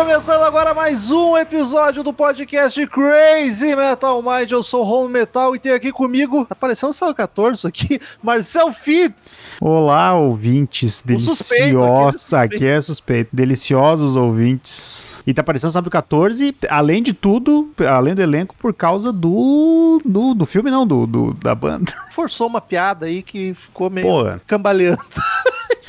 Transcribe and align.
Começando 0.00 0.44
agora 0.44 0.72
mais 0.72 1.10
um 1.10 1.36
episódio 1.36 2.02
do 2.02 2.10
podcast 2.10 2.86
Crazy 2.86 3.76
Metal 3.76 4.22
Mind. 4.22 4.50
Eu 4.50 4.62
sou 4.62 4.82
o 4.82 4.88
Home 4.88 5.12
Metal 5.12 5.54
e 5.54 5.58
tenho 5.58 5.74
aqui 5.74 5.92
comigo, 5.92 6.46
tá 6.46 6.54
parecendo 6.54 6.94
Sal 6.94 7.14
14 7.14 7.66
aqui, 7.66 8.00
Marcel 8.22 8.72
Fitz. 8.72 9.52
Olá, 9.60 10.14
ouvintes 10.14 11.02
deliciosos. 11.04 12.32
Aqui 12.32 12.66
é 12.66 12.80
suspeito. 12.80 13.28
Deliciosos 13.30 14.16
ouvintes. 14.16 15.16
E 15.26 15.34
tá 15.34 15.42
parecendo 15.42 15.70
Sábado 15.70 15.90
14, 15.90 16.56
além 16.70 17.02
de 17.02 17.12
tudo, 17.12 17.70
além 17.86 18.14
do 18.14 18.22
elenco, 18.22 18.56
por 18.58 18.72
causa 18.72 19.12
do. 19.12 20.00
do, 20.02 20.32
do 20.32 20.46
filme, 20.46 20.70
não, 20.70 20.86
do, 20.86 21.06
do 21.06 21.34
da 21.34 21.54
banda. 21.54 21.92
Forçou 22.12 22.46
uma 22.46 22.62
piada 22.62 23.04
aí 23.04 23.22
que 23.22 23.52
ficou 23.52 23.90
meio 23.90 24.06
Porra. 24.06 24.40
cambaleando. 24.46 25.04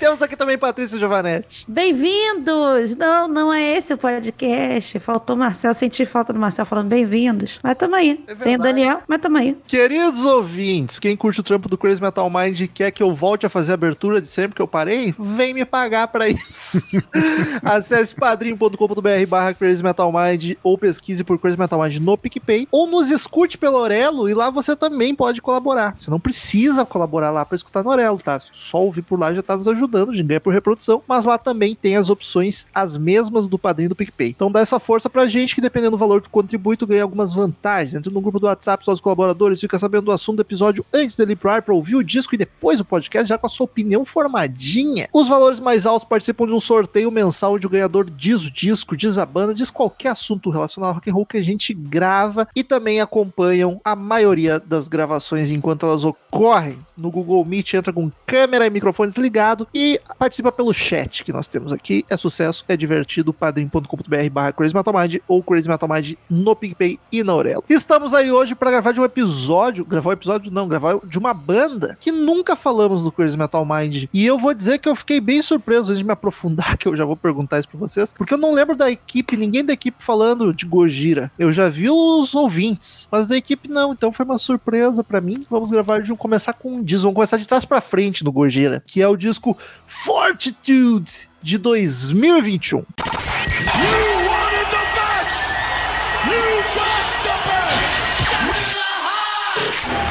Temos 0.02 0.20
aqui 0.20 0.36
também 0.36 0.58
Patrícia 0.58 0.98
Giovanetti. 0.98 1.64
Bem-vindos! 1.68 2.96
Não, 2.96 3.28
não 3.28 3.54
é 3.54 3.78
esse 3.78 3.94
o 3.94 3.98
podcast. 4.00 4.98
Faltou 4.98 5.36
Marcel, 5.36 5.76
senti 5.76 6.08
falta 6.08 6.34
do 6.34 6.40
Marcel 6.40 6.66
falando 6.66 6.88
bem-vindos. 6.88 7.60
Mas 7.62 7.78
tamo 7.78 7.94
aí. 7.94 8.20
É 8.26 8.36
Sem 8.36 8.56
o 8.56 8.58
Daniel, 8.58 9.04
mas 9.08 9.22
tamo 9.22 9.38
aí. 9.38 9.56
Queridos 9.68 10.26
ouvintes, 10.26 10.98
quem 10.98 11.16
curte 11.16 11.42
o 11.42 11.44
trampo 11.44 11.70
do 11.70 11.78
Crazy 11.78 12.02
Metal 12.02 12.28
Mind 12.32 12.62
e 12.62 12.68
quer 12.68 12.90
que 12.90 13.04
eu 13.04 13.14
volte 13.14 13.46
a 13.46 13.50
fazer 13.50 13.74
a 13.74 13.76
abertura 13.76 14.20
de 14.20 14.28
sempre 14.28 14.56
que 14.56 14.62
eu 14.64 14.68
parei, 14.68 15.14
vem 15.20 15.54
me 15.54 15.66
pagar 15.66 16.08
pra 16.08 16.28
isso. 16.28 16.82
Acesse 17.62 18.16
padrim.com.br 18.16 19.28
barra 19.28 19.54
Crazy 19.54 19.84
Metal 19.84 20.12
Mind 20.12 20.56
ou 20.64 20.80
pesquise 20.80 21.24
por 21.24 21.38
Crazy 21.38 21.60
Metal 21.60 21.80
Mind 21.80 21.98
no 21.98 22.18
PicPay 22.18 22.68
ou 22.72 22.88
nos 22.88 23.12
escute 23.12 23.56
pelo 23.56 23.78
Orelo 23.78 24.28
e 24.28 24.34
lá 24.34 24.50
você 24.50 24.76
também 24.76 25.14
pode 25.14 25.44
colaborar. 25.44 25.94
Você 26.00 26.10
não 26.10 26.20
precisa 26.20 26.84
colaborar 26.88 27.30
lá 27.30 27.46
pra 27.46 27.56
escutar 27.56 27.84
no 27.84 27.92
Orelo, 27.92 28.18
tá? 28.18 28.40
Só 28.40 28.82
ouvir 28.82 29.04
por 29.04 29.20
lá 29.20 29.32
já 29.32 29.44
tá 29.44 29.56
nos 29.56 29.68
ajudando 29.68 29.91
a 29.98 30.06
gente 30.12 30.24
ganha 30.24 30.40
por 30.40 30.54
reprodução, 30.54 31.02
mas 31.08 31.26
lá 31.26 31.38
também 31.38 31.76
tem 31.76 31.96
as 31.96 32.10
opções 32.10 32.68
as 32.74 32.98
mesmas 32.98 33.48
do 33.48 33.58
padrinho 33.58 33.90
do 33.90 33.96
PicPay. 33.96 34.30
Então 34.30 34.52
dá 34.52 34.60
essa 34.60 34.80
força 34.80 35.10
pra 35.10 35.28
gente 35.28 35.56
que 35.56 35.62
dependendo 35.62 35.92
do 35.92 35.98
valor 35.98 36.22
que 36.22 36.30
contribui, 36.30 36.78
tu 36.78 36.88
ganha 36.88 37.04
algumas 37.04 37.34
vantagens. 37.34 37.94
Entra 37.94 38.12
no 38.12 38.22
grupo 38.22 38.40
do 38.40 38.46
WhatsApp, 38.46 38.84
só 38.84 38.94
os 38.94 39.02
colaboradores, 39.02 39.60
fica 39.60 39.78
sabendo 39.78 40.06
do 40.06 40.12
assunto 40.12 40.38
do 40.38 40.42
episódio 40.42 40.86
antes 40.94 41.16
dele 41.16 41.34
ir 41.34 41.36
pro 41.36 41.50
ar 41.50 41.62
pra 41.62 41.76
ouvir 41.76 41.96
o 41.96 42.04
disco 42.04 42.36
e 42.36 42.38
depois 42.38 42.80
o 42.80 42.86
podcast 42.86 43.28
já 43.28 43.38
com 43.38 43.48
a 43.48 43.50
sua 43.50 43.66
opinião 43.66 44.06
formadinha. 44.06 45.10
Os 45.14 45.28
valores 45.28 45.60
mais 45.60 45.86
altos 45.86 46.08
participam 46.08 46.48
de 46.48 46.54
um 46.54 46.60
sorteio 46.60 47.12
mensal 47.12 47.54
onde 47.54 47.68
o 47.68 47.70
ganhador 47.70 48.10
diz 48.10 48.44
o 48.44 48.52
disco, 48.52 48.96
diz 48.96 49.18
a 49.18 49.26
banda, 49.26 49.54
diz 49.54 49.70
qualquer 49.70 50.10
assunto 50.10 50.50
relacionado 50.50 50.90
ao 50.90 50.96
rock 50.96 51.10
and 51.10 51.14
roll 51.14 51.26
que 51.26 51.38
a 51.38 51.44
gente 51.44 51.74
grava 51.74 52.48
e 52.56 52.64
também 52.64 53.02
acompanham 53.02 53.80
a 53.84 53.96
maioria 53.96 54.60
das 54.60 54.88
gravações 54.88 55.52
enquanto 55.52 55.86
elas 55.86 56.04
ocorrem. 56.04 56.80
No 56.98 57.12
Google 57.12 57.44
Meet 57.44 57.74
entra 57.74 57.92
com 57.92 58.12
câmera 58.26 58.68
e 58.68 58.70
microfone 58.70 59.10
desligado 59.10 59.68
e 59.74 59.81
e 59.82 60.00
participa 60.20 60.52
pelo 60.52 60.72
chat 60.72 61.24
que 61.24 61.34
nós 61.34 61.48
temos 61.48 61.74
aqui. 61.74 62.06
É 62.08 62.16
sucesso, 62.16 62.64
é 62.68 62.78
divertido. 62.78 63.34
padrim.com.br 63.34 64.30
barra 64.32 64.54
Crazy 64.54 64.76
Metal 64.76 64.94
Mind 64.94 65.16
ou 65.28 65.42
Crazy 65.42 65.68
Metal 65.68 65.90
Mind 65.90 66.14
no 66.30 66.56
PicPay 66.56 67.00
e 67.12 67.24
na 67.24 67.34
Aurelo. 67.34 67.64
Estamos 67.68 68.14
aí 68.14 68.32
hoje 68.32 68.54
para 68.54 68.70
gravar 68.70 68.92
de 68.92 69.00
um 69.00 69.04
episódio, 69.04 69.84
gravar 69.84 70.12
um 70.12 70.14
episódio 70.14 70.52
não, 70.52 70.68
gravar 70.68 71.00
de 71.04 71.18
uma 71.18 71.34
banda 71.34 71.98
que 72.00 72.12
nunca 72.12 72.56
falamos 72.56 73.04
do 73.04 73.12
Crazy 73.12 73.36
Metal 73.36 73.66
Mind. 73.66 74.06
E 74.14 74.24
eu 74.24 74.38
vou 74.38 74.54
dizer 74.54 74.78
que 74.78 74.88
eu 74.88 74.96
fiquei 74.96 75.20
bem 75.20 75.42
surpreso 75.42 75.88
antes 75.88 75.98
de 75.98 76.06
me 76.06 76.12
aprofundar, 76.12 76.78
que 76.78 76.88
eu 76.88 76.96
já 76.96 77.04
vou 77.04 77.16
perguntar 77.16 77.58
isso 77.58 77.68
pra 77.68 77.80
vocês, 77.80 78.14
porque 78.14 78.36
eu 78.36 78.38
não 78.38 78.54
lembro 78.54 78.76
da 78.76 78.92
equipe, 78.92 79.36
ninguém 79.36 79.66
da 79.66 79.74
equipe 79.74 80.04
falando 80.04 80.54
de 80.54 80.68
Gojira. 80.68 81.32
Eu 81.40 81.52
já 81.52 81.70
vi 81.70 81.90
os 81.90 82.36
ouvintes, 82.36 83.10
mas 83.12 83.26
da 83.26 83.36
equipe 83.36 83.68
não, 83.68 83.94
então 83.94 84.12
foi 84.12 84.26
uma 84.26 84.38
surpresa 84.38 85.04
para 85.04 85.20
mim. 85.20 85.44
Vamos 85.50 85.72
gravar 85.72 86.02
de 86.02 86.14
um 86.14 86.16
começar 86.16 86.54
com 86.54 86.76
um 86.76 86.84
disco, 86.84 87.04
vamos 87.04 87.16
começar 87.16 87.38
de 87.38 87.48
trás 87.48 87.66
para 87.66 87.82
frente 87.82 88.24
no 88.24 88.32
Gojira, 88.32 88.84
que 88.86 89.02
é 89.02 89.08
o 89.08 89.18
disco 89.18 89.58
Fortitude 89.86 91.12
de 91.44 91.58
2021. 91.58 92.86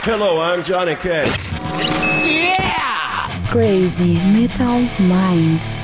Hello, 0.02 0.40
I'm 0.40 0.62
Johnny 0.62 0.96
Cash. 0.96 1.28
Yeah! 2.24 3.46
Crazy 3.50 4.14
Metal 4.14 4.80
Mind. 4.98 5.79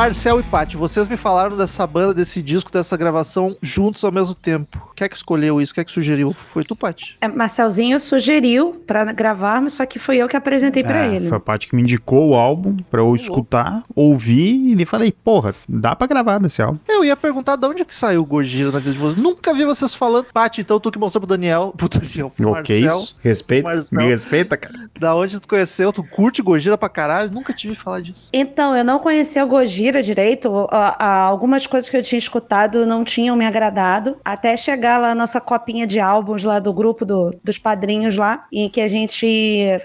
Marcel 0.00 0.40
e 0.40 0.42
Paty, 0.42 0.78
vocês 0.78 1.06
me 1.08 1.16
falaram 1.18 1.54
dessa 1.58 1.86
banda, 1.86 2.14
desse 2.14 2.40
disco, 2.40 2.72
dessa 2.72 2.96
gravação 2.96 3.54
juntos 3.60 4.02
ao 4.02 4.10
mesmo 4.10 4.34
tempo. 4.34 4.90
Quem 4.96 5.04
é 5.04 5.08
que 5.10 5.14
escolheu 5.14 5.60
isso? 5.60 5.74
Quem 5.74 5.82
é 5.82 5.84
que 5.84 5.92
sugeriu? 5.92 6.34
Foi 6.54 6.64
tu, 6.64 6.74
Paty? 6.74 7.18
É, 7.20 7.28
Marcelzinho 7.28 8.00
sugeriu 8.00 8.82
para 8.86 9.12
gravarmos, 9.12 9.74
só 9.74 9.84
que 9.84 9.98
foi 9.98 10.16
eu 10.16 10.26
que 10.26 10.34
apresentei 10.34 10.82
é, 10.82 10.86
para 10.86 11.06
ele. 11.06 11.28
Foi 11.28 11.36
a 11.36 11.40
Paty 11.40 11.68
que 11.68 11.76
me 11.76 11.82
indicou 11.82 12.30
o 12.30 12.34
álbum 12.34 12.78
para 12.90 13.02
eu 13.02 13.14
escutar, 13.14 13.82
ouvir 13.94 14.80
e 14.80 14.86
falei, 14.86 15.12
porra, 15.12 15.54
dá 15.68 15.94
para 15.94 16.06
gravar 16.06 16.38
desse 16.38 16.62
álbum. 16.62 16.78
Eu 16.88 17.04
ia 17.04 17.14
perguntar 17.14 17.56
de 17.56 17.66
onde 17.66 17.82
é 17.82 17.84
que 17.84 17.94
saiu 17.94 18.22
o 18.22 18.24
Gojira 18.24 18.72
na 18.72 18.78
vida 18.78 18.92
de 18.92 18.98
vocês. 18.98 19.22
Nunca 19.22 19.52
vi 19.52 19.66
vocês 19.66 19.94
falando. 19.94 20.24
Paty, 20.32 20.62
então 20.62 20.80
tu 20.80 20.90
que 20.90 20.98
mostrou 20.98 21.20
pro 21.20 21.28
Daniel, 21.28 21.74
pro 21.76 21.90
Daniel, 21.90 22.30
pro 22.34 22.52
okay, 22.52 22.80
Marcel. 22.80 23.02
Isso. 23.02 23.16
Respeita, 23.22 23.68
Marcel, 23.68 23.98
me 23.98 24.06
respeita, 24.06 24.56
cara. 24.56 24.88
Da 24.98 25.14
onde 25.14 25.38
tu 25.38 25.46
conheceu? 25.46 25.92
Tu 25.92 26.02
curte 26.04 26.40
Gojira 26.40 26.78
pra 26.78 26.88
caralho? 26.88 27.30
Nunca 27.30 27.52
tive 27.52 27.74
falar 27.74 28.00
disso. 28.00 28.30
Então, 28.32 28.74
eu 28.74 28.82
não 28.82 28.98
conhecia 28.98 29.44
o 29.44 29.46
Gojira 29.46 29.89
direito, 30.00 30.68
algumas 30.98 31.66
coisas 31.66 31.88
que 31.88 31.96
eu 31.96 32.02
tinha 32.02 32.18
escutado 32.18 32.86
não 32.86 33.02
tinham 33.04 33.36
me 33.36 33.46
agradado, 33.46 34.16
até 34.24 34.56
chegar 34.56 34.98
lá 34.98 35.10
a 35.10 35.14
nossa 35.14 35.40
copinha 35.40 35.86
de 35.86 35.98
álbuns 35.98 36.44
lá 36.44 36.58
do 36.58 36.72
grupo 36.72 37.04
do, 37.04 37.34
dos 37.42 37.58
padrinhos 37.58 38.16
lá, 38.16 38.46
em 38.52 38.68
que 38.68 38.80
a 38.80 38.88
gente 38.88 39.26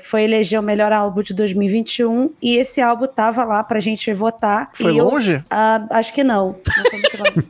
foi 0.03 0.23
eleger 0.23 0.59
o 0.59 0.63
melhor 0.63 0.91
álbum 0.91 1.21
de 1.21 1.33
2021, 1.33 2.31
e 2.41 2.57
esse 2.57 2.81
álbum 2.81 3.07
tava 3.07 3.43
lá 3.43 3.63
pra 3.63 3.79
gente 3.79 4.11
votar. 4.13 4.69
Foi 4.73 4.91
longe? 4.91 5.33
Eu, 5.35 5.39
uh, 5.39 5.88
acho 5.91 6.13
que 6.13 6.23
não. 6.23 6.55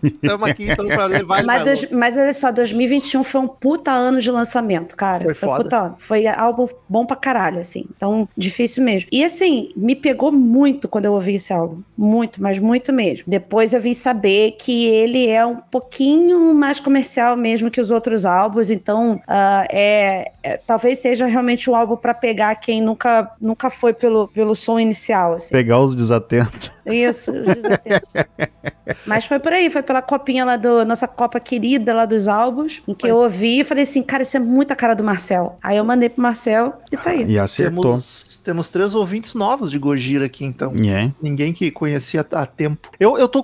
Estamos 0.04 0.48
aqui, 0.50 0.70
então, 0.70 0.88
pra 0.88 1.08
vai 1.24 1.44
mas, 1.44 1.64
dois, 1.64 1.92
mas 1.92 2.18
olha 2.18 2.34
só, 2.34 2.52
2021 2.52 3.24
foi 3.24 3.42
um 3.42 3.48
puta 3.48 3.92
ano 3.92 4.20
de 4.20 4.32
lançamento, 4.32 4.96
cara. 4.96 5.24
Foi, 5.24 5.34
foi 5.34 5.50
foda. 5.50 5.64
Puta 5.64 5.78
ano. 5.78 5.96
Foi 5.98 6.28
álbum 6.28 6.68
bom 6.88 7.06
pra 7.06 7.16
caralho, 7.16 7.60
assim. 7.60 7.86
Então, 7.96 8.28
difícil 8.38 8.84
mesmo. 8.84 9.08
E 9.12 9.24
assim, 9.24 9.72
me 9.76 9.96
pegou 9.96 10.32
muito 10.32 10.88
quando 10.88 11.06
eu 11.06 11.14
ouvi 11.14 11.36
esse 11.36 11.52
álbum. 11.54 11.82
Muito, 11.98 12.42
mas 12.46 12.60
muito 12.60 12.94
mesmo. 12.94 13.24
Depois 13.26 13.74
eu 13.74 13.82
vim 13.82 13.96
saber 13.96 14.52
que 14.52 14.86
ele 14.86 15.28
é 15.28 15.44
um 15.44 15.56
pouquinho 15.56 16.54
mais 16.54 16.80
comercial 16.80 17.36
mesmo 17.36 17.72
que 17.72 17.82
os 17.82 17.90
outros 17.90 18.24
álbuns, 18.24 18.70
então 18.70 19.16
uh, 19.16 19.66
é, 19.72 20.32
é, 20.44 20.58
talvez 20.58 21.00
seja 21.00 21.26
realmente 21.26 21.72
um 21.72 21.76
álbum 21.76 21.98
para 21.98 22.14
pegar 22.14 22.54
quem 22.58 22.82
nunca, 22.82 23.32
nunca 23.42 23.72
foi 23.72 23.94
pelo, 23.94 24.28
pelo 24.28 24.54
som 24.56 24.80
inicial. 24.80 25.34
Assim. 25.34 25.50
Pegar 25.50 25.80
os 25.80 25.96
desatentos. 25.96 26.72
Isso, 26.86 27.32
os 27.32 27.46
desatentos. 27.46 28.10
Mas 29.08 29.26
foi 29.26 29.40
por 29.40 29.52
aí, 29.52 29.70
foi 29.72 29.82
pela 29.82 30.02
copinha 30.02 30.46
lá 30.46 30.56
do 30.56 30.86
nossa 30.86 31.08
copa 31.08 31.40
querida 31.40 31.94
lá 31.94 32.06
dos 32.06 32.28
álbuns, 32.28 32.84
em 32.88 32.94
que 32.94 33.02
foi. 33.02 33.10
eu 33.10 33.18
ouvi 33.18 33.62
e 33.62 33.64
falei 33.64 33.84
assim, 33.84 34.04
cara, 34.04 34.22
isso 34.22 34.38
é 34.38 34.40
muita 34.40 34.76
cara 34.76 34.94
do 34.94 35.04
Marcel. 35.04 35.58
Aí 35.64 35.78
eu 35.78 35.84
mandei 35.84 36.10
pro 36.10 36.22
Marcel 36.22 36.74
e 36.92 36.98
tá 36.98 37.10
aí. 37.10 37.26
E 37.26 37.40
acertou. 37.40 37.84
Temos, 37.84 38.42
temos 38.44 38.70
três 38.70 38.94
ouvintes 38.94 39.34
novos 39.34 39.72
de 39.72 39.80
Gojira 39.80 40.26
aqui, 40.26 40.46
então. 40.46 40.74
Yeah. 40.80 41.12
Ninguém 41.20 41.54
que 41.54 41.72
conhecia 41.72 42.24
há 42.42 42.46
tempo. 42.46 42.90
Eu, 43.00 43.18
eu 43.18 43.28
tô 43.28 43.44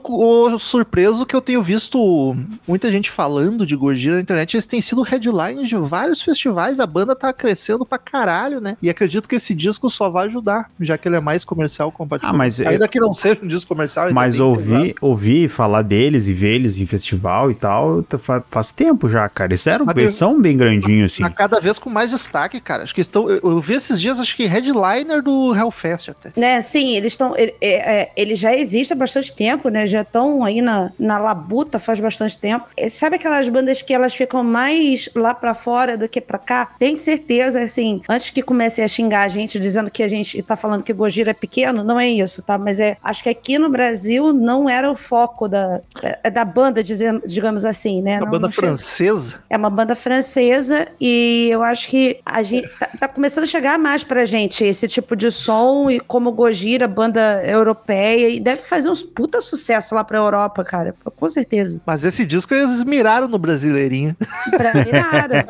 surpreso 0.58 1.26
que 1.26 1.36
eu 1.36 1.42
tenho 1.42 1.62
visto 1.62 2.36
muita 2.68 2.92
gente 2.92 3.10
falando 3.10 3.66
de 3.66 3.76
Gojira 3.76 4.16
na 4.16 4.22
internet. 4.22 4.56
Eles 4.56 4.66
têm 4.66 4.82
sido 4.82 5.02
headlines 5.02 5.70
de 5.70 5.76
vários 5.76 6.22
festivais. 6.22 6.80
A 6.80 6.88
banda 6.88 7.16
tá 7.16 7.32
crescendo 7.32 7.86
pra 7.86 7.98
caralho, 7.98 8.60
né? 8.60 8.78
E 8.82 8.90
acredito 8.90 9.28
que 9.28 9.36
esse 9.36 9.54
disco 9.54 9.90
só 9.90 10.10
vai 10.10 10.28
ajudar, 10.28 10.70
já 10.80 10.98
que 10.98 11.08
ele 11.08 11.16
é 11.16 11.20
mais 11.20 11.44
comercial 11.46 11.92
compatível. 11.92 12.34
Ah, 12.34 12.38
mas 12.38 12.62
Ainda 12.62 12.86
é... 12.86 12.88
que 12.88 13.00
não 13.00 13.14
seja 13.14 13.42
um 13.44 13.48
disco 13.48 13.68
comercial. 13.70 14.12
Mas 14.14 14.40
ouvir, 14.40 14.96
ouvir 15.02 15.50
falar 15.50 15.82
deles 15.82 16.28
e 16.28 16.34
ver 16.34 16.56
eles 16.56 16.78
em 16.78 16.86
festival 16.86 17.52
e 17.52 17.56
tal, 17.56 18.04
tá, 18.04 18.18
faz 18.48 18.72
tempo 18.72 19.08
já, 19.08 19.28
cara. 19.30 19.52
Eles 19.52 19.66
eram, 19.68 19.86
eles 19.96 20.16
são 20.16 20.42
bem 20.42 20.58
grandinhos, 20.58 21.14
assim. 21.14 21.24
A 21.24 21.30
cada 21.30 21.60
vez 21.60 21.80
com 21.80 21.90
mais 21.90 22.12
destaque, 22.12 22.60
cara. 22.60 22.84
Acho 22.84 22.94
que 22.94 23.02
estão. 23.02 23.30
Eu, 23.30 23.40
eu 23.44 23.60
vi 23.60 23.74
esses 23.74 24.00
dias, 24.00 24.20
acho 24.20 24.36
que 24.36 24.46
headliner 24.46 25.22
do 25.22 25.56
Hellfest 25.56 26.10
até. 26.10 26.32
Né, 26.36 26.62
sim, 26.62 26.96
eles 26.96 27.14
estão. 27.14 27.36
Ele, 27.38 27.54
é, 27.62 28.02
é, 28.02 28.12
eles 28.16 28.40
já 28.40 28.56
existem 28.56 28.71
existe 28.72 28.94
há 28.94 28.96
bastante 28.96 29.36
tempo, 29.36 29.70
né? 29.70 29.86
Já 29.86 30.02
estão 30.02 30.44
aí 30.44 30.62
na, 30.62 30.92
na 30.98 31.20
labuta 31.20 31.78
faz 31.80 32.00
bastante 32.00 32.38
tempo. 32.38 32.66
É, 32.78 32.88
sabe 32.90 33.18
aquelas 33.18 33.48
bandas 33.50 33.82
que 33.82 33.94
elas 33.94 34.14
ficam 34.14 34.44
mais 34.44 35.10
lá 35.14 35.34
para 35.34 35.54
fora 35.54 35.98
do 35.98 36.08
que 36.08 36.22
para 36.22 36.40
cá? 36.40 36.72
Tem 36.80 36.96
certeza, 36.96 37.62
assim, 37.62 38.02
antes 38.10 38.30
que 38.30 38.42
comecem 38.42 38.84
a 38.84 38.88
xingar 38.88 39.24
a 39.24 39.28
gente 39.28 39.60
dizendo 39.60 39.92
que 39.92 40.02
a 40.02 40.08
gente 40.08 40.42
tá 40.42 40.56
falando 40.56 40.84
que 40.84 40.94
Gojira 40.94 41.32
é 41.32 41.34
pequeno, 41.34 41.84
não 41.84 42.00
é 42.00 42.10
isso, 42.10 42.42
tá? 42.42 42.58
Mas 42.58 42.80
é, 42.80 42.98
acho 43.04 43.24
que 43.24 43.30
aqui 43.30 43.60
no 43.60 43.70
Brasil 43.70 44.34
não 44.34 44.70
era 44.70 44.90
o 44.90 44.96
foco 44.96 45.48
da, 45.48 45.82
é, 46.02 46.30
da 46.30 46.46
banda, 46.46 46.82
digamos 46.84 47.66
assim, 47.66 48.02
né? 48.02 48.18
Uma 48.18 48.26
não, 48.26 48.32
banda 48.32 48.48
não 48.48 48.54
francesa? 48.54 49.44
É 49.50 49.58
uma 49.58 49.70
banda 49.70 49.96
francesa 49.96 50.88
e 51.00 51.50
eu 51.52 51.62
acho 51.62 51.90
que 51.90 52.20
a 52.26 52.42
gente 52.44 52.68
tá, 52.80 52.90
tá 53.02 53.08
começando 53.08 53.44
a 53.44 53.48
chegar 53.48 53.78
mais 53.78 54.04
pra 54.04 54.26
gente 54.26 54.64
esse 54.64 54.88
tipo 54.88 55.16
de 55.16 55.32
som 55.32 55.90
e 55.90 56.00
como 56.00 56.32
Gojira, 56.32 56.88
banda 56.88 57.42
europeia, 57.44 58.30
e 58.30 58.40
deve 58.40 58.61
fazer 58.62 58.90
uns 58.90 59.04
puta 59.04 59.42
sucesso 59.42 59.96
lá 59.96 60.04
pra 60.04 60.18
Europa, 60.18 60.64
cara, 60.64 60.94
com 61.16 61.30
certeza. 61.30 61.82
Mas 61.86 62.06
esse 62.06 62.26
disco 62.26 62.54
eles 62.54 62.84
miraram 62.84 63.28
no 63.28 63.38
brasileirinho. 63.38 64.16
Pra, 64.52 64.74
miraram. 64.84 65.44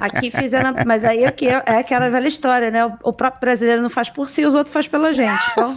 Aqui 0.00 0.30
fizeram, 0.30 0.74
mas 0.86 1.04
aí 1.04 1.24
aqui 1.24 1.48
é, 1.48 1.62
é 1.66 1.76
aquela 1.78 2.08
velha 2.08 2.28
história, 2.28 2.70
né? 2.70 2.86
O, 2.86 2.92
o 3.04 3.12
próprio 3.12 3.40
brasileiro 3.40 3.82
não 3.82 3.90
faz 3.90 4.08
por 4.10 4.28
si, 4.28 4.44
os 4.44 4.54
outros 4.54 4.72
faz 4.72 4.88
pela 4.88 5.12
gente. 5.12 5.42
Então... 5.52 5.76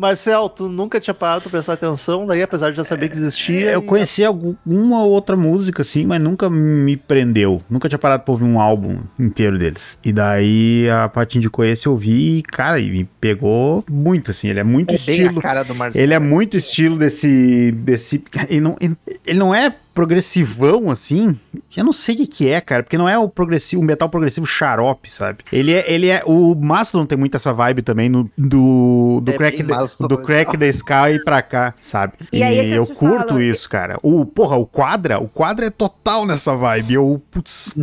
Marcel, 0.00 0.48
tu 0.48 0.66
nunca 0.66 0.98
tinha 0.98 1.12
parado 1.12 1.42
pra 1.42 1.50
prestar 1.50 1.74
atenção, 1.74 2.26
daí 2.26 2.42
apesar 2.42 2.70
de 2.70 2.76
já 2.78 2.84
saber 2.84 3.10
que 3.10 3.18
existia. 3.18 3.70
Eu 3.70 3.82
e... 3.82 3.84
conheci 3.84 4.24
alguma 4.24 5.04
outra 5.04 5.36
música, 5.36 5.82
assim, 5.82 6.06
mas 6.06 6.22
nunca 6.22 6.48
me 6.48 6.96
prendeu. 6.96 7.60
Nunca 7.68 7.86
tinha 7.86 7.98
parado 7.98 8.22
pra 8.22 8.32
ouvir 8.32 8.44
um 8.44 8.58
álbum 8.58 9.00
inteiro 9.18 9.58
deles. 9.58 9.98
E 10.02 10.10
daí 10.10 10.88
a 10.88 11.06
Paty 11.06 11.36
indicou 11.36 11.66
esse, 11.66 11.86
eu 11.86 11.92
ouvi 11.92 12.38
e, 12.38 12.42
cara, 12.42 12.80
e 12.80 12.90
me 12.90 13.04
pegou 13.20 13.84
muito, 13.90 14.30
assim. 14.30 14.48
Ele 14.48 14.60
é 14.60 14.64
muito 14.64 14.92
é 14.92 14.94
estilo. 14.94 15.38
cara 15.42 15.62
do 15.64 15.74
Marcel. 15.74 16.02
Ele 16.02 16.14
é 16.14 16.18
muito 16.18 16.56
estilo 16.56 16.96
desse. 16.96 17.70
desse 17.72 18.24
ele, 18.48 18.60
não, 18.62 18.76
ele, 18.80 18.96
ele 19.26 19.38
não 19.38 19.54
é 19.54 19.70
progressivão, 20.00 20.90
assim, 20.90 21.38
eu 21.76 21.84
não 21.84 21.92
sei 21.92 22.14
o 22.14 22.18
que, 22.18 22.26
que 22.26 22.48
é, 22.48 22.58
cara, 22.58 22.82
porque 22.82 22.96
não 22.96 23.06
é 23.06 23.18
o 23.18 23.28
progressivo, 23.28 23.82
o 23.82 23.84
metal 23.84 24.08
progressivo 24.08 24.46
xarope, 24.46 25.10
sabe? 25.10 25.40
Ele 25.52 25.74
é, 25.74 25.92
ele 25.92 26.08
é, 26.08 26.22
o 26.24 26.54
Mastodon 26.54 27.04
tem 27.04 27.18
muito 27.18 27.36
essa 27.36 27.52
vibe 27.52 27.82
também 27.82 28.08
no, 28.08 28.30
do, 28.36 29.20
do 29.22 29.30
é 29.30 29.36
crack, 29.36 29.62
de, 29.62 30.08
do 30.08 30.22
crack 30.22 30.56
da 30.56 30.66
Sky 30.68 31.22
pra 31.22 31.42
cá, 31.42 31.74
sabe? 31.78 32.14
E, 32.32 32.38
e 32.38 32.42
aí 32.42 32.58
é 32.60 32.64
eu, 32.70 32.76
eu 32.76 32.86
curto 32.86 33.28
falo, 33.28 33.42
isso, 33.42 33.68
cara. 33.68 33.98
O, 34.02 34.24
porra, 34.24 34.56
o 34.56 34.64
quadra, 34.64 35.18
o 35.18 35.28
quadra 35.28 35.66
é 35.66 35.70
total 35.70 36.24
nessa 36.24 36.56
vibe, 36.56 36.94
eu, 36.94 37.22
putz, 37.30 37.74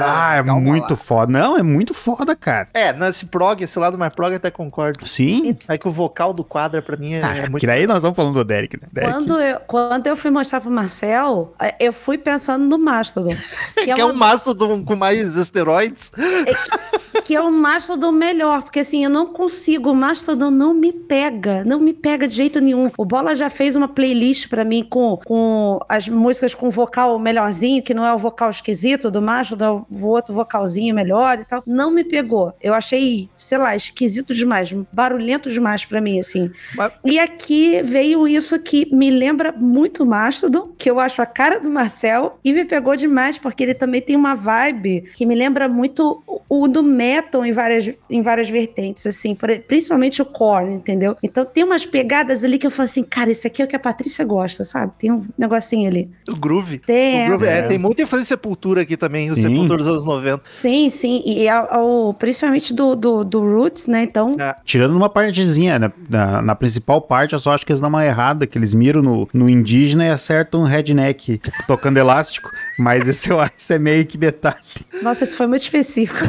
ah, 0.00 0.36
é 0.36 0.42
muito 0.44 0.90
lá. 0.90 0.96
foda. 0.96 1.32
Não, 1.32 1.58
é 1.58 1.62
muito 1.64 1.92
foda, 1.92 2.36
cara. 2.36 2.68
É, 2.72 2.92
nesse 2.92 3.26
prog, 3.26 3.60
esse 3.60 3.80
lado 3.80 3.98
mais 3.98 4.14
prog 4.14 4.32
até 4.32 4.48
concordo. 4.48 5.04
Sim. 5.08 5.56
É 5.66 5.76
que 5.76 5.88
o 5.88 5.90
vocal 5.90 6.32
do 6.32 6.44
quadra 6.44 6.80
pra 6.80 6.96
mim 6.96 7.14
é, 7.14 7.24
ah, 7.24 7.36
é 7.36 7.48
muito... 7.48 7.58
Que 7.58 7.66
daí 7.66 7.84
nós 7.84 7.96
estamos 7.96 8.14
falando 8.14 8.34
do 8.34 8.44
Derek, 8.44 8.80
né? 8.80 8.86
Derek. 8.92 9.12
Quando, 9.12 9.40
eu, 9.40 9.60
quando 9.66 10.06
eu 10.06 10.16
fui 10.16 10.30
mostrar 10.30 10.60
pro 10.60 10.70
Marcel, 10.70 11.47
é, 11.60 11.74
eu 11.80 11.92
fui 11.92 12.18
pensando 12.18 12.64
no 12.64 12.78
Mastodon. 12.78 13.34
Que, 13.78 13.92
é, 13.92 13.94
que 13.94 14.00
é, 14.00 14.04
uma... 14.04 14.12
um 14.12 14.16
Mastodon 14.16 14.84
com 14.84 14.96
mais 14.96 15.36
esteroides. 15.36 16.12
É 16.16 16.52
que, 16.52 17.22
que, 17.22 17.34
é 17.34 17.40
um 17.40 17.50
Mastodon 17.50 18.10
melhor, 18.10 18.62
porque 18.62 18.80
assim, 18.80 19.04
eu 19.04 19.10
não 19.10 19.26
consigo, 19.26 19.90
o 19.90 19.94
Mastodon 19.94 20.50
não 20.50 20.74
me 20.74 20.92
pega, 20.92 21.64
não 21.64 21.78
me 21.78 21.92
pega 21.92 22.26
de 22.26 22.34
jeito 22.34 22.60
nenhum. 22.60 22.90
O 22.98 23.04
Bola 23.04 23.34
já 23.34 23.48
fez 23.48 23.76
uma 23.76 23.86
playlist 23.88 24.48
para 24.48 24.64
mim 24.64 24.84
com, 24.88 25.18
com 25.24 25.78
as 25.88 26.08
músicas 26.08 26.54
com 26.54 26.68
vocal 26.70 27.18
melhorzinho, 27.18 27.82
que 27.82 27.94
não 27.94 28.04
é 28.04 28.12
o 28.12 28.18
vocal 28.18 28.50
esquisito 28.50 29.10
do 29.10 29.22
Mastodon, 29.22 29.86
é 29.90 29.94
o 29.94 30.06
outro 30.06 30.34
vocalzinho 30.34 30.94
melhor 30.94 31.38
e 31.38 31.44
tal. 31.44 31.62
Não 31.64 31.90
me 31.90 32.04
pegou. 32.04 32.52
Eu 32.60 32.74
achei, 32.74 33.28
sei 33.36 33.58
lá, 33.58 33.76
esquisito 33.76 34.34
demais, 34.34 34.72
barulhento 34.92 35.50
demais 35.50 35.84
para 35.84 36.00
mim, 36.00 36.18
assim. 36.18 36.50
Mas... 36.74 36.92
E 37.04 37.18
aqui 37.18 37.80
veio 37.82 38.26
isso 38.26 38.58
que 38.58 38.92
me 38.94 39.10
lembra 39.10 39.52
muito 39.52 40.04
Mastodon, 40.04 40.72
que 40.76 40.90
eu 40.90 40.98
acho 40.98 41.22
a 41.22 41.26
cara 41.28 41.58
do 41.60 41.70
Marcel 41.70 42.38
e 42.44 42.52
me 42.52 42.64
pegou 42.64 42.96
demais, 42.96 43.38
porque 43.38 43.62
ele 43.62 43.74
também 43.74 44.00
tem 44.00 44.16
uma 44.16 44.34
vibe 44.34 45.04
que 45.14 45.24
me 45.24 45.34
lembra 45.34 45.68
muito 45.68 46.22
o, 46.48 46.66
do 46.66 46.82
metal 46.82 47.44
em 47.44 47.52
várias, 47.52 47.90
em 48.08 48.22
várias 48.22 48.48
vertentes, 48.48 49.06
assim, 49.06 49.36
principalmente 49.66 50.22
o 50.22 50.24
core, 50.24 50.72
entendeu? 50.72 51.16
Então 51.22 51.44
tem 51.44 51.64
umas 51.64 51.84
pegadas 51.84 52.44
ali 52.44 52.58
que 52.58 52.66
eu 52.66 52.70
falo 52.70 52.84
assim, 52.84 53.02
cara, 53.02 53.30
esse 53.30 53.46
aqui 53.46 53.62
é 53.62 53.64
o 53.64 53.68
que 53.68 53.76
a 53.76 53.78
Patrícia 53.78 54.24
gosta, 54.24 54.64
sabe? 54.64 54.92
Tem 54.98 55.12
um 55.12 55.26
negocinho 55.36 55.88
ali. 55.88 56.08
O 56.28 56.36
groove. 56.36 56.78
Tem. 56.78 57.24
O 57.24 57.28
groove 57.28 57.46
é. 57.46 57.58
é. 57.58 57.62
tem 57.62 57.78
muita 57.78 58.02
influência 58.02 58.24
de 58.24 58.28
Sepultura 58.28 58.82
aqui 58.82 58.96
também, 58.96 59.30
o 59.30 59.36
sim. 59.36 59.42
Sepultura 59.42 59.78
dos 59.78 59.88
anos 59.88 60.04
90. 60.04 60.42
Sim, 60.48 60.90
sim, 60.90 61.22
e 61.24 61.48
ao, 61.48 62.14
principalmente 62.14 62.72
do, 62.72 62.94
do, 62.94 63.24
do, 63.24 63.40
Roots, 63.40 63.86
né? 63.86 64.02
Então. 64.02 64.32
É. 64.38 64.54
Tirando 64.64 64.96
uma 64.96 65.08
partezinha, 65.08 65.78
né? 65.78 65.92
Na, 66.08 66.42
na, 66.42 66.54
principal 66.54 67.00
parte, 67.00 67.34
eu 67.34 67.38
só 67.38 67.54
acho 67.54 67.64
que 67.64 67.72
eles 67.72 67.80
dão 67.80 67.88
uma 67.88 68.04
errada, 68.04 68.46
que 68.46 68.58
eles 68.58 68.74
miram 68.74 69.02
no, 69.02 69.28
no 69.32 69.48
indígena 69.48 70.06
e 70.06 70.10
acertam 70.10 70.62
um 70.62 70.64
redneck 70.64 71.17
tocando 71.66 71.96
elástico, 71.96 72.50
mas 72.78 73.08
esse, 73.08 73.30
esse 73.56 73.74
é 73.74 73.78
meio 73.78 74.06
que 74.06 74.16
detalhe. 74.16 74.56
Nossa, 75.02 75.24
isso 75.24 75.36
foi 75.36 75.46
muito 75.46 75.62
específico. 75.62 76.20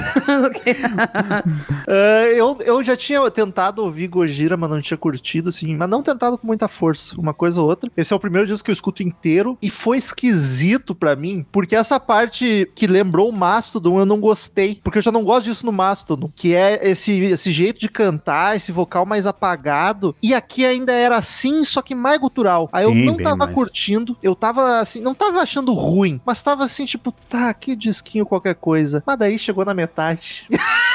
uh, 1.87 1.89
eu, 2.35 2.57
eu 2.61 2.83
já 2.83 2.95
tinha 2.95 3.29
tentado 3.31 3.83
ouvir 3.83 4.07
Gojira, 4.07 4.57
mas 4.57 4.69
não 4.69 4.81
tinha 4.81 4.97
curtido, 4.97 5.49
assim, 5.49 5.75
mas 5.75 5.89
não 5.89 6.03
tentado 6.03 6.37
com 6.37 6.47
muita 6.47 6.67
força, 6.67 7.15
uma 7.17 7.33
coisa 7.33 7.61
ou 7.61 7.67
outra. 7.67 7.91
Esse 7.95 8.13
é 8.13 8.15
o 8.15 8.19
primeiro 8.19 8.47
disco 8.47 8.65
que 8.65 8.71
eu 8.71 8.73
escuto 8.73 9.03
inteiro 9.03 9.57
e 9.61 9.69
foi 9.69 9.97
esquisito 9.97 10.93
para 10.95 11.15
mim, 11.15 11.45
porque 11.51 11.75
essa 11.75 11.99
parte 11.99 12.69
que 12.75 12.87
lembrou 12.87 13.29
o 13.29 13.33
Mastodon 13.33 13.99
eu 13.99 14.05
não 14.05 14.19
gostei, 14.19 14.79
porque 14.83 14.99
eu 14.99 15.03
já 15.03 15.11
não 15.11 15.23
gosto 15.23 15.45
disso 15.45 15.65
no 15.65 15.71
Mastodon, 15.71 16.31
que 16.35 16.55
é 16.55 16.89
esse, 16.89 17.11
esse 17.23 17.51
jeito 17.51 17.79
de 17.79 17.89
cantar, 17.89 18.55
esse 18.55 18.71
vocal 18.71 19.05
mais 19.05 19.25
apagado, 19.25 20.15
e 20.21 20.33
aqui 20.33 20.65
ainda 20.65 20.91
era 20.91 21.17
assim, 21.17 21.63
só 21.63 21.81
que 21.81 21.95
mais 21.95 22.19
gutural. 22.19 22.69
Aí 22.71 22.85
Sim, 22.85 22.99
eu 22.99 23.05
não 23.05 23.17
tava 23.17 23.45
mais. 23.45 23.53
curtindo, 23.53 24.17
eu 24.21 24.35
tava 24.35 24.78
assim, 24.79 25.01
não 25.01 25.13
tava 25.13 25.39
achando 25.39 25.73
ruim, 25.73 26.19
mas 26.25 26.41
tava 26.43 26.63
assim, 26.63 26.85
tipo, 26.85 27.11
tá, 27.27 27.53
que 27.53 27.75
disquinho 27.75 28.25
qualquer 28.25 28.55
coisa. 28.55 29.03
Mas 29.05 29.17
daí 29.17 29.39
chegou 29.39 29.65
na 29.65 29.73
metade. 29.73 30.47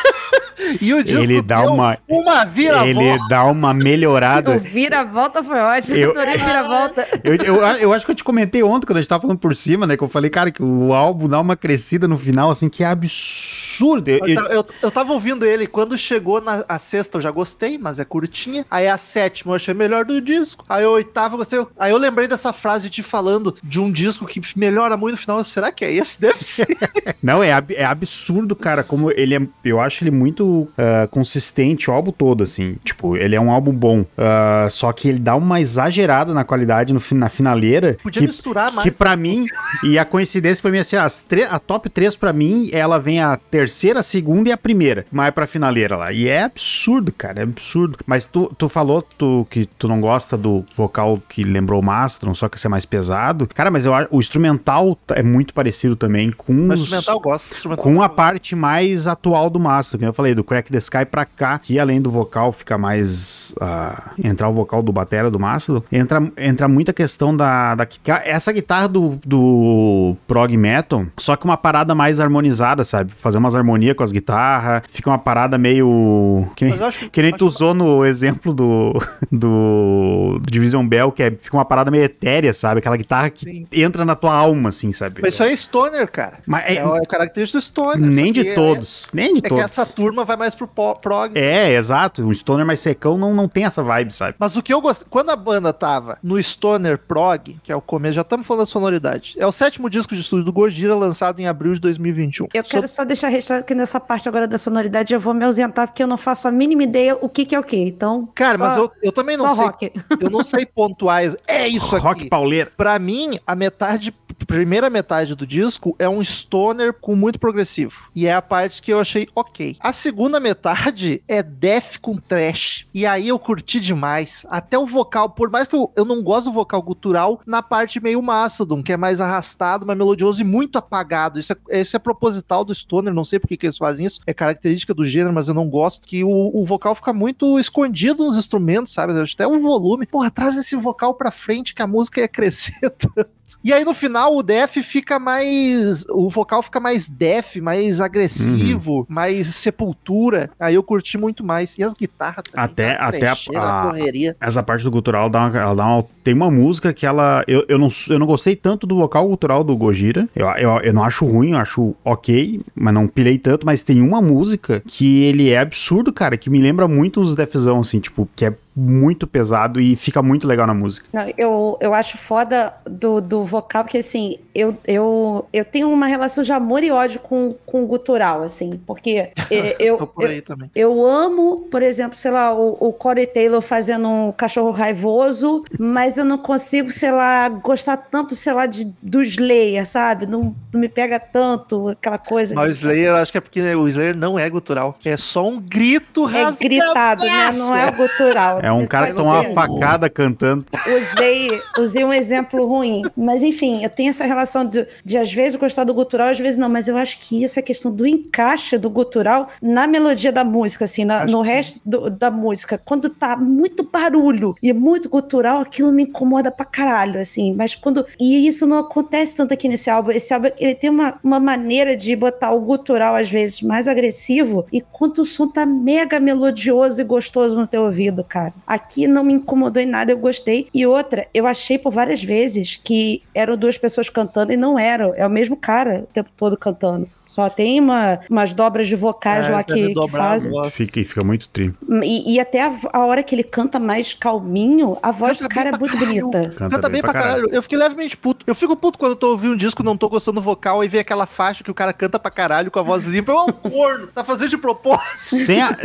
E 0.81 0.93
o 0.95 1.03
disco 1.03 1.23
ele 1.23 1.43
dá 1.43 1.63
uma, 1.71 1.99
uma 2.09 2.45
vira-volta. 2.45 2.89
Ele 2.89 3.19
dá 3.29 3.45
uma 3.45 3.75
melhorada. 3.75 4.55
O 4.55 4.59
vira-volta 4.59 5.43
foi 5.43 5.59
ótimo. 5.59 5.97
Eu, 5.97 6.11
adorei 6.11 6.37
vira-volta. 6.37 7.07
Eu, 7.25 7.35
eu, 7.37 7.57
eu, 7.79 7.93
acho 7.93 8.05
que 8.05 8.11
eu 8.11 8.15
te 8.15 8.25
comentei 8.25 8.63
ontem, 8.63 8.87
quando 8.87 8.99
a 8.99 9.01
gente 9.01 9.09
tava 9.09 9.23
falando 9.23 9.39
por 9.39 9.55
cima, 9.57 9.87
né? 9.87 9.97
Que 9.97 10.05
eu 10.05 10.09
falei, 10.09 10.29
cara, 10.29 10.51
que 10.51 10.63
o 10.63 10.93
álbum 10.93 11.29
dá 11.29 11.41
uma 11.41 11.57
crescida 11.57 12.07
no 12.07 12.19
final, 12.19 12.51
assim, 12.51 12.69
que 12.69 12.85
é 12.85 12.87
absurdo. 12.87 14.09
Eu, 14.09 14.27
eu, 14.27 14.67
eu 14.83 14.91
tava 14.91 15.13
ouvindo 15.13 15.45
ele, 15.45 15.67
quando 15.67 15.97
chegou 15.97 16.41
na 16.41 16.65
a 16.69 16.79
sexta 16.79 17.19
eu 17.19 17.23
já 17.23 17.31
gostei, 17.31 17.79
mas 17.79 17.99
é 17.99 18.05
curtinha. 18.05 18.65
Aí 18.71 18.89
a 18.89 18.99
sétima 18.99 19.53
eu 19.53 19.57
achei 19.57 19.75
melhor 19.75 20.05
do 20.05 20.21
disco. 20.21 20.65
Aí 20.69 20.85
a 20.85 20.91
oitava 20.91 21.35
eu 21.35 21.39
gostei. 21.39 21.67
Aí 21.79 21.91
eu 21.91 21.99
lembrei 21.99 22.29
dessa 22.29 22.53
frase 22.53 22.85
de 22.85 22.91
te 22.91 23.03
falando 23.03 23.55
de 23.63 23.81
um 23.81 23.91
disco 23.91 24.27
que 24.27 24.41
melhora 24.57 24.97
muito 24.97 25.13
no 25.13 25.19
final. 25.19 25.43
Será 25.45 25.73
que 25.73 25.85
é 25.85 25.93
esse? 25.93 26.21
Deve 26.21 26.43
ser. 26.45 26.77
Não, 27.23 27.43
é, 27.43 27.51
é 27.71 27.85
absurdo, 27.85 28.55
cara, 28.55 28.83
como 28.83 29.11
ele 29.11 29.35
é. 29.35 29.41
Eu 29.65 29.81
acho 29.81 30.05
ele 30.05 30.11
muito 30.11 30.44
uh, 30.45 31.09
consistente 31.11 31.91
o 31.91 31.93
álbum 31.93 32.13
todo, 32.13 32.43
assim. 32.43 32.77
Tipo, 32.85 33.17
ele 33.17 33.35
é 33.35 33.41
um 33.41 33.51
álbum 33.51 33.73
bom. 33.73 34.01
Uh, 34.01 34.71
só 34.71 34.93
que 34.93 35.09
ele 35.09 35.19
dá 35.19 35.37
uma 35.37 35.61
exagerada 35.61 36.33
na 36.33 36.45
qualidade 36.45 36.93
no, 36.93 37.01
na 37.13 37.29
finaleira. 37.29 37.97
Podia 38.03 38.23
que, 38.23 38.29
misturar 38.29 38.73
mais. 38.73 38.89
Que 38.89 38.97
pra 38.97 39.17
mim, 39.17 39.47
e 39.85 39.99
a 39.99 40.05
coincidência 40.05 40.63
pra 40.63 40.71
mim, 40.71 40.79
assim, 40.79 40.97
as 40.97 41.25
a 41.51 41.59
top 41.59 41.89
3 41.89 42.17
pra 42.17 42.33
mim, 42.33 42.71
ela 42.73 42.99
vem 42.99 43.21
a 43.21 43.37
terceira, 43.37 44.01
a 44.01 44.03
segunda 44.03 44.49
e 44.49 44.53
a 44.53 44.57
primeira. 44.57 45.07
Mas 45.11 45.29
é 45.29 45.31
pra 45.31 45.47
finaleira 45.47 45.97
lá. 45.97 46.13
E 46.13 46.29
é 46.29 46.45
absurdo, 46.45 47.13
cara, 47.13 47.41
é 47.41 47.43
absurdo. 47.43 47.99
Mas 48.07 48.27
tu, 48.27 48.53
tu 48.57 48.69
falou 48.69 49.03
tu, 49.03 49.47
que 49.51 49.67
tu 49.67 49.89
não 49.89 50.01
gosta 50.01 50.37
do 50.37 50.65
vocal 50.77 51.21
que 51.29 51.43
lembrou 51.43 51.81
o 51.81 51.85
Mastron, 51.85 52.35
só 52.35 52.49
que 52.49 52.57
esse 52.57 52.67
é 52.67 52.71
mais 52.71 52.85
pesado. 52.85 53.49
Cara, 53.55 53.71
mas 53.71 53.87
eu, 53.87 53.93
o 54.11 54.21
instrumental 54.21 54.99
é 55.11 55.23
muito 55.23 55.55
parecido 55.55 55.97
também 55.97 56.31
com 56.31 56.69
os, 56.69 56.81
instrumental 56.81 57.17
eu 57.17 57.21
gosto. 57.21 57.53
Instrumental 57.53 57.85
com 57.85 58.03
a 58.03 58.09
parte 58.09 58.55
mais 58.55 59.07
atual 59.07 59.49
do 59.51 59.59
Mastron, 59.59 59.99
que 59.99 60.05
eu 60.05 60.15
falei, 60.15 60.34
do 60.35 60.45
Crack 60.45 60.71
the 60.71 60.79
Sky 60.79 61.05
pra 61.05 61.25
cá, 61.25 61.59
que 61.59 61.79
além 61.79 62.01
do 62.01 62.11
vocal 62.11 62.53
fica 62.53 62.77
mais. 62.77 63.55
Uh, 63.61 64.27
entrar 64.27 64.49
o 64.49 64.53
vocal 64.53 64.83
do 64.83 64.93
Batera, 64.93 65.31
do 65.31 65.39
Mastodon, 65.39 65.83
entra, 65.91 66.21
entra 66.37 66.69
muita 66.69 66.93
questão 66.93 67.37
da, 67.37 67.75
da. 67.75 67.87
Essa 68.25 68.53
guitarra 68.53 68.89
do, 68.89 69.19
do 69.25 70.17
prog 70.27 70.57
metal, 70.57 71.07
só 71.19 71.37
que 71.37 71.45
uma 71.45 71.57
parada 71.57 71.95
mais 71.95 72.21
harmonizada, 72.21 72.85
sabe? 72.85 73.13
Fazer 73.17 73.39
umas 73.39 73.55
harmonias 73.55 73.97
com 73.97 74.03
as 74.03 74.13
guitarras, 74.13 74.83
fica 74.89 75.11
uma 75.11 75.19
parada 75.19 75.59
meio. 75.59 76.49
Que 76.57 76.65
nem, 76.65 76.83
acho, 76.83 77.11
que 77.11 77.23
nem 77.23 77.33
tu 77.33 77.47
usou 77.47 77.73
que... 77.73 77.79
no 77.79 78.05
exemplo 78.05 78.53
do, 78.53 78.93
do 79.31 80.41
Division 80.51 80.87
Bell, 80.87 81.13
que 81.13 81.23
é, 81.23 81.31
fica 81.31 81.57
uma 81.57 81.65
parada 81.65 81.91
meio 81.91 82.05
etérea, 82.05 82.53
sabe? 82.53 82.79
Aquela 82.79 82.97
guitarra 82.97 83.31
que 83.31 83.45
Sim. 83.45 83.67
entra 83.73 84.05
na 84.05 84.15
tua 84.15 84.35
alma, 84.35 84.69
assim, 84.69 84.93
sabe? 84.93 85.21
Mas 85.23 85.35
isso 85.35 85.43
aí 85.43 85.53
é 85.53 85.57
stoner, 85.57 86.11
cara. 86.11 86.39
Mas 86.47 86.65
é, 86.67 86.77
é, 86.77 86.83
é 86.83 87.07
característica 87.07 87.59
do 87.59 87.63
stoner. 87.63 88.01
Nem 88.01 88.33
de 88.33 88.49
é- 88.49 88.55
todos. 88.55 89.11
nem 89.13 89.35
de 89.35 89.41
é 89.45 89.49
todos. 89.49 89.65
que 89.65 89.71
essa 89.71 89.87
turma 89.87 90.24
vai 90.25 90.35
vai 90.35 90.37
mais 90.37 90.55
pro 90.55 90.67
prog. 90.67 91.37
É, 91.39 91.73
exato. 91.75 92.27
O 92.27 92.35
Stoner 92.35 92.67
mais 92.67 92.81
secão 92.81 93.17
não, 93.17 93.33
não 93.33 93.47
tem 93.47 93.65
essa 93.65 93.83
vibe, 93.85 94.13
sabe? 94.13 94.35
Mas 94.39 94.57
o 94.57 94.63
que 94.63 94.73
eu 94.75 94.81
gostei. 94.81 95.07
Quando 95.09 95.31
a 95.31 95.37
banda 95.37 95.73
tava 95.73 96.19
no 96.23 96.43
Stoner 96.43 96.99
Prog, 96.99 97.57
que 97.63 97.71
é 97.71 97.77
o 97.77 97.81
começo, 97.81 98.15
já 98.15 98.23
estamos 98.23 98.45
falando 98.47 98.61
da 98.63 98.67
sonoridade. 98.67 99.35
É 99.39 99.47
o 99.47 99.53
sétimo 99.53 99.89
disco 99.89 100.15
de 100.15 100.21
estúdio 100.21 100.45
do 100.45 100.53
Gojira, 100.53 100.95
lançado 100.97 101.39
em 101.41 101.47
abril 101.47 101.75
de 101.75 101.81
2021. 101.81 102.49
Eu 102.53 102.65
So- 102.65 102.71
quero 102.73 102.89
só 102.89 103.05
deixar 103.05 103.29
registrado 103.29 103.65
que 103.65 103.75
nessa 103.75 104.01
parte 104.01 104.29
agora 104.29 104.49
da 104.49 104.59
sonoridade 104.59 105.15
eu 105.15 105.21
vou 105.21 105.35
me 105.35 105.45
ausentar 105.45 105.87
porque 105.87 106.03
eu 106.03 106.07
não 106.09 106.17
faço 106.17 106.49
a 106.49 106.51
mínima 106.51 106.83
ideia 106.83 107.17
o 107.21 107.29
que, 107.29 107.45
que 107.45 107.55
é 107.55 107.59
o 107.61 107.63
que. 107.63 107.77
Então. 107.77 108.29
Cara, 108.35 108.59
mas 108.59 108.75
só- 108.75 108.81
eu, 108.81 108.93
eu 109.05 109.13
também 109.13 109.37
não 109.37 109.47
só 109.51 109.55
sei. 109.55 109.65
rock. 109.67 109.93
Eu 110.21 110.31
não 110.31 110.43
sei 110.43 110.65
pontuar. 110.67 111.23
ex- 111.23 111.37
É 111.47 111.69
isso 111.69 111.97
Rock 111.99 112.23
aqui. 112.23 112.29
pauleira. 112.29 112.73
Pra 112.77 112.99
mim, 112.99 113.39
a 113.47 113.55
metade, 113.55 114.13
primeira 114.47 114.89
metade 114.91 115.35
do 115.35 115.47
disco 115.47 115.95
é 115.99 116.09
um 116.09 116.23
stoner 116.25 116.93
com 116.95 117.15
muito 117.15 117.39
progressivo. 117.39 118.09
E 118.15 118.27
é 118.27 118.33
a 118.35 118.41
parte 118.43 118.81
que 118.83 118.93
eu 118.93 118.99
achei 118.99 119.29
ok. 119.35 119.77
A 119.81 119.93
segunda 119.93 120.14
metade 120.41 121.23
é 121.29 121.43
death 121.43 121.99
com 122.01 122.17
trash. 122.17 122.87
E 122.95 123.07
aí 123.07 123.29
eu 123.29 123.39
curti 123.39 123.81
demais. 123.81 124.47
Até 124.49 124.79
o 124.79 124.87
vocal, 124.87 125.31
por 125.31 125.51
mais 125.51 125.67
que 125.67 125.75
eu, 125.75 125.93
eu 125.97 126.05
não 126.05 126.23
gosto 126.23 126.47
do 126.47 126.53
vocal 126.53 126.81
gutural, 126.83 127.41
na 127.47 127.63
parte 127.63 128.01
meio 128.01 128.23
Mastodon, 128.23 128.83
que 128.83 128.93
é 128.93 128.97
mais 128.97 129.21
arrastado, 129.21 129.87
mais 129.87 129.99
melodioso 129.99 130.41
e 130.41 130.45
muito 130.45 130.79
apagado. 130.79 131.39
Isso 131.39 131.53
é, 131.69 131.81
isso 131.81 131.97
é 131.97 131.99
proposital 131.99 132.65
do 132.65 132.75
stoner, 132.75 133.13
não 133.13 133.25
sei 133.25 133.39
por 133.39 133.49
que 133.49 133.57
que 133.57 133.67
eles 133.67 133.77
fazem 133.77 134.07
isso. 134.07 134.21
É 134.27 134.35
característica 134.35 134.95
do 134.95 135.07
gênero, 135.07 135.33
mas 135.33 135.49
eu 135.49 135.55
não 135.55 135.69
gosto 135.69 136.07
que 136.07 136.25
o, 136.25 136.51
o 136.55 136.65
vocal 136.65 136.95
fica 136.95 137.13
muito 137.13 137.59
escondido 137.59 138.25
nos 138.25 138.37
instrumentos, 138.37 138.93
sabe? 138.93 139.13
Até 139.13 139.47
o 139.47 139.61
volume. 139.61 140.07
Porra, 140.07 140.31
traz 140.31 140.57
esse 140.57 140.77
vocal 140.77 141.15
pra 141.15 141.31
frente 141.31 141.75
que 141.75 141.83
a 141.83 141.87
música 141.87 142.21
ia 142.21 142.29
crescer 142.29 142.91
tanto. 142.97 143.31
E 143.63 143.73
aí 143.73 143.85
no 143.85 143.93
final 143.95 144.35
o 144.37 144.43
def 144.43 144.77
fica 144.83 145.19
mais. 145.19 146.05
O 146.09 146.31
vocal 146.31 146.63
fica 146.63 146.81
mais 146.81 147.09
def, 147.09 147.57
mais 147.57 148.01
agressivo, 148.01 149.07
mais 149.09 149.47
sepultura. 149.49 150.51
Aí 150.59 150.75
eu 150.75 150.83
curti 150.83 151.19
muito 151.19 151.45
mais. 151.45 151.77
E 151.79 151.85
as 151.85 151.95
guitarras 151.95 152.45
também. 152.51 152.65
Até- 152.65 152.97
até 152.99 153.29
a- 153.29 153.35
a- 153.61 153.91
correria. 153.91 154.37
Essa 154.41 154.63
parte 154.63 154.83
do 154.85 154.91
gutural 154.91 155.29
dá 155.29 155.47
uma, 155.47 155.59
ela 155.59 155.75
dá 155.75 155.87
uma- 155.87 156.05
tem 156.23 156.35
uma 156.35 156.51
música 156.51 156.93
que 156.93 157.05
ela. 157.07 157.45
Eu, 157.47 157.65
eu, 157.69 157.79
não, 157.79 157.89
eu 158.09 158.19
não 158.19 158.27
gostei 158.27 158.57
tanto 158.57 158.87
do 158.87 158.97
vocal 158.97 159.29
gutural 159.29 159.63
do 159.63 159.77
Gojira. 159.77 160.29
Eu, 160.35 160.47
eu, 160.57 160.71
eu 160.81 160.93
não 160.93 161.05
acho 161.05 161.25
ruim, 161.27 161.53
eu 161.53 161.59
acho 161.59 161.95
ok, 162.05 162.61
mas 162.75 162.95
não 162.95 163.07
pilei 163.07 163.39
tanto. 163.39 163.67
Mas 163.67 163.83
tem 163.83 164.01
uma 164.01 164.23
música 164.23 164.83
que 164.87 165.23
ele 165.23 165.51
é 165.51 165.59
absurdo, 165.59 166.13
cara, 166.13 166.37
que 166.37 166.49
me 166.49 166.61
lembra 166.61 166.89
muito 166.89 167.21
os 167.21 167.35
Defzão, 167.35 167.81
assim, 167.81 168.01
tipo, 168.01 168.29
que 168.35 168.47
é 168.47 168.55
muito 168.77 169.27
pesado 169.27 169.81
e 169.81 169.95
fica 169.95 170.23
muito 170.23 170.47
legal 170.47 170.67
na 170.67 170.75
música. 170.75 171.07
Não, 171.13 171.33
eu, 171.39 171.79
eu 171.81 171.95
acho 171.95 172.19
foda 172.19 172.75
do, 172.85 173.21
do 173.21 173.45
vocal, 173.45 173.85
porque 173.85 173.99
assim, 173.99 174.39
eu, 174.55 174.77
eu, 174.85 175.47
eu 175.53 175.65
tenho 175.65 175.91
uma 175.91 176.07
relação 176.07 176.43
de 176.43 176.53
amor 176.53 176.83
e 176.83 176.91
ódio 176.91 177.21
com, 177.21 177.55
com 177.65 177.85
o 177.85 177.87
gutural, 177.87 178.43
assim, 178.43 178.81
porque 178.87 179.31
eu, 179.79 179.97
Tô 179.97 180.07
por 180.07 180.31
eu, 180.31 180.43
eu 180.75 181.07
amo, 181.07 181.69
por 181.71 181.83
exemplo, 181.83 182.17
sei 182.17 182.31
lá, 182.31 182.53
o, 182.53 182.77
o 182.81 182.93
Corey 182.93 183.27
Taylor 183.27 183.61
fazendo 183.61 184.09
um 184.09 184.33
cachorro 184.33 184.71
raivoso, 184.71 185.65
mas 185.79 186.19
eu 186.19 186.25
não 186.25 186.39
consigo, 186.39 186.91
sei 186.91 187.13
lá, 187.13 187.49
gostar 187.49 187.97
tanto, 187.97 188.35
sei 188.35 188.53
lá, 188.53 188.67
de, 188.67 188.93
do 189.01 189.23
Slayer, 189.23 189.87
sabe? 189.87 190.27
Não, 190.27 190.55
não 190.73 190.81
me 190.81 190.89
pega 190.89 191.21
tanto 191.21 191.89
aquela 191.89 192.19
coisa. 192.19 192.55
Mas 192.55 192.71
o 192.71 192.75
Slayer, 192.75 193.09
eu 193.09 193.17
acho 193.17 193.31
que 193.31 193.39
é 193.39 193.41
porque 193.41 193.61
o 193.75 193.87
Slayer 193.87 194.17
não 194.17 194.39
é 194.39 194.49
gutural. 194.51 194.99
É 195.05 195.17
só 195.17 195.47
um 195.49 195.61
grito 195.61 196.29
É 196.29 196.51
gritado, 196.53 197.25
né? 197.25 197.53
Não 197.53 197.75
é 197.75 197.89
o 197.89 197.93
gutural. 197.93 198.61
É 198.65 198.73
um 198.73 198.87
cara 198.87 199.07
que 199.09 199.13
toma 199.15 199.41
uma 199.41 199.55
facada 199.55 200.09
cantando. 200.11 200.65
usei, 200.87 201.61
usei 201.79 202.05
um 202.05 202.13
exemplo 202.13 202.67
ruim. 202.67 203.03
Mas 203.17 203.43
enfim, 203.43 203.83
eu 203.85 203.91
tenho 203.91 204.11
essa 204.11 204.25
relação 204.25 204.65
de, 204.65 204.87
de 205.05 205.19
às 205.19 205.33
vezes 205.33 205.57
gostar 205.57 205.85
do 205.85 205.93
gutural, 205.95 206.29
às 206.31 206.39
vezes 206.39 206.57
não. 206.59 206.69
Mas 206.69 206.89
eu 206.89 206.97
acho 206.97 207.19
que 207.21 207.45
essa 207.45 207.61
questão 207.63 207.93
do 207.93 208.07
encaixe 208.07 208.79
do 208.79 208.89
gutural 208.91 209.49
na 209.61 209.87
melodia 209.87 210.33
da 210.33 210.45
música, 210.45 210.85
assim, 210.85 211.05
na- 211.05 211.25
no 211.27 211.41
resto 211.43 211.81
do- 211.85 212.11
da 212.11 212.31
música. 212.31 212.81
Quando 212.85 213.09
tá 213.11 213.37
muito 213.37 213.85
barulho 213.85 214.55
e 214.63 214.73
muito 214.73 215.09
gutural, 215.09 215.61
aquilo 215.61 215.93
me 215.93 216.05
incomoda 216.05 216.51
pra 216.51 216.65
caralho, 216.65 217.21
assim. 217.21 217.53
Mas 217.55 217.75
quando. 217.75 218.07
E 218.19 218.47
isso 218.47 218.67
não 218.67 218.79
acontece 218.79 219.37
tanto 219.37 219.53
aqui 219.53 219.69
nesse 219.69 219.91
álbum. 219.91 220.11
Esse 220.11 220.33
álbum, 220.33 220.49
ele 220.59 220.75
tem 220.75 220.89
uma, 220.91 221.19
uma 221.23 221.39
maneira 221.41 221.97
de 221.97 222.15
botar 222.17 222.53
o 222.53 222.61
gutural, 222.61 223.15
às 223.15 223.29
vezes, 223.31 223.61
mais 223.61 223.87
agressivo, 223.89 224.65
e 224.73 224.81
quando 224.81 225.19
o 225.19 225.25
som 225.25 225.47
tá 225.49 225.67
mega 225.67 226.19
melodioso 226.21 227.01
e 227.01 227.05
gostoso 227.05 227.61
no 227.61 227.67
teu 227.67 227.83
ouvido, 227.83 228.25
cara. 228.25 228.54
Aqui 228.67 229.07
não 229.07 229.23
me 229.23 229.35
incomodou 229.35 229.83
em 229.83 229.87
nada, 229.87 230.13
eu 230.13 230.19
gostei. 230.19 230.69
E 230.73 230.87
outra, 230.87 231.27
eu 231.35 231.47
achei 231.47 231.79
por 231.79 231.93
várias 231.93 232.23
vezes 232.23 232.77
que 232.83 233.23
eram 233.35 233.57
duas 233.57 233.77
pessoas 233.77 234.09
cantando 234.09 234.53
e 234.53 234.57
não 234.57 234.79
eram. 234.79 235.15
É 235.15 235.27
o 235.27 235.31
mesmo 235.31 235.57
cara 235.57 236.01
o 236.01 236.07
tempo 236.07 236.31
todo 236.37 236.57
cantando. 236.57 237.09
Só 237.27 237.49
tem 237.49 237.81
uma, 237.81 238.21
umas 238.31 238.53
dobras 238.53 238.87
de 238.87 238.95
vocais 238.95 239.47
É, 239.47 239.51
lá 239.51 239.63
devem 239.63 239.89
que, 239.89 239.95
que 239.95 240.05
a 240.05 240.09
fazem. 240.09 240.53
Fica, 240.71 241.01
e 241.01 241.05
fica 241.05 241.25
muito 241.25 241.49
tri. 241.49 241.75
E, 242.03 242.35
e 242.35 242.39
até 242.41 242.63
a, 242.63 242.73
a 242.93 242.99
hora 243.07 243.23
que 243.23 243.35
ele 243.35 243.43
canta 243.43 243.79
mais 243.81 244.13
calminho, 244.13 244.99
a 245.03 245.11
voz 245.11 245.39
Canta 245.39 245.49
do 245.49 245.55
cara 245.55 245.69
é 245.71 245.73
bem 245.73 245.81
muito 245.81 245.99
caralho. 245.99 246.21
bonita. 246.31 246.55
Canta, 246.57 246.89
bem 246.89 247.01
pra 247.01 247.13
caralho. 247.13 247.49
Eu 247.51 247.63
fiquei 247.63 247.79
levemente 247.79 248.17
puto. 248.17 248.45
Eu 248.47 248.55
fico 248.55 248.77
puto 248.77 248.99
quando 248.99 249.13
eu 249.13 249.17
tô 249.17 249.29
ouvindo 249.31 249.55
um 249.55 249.57
disco 249.57 249.83
e 249.83 249.85
não 249.85 249.97
tô 249.97 250.09
gostando 250.09 250.35
do 250.41 250.45
vocal 250.45 250.85
e 250.85 250.89
vê 250.89 250.99
aquela 250.99 251.27
faixa 251.27 251.65
que 251.65 251.71
o 251.71 251.75
cara 251.75 251.93
canta 251.93 252.19
pra 252.19 252.31
caralho 252.31 252.71
com 252.71 252.79
a 252.79 252.83
voz 252.83 253.05
limpa. 253.07 253.33
É 253.33 253.35
um 253.37 253.53
corno. 253.53 254.07
Tá 254.09 254.23
fazendo 254.23 254.51
de 254.51 254.59
propósito. 254.59 255.37
Sem 255.45 255.63
a- 255.63 255.77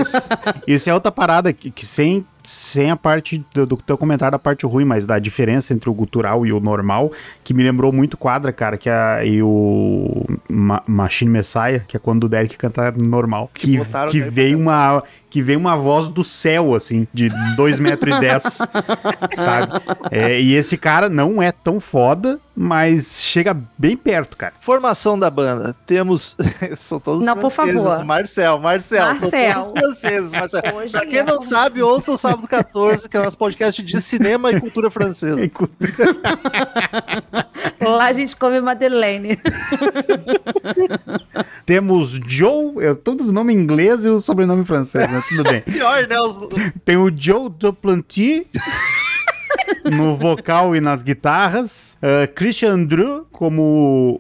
isso 0.67 0.89
é 0.89 0.93
outra 0.93 1.12
parada 1.12 1.53
que, 1.53 1.72
que 1.72 1.86
sem, 1.86 2.25
sem 2.43 2.91
a 2.91 2.96
parte 2.96 3.43
do, 3.53 3.65
do 3.65 3.77
teu 3.77 3.98
comentário 3.98 4.31
da 4.34 4.39
parte 4.39 4.65
ruim, 4.65 4.86
mas 4.86 5.05
da 5.05 5.19
diferença 5.19 5.74
entre 5.74 5.89
o 5.89 5.93
gutural 5.93 6.46
e 6.46 6.51
o 6.51 6.60
normal, 6.60 7.12
que 7.43 7.53
me 7.53 7.63
lembrou 7.63 7.91
muito 7.91 8.17
quadra, 8.17 8.51
cara, 8.51 8.77
que 8.77 8.89
é 8.89 9.25
e 9.25 9.41
o 9.43 10.25
Ma- 10.50 10.84
Machine 10.88 11.28
Messiah, 11.29 11.79
que 11.88 11.95
é 11.95 12.00
quando 12.00 12.25
o 12.25 12.29
Derek 12.29 12.57
canta 12.57 12.91
normal. 12.91 13.50
Que 13.53 13.77
Que, 14.12 14.24
que 14.24 14.29
veio 14.29 14.57
uma 14.57 15.03
que 15.29 15.41
veio 15.41 15.59
uma 15.59 15.75
voz 15.75 16.07
do 16.07 16.24
céu, 16.24 16.74
assim, 16.74 17.07
de 17.13 17.29
2 17.55 17.79
metros 17.79 18.15
e 18.15 18.19
10, 18.19 18.43
sabe? 19.38 19.81
É, 20.09 20.41
e 20.41 20.55
esse 20.55 20.77
cara 20.77 21.07
não 21.07 21.41
é 21.41 21.51
tão 21.51 21.79
foda, 21.79 22.39
mas 22.55 23.21
chega 23.21 23.55
bem 23.77 23.95
perto, 23.95 24.36
cara. 24.36 24.53
Formação 24.59 25.17
da 25.17 25.29
banda. 25.29 25.75
Temos. 25.86 26.36
são 26.75 27.00
todos 27.00 27.24
Não, 27.24 27.38
por 27.38 27.51
franceses. 27.51 27.83
favor. 27.83 28.03
Marcel, 28.03 28.59
Marcel. 28.59 29.05
Marcel. 29.05 29.29
São 29.29 29.74
todos 29.74 29.79
franceses. 29.79 30.31
Marcel. 30.31 30.62
Hoje 30.75 30.91
pra 30.91 31.05
quem 31.05 31.19
é. 31.19 31.24
não 31.24 31.41
sabe, 31.41 31.81
ouça 31.81 32.12
o 32.12 32.17
Sábado 32.17 32.48
14, 32.48 33.07
que 33.07 33.15
é 33.15 33.19
o 33.19 33.24
nosso 33.24 33.38
podcast 33.38 33.81
de 33.81 34.01
cinema 34.01 34.51
e 34.51 34.59
cultura 34.59 34.89
francesa. 34.89 35.39
Lá 37.79 38.07
a 38.07 38.13
gente 38.13 38.36
come 38.36 38.59
Madeleine. 38.59 39.39
Temos 41.65 42.19
Joe, 42.27 42.74
eu, 42.77 42.95
todos 42.95 43.27
os 43.27 43.31
nomes 43.31 43.55
em 43.55 43.59
inglês 43.59 44.03
e 44.05 44.09
o 44.09 44.19
sobrenome 44.19 44.65
francês, 44.65 45.09
mas 45.09 45.19
tudo 45.28 45.44
bem. 45.44 45.62
Pior, 45.62 46.08
né? 46.08 46.20
Os... 46.20 46.38
Tem 46.84 46.98
o 46.98 47.12
Joe 47.16 47.50
Duplantier 47.50 48.46
no 49.86 50.15
vocal 50.15 50.75
e 50.75 50.79
nas 50.81 51.03
guitarras. 51.03 51.98
ah, 52.01 52.27
Christian 52.27 52.74
Andrew 52.74 53.25
como, 53.31 54.19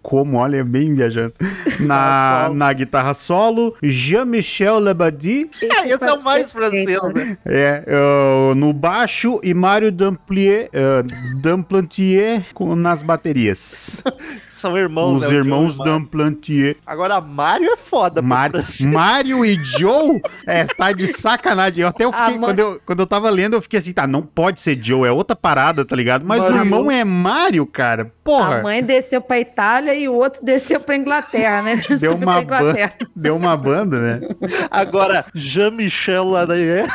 como, 0.00 0.36
olha, 0.38 0.62
bem 0.64 0.94
viajando, 0.94 1.32
na, 1.80 2.42
solo. 2.44 2.54
na 2.54 2.72
guitarra 2.72 3.14
solo. 3.14 3.74
Jean-Michel 3.82 4.78
Labadie 4.78 5.50
É, 5.60 5.88
esse 5.88 6.04
é 6.04 6.12
o 6.12 6.22
mais 6.22 6.52
francês, 6.52 6.86
né? 7.14 7.36
é, 7.44 7.84
ah, 7.88 8.54
no 8.54 8.72
baixo 8.72 9.40
e 9.42 9.52
Mário 9.54 9.90
Damplier, 9.90 10.68
ah, 10.74 11.02
Damplantier 11.42 12.42
com- 12.54 12.76
nas 12.76 13.02
baterias. 13.02 14.00
São 14.48 14.76
irmãos, 14.78 15.22
Os 15.24 15.30
né? 15.30 15.36
irmãos 15.36 15.74
Joe 15.74 15.78
Mário. 15.78 15.92
Damplantier. 15.94 16.76
Agora, 16.86 17.20
Mário 17.20 17.68
é 17.70 17.76
foda. 17.76 18.22
Mário, 18.22 19.44
e 19.44 19.58
Joe 19.64 20.20
é, 20.46 20.64
tá 20.64 20.92
de 20.92 21.06
sacanagem. 21.08 21.82
Eu 21.82 21.88
até 21.88 22.04
eu 22.04 22.12
fiquei, 22.12 22.38
quando, 22.38 22.58
eu, 22.58 22.80
quando 22.86 23.00
eu 23.00 23.06
tava 23.06 23.28
lendo, 23.30 23.54
eu 23.56 23.62
fiquei 23.62 23.78
assim, 23.78 23.92
tá, 23.92 24.06
não 24.06 24.22
pode 24.22 24.60
ser 24.60 24.78
Joe, 24.82 24.99
é 25.04 25.10
outra 25.12 25.34
parada, 25.36 25.84
tá 25.84 25.94
ligado? 25.96 26.24
Mas 26.24 26.38
o 26.40 26.42
Mário. 26.50 26.58
irmão 26.58 26.90
é 26.90 27.04
Mário, 27.04 27.66
cara. 27.66 28.02
A 28.02 28.24
Porra. 28.24 28.62
mãe 28.62 28.82
desceu 28.82 29.20
pra 29.20 29.38
Itália 29.40 29.94
e 29.94 30.08
o 30.08 30.14
outro 30.14 30.44
desceu 30.44 30.80
pra 30.80 30.96
Inglaterra, 30.96 31.62
né? 31.62 31.80
Deu 32.00 32.14
uma, 32.14 32.42
pra 32.42 32.42
banda, 32.42 32.70
Inglaterra. 32.70 32.92
deu 33.14 33.36
uma 33.36 33.56
banda, 33.56 33.98
né? 33.98 34.28
Agora, 34.70 35.24
Jean-Michel 35.34 36.24
Ladayer. 36.24 36.88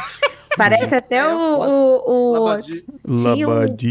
Parece 0.57 0.95
até 0.95 1.17
É, 1.17 1.27
o. 1.27 1.37
o, 1.37 2.05
o 2.05 2.43
Labadie. 2.45 2.83
tinha 3.17 3.47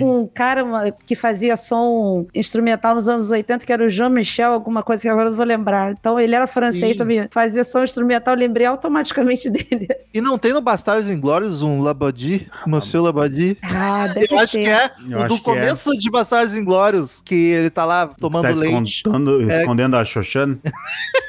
um, 0.06 0.20
um 0.22 0.26
cara 0.26 0.64
que 1.06 1.14
fazia 1.14 1.56
som 1.56 2.26
instrumental 2.34 2.94
nos 2.94 3.08
anos 3.08 3.30
80, 3.30 3.64
que 3.66 3.72
era 3.72 3.84
o 3.84 3.88
Jean-Michel, 3.88 4.52
alguma 4.52 4.82
coisa 4.82 5.02
que 5.02 5.08
agora 5.08 5.26
eu 5.26 5.30
não 5.30 5.36
vou 5.36 5.46
lembrar. 5.46 5.92
Então 5.92 6.18
ele 6.18 6.34
era 6.34 6.46
francês 6.46 6.92
Sim. 6.92 6.98
também, 6.98 7.28
fazia 7.30 7.64
som 7.64 7.82
instrumental, 7.82 8.34
lembrei 8.34 8.66
automaticamente 8.66 9.48
dele. 9.50 9.88
E 10.12 10.20
não 10.20 10.38
tem 10.38 10.52
no 10.52 10.60
Bastardos 10.60 11.08
Inglórios 11.10 11.62
um 11.62 11.80
Labadie? 11.82 12.48
Monsieur 12.66 13.02
Labadie? 13.04 13.58
Ah, 13.62 14.06
deve 14.08 14.28
Eu 14.32 14.38
acho 14.38 14.52
ter. 14.52 14.62
que 14.64 14.68
é 14.68 14.90
Eu 15.10 15.20
o 15.20 15.24
do 15.28 15.34
é. 15.36 15.40
começo 15.40 15.90
de 15.98 16.10
Bastardos 16.10 16.56
Inglórios, 16.56 17.20
que 17.24 17.34
ele 17.34 17.70
tá 17.70 17.84
lá 17.84 18.06
tomando 18.08 18.42
tá 18.44 18.50
leite. 18.50 18.96
escondendo, 18.96 19.50
É. 19.50 19.60
escondendo 19.60 19.96
a 19.96 20.04
Xoxana. 20.04 20.58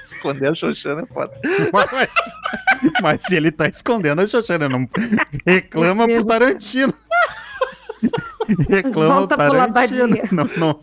Escondeu 0.06 0.52
o 0.52 0.56
Xoxana, 0.56 1.02
é 1.02 1.06
foda. 1.12 1.32
Mas, 1.74 2.12
mas 3.02 3.22
se 3.24 3.36
ele 3.36 3.52
tá 3.52 3.68
escondendo 3.68 4.22
a 4.22 4.28
Xoxana, 4.28 4.70
não 4.70 4.88
reclama 5.46 6.06
pro. 6.06 6.26
Tarantino. 6.26 6.94
Reclama 8.70 9.16
Volta 9.16 9.36
o 9.36 9.38
pro 9.38 9.74
Tarantino. 9.74 10.18
Não, 10.32 10.50
não, 10.58 10.80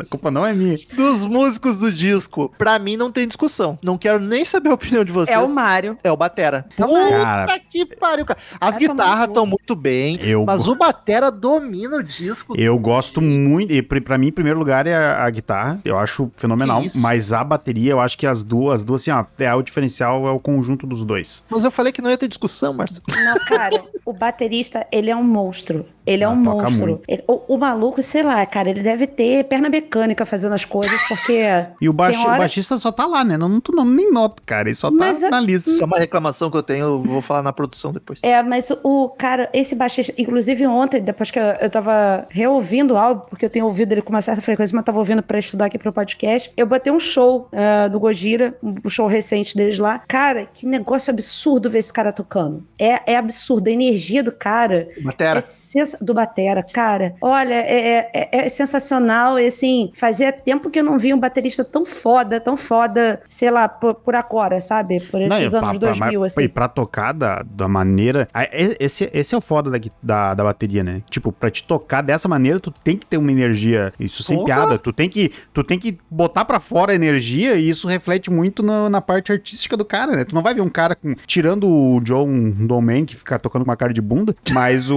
A 0.00 0.04
culpa 0.04 0.30
não 0.30 0.44
é 0.46 0.52
minha. 0.52 0.76
Dos 0.94 1.24
músicos 1.26 1.78
do 1.78 1.90
disco, 1.92 2.52
pra 2.58 2.78
mim 2.78 2.96
não 2.96 3.10
tem 3.12 3.26
discussão. 3.26 3.78
Não 3.82 3.96
quero 3.98 4.18
nem 4.20 4.44
saber 4.44 4.70
a 4.70 4.74
opinião 4.74 5.04
de 5.04 5.12
vocês. 5.12 5.36
É 5.36 5.40
o 5.40 5.48
Mário. 5.54 5.96
É 6.02 6.10
o 6.10 6.16
Batera. 6.16 6.66
É 6.78 6.84
o 6.84 6.88
Puta 6.88 7.08
Cara. 7.10 7.46
que 7.70 7.84
pariu, 7.86 8.24
cara. 8.24 8.38
As 8.60 8.76
guitarras 8.76 9.28
estão 9.28 9.46
muito 9.46 9.74
bem, 9.76 10.18
Eu 10.20 10.44
mas 10.44 10.66
o 10.66 10.74
Batera 10.74 11.30
domina 11.30 11.96
o 11.96 12.02
disco. 12.02 12.54
Eu 12.58 12.78
gosto 12.78 13.20
muito, 13.20 13.72
e 13.72 13.82
pra 13.82 14.18
mim, 14.18 14.28
em 14.28 14.32
primeiro 14.32 14.58
lugar, 14.58 14.86
é 14.86 14.94
a, 14.94 15.24
a 15.24 15.30
guitarra. 15.30 15.80
Eu 15.84 15.98
acho 15.98 16.30
fenomenal. 16.36 16.82
Mas 16.96 17.32
a 17.32 17.42
bateria, 17.44 17.92
eu 17.92 18.00
acho 18.00 18.16
que 18.18 18.26
as 18.26 18.42
duas, 18.42 18.74
as 18.80 18.84
duas, 18.84 19.00
assim, 19.02 19.10
ó, 19.10 19.24
é, 19.38 19.54
o 19.54 19.62
diferencial 19.62 20.26
é 20.26 20.30
o 20.30 20.38
conjunto 20.40 20.86
dos 20.86 21.04
dois. 21.04 21.44
Mas 21.48 21.64
eu 21.64 21.70
falei 21.70 21.92
que 21.92 22.02
não 22.02 22.10
ia 22.10 22.16
ter 22.18 22.28
discussão, 22.28 22.72
Marcelo. 22.74 23.02
Não, 23.24 23.34
cara, 23.46 23.82
o 24.04 24.12
baterista, 24.12 24.86
ele 24.90 25.10
é 25.10 25.16
um 25.16 25.22
monstro. 25.24 25.86
Ele 26.06 26.22
é 26.22 26.26
Ah, 26.26 26.30
um 26.30 26.36
monstro. 26.36 27.00
Ele- 27.08 27.24
o, 27.26 27.54
o 27.54 27.58
maluco, 27.58 28.02
sei 28.02 28.22
lá, 28.22 28.44
cara, 28.44 28.68
ele 28.68 28.82
deve 28.82 29.06
ter 29.06 29.43
perna 29.44 29.68
mecânica 29.68 30.24
fazendo 30.26 30.54
as 30.54 30.64
coisas, 30.64 30.98
porque. 31.08 31.42
E 31.80 31.88
o, 31.88 31.94
Tem 31.94 32.16
hora- 32.18 32.34
o 32.34 32.38
baixista 32.38 32.76
só 32.78 32.90
tá 32.90 33.06
lá, 33.06 33.22
né? 33.24 33.36
Não, 33.36 33.60
tu 33.60 33.72
não 33.72 33.84
nem 33.84 34.10
nota, 34.12 34.42
cara. 34.44 34.68
Ele 34.68 34.74
só 34.74 34.90
tá 34.90 34.96
Mas 34.96 35.22
é- 35.22 35.30
na 35.30 35.40
lista. 35.40 35.70
Isso 35.70 35.82
é 35.82 35.86
uma 35.86 35.98
reclamação 35.98 36.50
que 36.50 36.56
eu 36.56 36.62
tenho, 36.62 36.84
eu 36.84 37.02
vou 37.02 37.22
falar 37.22 37.42
na 37.42 37.52
produção 37.52 37.92
depois. 37.92 38.20
É, 38.22 38.42
mas 38.42 38.70
o 38.82 39.08
cara, 39.10 39.48
esse 39.52 39.74
baixista, 39.74 40.12
inclusive 40.18 40.66
ontem, 40.66 41.00
depois 41.00 41.30
que 41.30 41.38
eu, 41.38 41.44
eu 41.44 41.70
tava 41.70 42.26
reouvindo 42.30 42.94
o 42.94 42.96
álbum, 42.96 43.22
porque 43.28 43.44
eu 43.44 43.50
tenho 43.50 43.66
ouvido 43.66 43.92
ele 43.92 44.02
com 44.02 44.10
uma 44.10 44.22
certa 44.22 44.40
frequência, 44.42 44.74
mas 44.74 44.82
eu 44.82 44.86
tava 44.86 44.98
ouvindo 44.98 45.22
pra 45.22 45.38
estudar 45.38 45.66
aqui 45.66 45.78
pro 45.78 45.92
podcast, 45.92 46.50
eu 46.56 46.66
botei 46.66 46.92
um 46.92 46.98
show 47.00 47.48
ah, 47.52 47.88
do 47.88 47.98
Gojira, 48.00 48.54
um 48.62 48.88
show 48.88 49.06
recente 49.06 49.56
deles 49.56 49.78
lá. 49.78 50.00
Cara, 50.08 50.46
que 50.46 50.66
negócio 50.66 51.10
absurdo 51.12 51.68
ver 51.70 51.78
esse 51.78 51.92
cara 51.92 52.12
tocando. 52.12 52.64
É, 52.78 53.12
é 53.12 53.16
absurdo, 53.16 53.68
a 53.68 53.70
energia 53.70 54.22
do 54.22 54.32
cara 54.32 54.88
Batera. 55.02 55.38
é 55.38 55.40
sens- 55.42 55.96
do 56.00 56.14
Batera, 56.14 56.62
cara. 56.62 57.14
Olha, 57.20 57.54
é, 57.54 58.10
é- 58.12 58.28
é 58.32 58.48
sensacional. 58.48 59.33
E 59.38 59.46
assim, 59.46 59.90
fazia 59.94 60.32
tempo 60.32 60.70
que 60.70 60.78
eu 60.80 60.84
não 60.84 60.98
via 60.98 61.14
um 61.14 61.18
baterista 61.20 61.64
tão 61.64 61.84
foda, 61.86 62.40
tão 62.40 62.56
foda, 62.56 63.20
sei 63.28 63.50
lá, 63.50 63.68
por, 63.68 63.94
por 63.94 64.14
agora, 64.14 64.60
sabe? 64.60 65.00
Por 65.00 65.20
Não, 65.20 65.36
esses 65.38 65.52
e 65.52 65.56
anos 65.56 65.70
pra- 65.78 65.78
2000, 65.78 66.20
pra, 66.20 66.26
assim. 66.26 66.42
E 66.42 66.48
pra 66.48 66.68
tocar 66.68 67.12
da, 67.12 67.42
da 67.42 67.68
maneira. 67.68 68.28
Esse, 68.52 69.10
esse 69.12 69.34
é 69.34 69.38
o 69.38 69.40
foda 69.40 69.70
da, 69.70 69.78
da, 70.02 70.34
da 70.34 70.44
bateria, 70.44 70.82
né? 70.84 71.02
Tipo, 71.10 71.32
pra 71.32 71.50
te 71.50 71.64
tocar 71.64 72.02
dessa 72.02 72.28
maneira, 72.28 72.58
tu 72.60 72.70
tem 72.70 72.96
que 72.96 73.06
ter 73.06 73.16
uma 73.16 73.30
energia. 73.32 73.92
Isso 73.98 74.22
sem 74.22 74.36
Porra! 74.36 74.46
piada. 74.46 74.78
Tu 74.78 74.92
tem, 74.92 75.08
que, 75.08 75.30
tu 75.52 75.62
tem 75.64 75.78
que 75.78 75.98
botar 76.10 76.44
pra 76.44 76.60
fora 76.60 76.92
a 76.92 76.94
energia 76.94 77.54
e 77.56 77.68
isso 77.68 77.86
reflete 77.88 78.30
muito 78.30 78.62
na, 78.62 78.88
na 78.90 79.00
parte 79.00 79.32
artística 79.32 79.76
do 79.76 79.84
cara, 79.84 80.12
né? 80.16 80.24
Tu 80.24 80.34
não 80.34 80.42
vai 80.42 80.54
ver 80.54 80.60
um 80.60 80.68
cara 80.68 80.94
com. 80.94 81.14
Tirando 81.26 81.68
o 81.68 82.00
John 82.00 82.50
Domen, 82.50 83.04
que 83.04 83.16
fica 83.16 83.38
tocando 83.38 83.64
com 83.64 83.70
uma 83.70 83.76
cara 83.76 83.92
de 83.92 84.00
bunda, 84.00 84.34
mas 84.52 84.90
o, 84.90 84.96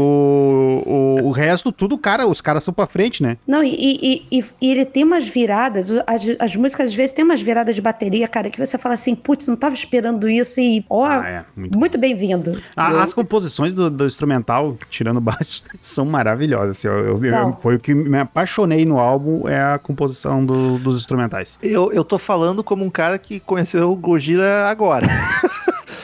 o, 0.86 1.20
o 1.27 1.32
resto, 1.32 1.72
tudo, 1.72 1.98
cara, 1.98 2.27
os 2.27 2.41
caras 2.41 2.63
são 2.63 2.74
pra 2.74 2.86
frente, 2.86 3.22
né? 3.24 3.38
Não, 3.48 3.63
e, 3.63 3.74
e- 3.75 4.25
e- 4.31 4.43
e 4.62 4.72
ele 4.72 4.86
tem 4.86 5.03
umas 5.03 5.27
viradas, 5.27 5.89
as, 6.05 6.22
as 6.39 6.55
músicas 6.55 6.89
às 6.89 6.96
vezes 6.96 7.13
tem 7.13 7.24
umas 7.25 7.41
viradas 7.41 7.75
de 7.75 7.81
bateria, 7.81 8.27
cara, 8.27 8.50
que 8.50 8.63
você 8.63 8.77
fala 8.77 8.93
assim, 8.96 9.15
putz, 9.15 9.48
não 9.48 9.55
tava 9.55 9.75
esperando 9.75 10.29
isso 10.29 10.60
e, 10.60 10.86
ó, 10.89 11.05
Ah, 11.05 11.27
é, 11.27 11.46
muito 11.55 11.77
muito, 11.77 11.98
bem-vindo. 11.98 12.62
A- 12.75 12.91
Eu- 12.91 13.00
As 13.00 13.13
composições 13.13 13.74
do, 13.74 13.89
do 13.89 14.05
instrumental, 14.05 14.77
tirando 14.89 15.17
o 15.17 15.22
baixo, 15.22 15.63
são 15.81 16.05
maravilhosas. 16.05 16.77
assim, 16.77 16.88
eu- 16.88 17.19
eu- 17.19 17.19
eu- 17.24 17.57
foi 17.62 17.75
o 17.75 17.79
que 17.79 17.93
me 17.93 18.19
apaixonei 18.19 18.86
no 18.86 19.00
álbum, 19.00 19.48
é 19.48 19.62
a 19.62 19.77
composição 19.79 20.46
do- 20.46 20.77
dos 20.79 20.96
instrumentais. 20.96 21.57
Eu, 21.62 21.91
eu 21.91 22.03
tô 22.03 22.17
falando 22.17 22.63
como 22.63 22.84
um 22.84 22.89
cara 22.89 23.17
que 23.17 23.39
conheceu 23.39 23.91
o 23.91 23.96
Gojira 23.96 24.67
agora. 24.69 25.07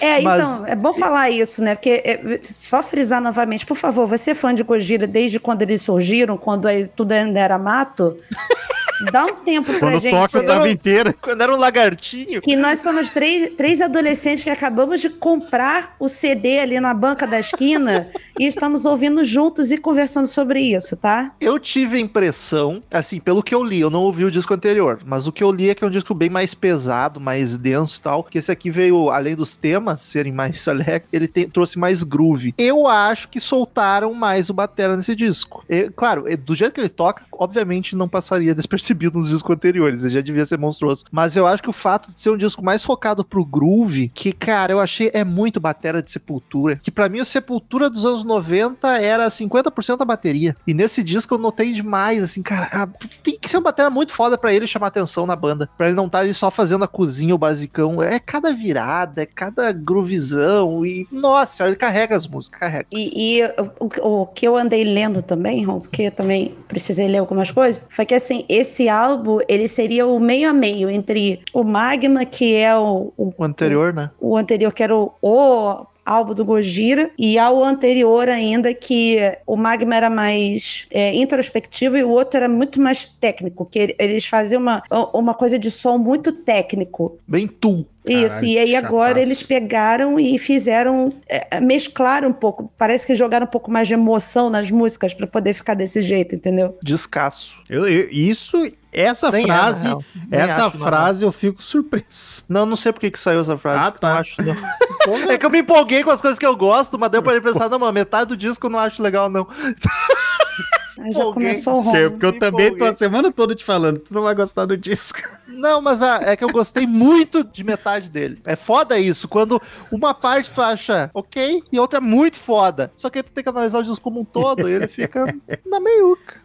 É, 0.04 0.20
Mas- 0.22 0.44
então, 0.60 0.68
é 0.68 0.76
bom 0.76 0.94
falar 0.94 1.30
isso, 1.30 1.64
né? 1.64 1.76
Porque 1.76 2.02
é, 2.04 2.40
só 2.44 2.84
frisar 2.84 3.22
novamente, 3.22 3.66
por 3.66 3.78
favor, 3.78 4.06
você 4.06 4.32
é 4.32 4.36
fã 4.36 4.54
de 4.54 4.62
Gojira 4.62 5.08
desde 5.08 5.40
quando 5.40 5.62
eles 5.62 5.82
surgiram, 5.82 6.36
quando 6.38 6.68
tudo 6.94 7.14
ainda 7.14 7.40
era 7.40 7.58
mato? 7.58 8.18
Dá 9.12 9.26
um 9.26 9.36
tempo 9.36 9.70
pra 9.72 9.80
Quando 9.80 10.00
gente. 10.00 10.12
toca 10.14 10.40
a 10.40 10.42
eu- 10.42 10.46
tava 10.48 10.70
inteira. 10.70 11.14
Quando 11.22 11.42
era 11.42 11.54
um 11.54 11.58
lagartinho. 11.58 12.42
Que 12.42 12.56
nós 12.56 12.80
somos 12.80 13.12
três, 13.12 13.54
três 13.56 13.82
adolescentes 13.82 14.44
que 14.44 14.50
acabamos 14.50 15.02
de 15.02 15.10
comprar 15.10 15.96
o 16.00 16.08
CD 16.08 16.60
ali 16.60 16.80
na 16.80 16.94
banca 16.94 17.26
da 17.28 17.40
esquina 17.40 18.10
e 18.40 18.46
estamos 18.46 18.86
ouvindo 18.86 19.24
juntos 19.26 19.72
e 19.72 19.78
conversando 19.78 20.26
sobre 20.28 20.60
isso, 20.62 20.96
tá? 20.98 21.32
Eu 21.40 21.60
tive 21.60 21.98
a 21.98 22.00
impressão, 22.00 22.82
assim, 22.92 23.20
pelo 23.20 23.44
que 23.44 23.54
eu 23.54 23.64
li, 23.64 23.80
eu 23.80 23.90
não 23.90 24.02
ouvi 24.02 24.24
o 24.26 24.32
disco 24.32 24.54
anterior, 24.54 25.00
mas 25.06 25.28
o 25.28 25.32
que 25.32 25.44
eu 25.44 25.52
li 25.52 25.70
é 25.70 25.76
que 25.76 25.84
é 25.84 25.88
um 25.88 25.92
disco 25.92 26.14
bem 26.14 26.30
mais 26.30 26.54
pesado, 26.54 27.20
mais 27.20 27.58
denso 27.58 28.00
e 28.00 28.02
tal. 28.04 28.24
Que 28.24 28.38
esse 28.38 28.52
aqui 28.52 28.70
veio, 28.70 29.10
além 29.10 29.36
dos 29.36 29.56
temas 29.56 30.02
serem 30.02 30.32
mais 30.32 30.66
alegres, 30.70 31.04
ele 31.12 31.28
tem- 31.28 31.48
trouxe 31.50 31.78
mais 31.78 32.04
groove. 32.04 32.54
Eu 32.58 32.88
acho 32.88 33.28
que 33.30 33.40
soltaram 33.40 34.14
mais 34.14 34.50
o 34.50 34.54
Batera 34.54 34.96
nesse 34.96 35.16
disco. 35.16 35.64
E, 35.70 35.90
claro, 35.96 36.26
do 36.46 36.56
jeito 36.56 36.74
que 36.74 36.80
ele 36.82 36.90
toca, 36.90 37.24
obviamente 37.32 37.96
não 37.96 38.08
passaria 38.08 38.54
despercebido 38.56 38.93
nos 39.14 39.30
discos 39.30 39.56
anteriores, 39.56 40.04
ele 40.04 40.14
já 40.14 40.22
devia 40.22 40.46
ser 40.46 40.58
monstruoso. 40.58 41.06
Mas 41.12 41.36
eu 41.36 41.46
acho 41.46 41.62
que 41.62 41.70
o 41.70 41.74
fato 41.74 42.14
de 42.14 42.20
ser 42.20 42.30
um 42.30 42.38
disco 42.38 42.64
mais 42.64 42.84
focado 42.84 43.24
pro 43.24 43.46
groove, 43.46 44.10
que, 44.10 44.32
cara, 44.32 44.74
eu 44.74 44.80
achei 44.80 45.12
é 45.14 45.24
muito 45.24 45.60
Batera 45.60 46.02
de 46.02 46.12
Sepultura. 46.12 46.80
Que 46.82 46.92
pra 46.92 47.10
mim 47.10 47.20
o 47.20 47.26
Sepultura 47.26 47.90
dos 47.90 48.06
anos 48.06 48.24
90 48.24 48.88
era 49.00 49.28
50% 49.30 50.02
a 50.02 50.06
bateria. 50.06 50.56
E 50.66 50.74
nesse 50.74 51.04
disco 51.04 51.36
eu 51.36 51.38
notei 51.38 51.72
demais, 51.72 52.24
assim, 52.24 52.42
cara, 52.42 52.70
ah, 52.72 52.88
tem 53.22 53.38
que 53.38 53.50
ser 53.50 53.58
uma 53.58 53.64
bateria 53.64 53.90
muito 53.90 54.14
foda 54.14 54.38
pra 54.38 54.54
ele 54.54 54.68
chamar 54.68 54.88
atenção 54.88 55.26
na 55.26 55.36
banda. 55.36 55.70
Pra 55.78 55.88
ele 55.88 55.96
não 55.96 56.08
estar 56.08 56.20
ali 56.20 56.34
só 56.34 56.50
fazendo 56.50 56.84
a 56.84 56.88
cozinha, 56.88 57.36
o 57.36 57.38
basicão. 57.38 58.02
É 58.02 58.20
cada 58.20 58.52
virada, 58.52 59.22
é 59.22 59.26
cada 59.26 59.72
groovizão. 59.72 60.86
E, 60.86 61.08
nossa, 61.12 61.66
ele 61.68 61.76
carrega 61.76 62.16
as 62.16 62.28
músicas, 62.28 62.60
carrega. 62.60 62.88
E, 62.92 63.40
e 63.40 63.44
o, 63.80 64.22
o 64.22 64.28
que 64.28 64.48
eu 64.48 64.58
andei 64.58 64.84
lendo 64.84 65.22
também, 65.22 65.66
porque 65.66 66.04
eu 66.04 66.12
também 66.12 66.56
precisei 66.68 67.08
ler 67.08 67.20
algumas 67.20 67.52
coisas, 67.52 67.82
foi 67.90 68.06
que 68.06 68.16
assim, 68.16 68.46
esse 68.50 68.73
álbum, 68.90 69.40
ele 69.48 69.68
seria 69.68 70.06
o 70.08 70.20
meio 70.20 70.50
a 70.50 70.54
meio 70.54 70.90
entre 70.90 71.42
o 71.54 71.64
Magma, 71.64 72.26
que 72.26 72.56
é 72.56 72.76
o, 72.76 73.14
o, 73.18 73.34
O 73.38 73.44
anterior, 73.44 73.94
né? 73.94 74.10
o 74.20 74.36
anterior, 74.38 74.72
que 74.74 74.84
era 74.84 74.96
o, 74.96 75.12
o 75.22 75.86
álbum 76.06 76.34
do 76.34 76.44
Gojira, 76.44 77.10
e 77.18 77.40
ao 77.40 77.64
anterior 77.64 78.30
ainda, 78.30 78.74
que 78.74 79.18
o 79.48 79.56
Magma 79.56 79.96
era 79.96 80.10
mais 80.10 80.86
é, 80.92 81.14
introspectivo 81.16 81.96
e 81.96 82.04
o 82.04 82.10
outro 82.10 82.38
era 82.38 82.50
muito 82.50 82.82
mais 82.82 83.06
técnico, 83.06 83.66
que 83.66 83.80
ele- 83.80 83.96
eles 83.98 84.26
faziam 84.26 84.62
uma, 84.62 84.84
uma 85.14 85.34
coisa 85.34 85.58
de 85.58 85.72
som 85.72 85.98
muito 85.98 86.32
técnico. 86.34 87.18
Bem 87.28 87.48
tu. 87.48 87.86
Isso, 88.06 88.36
Caralho, 88.36 88.48
e 88.48 88.58
aí 88.58 88.76
agora 88.76 89.22
eles 89.22 89.42
pegaram 89.44 90.20
e 90.20 90.38
fizeram, 90.38 91.14
é, 91.30 91.62
mesclaram 91.62 92.30
um 92.30 92.34
pouco, 92.34 92.72
parece 92.78 93.08
que 93.08 93.16
jogaram 93.16 93.46
um 93.46 93.50
pouco 93.50 93.72
mais 93.72 93.88
de 93.88 93.94
emoção 93.94 94.50
nas 94.50 94.70
músicas 94.70 95.14
pra 95.14 95.26
poder 95.26 95.54
ficar 95.54 95.74
desse 95.74 96.04
jeito, 96.04 96.36
entendeu? 96.36 96.78
Descasso. 96.84 97.62
Eu- 97.70 97.88
eu- 97.88 98.10
isso, 98.12 98.58
essa 98.92 99.32
Nem 99.32 99.44
é, 99.44 99.46
frase. 99.48 99.88
Nem 100.30 100.40
essa 100.42 100.66
acho, 100.66 100.78
frase 100.78 101.24
eu 101.24 101.32
fico 101.32 101.64
surpreso. 101.64 102.44
Não, 102.50 102.66
não 102.66 102.76
sei 102.76 102.92
por 102.92 103.00
que 103.00 103.10
que 103.10 103.20
saiu 103.20 103.40
essa 103.40 103.58
frase. 103.58 103.80
Ah, 103.80 103.92
tá. 103.92 104.10
Não 104.14 104.18
acho, 104.20 104.36
não. 104.42 104.56
é 105.32 105.38
que 105.38 105.46
eu 105.46 105.50
me 105.50 105.60
empolguei 105.60 106.04
com 106.04 106.10
as 106.12 106.22
coisas 106.22 106.38
que 106.38 106.46
eu 106.46 106.58
gosto, 106.58 107.00
mas 107.00 107.10
deu 107.10 107.24
pra 107.24 107.32
ele 107.32 107.42
pensar, 107.42 107.70
não, 107.70 107.80
mano, 107.80 107.94
metade 107.94 108.28
do 108.28 108.38
disco 108.38 108.68
eu 108.68 108.70
não 108.72 108.80
acho 108.80 109.02
legal, 109.02 109.30
não. 109.30 109.48
Aí 111.00 111.12
já 111.12 111.24
começou 111.26 111.80
o 111.80 111.84
Porque, 111.84 112.04
rom. 112.04 112.10
porque 112.12 112.26
eu 112.26 112.32
me 112.34 112.40
também 112.40 112.78
tô 112.78 112.86
a 112.86 112.96
semana 112.96 113.32
toda 113.32 113.56
te 113.56 113.64
falando, 113.64 114.00
tu 114.00 114.14
não 114.14 114.24
vai 114.24 114.36
gostar 114.36 114.66
do 114.66 114.78
disco. 114.78 115.20
Não, 115.48 115.82
mas 115.82 116.02
ah, 116.02 116.20
é 116.24 116.36
que 116.36 116.44
eu 116.44 116.50
gostei 116.50 116.86
muito 116.88 117.44
de 117.44 117.64
metade 117.64 118.10
dele. 118.10 118.42
É 118.46 118.56
foda 118.56 118.98
isso, 118.98 119.28
quando 119.28 119.62
uma 119.92 120.14
parte 120.14 120.52
tu 120.52 120.62
acha 120.62 121.12
ok 121.14 121.64
e 121.72 121.80
outra 121.80 122.00
é 122.00 122.02
muito 122.02 122.38
foda. 122.38 122.92
Só 122.98 123.10
que 123.10 123.20
aí 123.20 123.24
tu 123.24 123.32
tem 123.32 123.44
que 123.44 123.50
analisar 123.50 123.80
o 123.80 123.84
disco 123.84 124.02
como 124.02 124.20
um 124.20 124.26
todo 124.26 124.68
e 124.68 124.74
ele 124.74 124.88
fica 124.88 125.26
na 125.66 125.80
meiuca. 125.80 126.43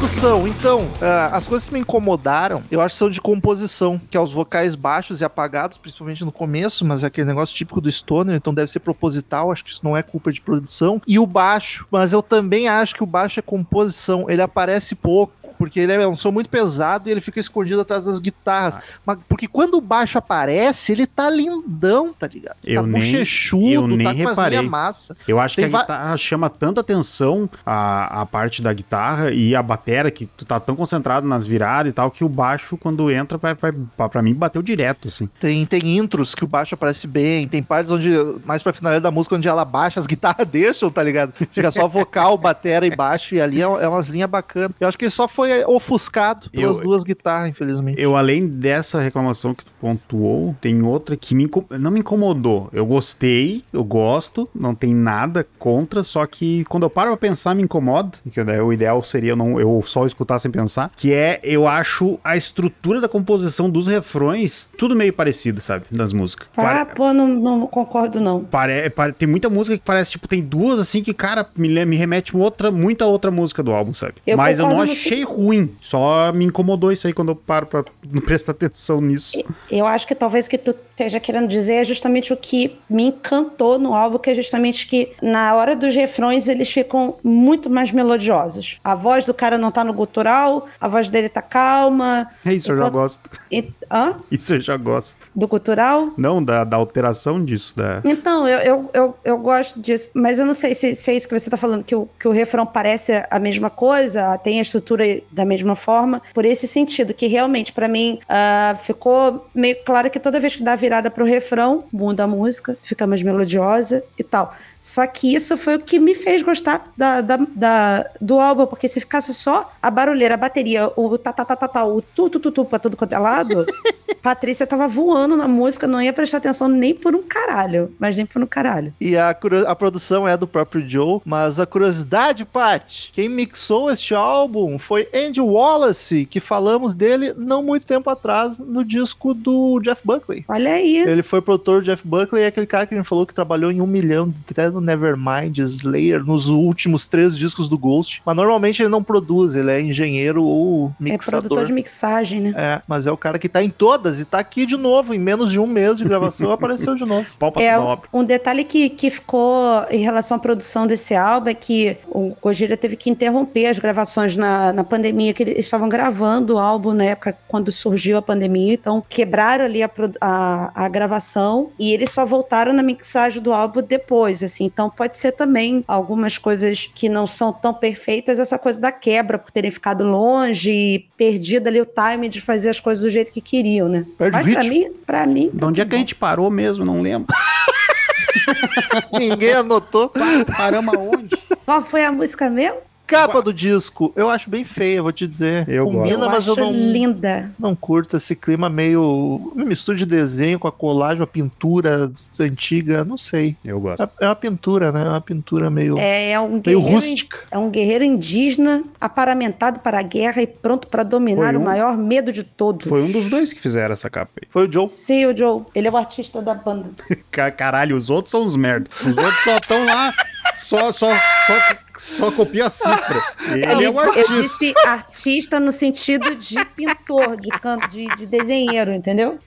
Produção, 0.00 0.48
então, 0.48 0.88
ah, 1.02 1.28
as 1.36 1.46
coisas 1.46 1.68
que 1.68 1.74
me 1.74 1.80
incomodaram, 1.80 2.64
eu 2.70 2.80
acho 2.80 2.94
que 2.94 2.98
são 2.98 3.10
de 3.10 3.20
composição, 3.20 4.00
que 4.10 4.16
é 4.16 4.20
os 4.20 4.32
vocais 4.32 4.74
baixos 4.74 5.20
e 5.20 5.24
apagados, 5.26 5.76
principalmente 5.76 6.24
no 6.24 6.32
começo, 6.32 6.86
mas 6.86 7.04
é 7.04 7.06
aquele 7.06 7.26
negócio 7.26 7.54
típico 7.54 7.82
do 7.82 7.92
Stoner, 7.92 8.34
então 8.34 8.54
deve 8.54 8.70
ser 8.70 8.80
proposital, 8.80 9.52
acho 9.52 9.62
que 9.62 9.70
isso 9.70 9.84
não 9.84 9.94
é 9.94 10.02
culpa 10.02 10.32
de 10.32 10.40
produção. 10.40 11.02
E 11.06 11.18
o 11.18 11.26
baixo, 11.26 11.86
mas 11.90 12.14
eu 12.14 12.22
também 12.22 12.66
acho 12.66 12.94
que 12.94 13.02
o 13.02 13.06
baixo 13.06 13.40
é 13.40 13.42
composição, 13.42 14.24
ele 14.30 14.40
aparece 14.40 14.94
pouco. 14.94 15.34
Porque 15.60 15.78
ele 15.78 15.92
é 15.92 16.08
um 16.08 16.16
som 16.16 16.30
muito 16.32 16.48
pesado 16.48 17.06
e 17.06 17.12
ele 17.12 17.20
fica 17.20 17.38
escondido 17.38 17.82
atrás 17.82 18.06
das 18.06 18.18
guitarras. 18.18 18.78
Ah. 18.78 18.82
Mas, 19.04 19.18
porque 19.28 19.46
quando 19.46 19.74
o 19.74 19.80
baixo 19.82 20.16
aparece, 20.16 20.90
ele 20.90 21.06
tá 21.06 21.28
lindão, 21.28 22.14
tá 22.14 22.26
ligado? 22.26 22.56
Eu 22.64 22.80
tá 22.80 22.88
nem, 22.88 22.98
bochechudo, 22.98 23.66
eu 23.66 23.86
nem 23.86 24.06
tá 24.06 24.12
reparei. 24.12 24.62
massa. 24.62 25.14
Eu 25.28 25.38
acho 25.38 25.56
Tem 25.56 25.68
que 25.68 25.76
a 25.76 25.80
guitarra 25.80 26.16
chama 26.16 26.48
tanta 26.48 26.80
atenção 26.80 27.46
a, 27.66 28.22
a 28.22 28.24
parte 28.24 28.62
da 28.62 28.72
guitarra 28.72 29.32
e 29.32 29.54
a 29.54 29.62
batera, 29.62 30.10
que 30.10 30.24
tu 30.24 30.46
tá 30.46 30.58
tão 30.58 30.74
concentrado 30.74 31.28
nas 31.28 31.46
viradas 31.46 31.90
e 31.90 31.92
tal, 31.92 32.10
que 32.10 32.24
o 32.24 32.28
baixo, 32.28 32.78
quando 32.78 33.10
entra, 33.10 33.36
vai, 33.36 33.52
vai 33.52 33.70
pra 34.08 34.22
mim, 34.22 34.32
bateu 34.32 34.62
direto, 34.62 35.08
assim. 35.08 35.28
Tem, 35.38 35.66
tem 35.66 35.98
intros 35.98 36.34
que 36.34 36.42
o 36.42 36.48
baixo 36.48 36.74
aparece 36.74 37.06
bem, 37.06 37.46
tem 37.46 37.62
partes 37.62 37.90
onde, 37.92 38.10
mais 38.46 38.62
pra 38.62 38.72
final 38.72 38.98
da 38.98 39.10
música, 39.10 39.36
onde 39.36 39.46
ela 39.46 39.66
baixa, 39.66 40.00
as 40.00 40.06
guitarras 40.08 40.48
deixam, 40.48 40.90
tá 40.90 41.02
ligado? 41.02 41.34
Fica 41.34 41.70
só 41.70 41.86
vocal, 41.86 42.38
batera 42.38 42.86
e 42.86 42.96
baixo, 42.96 43.34
e 43.34 43.42
ali 43.42 43.60
é, 43.60 43.64
é 43.64 43.86
umas 43.86 44.08
linhas 44.08 44.30
bacanas. 44.30 44.70
Eu 44.80 44.88
acho 44.88 44.96
que 44.96 45.04
ele 45.04 45.10
só 45.10 45.28
foi 45.28 45.49
ofuscado 45.66 46.50
pelas 46.50 46.76
eu, 46.76 46.82
duas 46.82 47.04
guitarras, 47.04 47.50
infelizmente. 47.50 48.00
Eu, 48.00 48.16
além 48.16 48.46
dessa 48.46 49.00
reclamação 49.00 49.54
que 49.54 49.64
tu 49.64 49.72
pontuou, 49.80 50.54
tem 50.60 50.82
outra 50.82 51.16
que 51.16 51.34
me, 51.34 51.48
não 51.78 51.90
me 51.90 52.00
incomodou. 52.00 52.68
Eu 52.72 52.84
gostei, 52.86 53.62
eu 53.72 53.84
gosto, 53.84 54.48
não 54.54 54.74
tem 54.74 54.94
nada 54.94 55.46
contra, 55.58 56.02
só 56.02 56.26
que 56.26 56.64
quando 56.64 56.84
eu 56.84 56.90
paro 56.90 57.08
pra 57.10 57.16
pensar, 57.16 57.54
me 57.54 57.62
incomoda, 57.62 58.18
que 58.30 58.42
né, 58.42 58.60
o 58.62 58.72
ideal 58.72 59.02
seria 59.02 59.34
não, 59.34 59.58
eu 59.58 59.82
só 59.86 60.06
escutar 60.06 60.38
sem 60.38 60.50
pensar, 60.50 60.90
que 60.96 61.12
é, 61.12 61.40
eu 61.42 61.66
acho 61.66 62.18
a 62.22 62.36
estrutura 62.36 63.00
da 63.00 63.08
composição 63.08 63.68
dos 63.68 63.86
refrões 63.86 64.70
tudo 64.76 64.94
meio 64.94 65.12
parecido, 65.12 65.60
sabe, 65.60 65.84
das 65.90 66.12
músicas. 66.12 66.48
Ah, 66.56 66.62
Pare... 66.62 66.94
pô, 66.94 67.12
não, 67.12 67.28
não 67.28 67.66
concordo 67.66 68.20
não. 68.20 68.44
Pare... 68.44 68.90
Pare... 68.90 69.12
Tem 69.12 69.28
muita 69.28 69.48
música 69.48 69.76
que 69.76 69.84
parece, 69.84 70.12
tipo, 70.12 70.28
tem 70.28 70.42
duas 70.42 70.78
assim 70.78 71.02
que, 71.02 71.12
cara, 71.12 71.46
me, 71.56 71.84
me 71.84 71.96
remete 71.96 72.36
outra, 72.36 72.70
muita 72.70 73.04
outra 73.06 73.30
música 73.30 73.62
do 73.62 73.72
álbum, 73.72 73.94
sabe? 73.94 74.14
Eu 74.26 74.36
Mas 74.36 74.58
eu 74.58 74.68
não 74.68 74.80
achei 74.80 75.24
ruim, 75.24 75.39
só 75.80 76.32
me 76.32 76.44
incomodou 76.44 76.92
isso 76.92 77.06
aí 77.06 77.12
quando 77.12 77.30
eu 77.30 77.36
paro 77.36 77.66
pra 77.66 77.84
não 78.10 78.20
prestar 78.22 78.52
atenção 78.52 79.00
nisso. 79.00 79.42
Eu 79.70 79.86
acho 79.86 80.06
que 80.06 80.14
talvez 80.14 80.46
que 80.46 80.58
tu 80.58 80.74
esteja 81.00 81.18
querendo 81.18 81.48
dizer 81.48 81.74
é 81.74 81.84
justamente 81.84 82.32
o 82.32 82.36
que 82.36 82.78
me 82.88 83.04
encantou 83.04 83.78
no 83.78 83.94
álbum, 83.94 84.18
que 84.18 84.30
é 84.30 84.34
justamente 84.34 84.86
que 84.86 85.12
na 85.22 85.54
hora 85.54 85.74
dos 85.74 85.94
refrões 85.94 86.48
eles 86.48 86.70
ficam 86.70 87.16
muito 87.22 87.70
mais 87.70 87.90
melodiosos. 87.90 88.78
A 88.84 88.94
voz 88.94 89.24
do 89.24 89.32
cara 89.32 89.56
não 89.56 89.70
tá 89.70 89.82
no 89.82 89.92
gutural, 89.92 90.66
a 90.80 90.88
voz 90.88 91.08
dele 91.08 91.28
tá 91.28 91.40
calma. 91.40 92.28
É 92.44 92.52
isso, 92.52 92.70
eu 92.72 92.76
já 92.76 92.88
gosto. 92.88 93.30
E... 93.50 93.70
Hã? 93.90 94.14
Isso 94.30 94.54
eu 94.54 94.60
já 94.60 94.76
gosto. 94.76 95.30
Do 95.34 95.48
gutural? 95.48 96.10
Não, 96.16 96.42
da, 96.42 96.62
da 96.62 96.76
alteração 96.76 97.44
disso. 97.44 97.76
Da... 97.76 98.00
Então, 98.04 98.46
eu, 98.46 98.58
eu, 98.58 98.90
eu, 98.94 99.16
eu, 99.24 99.38
gosto 99.38 99.80
disso, 99.80 100.10
mas 100.14 100.38
eu 100.38 100.46
não 100.46 100.54
sei 100.54 100.74
se, 100.74 100.94
se 100.94 101.10
é 101.10 101.16
isso 101.16 101.26
que 101.26 101.36
você 101.36 101.50
tá 101.50 101.56
falando, 101.56 101.82
que 101.82 101.94
o, 101.94 102.08
que 102.18 102.28
o 102.28 102.30
refrão 102.30 102.64
parece 102.64 103.24
a 103.28 103.38
mesma 103.40 103.68
coisa, 103.68 104.38
tem 104.38 104.58
a 104.58 104.62
estrutura 104.62 105.04
da 105.32 105.44
mesma 105.44 105.74
forma, 105.74 106.22
por 106.32 106.44
esse 106.44 106.68
sentido, 106.68 107.12
que 107.12 107.26
realmente, 107.26 107.72
para 107.72 107.88
mim, 107.88 108.20
uh, 108.24 108.76
ficou 108.78 109.48
meio 109.52 109.76
claro 109.84 110.08
que 110.08 110.20
toda 110.20 110.38
vez 110.38 110.54
que 110.54 110.62
dá 110.62 110.76
virada 110.90 111.08
pro 111.08 111.24
refrão, 111.24 111.84
muda 111.92 112.24
a 112.24 112.26
música, 112.26 112.76
fica 112.82 113.06
mais 113.06 113.22
melodiosa 113.22 114.02
e 114.18 114.24
tal. 114.24 114.52
Só 114.80 115.06
que 115.06 115.34
isso 115.34 115.56
foi 115.56 115.76
o 115.76 115.80
que 115.80 115.98
me 115.98 116.14
fez 116.14 116.42
gostar 116.42 116.90
da, 116.96 117.20
da, 117.20 117.36
da, 117.36 118.10
do 118.20 118.40
álbum, 118.40 118.66
porque 118.66 118.88
se 118.88 119.00
ficasse 119.00 119.34
só 119.34 119.70
a 119.82 119.90
barulheira, 119.90 120.34
a 120.34 120.38
bateria, 120.38 120.90
o 120.96 121.18
tá, 121.18 121.32
tá, 121.32 121.44
tá, 121.44 121.56
tá, 121.56 121.68
tá 121.68 121.84
o 121.84 122.00
tu, 122.00 122.30
tu, 122.30 122.40
tu, 122.40 122.50
tu 122.50 122.64
pra 122.64 122.78
tudo 122.78 122.96
quanto 122.96 123.12
é 123.12 123.18
lado, 123.18 123.66
Patrícia 124.22 124.66
tava 124.66 124.86
voando 124.86 125.36
na 125.36 125.48
música, 125.48 125.86
não 125.86 126.00
ia 126.00 126.12
prestar 126.12 126.38
atenção 126.38 126.68
nem 126.68 126.94
por 126.94 127.14
um 127.14 127.22
caralho, 127.22 127.94
mas 127.98 128.16
nem 128.16 128.26
por 128.26 128.42
um 128.42 128.46
caralho. 128.46 128.92
E 129.00 129.16
a, 129.16 129.30
a 129.30 129.74
produção 129.74 130.28
é 130.28 130.36
do 130.36 130.46
próprio 130.46 130.86
Joe, 130.86 131.20
mas 131.24 131.58
a 131.58 131.66
curiosidade, 131.66 132.44
Pat, 132.44 133.10
quem 133.12 133.28
mixou 133.28 133.90
este 133.90 134.14
álbum 134.14 134.78
foi 134.78 135.08
Andy 135.14 135.40
Wallace, 135.40 136.26
que 136.26 136.40
falamos 136.40 136.94
dele 136.94 137.32
não 137.36 137.62
muito 137.62 137.86
tempo 137.86 138.10
atrás 138.10 138.58
no 138.58 138.84
disco 138.84 139.32
do 139.32 139.80
Jeff 139.80 140.02
Buckley. 140.04 140.44
Olha 140.48 140.72
aí. 140.72 140.98
Ele 140.98 141.22
foi 141.22 141.40
produtor 141.40 141.80
do 141.80 141.86
Jeff 141.86 142.06
Buckley, 142.06 142.42
é 142.42 142.46
aquele 142.48 142.66
cara 142.66 142.86
que 142.86 142.94
a 142.94 142.96
gente 142.96 143.08
falou 143.08 143.26
que 143.26 143.34
trabalhou 143.34 143.72
em 143.72 143.80
um 143.80 143.86
milhão, 143.86 144.32
no 144.70 144.80
Nevermind, 144.80 145.58
Slayer, 145.58 146.24
nos 146.24 146.48
últimos 146.48 147.06
três 147.08 147.36
discos 147.36 147.68
do 147.68 147.78
Ghost. 147.78 148.22
Mas 148.24 148.36
normalmente 148.36 148.82
ele 148.82 148.88
não 148.88 149.02
produz, 149.02 149.54
ele 149.54 149.70
é 149.70 149.80
engenheiro 149.80 150.44
ou 150.44 150.92
mixador. 150.98 151.38
É 151.38 151.42
produtor 151.42 151.66
de 151.66 151.72
mixagem, 151.72 152.40
né? 152.40 152.54
É, 152.56 152.82
mas 152.86 153.06
é 153.06 153.12
o 153.12 153.16
cara 153.16 153.38
que 153.38 153.48
tá 153.48 153.62
em 153.62 153.70
todas 153.70 154.20
e 154.20 154.24
tá 154.24 154.38
aqui 154.38 154.66
de 154.66 154.76
novo, 154.76 155.14
em 155.14 155.18
menos 155.18 155.50
de 155.50 155.58
um 155.58 155.66
mês 155.66 155.98
de 155.98 156.04
gravação, 156.04 156.50
apareceu 156.52 156.94
de 156.94 157.04
novo. 157.04 157.26
É, 157.56 157.74
um 158.12 158.24
detalhe 158.24 158.64
que, 158.64 158.88
que 158.88 159.10
ficou 159.10 159.84
em 159.90 160.02
relação 160.02 160.36
à 160.36 160.40
produção 160.40 160.86
desse 160.86 161.14
álbum 161.14 161.50
é 161.50 161.54
que 161.54 161.96
o 162.08 162.34
Gojira 162.40 162.76
teve 162.76 162.96
que 162.96 163.10
interromper 163.10 163.66
as 163.66 163.78
gravações 163.78 164.36
na, 164.36 164.72
na 164.72 164.84
pandemia, 164.84 165.32
que 165.34 165.42
eles 165.42 165.58
estavam 165.58 165.88
gravando 165.88 166.54
o 166.54 166.58
álbum 166.58 166.92
na 166.92 167.04
época 167.04 167.36
quando 167.48 167.72
surgiu 167.72 168.16
a 168.16 168.22
pandemia, 168.22 168.74
então 168.74 169.02
quebraram 169.08 169.64
ali 169.64 169.82
a, 169.82 169.90
a, 170.20 170.84
a 170.84 170.88
gravação 170.88 171.70
e 171.78 171.92
eles 171.92 172.10
só 172.10 172.24
voltaram 172.24 172.72
na 172.72 172.82
mixagem 172.82 173.42
do 173.42 173.52
álbum 173.52 173.82
depois, 173.82 174.42
assim, 174.42 174.59
assim. 174.60 174.64
Então 174.64 174.90
pode 174.90 175.16
ser 175.16 175.32
também 175.32 175.82
algumas 175.88 176.36
coisas 176.36 176.90
que 176.94 177.08
não 177.08 177.26
são 177.26 177.52
tão 177.52 177.72
perfeitas, 177.72 178.38
essa 178.38 178.58
coisa 178.58 178.80
da 178.80 178.92
quebra, 178.92 179.38
por 179.38 179.50
terem 179.50 179.70
ficado 179.70 180.04
longe 180.04 180.70
e 180.70 180.98
perdido 181.16 181.68
ali 181.68 181.80
o 181.80 181.86
time 181.86 182.28
de 182.28 182.40
fazer 182.40 182.70
as 182.70 182.78
coisas 182.78 183.02
do 183.02 183.10
jeito 183.10 183.32
que 183.32 183.40
queriam, 183.40 183.88
né? 183.88 184.04
Perde 184.18 184.36
Mas 184.36 184.52
pra 184.52 184.64
mim, 184.64 184.92
pra 185.06 185.26
mim. 185.26 185.50
Tá 185.58 185.66
onde 185.66 185.80
é 185.80 185.84
que 185.84 185.94
a 185.94 185.98
gente 185.98 186.14
parou 186.14 186.50
mesmo? 186.50 186.84
Não 186.84 187.00
lembro. 187.00 187.34
Ninguém 189.12 189.54
anotou. 189.54 190.12
Paramos 190.56 190.94
aonde? 190.94 191.36
Qual 191.64 191.82
foi 191.82 192.04
a 192.04 192.12
música 192.12 192.50
mesmo? 192.50 192.89
Capa 193.10 193.42
do 193.42 193.52
disco, 193.52 194.12
eu 194.14 194.30
acho 194.30 194.48
bem 194.48 194.64
feia, 194.64 195.02
vou 195.02 195.12
te 195.12 195.26
dizer. 195.26 195.68
Eu 195.68 195.86
Combina, 195.86 196.16
gosto. 196.16 196.30
mas 196.30 196.46
eu, 196.46 196.56
eu 196.56 196.64
não. 196.64 196.72
linda. 196.72 197.52
Não 197.58 197.74
curto 197.74 198.16
esse 198.16 198.36
clima 198.36 198.70
meio. 198.70 199.52
mistura 199.54 199.98
de 199.98 200.06
desenho 200.06 200.58
com 200.58 200.68
a 200.68 200.72
colagem, 200.72 201.22
a 201.22 201.26
pintura 201.26 202.10
antiga, 202.38 203.04
não 203.04 203.18
sei. 203.18 203.56
Eu 203.64 203.80
gosto. 203.80 204.02
É, 204.02 204.24
é 204.24 204.28
uma 204.28 204.36
pintura, 204.36 204.92
né? 204.92 205.02
É 205.02 205.08
uma 205.08 205.20
pintura 205.20 205.68
meio. 205.68 205.98
É, 205.98 206.32
é 206.32 206.40
um 206.40 206.62
meio 206.64 206.80
rústica. 206.80 207.38
É 207.50 207.58
um 207.58 207.68
guerreiro 207.68 208.04
indígena 208.04 208.84
aparamentado 209.00 209.80
para 209.80 209.98
a 209.98 210.02
guerra 210.02 210.40
e 210.40 210.46
pronto 210.46 210.86
para 210.86 211.02
dominar 211.02 211.56
um... 211.56 211.60
o 211.60 211.64
maior 211.64 211.96
medo 211.96 212.32
de 212.32 212.44
todos. 212.44 212.88
Foi 212.88 213.02
um 213.02 213.10
dos 213.10 213.28
dois 213.28 213.52
que 213.52 213.60
fizeram 213.60 213.92
essa 213.92 214.08
capa 214.08 214.32
aí. 214.40 214.48
Foi 214.50 214.68
o 214.68 214.72
Joe? 214.72 214.86
Sim, 214.86 215.26
o 215.26 215.36
Joe. 215.36 215.62
Ele 215.74 215.88
é 215.88 215.90
o 215.90 215.96
artista 215.96 216.40
da 216.40 216.54
banda. 216.54 216.90
Caralho, 217.56 217.96
os 217.96 218.10
outros 218.10 218.30
são 218.30 218.44
os 218.44 218.56
merda. 218.56 218.88
Os 219.00 219.16
outros 219.16 219.40
só 219.42 219.56
estão 219.56 219.84
lá. 219.84 220.12
Só, 220.70 220.92
só, 220.92 221.16
só 221.16 221.54
só 221.98 222.30
copia 222.30 222.66
a 222.66 222.70
cifra. 222.70 223.20
Ele 223.50 223.84
é 223.84 223.90
um 223.90 223.98
artista. 223.98 224.20
Eu 224.32 224.40
disse 224.40 224.74
artista 224.86 225.58
no 225.58 225.72
sentido 225.72 226.36
de 226.36 226.64
pintor, 226.64 227.36
de, 227.36 227.50
de, 227.88 228.16
de 228.16 228.26
desenheiro, 228.26 228.92
entendeu? 228.92 229.38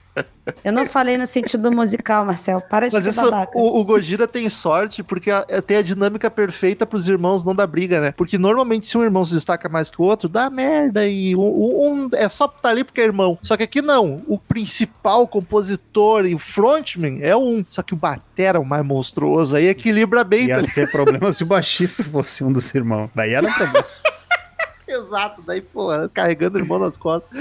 Eu 0.62 0.72
não 0.72 0.86
falei 0.86 1.16
no 1.16 1.26
sentido 1.26 1.72
musical, 1.72 2.24
Marcel. 2.24 2.60
Para 2.60 2.88
de 2.88 2.94
Mas 2.94 3.04
ser 3.04 3.10
isso, 3.10 3.22
babaca. 3.22 3.56
O, 3.56 3.80
o 3.80 3.84
Gojira 3.84 4.28
tem 4.28 4.48
sorte 4.50 5.02
porque 5.02 5.30
a, 5.30 5.42
tem 5.62 5.78
a 5.78 5.82
dinâmica 5.82 6.30
perfeita 6.30 6.84
pros 6.84 7.08
irmãos 7.08 7.44
não 7.44 7.54
dar 7.54 7.66
briga, 7.66 8.00
né? 8.00 8.12
Porque 8.12 8.36
normalmente 8.36 8.86
se 8.86 8.96
um 8.96 9.02
irmão 9.02 9.24
se 9.24 9.32
destaca 9.32 9.68
mais 9.68 9.88
que 9.88 10.00
o 10.00 10.04
outro, 10.04 10.28
dá 10.28 10.50
merda 10.50 11.06
e 11.06 11.34
um, 11.34 11.40
um 11.40 12.08
é 12.12 12.28
só 12.28 12.46
tá 12.46 12.68
ali 12.68 12.84
porque 12.84 13.00
é 13.00 13.04
irmão. 13.04 13.38
Só 13.42 13.56
que 13.56 13.62
aqui 13.62 13.80
não. 13.80 14.22
O 14.26 14.38
principal 14.38 15.26
compositor 15.26 16.26
e 16.26 16.34
o 16.34 16.38
frontman 16.38 17.18
é 17.22 17.34
um. 17.36 17.64
Só 17.68 17.82
que 17.82 17.94
o 17.94 17.96
batera, 17.96 18.60
o 18.60 18.64
mais 18.64 18.84
monstruoso, 18.84 19.56
aí 19.56 19.68
equilibra 19.68 20.22
bem. 20.24 20.46
Ia 20.46 20.60
tá 20.60 20.64
ser 20.64 20.90
problema 20.90 21.32
se 21.32 21.42
o 21.42 21.46
baixista 21.46 22.04
fosse 22.04 22.44
um 22.44 22.52
dos 22.52 22.74
irmãos. 22.74 23.10
Daí 23.14 23.32
era 23.32 23.46
um 23.46 23.52
problema. 23.52 23.84
Exato, 24.86 25.42
daí, 25.42 25.60
pô, 25.62 25.88
carregando 26.12 26.58
o 26.58 26.60
irmão 26.60 26.78
nas 26.78 26.96
costas. 26.96 27.36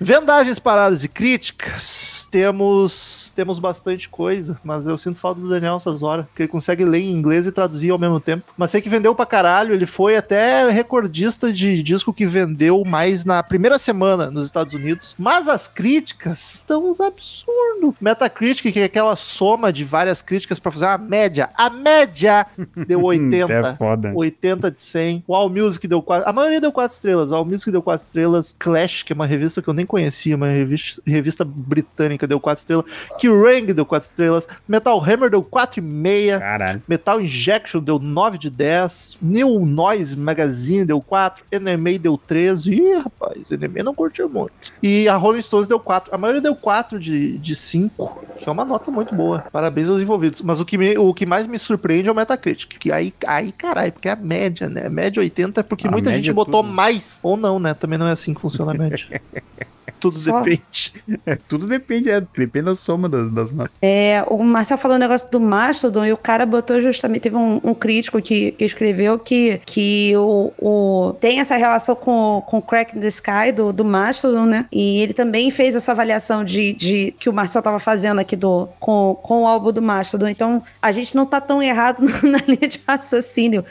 Vendagens, 0.00 0.58
paradas 0.58 1.04
e 1.04 1.08
críticas. 1.08 2.28
Temos 2.30 3.32
temos 3.34 3.58
bastante 3.58 4.08
coisa, 4.08 4.58
mas 4.62 4.84
eu 4.84 4.98
sinto 4.98 5.18
falta 5.18 5.40
do 5.40 5.48
Daniel 5.48 5.76
essas 5.76 6.02
horas, 6.02 6.26
porque 6.26 6.42
ele 6.42 6.48
consegue 6.48 6.84
ler 6.84 6.98
em 6.98 7.12
inglês 7.12 7.46
e 7.46 7.52
traduzir 7.52 7.90
ao 7.90 7.98
mesmo 7.98 8.20
tempo. 8.20 8.52
Mas 8.56 8.70
sei 8.70 8.80
que 8.80 8.88
vendeu 8.88 9.14
pra 9.14 9.24
caralho, 9.24 9.72
ele 9.72 9.86
foi 9.86 10.16
até 10.16 10.68
recordista 10.68 11.52
de 11.52 11.82
disco 11.82 12.12
que 12.12 12.26
vendeu 12.26 12.84
mais 12.84 13.24
na 13.24 13.42
primeira 13.42 13.78
semana 13.78 14.30
nos 14.30 14.44
Estados 14.44 14.74
Unidos. 14.74 15.14
Mas 15.16 15.48
as 15.48 15.68
críticas 15.68 16.54
estão 16.54 16.90
uns 16.90 17.00
absurdos. 17.00 17.94
Metacritic, 18.00 18.72
que 18.72 18.80
é 18.80 18.84
aquela 18.84 19.16
soma 19.16 19.72
de 19.72 19.84
várias 19.84 20.20
críticas 20.20 20.58
para 20.58 20.72
fazer 20.72 20.86
uma 20.86 20.98
média. 20.98 21.48
A 21.54 21.70
média 21.70 22.46
deu 22.86 23.02
80. 23.04 23.52
é 23.52 23.76
foda. 23.76 24.12
80 24.14 24.70
de 24.70 24.80
100. 24.80 25.24
O 25.26 25.34
Allmusic 25.38 25.86
deu 25.86 26.02
4. 26.02 26.28
A 26.28 26.32
maioria 26.32 26.60
deu 26.60 26.72
4 26.72 26.94
estrelas. 26.94 27.30
O 27.30 27.36
Allmusic 27.36 27.70
deu 27.70 27.82
4 27.82 28.06
estrelas. 28.06 28.54
Clash, 28.58 29.02
que 29.02 29.12
é 29.12 29.14
uma 29.14 29.26
revista 29.26 29.60
que 29.62 29.68
eu 29.68 29.74
nem 29.74 29.86
conhecia, 29.86 30.36
uma 30.36 30.48
revista, 30.48 31.02
revista 31.06 31.44
britânica, 31.44 32.26
deu 32.26 32.40
4 32.40 32.60
estrelas. 32.60 32.84
Kerrang 33.18 33.72
deu 33.72 33.86
4 33.86 34.08
estrelas. 34.08 34.48
Metal 34.66 34.98
Hammer 35.02 35.30
deu 35.30 35.42
4,5. 35.42 36.38
Caralho. 36.38 36.82
Metal 36.86 37.20
Injection 37.20 37.80
deu 37.80 37.98
9 37.98 38.38
de 38.38 38.50
10. 38.50 39.18
New 39.20 39.64
Noise 39.66 40.16
Magazine 40.16 40.84
deu 40.84 41.00
4. 41.00 41.44
NMA 41.52 41.98
deu 41.98 42.16
13. 42.16 42.72
Ih, 42.72 42.94
rapaz, 42.98 43.17
NMA 43.50 43.82
não 43.82 43.94
curtiu 43.94 44.28
muito. 44.28 44.52
E 44.82 45.08
a 45.08 45.16
Rolling 45.16 45.42
Stones 45.42 45.66
deu 45.68 45.78
4. 45.78 46.14
A 46.14 46.18
maioria 46.18 46.40
deu 46.40 46.54
4 46.54 46.98
de, 46.98 47.38
de 47.38 47.54
5, 47.54 48.24
que 48.38 48.48
é 48.48 48.52
uma 48.52 48.64
nota 48.64 48.90
muito 48.90 49.14
boa. 49.14 49.44
Parabéns 49.52 49.88
aos 49.88 50.00
envolvidos. 50.00 50.40
Mas 50.42 50.60
o 50.60 50.64
que, 50.64 50.76
me, 50.78 50.96
o 50.98 51.12
que 51.14 51.26
mais 51.26 51.46
me 51.46 51.58
surpreende 51.58 52.08
é 52.08 52.12
o 52.12 52.14
Metacritic. 52.14 52.78
Que 52.78 52.92
aí, 52.92 53.12
aí 53.26 53.52
caralho, 53.52 53.92
porque 53.92 54.08
é 54.08 54.12
a 54.12 54.16
média, 54.16 54.68
né? 54.68 54.86
A 54.86 54.90
média 54.90 55.10
de 55.12 55.20
80 55.20 55.60
é 55.60 55.62
porque 55.62 55.88
A 55.88 55.90
muita 55.90 56.12
gente 56.12 56.30
é 56.30 56.32
botou 56.32 56.62
tudo. 56.62 56.72
mais 56.72 57.18
ou 57.22 57.36
não, 57.36 57.58
né? 57.58 57.74
Também 57.74 57.98
não 57.98 58.06
é 58.06 58.12
assim 58.12 58.34
que 58.34 58.40
funciona 58.40 58.72
a 58.72 58.74
média. 58.74 59.20
Tudo 59.98 60.14
Só- 60.14 60.40
depende. 60.40 60.92
É, 61.26 61.36
tudo 61.36 61.66
depende, 61.66 62.10
é, 62.10 62.20
depende 62.20 62.66
da 62.66 62.74
soma 62.76 63.08
das, 63.08 63.30
das 63.30 63.52
notas. 63.52 63.72
É, 63.82 64.24
o 64.28 64.42
Marcel 64.42 64.78
falou 64.78 64.96
um 64.96 65.00
negócio 65.00 65.30
do 65.30 65.40
Mastodon 65.40 66.04
e 66.06 66.12
o 66.12 66.16
cara 66.16 66.46
botou 66.46 66.80
justamente. 66.80 67.22
Teve 67.22 67.36
um, 67.36 67.60
um 67.62 67.74
crítico 67.74 68.20
que, 68.22 68.52
que 68.52 68.64
escreveu 68.64 69.18
que, 69.18 69.60
que 69.66 70.12
o, 70.16 70.52
o- 70.58 71.12
tem 71.20 71.40
essa 71.40 71.56
relação 71.56 71.94
com, 71.96 72.42
com 72.46 72.58
o 72.58 72.62
Crack 72.62 72.96
in 72.96 73.00
the 73.00 73.08
Sky 73.08 73.52
do, 73.54 73.72
do 73.72 73.84
Mastodon, 73.84 74.46
né? 74.46 74.66
E 74.72 75.00
ele 75.00 75.12
também 75.12 75.50
fez 75.50 75.74
essa 75.76 75.92
avaliação 75.92 76.44
de, 76.44 76.72
de 76.72 77.14
que 77.18 77.28
o 77.28 77.32
Marcel 77.32 77.60
tava 77.62 77.78
fazendo 77.78 78.18
aqui 78.20 78.36
do, 78.36 78.68
com, 78.78 79.18
com 79.22 79.42
o 79.42 79.46
álbum 79.46 79.72
do 79.72 79.82
Mastodon. 79.82 80.28
Então 80.28 80.62
a 80.80 80.92
gente 80.92 81.14
não 81.14 81.26
tá 81.26 81.40
tão 81.40 81.62
errado 81.62 82.02
na 82.22 82.38
linha 82.46 82.68
de 82.68 82.80
raciocínio. 82.86 83.64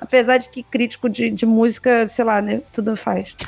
Apesar 0.00 0.38
de 0.38 0.48
que 0.50 0.62
crítico 0.62 1.08
de, 1.08 1.30
de 1.30 1.46
música, 1.46 2.06
sei 2.06 2.24
lá, 2.24 2.40
né? 2.42 2.60
Tudo 2.72 2.94
faz. 2.96 3.34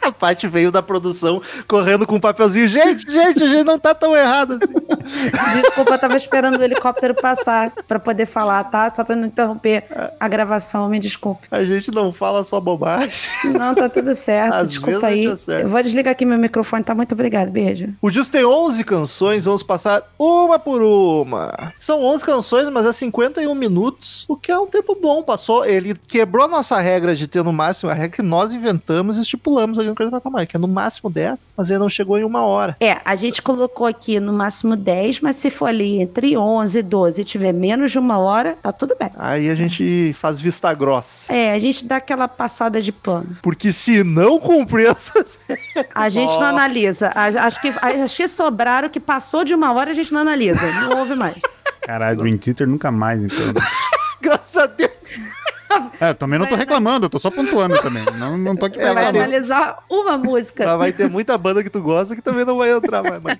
A 0.08 0.12
Paty 0.12 0.46
veio 0.46 0.70
da 0.70 0.82
produção 0.82 1.42
correndo 1.66 2.06
com 2.06 2.16
um 2.16 2.20
papelzinho. 2.20 2.68
Gente, 2.68 3.10
gente, 3.10 3.42
a 3.42 3.46
gente 3.46 3.64
não 3.64 3.78
tá 3.78 3.94
tão 3.94 4.16
errado 4.16 4.58
assim. 4.62 5.60
Desculpa, 5.60 5.94
eu 5.94 5.98
tava 5.98 6.16
esperando 6.16 6.58
o 6.58 6.62
helicóptero 6.62 7.14
passar 7.14 7.72
pra 7.86 7.98
poder 7.98 8.26
falar, 8.26 8.64
tá? 8.64 8.90
Só 8.90 9.04
pra 9.04 9.16
não 9.16 9.26
interromper 9.26 9.84
a 10.18 10.28
gravação, 10.28 10.88
me 10.88 10.98
desculpe. 10.98 11.46
A 11.50 11.64
gente 11.64 11.90
não 11.90 12.12
fala 12.12 12.44
só 12.44 12.60
bobagem. 12.60 13.10
Não, 13.58 13.74
tá 13.74 13.88
tudo 13.88 14.14
certo. 14.14 14.54
Às 14.54 14.68
Desculpa 14.68 15.06
aí. 15.06 15.22
gente 15.22 15.32
acerta. 15.32 15.62
Eu 15.62 15.68
vou 15.68 15.82
desligar 15.82 16.12
aqui 16.12 16.24
meu 16.24 16.38
microfone, 16.38 16.84
tá? 16.84 16.94
Muito 16.94 17.12
obrigado. 17.12 17.50
Beijo. 17.50 17.94
O 18.00 18.10
disco 18.10 18.32
tem 18.32 18.44
11 18.44 18.84
canções, 18.84 19.44
vamos 19.44 19.62
passar 19.62 20.02
uma 20.18 20.58
por 20.58 20.82
uma. 20.82 21.72
São 21.78 22.02
11 22.04 22.24
canções, 22.24 22.68
mas 22.68 22.86
é 22.86 22.92
51 22.92 23.54
minutos, 23.54 24.24
o 24.28 24.36
que 24.36 24.50
é 24.50 24.58
um 24.58 24.66
tempo 24.66 24.96
bom. 25.00 25.22
Passou, 25.22 25.64
ele 25.64 25.94
quebrou 25.94 26.44
a 26.44 26.48
nossa 26.48 26.78
regra 26.78 27.14
de 27.14 27.26
ter 27.26 27.42
no 27.42 27.52
máximo, 27.52 27.90
a 27.90 27.94
regra 27.94 28.16
que 28.16 28.22
nós 28.22 28.52
inventamos 28.52 29.16
e 29.18 29.22
estipulamos 29.22 29.78
aqui 29.78 29.87
no 29.88 29.94
Crazy 29.94 30.12
Metal 30.12 30.32
Mind, 30.32 30.46
que 30.48 30.56
é 30.56 30.60
no 30.60 30.68
máximo 30.68 31.10
10, 31.10 31.54
mas 31.56 31.70
ele 31.70 31.78
não 31.78 31.88
chegou 31.88 32.18
em 32.18 32.24
uma 32.24 32.42
hora. 32.44 32.76
É, 32.80 32.98
a 33.04 33.14
gente 33.14 33.40
colocou 33.42 33.86
aqui 33.86 34.20
no 34.20 34.32
máximo 34.32 34.76
10, 34.76 35.20
mas 35.20 35.36
se 35.36 35.50
for 35.50 35.66
ali 35.66 36.00
entre 36.00 36.36
11 36.36 36.78
e 36.78 36.82
12 36.82 37.20
e 37.20 37.24
tiver 37.24 37.52
menos 37.52 37.90
de 37.90 37.98
uma 37.98 38.18
hora, 38.18 38.56
tá 38.62 38.72
tudo 38.72 38.94
bem. 38.98 39.10
Aí 39.16 39.48
a 39.50 39.54
gente 39.54 40.12
faz 40.14 40.40
vista 40.40 40.72
grossa. 40.74 41.32
É, 41.32 41.52
a 41.52 41.58
gente 41.58 41.84
dá 41.84 41.96
aquela 41.96 42.28
passada 42.28 42.80
de 42.80 42.92
pano. 42.92 43.36
Porque 43.42 43.72
se 43.72 44.02
não 44.04 44.38
cumprir 44.38 44.88
essas. 44.88 45.38
A 45.94 46.08
gente 46.08 46.34
não 46.34 46.42
Ó. 46.42 46.46
analisa. 46.46 47.08
A- 47.14 47.46
Acho 47.46 47.60
que, 47.60 47.68
acho 47.68 48.16
que 48.16 48.28
sobraram 48.28 48.88
que 48.88 49.00
passou 49.00 49.44
de 49.44 49.54
uma 49.54 49.72
hora, 49.72 49.90
a 49.90 49.94
gente 49.94 50.12
não 50.12 50.20
analisa. 50.20 50.60
Não 50.82 50.98
ouve 50.98 51.14
mais. 51.14 51.36
Caralho, 51.82 52.18
Dream 52.18 52.36
Theater 52.36 52.66
nunca 52.68 52.90
mais, 52.90 53.20
então. 53.22 53.36
Graças 54.28 54.56
a 54.56 54.66
Deus. 54.66 55.20
É, 56.00 56.08
eu 56.10 56.14
também 56.14 56.38
não 56.38 56.46
tô 56.46 56.54
reclamando, 56.54 57.04
eu 57.04 57.10
tô 57.10 57.18
só 57.18 57.30
pontuando 57.30 57.76
também. 57.82 58.02
Não, 58.18 58.38
não 58.38 58.56
tô 58.56 58.64
aqui 58.64 58.78
pra 58.78 58.88
É, 58.88 58.94
Vai 58.94 59.06
analisar 59.08 59.84
uma 59.90 60.16
música. 60.16 60.64
Mas 60.64 60.78
vai 60.78 60.92
ter 60.92 61.10
muita 61.10 61.36
banda 61.36 61.62
que 61.62 61.68
tu 61.68 61.82
gosta 61.82 62.16
que 62.16 62.22
também 62.22 62.42
não 62.42 62.56
vai 62.56 62.70
entrar 62.72 63.02
mais. 63.02 63.22
mas- 63.22 63.38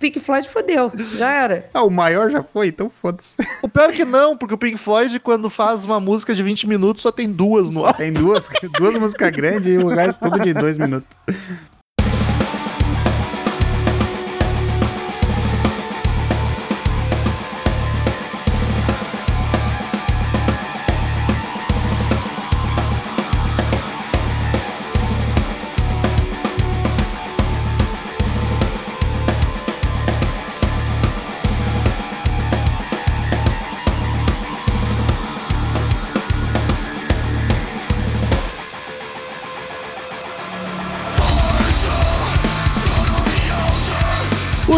Pink 0.00 0.18
Floyd 0.18 0.48
fodeu. 0.48 0.90
Já 1.16 1.30
era. 1.30 1.70
Ah, 1.72 1.84
o 1.84 1.88
maior 1.90 2.28
já 2.28 2.42
foi, 2.42 2.66
então 2.66 2.90
foda-se. 2.90 3.36
O 3.62 3.68
pior 3.68 3.90
é 3.90 3.92
que 3.92 4.04
não, 4.04 4.36
porque 4.36 4.54
o 4.54 4.58
Pink 4.58 4.78
Floyd, 4.78 5.20
quando 5.20 5.48
faz 5.48 5.84
uma 5.84 6.00
música 6.00 6.34
de 6.34 6.42
20 6.42 6.66
minutos, 6.66 7.04
só 7.04 7.12
tem 7.12 7.30
duas 7.30 7.70
no 7.70 7.86
álbum. 7.86 7.98
Tem 7.98 8.12
duas, 8.12 8.48
duas 8.76 8.98
músicas 8.98 9.30
grandes 9.30 9.66
e 9.68 9.78
o 9.78 9.86
resto 9.86 10.22
tudo 10.28 10.40
de 10.40 10.52
dois 10.52 10.76
minutos. 10.76 11.06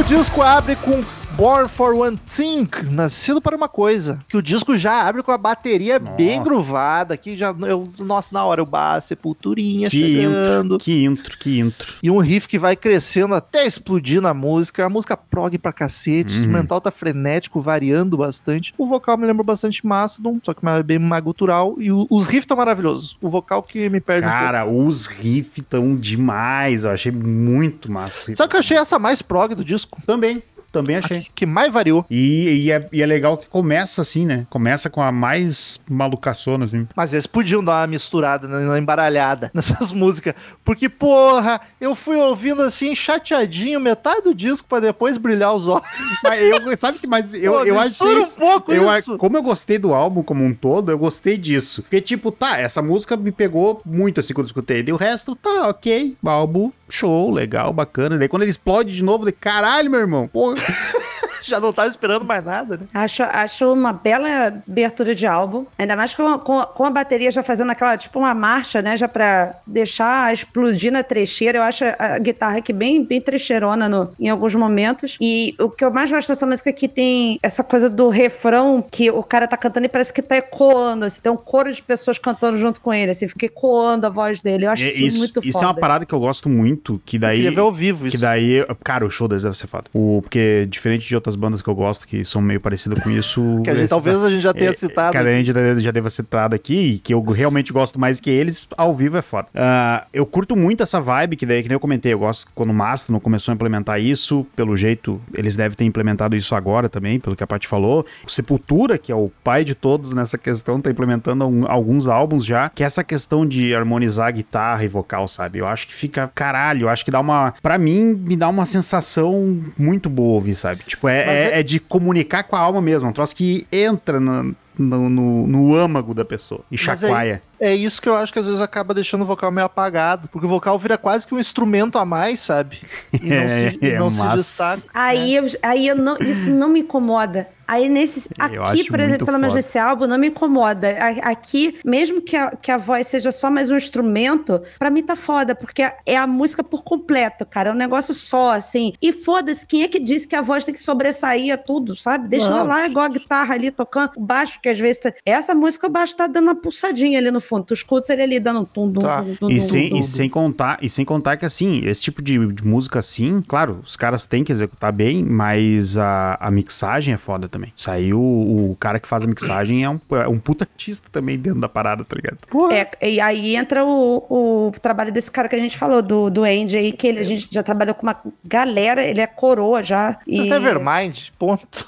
O 0.03 0.05
disco 0.05 0.43
abre 0.43 0.75
com 0.75 1.01
Born 1.37 1.67
for 1.69 1.95
One 1.95 2.17
Thing, 2.19 2.69
nascido 2.91 3.41
para 3.41 3.57
uma 3.57 3.69
coisa. 3.69 4.21
Que 4.29 4.37
o 4.37 4.43
disco 4.43 4.77
já 4.77 5.03
abre 5.09 5.23
com 5.23 5.33
a 5.33 5.39
bateria 5.39 5.99
bem 5.99 6.39
Nossa. 6.39 6.45
gruvada, 6.51 7.17
que 7.17 7.37
já 7.37 7.55
eu, 7.67 7.91
nossa, 7.99 8.29
na 8.33 8.45
hora 8.45 8.63
o 8.63 8.67
bar, 8.67 9.01
sepulturinha 9.01 9.89
Que 9.89 9.97
chegando. 10.17 10.75
intro, 10.75 10.85
que 10.85 11.05
intro, 11.05 11.39
que 11.39 11.59
intro. 11.59 11.95
E 12.03 12.11
um 12.11 12.19
riff 12.19 12.47
que 12.47 12.59
vai 12.59 12.77
crescendo 12.77 13.35
até 13.35 13.67
explodir 13.67 14.21
na 14.21 14.35
música. 14.35 14.85
A 14.85 14.91
música 14.91 15.17
prog 15.17 15.57
pra 15.59 15.73
cacete, 15.73 16.31
o 16.33 16.35
Uhum. 16.35 16.39
instrumental 16.43 16.81
tá 16.81 16.91
frenético, 16.91 17.61
variando 17.63 18.17
bastante. 18.19 18.75
O 18.77 18.87
vocal 18.87 19.17
me 19.17 19.27
lembra 19.27 19.43
bastante 19.43 19.85
Mastodon, 19.87 20.39
só 20.43 20.53
que 20.53 20.61
bem 20.85 20.99
mais 20.99 21.25
gutural. 21.25 21.75
E 21.79 21.91
o- 21.91 22.07
os 22.11 22.27
riffs 22.27 22.45
estão 22.45 22.57
maravilhosos. 22.59 23.17
O 23.23 23.29
vocal 23.31 23.63
que 23.63 23.89
me 23.89 24.01
perde 24.01 24.27
um. 24.27 24.31
Cara, 24.31 24.67
os 24.67 25.07
riffs 25.07 25.65
tão 25.69 25.97
demais. 25.97 26.85
Eu 26.85 26.91
achei 26.91 27.11
muito 27.11 27.91
massa. 27.91 28.35
Só 28.37 28.47
que 28.47 28.55
eu 28.55 28.61
achei 28.61 28.77
essa 28.77 28.99
mais 28.99 29.23
prog 29.23 29.55
do 29.55 29.65
disco. 29.65 30.01
Também, 30.07 30.43
também 30.73 30.97
achei. 30.97 31.21
que, 31.21 31.31
que 31.35 31.47
mais 31.47 31.73
variou. 31.73 32.05
E, 32.11 32.65
e, 32.67 32.73
é, 32.73 32.89
e 32.93 33.03
é 33.03 33.07
legal 33.07 33.37
que 33.37 33.49
começa 33.49 34.03
assim, 34.03 34.25
né? 34.25 34.47
Começa 34.51 34.89
com 34.91 35.03
a 35.03 35.13
mais 35.13 35.79
malucaçona, 35.89 36.65
assim. 36.65 36.87
Mas 36.97 37.13
eles 37.13 37.27
podiam 37.27 37.63
dar 37.63 37.81
uma 37.83 37.87
misturada, 37.87 38.47
uma 38.49 38.79
embaralhada 38.79 39.51
nessas 39.55 39.93
músicas. 39.93 40.35
Porque, 40.65 40.89
porra, 40.89 41.61
eu 41.81 41.95
fui 41.95 42.17
ouvindo 42.17 42.63
assim, 42.63 42.95
chateadinho, 42.95 43.79
metade 43.81 44.23
do 44.23 44.35
disco 44.35 44.67
pra 44.69 44.81
depois 44.81 45.17
brilhar 45.19 45.55
os 45.55 45.69
olhos. 45.69 45.87
Mas 46.25 46.43
eu, 46.43 46.77
sabe 46.77 46.99
que, 46.99 47.07
mas 47.07 47.35
eu, 47.35 47.53
Pô, 47.53 47.65
eu 47.65 47.79
achei. 47.79 48.07
um 48.07 48.21
isso- 48.21 48.39
pouco 48.39 48.73
eu, 48.73 48.91
isso. 48.97 49.19
Como 49.19 49.37
eu 49.37 49.43
gostei 49.43 49.79
do 49.79 49.93
álbum 49.95 50.23
como 50.23 50.45
um 50.45 50.55
todo, 50.55 50.91
eu 50.91 50.99
gostei 50.99 51.37
disso. 51.37 51.83
Porque, 51.83 52.01
tipo, 52.01 52.31
tá, 52.31 52.59
essa 52.59 52.81
música 52.81 53.17
me 53.17 53.33
pegou 53.33 53.83
muito 53.85 54.21
assim 54.21 54.33
quando 54.33 54.45
eu 54.47 54.49
escutei. 54.49 54.85
E 54.87 54.93
o 54.93 54.97
resto, 54.97 55.35
tá, 55.37 55.69
ok. 55.69 56.17
Álbum, 56.25 56.71
show, 56.93 57.31
legal, 57.31 57.73
bacana. 57.73 58.19
Daí 58.19 58.29
quando 58.29 58.43
ele 58.43 58.51
explode 58.51 58.95
de 58.95 59.03
novo, 59.03 59.21
falei, 59.21 59.35
caralho, 59.39 59.91
meu 59.91 60.01
irmão, 60.01 60.29
porra. 60.29 60.57
Já 61.47 61.61
não 61.61 61.73
tava 61.73 61.89
esperando 61.89 62.25
mais 62.25 62.45
nada, 62.45 62.77
né? 62.77 62.87
Acho, 62.95 63.23
acho 63.25 63.73
uma 63.73 63.93
bela 63.93 64.63
abertura 64.69 65.15
de 65.15 65.27
álbum. 65.27 65.67
Ainda 65.79 65.97
mais 65.97 66.15
com, 66.15 66.39
com, 66.39 66.63
com 66.63 66.85
a 66.85 66.91
bateria 66.91 67.31
já 67.31 67.43
fazendo 67.43 67.71
aquela, 67.71 67.97
tipo, 67.97 68.19
uma 68.19 68.35
marcha, 68.35 68.81
né? 68.83 68.97
Já 68.97 69.09
pra 69.09 69.55
deixar 69.67 70.33
explodir 70.33 70.93
na 70.93 71.03
trecheira. 71.03 71.59
Eu 71.59 71.63
acho 71.63 71.85
a 71.99 72.19
guitarra 72.19 72.59
aqui 72.59 72.73
bem, 72.73 73.05
bem 73.05 73.21
trecheirona 73.21 73.89
no, 73.89 74.13
em 74.19 74.29
alguns 74.29 74.55
momentos. 74.55 75.17
E 75.21 75.55
o 75.59 75.69
que 75.69 75.85
eu 75.85 75.91
mais 75.91 76.11
gosto 76.11 76.29
dessa 76.29 76.47
música 76.47 76.71
é 76.71 76.73
que 76.73 76.89
tem 76.89 77.39
essa 77.43 77.65
coisa 77.65 77.89
do 77.91 78.09
refrão 78.09 78.85
que 78.91 79.11
o 79.11 79.23
cara 79.23 79.47
tá 79.49 79.57
cantando 79.57 79.87
e 79.87 79.89
parece 79.89 80.13
que 80.13 80.23
tá 80.23 80.37
ecoando. 80.37 81.05
Assim, 81.05 81.21
tem 81.21 81.33
um 81.33 81.37
coro 81.37 81.73
de 81.73 81.83
pessoas 81.83 82.19
cantando 82.19 82.57
junto 82.57 82.81
com 82.81 82.93
ele. 82.93 83.11
Assim, 83.11 83.27
fica 83.29 83.47
ecoando 83.47 84.07
a 84.07 84.11
voz 84.11 84.41
dele. 84.43 84.67
Eu 84.67 84.71
acho 84.71 84.85
É, 84.85 84.89
isso, 84.89 85.01
isso 85.03 85.19
muito 85.19 85.41
isso 85.43 85.53
foda. 85.53 85.65
é 85.65 85.69
uma 85.69 85.75
parada 85.75 86.07
que 86.07 86.13
eu 86.15 86.21
gosto 86.21 86.49
muito, 86.49 87.01
que 87.05 87.19
daí... 87.19 87.37
Queria 87.39 87.51
ver 87.53 87.61
ao 87.61 87.73
vivo 87.73 88.07
isso. 88.07 88.17
Que 88.17 88.21
daí, 88.23 88.65
cara, 88.85 89.05
o 89.07 89.11
show 89.11 89.27
deles 89.29 89.43
deve 89.43 89.57
ser 89.57 89.67
foda. 89.67 89.85
O, 89.93 90.21
porque, 90.23 90.67
diferente 90.69 91.07
de 91.07 91.15
outras 91.15 91.32
bandas 91.37 91.63
que 91.63 91.69
eu 91.69 91.75
gosto, 91.75 92.07
que 92.07 92.25
são 92.25 92.41
meio 92.41 92.61
parecidas 92.61 93.03
com 93.03 93.11
isso. 93.11 93.43
Que 93.63 93.71
a 93.71 93.75
gente, 93.75 93.89
talvez 93.89 94.23
a 94.25 94.31
gente 94.31 94.43
já 94.43 94.53
tenha 94.53 94.71
é, 94.71 94.75
citado. 94.75 95.13
Que 95.13 95.19
a 95.19 95.25
gente 95.33 95.53
já- 95.83 95.91
deva 95.93 96.11
citado 96.11 96.55
aqui, 96.55 97.01
que 97.03 97.13
eu 97.15 97.23
realmente 97.23 97.73
gosto 97.73 97.99
mais 98.01 98.19
que 98.19 98.31
eles, 98.31 98.67
ao 98.77 98.95
vivo 98.95 99.17
é 99.17 99.23
foda. 99.23 99.49
Ah, 99.55 100.07
eu 100.13 100.25
curto 100.27 100.57
muito 100.57 100.83
essa 100.83 101.01
vibe, 101.01 101.37
que 101.37 101.47
daí, 101.47 101.63
que 101.63 101.69
nem 101.69 101.75
eu 101.75 101.81
comentei, 101.81 102.13
eu 102.13 102.19
gosto 102.19 102.47
quando 102.55 102.71
o 102.71 102.75
Mastodon 102.75 103.21
começou 103.21 103.53
a 103.53 103.55
implementar 103.55 104.01
isso, 104.01 104.47
pelo 104.57 104.77
jeito, 104.77 105.21
eles 105.37 105.55
devem 105.55 105.77
ter 105.77 105.85
implementado 105.85 106.35
isso 106.35 106.55
agora 106.55 106.89
também, 106.89 107.21
pelo 107.21 107.37
que 107.37 107.45
a 107.45 107.47
Paty 107.47 107.69
falou. 107.69 108.05
O 108.27 108.31
Sepultura, 108.31 108.99
que 108.99 109.13
é 109.13 109.15
o 109.15 109.31
pai 109.45 109.65
de 109.65 109.75
todos 109.75 110.13
nessa 110.13 110.37
questão, 110.39 110.81
tá 110.81 110.91
implementando 110.91 111.45
alguns 111.69 112.07
álbuns 112.09 112.45
já, 112.45 112.69
que 112.69 112.83
é 112.83 112.87
essa 112.87 113.05
questão 113.05 113.47
de 113.47 113.75
harmonizar 113.75 114.33
guitarra 114.33 114.85
e 114.85 114.89
vocal, 114.89 115.29
sabe? 115.29 115.59
Eu 115.59 115.67
acho 115.67 115.87
que 115.87 115.95
fica, 115.95 116.31
caralho, 116.35 116.83
eu 116.85 116.89
acho 116.89 117.05
que 117.05 117.11
dá 117.11 117.21
uma, 117.21 117.55
Pra 117.63 117.79
mim, 117.79 118.15
me 118.15 118.37
dá 118.37 118.49
uma 118.49 118.67
sensação 118.67 119.61
muito 119.79 120.09
boa 120.09 120.35
ouvir, 120.35 120.55
sabe? 120.55 120.83
Tipo, 120.87 121.09
é, 121.09 121.22
é- 121.23 121.45
é- 121.57 121.61
é 121.61 121.63
de 121.63 121.79
comunicar 121.81 122.43
com 122.45 122.57
a 122.57 122.61
alma 122.61 122.81
mesmo, 122.83 123.09
um 123.09 123.13
troço 123.13 123.35
que 123.37 123.67
entra 123.73 124.19
no, 124.21 124.55
no, 124.79 125.09
no- 125.09 125.47
no 125.47 125.75
âmago 125.77 126.15
da 126.15 126.25
pessoa 126.25 126.61
e 126.71 126.77
chacoalha. 127.09 127.43
É 127.63 127.75
isso 127.75 128.03
que 128.03 128.09
eu 128.09 128.17
acho 128.17 128.33
que 128.33 128.39
às 128.41 128.47
vezes 128.47 128.61
acaba 128.61 128.93
deixando 128.93 129.23
o 129.23 129.25
vocal 129.25 129.51
meio 129.53 129.67
apagado. 129.67 130.29
Porque 130.29 130.47
o 130.47 130.51
vocal 130.51 130.77
vira 130.79 130.99
quase 130.99 131.27
que 131.27 131.35
um 131.35 131.39
instrumento 131.39 131.97
a 131.97 132.05
mais, 132.05 132.41
sabe? 132.41 132.81
E 133.13 133.29
não, 133.31 133.49
se, 133.49 133.79
e 133.83 133.89
É, 133.89 133.99
não 133.99 134.11
se 134.11 134.19
mas- 134.19 134.37
destaca. 134.37 134.83
Aí, 134.93 135.37
eu, 135.37 135.47
aí 135.63 135.87
eu 135.87 135.95
não, 135.97 136.17
isso 136.19 136.51
não 136.51 136.69
me 136.69 136.81
incomoda. 136.81 137.49
Aí 137.73 137.89
nesse. 137.89 138.29
Aqui, 138.39 138.85
por 138.91 139.01
exemplo, 139.01 139.25
pelo 139.25 139.39
menos 139.39 139.55
nesse 139.55 139.79
álbum, 139.79 140.07
não 140.07 140.19
me 140.19 140.27
incomoda. 140.29 140.89
Aqui, 141.23 141.79
mesmo 141.85 142.21
que 142.21 142.37
a, 142.37 142.51
que 142.51 142.71
a 142.71 142.77
voz 142.77 143.07
seja 143.07 143.33
só 143.33 143.51
mais 143.51 143.71
um 143.71 143.77
instrumento, 143.77 144.61
pra 144.79 144.91
mim 144.91 145.03
tá 145.03 145.17
foda, 145.17 145.55
porque 145.55 145.91
é 146.05 146.17
a 146.17 146.27
música 146.27 146.63
por 146.63 146.83
completo, 146.83 147.47
cara. 147.47 147.71
É 147.71 147.73
um 147.73 147.77
negócio 147.77 148.13
só, 148.13 148.53
assim. 148.53 148.93
E 149.01 149.11
foda-se, 149.13 149.65
quem 149.67 149.85
é 149.85 149.89
que 149.89 149.99
disse 150.01 150.29
que 150.29 150.37
a 150.37 150.43
voz 150.43 150.65
tem 150.67 150.75
que 150.75 150.81
sobressair 150.81 151.55
a 151.55 151.57
tudo, 151.57 151.97
sabe? 151.97 152.29
Deixa 152.29 152.47
ela 152.47 152.59
Não. 152.59 152.67
lá 152.67 152.87
igual 152.87 153.07
a 153.07 153.09
guitarra 153.09 153.55
ali 153.55 153.71
tocando, 153.71 154.11
o 154.17 154.21
baixo, 154.21 154.59
que 154.61 154.69
às 154.69 154.79
vezes. 154.79 155.01
Tá... 155.01 155.13
Essa 155.25 155.55
música, 155.55 155.87
o 155.87 155.91
baixo 155.91 156.15
tá 156.17 156.27
dando 156.27 156.45
uma 156.49 156.55
pulsadinha 156.57 157.19
ali 157.19 157.31
no 157.31 157.41
fundo. 157.41 157.52
Tu 157.61 157.75
escuta 157.75 158.13
ele 158.13 158.23
ali 158.23 158.41
dando 158.41 158.61
um 158.61 158.65
tum, 158.65 158.89
dum, 158.89 159.01
Tá. 159.01 159.21
dum, 159.21 159.37
dum, 159.41 159.51
E 159.51 159.61
sem, 159.61 159.91
dum, 159.91 159.97
e 159.99 160.03
sem 160.03 160.29
contar, 160.29 160.79
e 160.81 160.89
sem 160.89 161.05
contar 161.05 161.37
que 161.37 161.45
assim, 161.45 161.83
esse 161.85 162.01
tipo 162.01 162.23
de, 162.23 162.47
de 162.53 162.65
música 162.65 163.01
assim, 163.01 163.43
claro, 163.43 163.81
os 163.85 163.97
caras 163.97 164.25
têm 164.25 164.45
que 164.45 164.53
executar 164.53 164.93
bem, 164.93 165.25
mas 165.25 165.97
a, 165.97 166.39
a 166.41 166.51
mixagem 166.51 167.13
é 167.15 167.17
foda 167.19 167.49
também. 167.49 167.73
Saiu 167.77 168.21
o, 168.21 168.77
cara 168.79 168.99
que 169.01 169.09
faz 169.09 169.25
a 169.25 169.27
mixagem 169.27 169.85
é 169.85 169.91
um, 169.91 170.01
é 170.13 170.29
um 170.29 170.39
puta 170.39 170.65
artista 170.65 171.09
também 171.11 171.39
dentro 171.39 171.61
da 171.61 171.69
parada, 171.69 172.05
tá 172.05 172.17
ligado? 172.17 172.39
É, 172.73 173.09
e 173.11 173.21
aí 173.21 173.57
entra 173.57 173.85
o, 173.85 174.25
o 174.29 174.73
trabalho 174.81 175.13
desse 175.13 175.31
cara 175.31 175.49
que 175.49 175.57
a 175.57 175.59
gente 175.59 175.77
falou, 175.77 176.03
do, 176.03 176.31
do 176.31 176.45
Andy 176.45 176.77
aí, 176.77 176.93
que 176.93 177.07
ele, 177.07 177.21
a 177.21 177.25
gente 177.25 177.49
já 177.51 177.63
trabalhou 177.63 177.95
com 177.95 178.03
uma 178.03 178.17
galera, 178.45 179.03
ele 179.05 179.21
é 179.21 179.27
coroa 179.27 179.83
já. 179.83 180.19
Mas 180.27 180.47
E... 180.47 180.51
Nevermind, 180.51 181.31
ponto. 181.39 181.87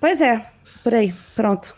Pois 0.00 0.20
é, 0.20 0.44
por 0.82 0.94
aí, 0.94 1.12
pronto. 1.34 1.74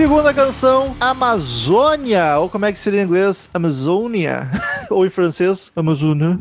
Segunda 0.00 0.32
canção, 0.32 0.96
Amazônia, 0.98 2.38
ou 2.38 2.48
como 2.48 2.64
é 2.64 2.72
que 2.72 2.78
seria 2.78 3.02
em 3.02 3.04
inglês? 3.04 3.50
Amazonia, 3.52 4.50
ou 4.88 5.04
em 5.04 5.10
francês, 5.10 5.70
Amazônia. 5.76 6.40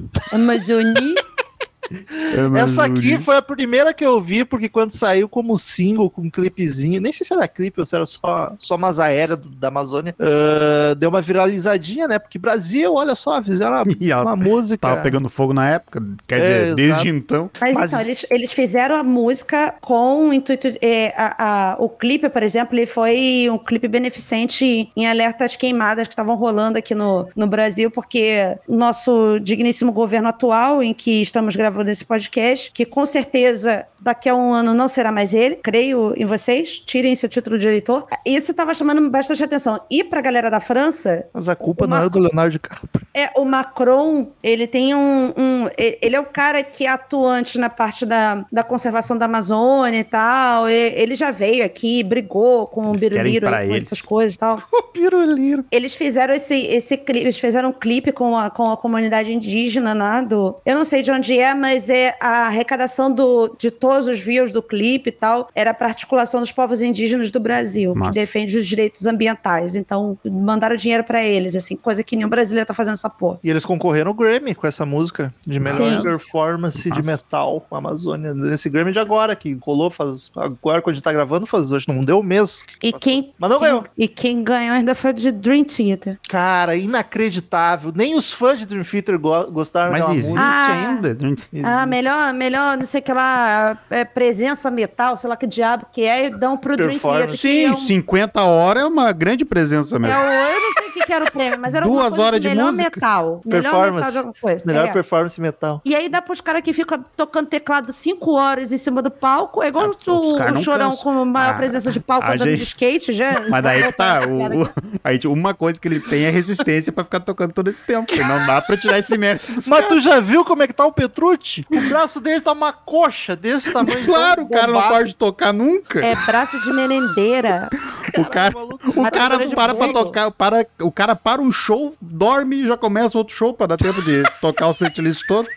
Essa 2.57 2.85
aqui 2.85 3.17
foi 3.17 3.35
a 3.37 3.41
primeira 3.41 3.93
que 3.93 4.05
eu 4.05 4.19
vi, 4.21 4.45
porque 4.45 4.69
quando 4.69 4.91
saiu 4.91 5.27
como 5.27 5.57
single, 5.57 6.09
com 6.09 6.21
um 6.23 6.29
clipezinho, 6.29 7.01
nem 7.01 7.11
sei 7.11 7.25
se 7.25 7.33
era 7.33 7.47
clipe 7.47 7.79
ou 7.79 7.85
se 7.85 7.95
era 7.95 8.05
só, 8.05 8.53
só 8.59 8.75
umas 8.75 8.99
aéreas 8.99 9.39
da 9.59 9.67
Amazônia, 9.69 10.15
ah, 10.19 10.93
deu 10.95 11.09
uma 11.09 11.21
viralizadinha, 11.21 12.07
né? 12.07 12.19
Porque 12.19 12.37
Brasil, 12.39 12.93
olha 12.93 13.15
só, 13.15 13.41
fizeram 13.41 13.73
uma, 13.75 13.85
ela 14.01 14.21
uma 14.23 14.35
música. 14.35 14.87
tava 14.87 15.01
pegando 15.01 15.29
fogo 15.29 15.53
na 15.53 15.67
época, 15.69 16.03
quer 16.27 16.35
É, 16.35 16.39
dizer, 16.39 16.63
exato. 16.63 16.75
desde 16.75 17.09
então. 17.09 17.49
Mas, 17.59 17.73
Mas- 17.75 17.91
então, 17.93 18.01
eles, 18.05 18.25
eles 18.29 18.53
fizeram 18.53 18.95
a 18.95 19.03
música 19.03 19.73
com 19.81 20.29
o 20.29 20.33
intuito. 20.33 20.67
é, 20.81 21.13
a- 21.17 21.73
a- 21.73 21.75
o 21.79 21.89
clipe, 21.89 22.29
por 22.29 22.43
exemplo, 22.43 22.75
ele 22.75 22.85
foi 22.85 23.47
um 23.51 23.57
clipe 23.57 23.87
beneficente 23.87 24.89
em 24.95 25.07
alerta 25.07 25.45
às 25.45 25.55
queimadas 25.55 26.07
que 26.07 26.13
estavam 26.13 26.35
rolando 26.35 26.77
aqui 26.77 26.93
no, 26.93 27.27
no 27.35 27.47
Brasil, 27.47 27.89
porque 27.89 28.57
o 28.67 28.75
nosso 28.75 29.39
digníssimo 29.39 29.91
governo 29.91 30.27
atual, 30.29 30.83
em 30.83 30.93
que 30.93 31.21
estamos 31.21 31.55
gravando 31.55 31.78
esse 31.87 32.03
podcast, 32.03 32.71
que 32.71 32.85
com 32.85 33.05
certeza 33.05 33.87
daqui 34.01 34.29
a 34.29 34.35
um 34.35 34.53
ano 34.53 34.73
não 34.73 34.87
será 34.87 35.11
mais 35.11 35.33
ele, 35.33 35.55
creio 35.55 36.13
em 36.17 36.25
vocês, 36.25 36.79
tirem 36.79 37.15
seu 37.15 37.29
título 37.29 37.57
de 37.57 37.67
eleitor. 37.67 38.05
Isso 38.25 38.51
estava 38.51 38.73
chamando 38.73 39.09
bastante 39.09 39.43
atenção. 39.43 39.79
E 39.89 40.03
pra 40.03 40.21
galera 40.21 40.49
da 40.49 40.59
França, 40.59 41.25
Mas 41.33 41.47
a 41.49 41.55
culpa 41.55 41.87
não 41.87 41.97
era 41.97 42.09
do 42.09 42.19
Leonardo 42.19 42.51
DiCaprio. 42.51 42.89
é, 43.13 43.29
o 43.35 43.45
Macron, 43.45 44.27
ele 44.43 44.67
tem 44.67 44.93
um, 44.95 45.33
um- 45.37 45.69
Ele 45.77 46.15
é 46.15 46.19
o 46.19 46.25
cara 46.25 46.63
que 46.63 46.85
é 46.85 46.89
atuante 46.89 47.57
na 47.57 47.69
parte 47.69 48.05
da, 48.05 48.45
da 48.51 48.63
conservação 48.63 49.17
da 49.17 49.25
Amazônia 49.25 49.99
e 49.99 50.03
tal. 50.03 50.69
e- 50.69 50.73
Ele 50.95 51.15
já 51.15 51.31
veio 51.31 51.63
aqui, 51.65 52.03
brigou 52.03 52.67
com 52.67 52.85
o 52.87 52.89
Eles 52.91 53.01
Biruliro, 53.01 53.47
com 53.47 53.55
eles. 53.55 53.85
essas 53.85 54.01
coisas 54.01 54.35
e 54.35 54.37
tal. 54.37 54.59
O 54.79 54.83
piruliro. 54.91 55.65
Eles 55.71 55.95
fizeram 55.95 56.33
esse, 56.33 56.55
esse 56.65 56.97
clipe, 56.97 57.19
eles 57.25 57.39
fizeram 57.39 57.69
um 57.69 57.73
clipe 57.73 58.11
com 58.11 58.35
a, 58.35 58.49
com 58.49 58.71
a 58.71 58.77
comunidade 58.77 59.31
indígena, 59.31 59.93
né? 59.95 60.25
Do, 60.27 60.55
eu 60.65 60.75
não 60.75 60.83
sei 60.83 61.01
de 61.01 61.11
onde 61.11 61.37
é, 61.37 61.53
mas 61.53 61.89
é 61.89 62.15
a 62.19 62.47
arrecadação 62.47 63.11
do, 63.11 63.55
de 63.57 63.71
todos 63.89 64.07
os 64.07 64.19
views 64.19 64.51
do 64.51 64.61
clipe 64.61 65.09
e 65.09 65.11
tal. 65.11 65.49
Era 65.55 65.73
para 65.73 65.87
articulação 65.87 66.39
dos 66.41 66.51
povos 66.51 66.81
indígenas 66.81 67.31
do 67.31 67.39
Brasil, 67.39 67.95
Massa. 67.95 68.11
que 68.11 68.19
defende 68.19 68.57
os 68.57 68.67
direitos 68.67 69.05
ambientais. 69.07 69.75
Então, 69.75 70.17
mandaram 70.25 70.75
dinheiro 70.75 71.03
para 71.03 71.23
eles, 71.23 71.55
assim, 71.55 71.75
coisa 71.75 72.03
que 72.03 72.15
nenhum 72.15 72.29
brasileiro 72.29 72.67
tá 72.67 72.73
fazendo 72.73 72.93
essa 72.93 73.09
porra. 73.09 73.39
E 73.43 73.49
eles 73.49 73.65
concorreram 73.65 74.09
ao 74.09 74.13
Grammy 74.13 74.53
com 74.53 74.67
essa 74.67 74.85
música 74.85 75.33
de 75.45 75.59
melhor 75.59 75.75
Sim. 75.77 76.01
performance 76.03 76.83
de 76.83 76.89
Massa. 76.89 77.11
metal 77.11 77.65
Amazônia. 77.71 78.33
Esse 78.53 78.69
Grammy 78.69 78.91
de 78.91 78.99
agora, 78.99 79.35
que 79.35 79.57
rolou 79.61 79.89
faz. 79.89 80.29
Agora, 80.35 80.81
quando 80.81 80.91
a 80.91 80.95
gente 80.95 81.03
tá 81.03 81.11
gravando, 81.13 81.45
faz 81.45 81.71
hoje, 81.71 81.85
não 81.87 82.01
deu 82.01 82.19
um 82.19 82.23
mês. 82.23 82.63
E 82.83 82.91
quem, 82.93 83.33
Mas 83.39 83.49
não 83.49 83.59
quem- 83.59 83.67
ganhou. 83.67 83.83
E 83.97 84.07
quem 84.07 84.43
ganhou 84.43 84.75
ainda 84.75 84.93
foi 84.93 85.13
de 85.13 85.31
Dream 85.31 85.63
Theater. 85.63 86.19
Cara, 86.29 86.75
inacreditável. 86.75 87.91
Nem 87.95 88.15
os 88.15 88.31
fãs 88.31 88.59
de 88.59 88.65
Dream 88.65 88.83
Theater 88.83 89.17
go- 89.19 89.51
gostaram 89.51 89.91
Mas 89.91 90.03
existe 90.09 90.27
música. 90.37 90.41
Ah. 90.43 90.89
ainda. 90.89 91.17
Ah, 91.19 91.25
Existe. 91.25 91.87
melhor, 91.87 92.33
melhor, 92.33 92.77
não 92.77 92.85
sei 92.85 92.99
o 92.99 93.03
que 93.03 93.13
lá, 93.13 93.77
é, 93.89 94.03
presença 94.05 94.69
metal, 94.71 95.15
sei 95.17 95.29
lá 95.29 95.35
que 95.35 95.47
diabo 95.47 95.85
que 95.91 96.01
é, 96.03 96.25
e 96.25 96.29
dão 96.29 96.57
pro 96.57 96.75
Dream 96.75 96.89
Performance. 96.91 97.37
Theater. 97.37 97.39
Sim, 97.39 97.65
é 97.65 97.71
um- 97.71 97.75
50 97.75 98.43
horas 98.43 98.83
é 98.83 98.85
uma 98.85 99.11
grande 99.11 99.43
presença 99.45 99.95
É 99.95 99.99
mesmo. 99.99 100.15
o, 100.17 100.21
eu 100.21 100.59
não 100.61 100.73
sei 100.73 100.87
o 100.89 100.93
que, 100.93 101.05
que 101.05 101.13
era 101.13 101.25
o 101.25 101.31
prêmio, 101.31 101.59
mas 101.59 101.73
era 101.73 101.85
Duas 101.85 102.07
coisa 102.09 102.21
horas 102.23 102.39
de 102.41 102.47
melhor 102.49 102.67
música. 102.71 102.89
metal. 102.95 103.41
Melhor 103.45 103.61
Performance. 103.63 103.95
metal 103.95 104.11
de 104.11 104.17
alguma 104.17 104.33
coisa. 104.41 104.63
Melhor 104.65 104.87
é. 104.87 104.91
performance 104.91 105.41
metal. 105.41 105.81
E 105.85 105.95
aí 105.95 106.09
dá 106.09 106.21
pros 106.21 106.41
caras 106.41 106.61
que 106.61 106.73
ficam 106.73 107.03
tocando 107.15 107.47
teclado 107.47 107.91
cinco 107.91 108.31
horas 108.33 108.71
em 108.71 108.77
cima 108.77 109.01
do 109.01 109.09
palco. 109.11 109.63
É 109.63 109.67
igual 109.69 109.85
Ah, 109.85 110.11
o, 110.11 110.11
o 110.11 110.63
Chorão 110.63 110.89
cansam. 110.91 111.03
com 111.15 111.25
maior 111.25 111.53
Ah, 111.53 111.57
presença 111.57 111.91
de 111.91 111.99
palco 111.99 112.25
andando 112.27 112.43
de 112.43 112.51
gente- 112.57 112.67
skate 112.67 113.13
já. 113.13 113.41
Mas 113.49 113.63
daí 113.63 113.83
que 113.83 113.91
tá, 113.93 114.21
o, 114.27 114.63
o- 114.63 114.69
aí, 115.03 115.19
uma 115.25 115.53
coisa 115.53 115.79
que 115.79 115.87
eles 115.87 116.03
têm 116.03 116.25
é 116.25 116.29
resistência 116.29 116.91
pra 116.91 117.03
ficar 117.03 117.19
tocando 117.21 117.53
todo 117.53 117.67
esse 117.69 117.83
tempo. 117.83 118.11
Não 118.15 118.45
dá 118.45 118.61
pra 118.61 118.77
tirar 118.77 118.99
esse 118.99 119.17
mérito 119.17 119.45
Mas 119.55 119.67
caras. 119.67 119.87
tu 119.87 119.99
já 119.99 120.19
viu 120.19 120.43
como 120.45 120.63
é 120.63 120.67
que 120.67 120.73
tá 120.73 120.85
o 120.85 120.91
Petrucci? 120.91 121.65
O 121.71 121.81
braço 121.89 122.19
dele 122.19 122.41
tá 122.41 122.51
uma 122.51 122.71
coxa 122.73 123.35
desse 123.35 123.68
tamanho. 123.71 124.05
Claro, 124.05 124.43
o 124.43 124.49
cara 124.49 124.71
não 124.71 124.81
pode 124.81 125.15
tocar 125.15 125.53
nunca. 125.53 126.05
É 126.05 126.15
braço 126.15 126.59
de 126.61 126.73
merendeira. 126.73 127.69
o 128.17 128.25
cara, 128.25 128.53
o 128.57 129.11
cara 129.11 129.45
de 129.45 129.55
para 129.55 129.73
pra 129.73 129.93
tocar, 129.93 130.31
para, 130.31 130.67
o 130.81 130.91
cara 130.91 131.15
para 131.15 131.41
um 131.41 131.51
show, 131.51 131.93
dorme 132.01 132.57
e 132.57 132.67
já 132.67 132.77
começa 132.77 133.17
outro 133.17 133.35
show 133.35 133.53
pra 133.53 133.67
dar 133.67 133.77
tempo 133.77 134.01
de 134.01 134.23
tocar 134.41 134.67
o 134.67 134.73
setlist 134.73 135.25
todo. 135.27 135.47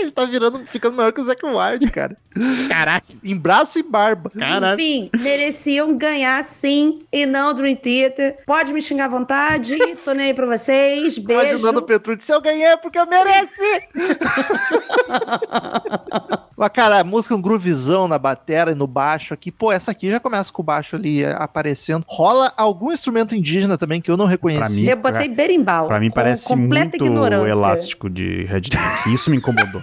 Ele 0.00 0.10
tá 0.10 0.24
virando, 0.24 0.64
ficando 0.66 0.96
maior 0.96 1.12
que 1.12 1.20
o 1.20 1.24
Zac 1.24 1.44
Ward, 1.44 1.90
cara. 1.90 2.16
Caraca, 2.68 3.06
Em 3.24 3.36
braço 3.36 3.78
e 3.78 3.82
barba. 3.82 4.30
caralho. 4.30 4.78
Enfim, 4.80 5.10
mereciam 5.20 5.96
ganhar 5.96 6.42
sim 6.44 6.98
e 7.10 7.24
não 7.24 7.54
Dream 7.54 7.76
Theater. 7.76 8.38
Pode 8.46 8.72
me 8.74 8.82
xingar 8.82 9.06
à 9.06 9.08
vontade, 9.08 9.76
tô 10.04 10.12
nem 10.12 10.26
aí 10.26 10.34
pra 10.34 10.46
vocês. 10.46 11.16
Beijo. 11.18 11.42
Imaginando 11.42 11.80
o 11.80 11.82
Petrucci, 11.82 12.26
se 12.26 12.34
eu 12.34 12.40
ganhei 12.40 12.66
é 12.66 12.76
porque 12.76 12.98
eu 12.98 13.06
mereci. 13.06 13.86
Mas, 16.56 16.70
cara, 16.72 17.00
a 17.00 17.04
música 17.04 17.34
é 17.34 17.36
um 17.36 17.40
groovizão 17.40 18.08
na 18.08 18.18
batera 18.18 18.72
e 18.72 18.74
no 18.74 18.86
baixo 18.86 19.34
aqui. 19.34 19.52
Pô, 19.52 19.70
essa 19.70 19.90
aqui 19.90 20.10
já 20.10 20.18
começa 20.18 20.50
com 20.50 20.62
o 20.62 20.64
baixo 20.64 20.96
ali 20.96 21.22
é, 21.22 21.34
aparecendo. 21.38 22.04
Rola 22.08 22.52
algum 22.56 22.92
instrumento 22.92 23.34
indígena 23.34 23.76
também 23.76 24.00
que 24.00 24.10
eu 24.10 24.16
não 24.16 24.24
reconheci. 24.26 24.82
mim, 24.82 24.88
Eu 24.88 24.96
botei 24.96 25.28
berimbau. 25.28 25.86
Pra 25.86 26.00
mim 26.00 26.08
com 26.08 26.14
parece 26.14 26.48
completa 26.48 26.96
muito 26.98 27.04
ignorância. 27.04 27.50
elástico 27.50 28.08
de 28.08 28.44
Red 28.44 28.62
Dead. 28.62 29.14
Isso 29.14 29.30
me 29.30 29.36
incomodou. 29.36 29.82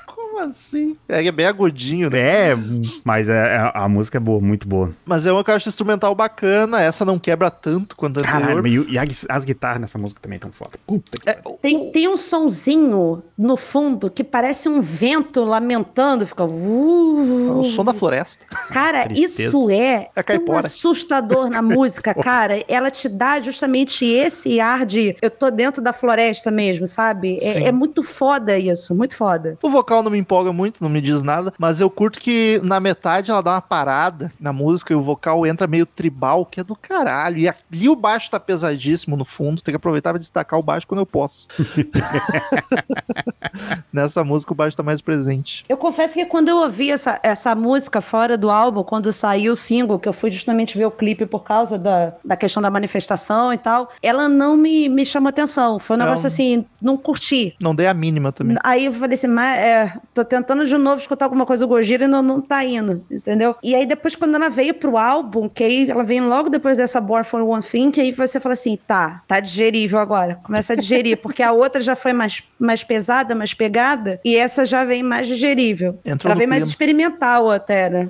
assim? 0.49 0.95
É 1.07 1.31
bem 1.31 1.45
agudinho, 1.45 2.09
né? 2.09 2.51
É, 2.51 2.55
mas 3.03 3.29
é, 3.29 3.33
é- 3.55 3.71
a 3.73 3.87
música 3.87 4.17
é 4.17 4.21
boa, 4.21 4.39
muito 4.41 4.67
boa. 4.67 4.91
Mas 5.05 5.25
é 5.25 5.31
uma 5.31 5.43
que 5.43 5.51
eu 5.51 5.55
acho 5.55 5.69
instrumental 5.69 6.13
bacana. 6.15 6.81
Essa 6.81 7.03
não 7.05 7.17
quebra 7.19 7.49
tanto 7.51 7.95
quanto 7.95 8.19
a 8.19 8.23
Caralho, 8.23 8.59
anterior. 8.59 8.85
e, 8.89 8.93
e 8.93 8.99
as, 8.99 9.25
as 9.29 9.45
guitarras 9.45 9.81
nessa 9.81 9.97
música 9.97 10.19
também 10.21 10.35
estão 10.37 10.51
foda. 10.51 10.71
Puta 10.85 11.17
que 11.19 11.25
pariu. 11.25 11.59
Tem, 11.61 11.91
tem 11.91 12.07
um 12.07 12.17
sonzinho 12.17 13.23
no 13.37 13.57
fundo 13.57 14.09
que 14.09 14.23
parece 14.23 14.67
um 14.69 14.81
vento 14.81 15.43
lamentando, 15.43 16.25
fica. 16.25 16.43
É 16.43 16.45
Uh, 16.45 17.59
o 17.59 17.63
som 17.63 17.83
da 17.83 17.93
floresta. 17.93 18.43
Cara, 18.71 19.07
isso 19.13 19.69
é, 19.69 20.09
É 20.15 20.23
tão 20.23 20.23
caipora. 20.23 20.67
assustador 20.67 21.49
na 21.49 21.61
música, 21.61 22.13
cara. 22.15 22.63
Ela 22.67 22.89
te 22.91 23.07
dá 23.09 23.39
justamente 23.41 24.05
esse 24.05 24.59
ar 24.59 24.85
de 24.85 25.15
eu 25.21 25.29
tô 25.29 25.49
dentro 25.51 25.81
da 25.81 25.93
floresta 25.93 26.49
mesmo, 26.51 26.85
sabe? 26.87 27.35
É, 27.41 27.63
é 27.65 27.71
muito 27.71 28.03
foda 28.03 28.57
isso, 28.57 28.93
muito 28.95 29.15
foda. 29.15 29.57
O 29.61 29.69
vocal 29.69 30.01
não 30.03 30.11
me 30.11 30.17
empolga 30.31 30.53
muito, 30.53 30.81
não 30.81 30.89
me 30.89 31.01
diz 31.01 31.21
nada, 31.21 31.53
mas 31.59 31.81
eu 31.81 31.89
curto 31.89 32.17
que 32.17 32.61
na 32.63 32.79
metade 32.79 33.29
ela 33.29 33.41
dá 33.41 33.51
uma 33.51 33.61
parada 33.61 34.31
na 34.39 34.53
música 34.53 34.93
e 34.93 34.95
o 34.95 35.01
vocal 35.01 35.45
entra 35.45 35.67
meio 35.67 35.85
tribal, 35.85 36.45
que 36.45 36.61
é 36.61 36.63
do 36.63 36.73
caralho. 36.73 37.37
E 37.37 37.49
ali 37.49 37.89
o 37.89 37.97
baixo 37.97 38.31
tá 38.31 38.39
pesadíssimo 38.39 39.17
no 39.17 39.25
fundo, 39.25 39.61
tem 39.61 39.73
que 39.73 39.75
aproveitar 39.75 40.11
pra 40.11 40.19
destacar 40.19 40.57
o 40.57 40.63
baixo 40.63 40.87
quando 40.87 41.01
eu 41.01 41.05
posso. 41.05 41.49
Nessa 43.91 44.23
música 44.23 44.53
o 44.53 44.55
baixo 44.55 44.77
tá 44.77 44.83
mais 44.83 45.01
presente. 45.01 45.65
Eu 45.67 45.75
confesso 45.75 46.13
que 46.13 46.25
quando 46.25 46.47
eu 46.47 46.57
ouvi 46.57 46.91
essa, 46.91 47.19
essa 47.21 47.53
música 47.53 47.99
fora 47.99 48.37
do 48.37 48.49
álbum, 48.49 48.83
quando 48.83 49.11
saiu 49.11 49.51
o 49.51 49.55
single, 49.55 49.99
que 49.99 50.07
eu 50.07 50.13
fui 50.13 50.31
justamente 50.31 50.77
ver 50.77 50.85
o 50.85 50.91
clipe 50.91 51.25
por 51.25 51.43
causa 51.43 51.77
da, 51.77 52.13
da 52.23 52.37
questão 52.37 52.63
da 52.63 52.71
manifestação 52.71 53.53
e 53.53 53.57
tal, 53.57 53.91
ela 54.01 54.29
não 54.29 54.55
me, 54.55 54.87
me 54.87 55.05
chamou 55.05 55.27
atenção. 55.27 55.77
Foi 55.77 55.97
um 55.97 55.99
Não. 55.99 56.05
negócio 56.05 56.27
assim, 56.27 56.65
não 56.81 56.95
curti. 56.95 57.53
Não 57.59 57.75
dei 57.75 57.87
a 57.87 57.93
mínima 57.93 58.31
também. 58.31 58.55
Aí 58.63 58.85
eu 58.85 58.93
falei 58.93 59.15
assim, 59.15 59.27
mas 59.27 59.59
é, 59.59 59.93
tô 60.13 60.20
tô 60.23 60.25
tentando 60.25 60.65
de 60.65 60.77
novo 60.77 61.01
escutar 61.01 61.25
alguma 61.25 61.45
coisa 61.45 61.65
do 61.65 61.67
Gojira 61.67 62.05
e 62.05 62.07
não, 62.07 62.21
não 62.21 62.41
tá 62.41 62.63
indo, 62.63 63.03
entendeu? 63.09 63.55
E 63.63 63.75
aí 63.75 63.85
depois, 63.85 64.15
quando 64.15 64.35
ela 64.35 64.49
veio 64.49 64.73
pro 64.73 64.97
álbum, 64.97 65.49
que 65.49 65.63
aí 65.63 65.89
ela 65.89 66.03
vem 66.03 66.21
logo 66.21 66.49
depois 66.49 66.77
dessa 66.77 67.01
Born 67.01 67.23
for 67.23 67.41
One 67.41 67.63
Thing, 67.63 67.91
que 67.91 68.01
aí 68.01 68.11
você 68.11 68.39
fala 68.39 68.53
assim, 68.53 68.77
tá, 68.87 69.23
tá 69.27 69.39
digerível 69.39 69.99
agora. 69.99 70.39
Começa 70.43 70.73
a 70.73 70.75
digerir, 70.75 71.17
porque 71.17 71.43
a 71.43 71.51
outra 71.51 71.81
já 71.81 71.95
foi 71.95 72.13
mais, 72.13 72.43
mais 72.59 72.83
pesada, 72.83 73.35
mais 73.35 73.53
pegada, 73.53 74.19
e 74.23 74.35
essa 74.35 74.65
já 74.65 74.83
vem 74.83 75.03
mais 75.03 75.27
digerível. 75.27 75.99
Entrou 76.05 76.31
ela 76.31 76.37
vem 76.37 76.47
no 76.47 76.51
mais 76.51 76.63
clima. 76.63 76.71
experimental 76.71 77.49
até, 77.49 77.89
né? 77.89 78.09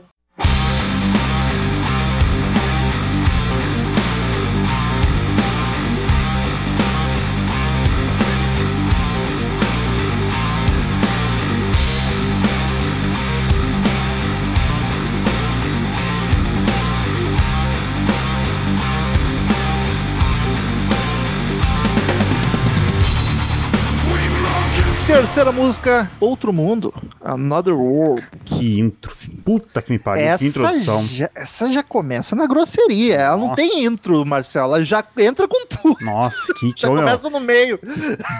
Terceira 25.31 25.53
música, 25.53 26.11
Outro 26.19 26.51
Mundo, 26.51 26.93
Another 27.23 27.73
World. 27.73 28.21
Que 28.43 28.81
intro. 28.81 29.09
Puta 29.45 29.81
que 29.81 29.89
me 29.89 29.97
pariu. 29.97 30.23
que 30.25 30.29
Essa 30.29 30.45
introdução. 30.45 31.05
já, 31.07 31.29
essa 31.33 31.71
já 31.71 31.81
começa 31.81 32.35
na 32.35 32.45
grosseria. 32.45 33.15
Ela 33.15 33.37
não 33.37 33.43
Nossa. 33.47 33.55
tem 33.55 33.85
intro, 33.85 34.25
Marcelo. 34.25 34.75
Ela 34.75 34.83
já 34.83 35.01
entra 35.17 35.47
com 35.47 35.65
tudo. 35.67 35.95
Nossa, 36.03 36.53
que 36.55 36.73
Já 36.75 36.89
olha, 36.89 37.03
começa 37.05 37.29
no 37.29 37.39
meio. 37.39 37.79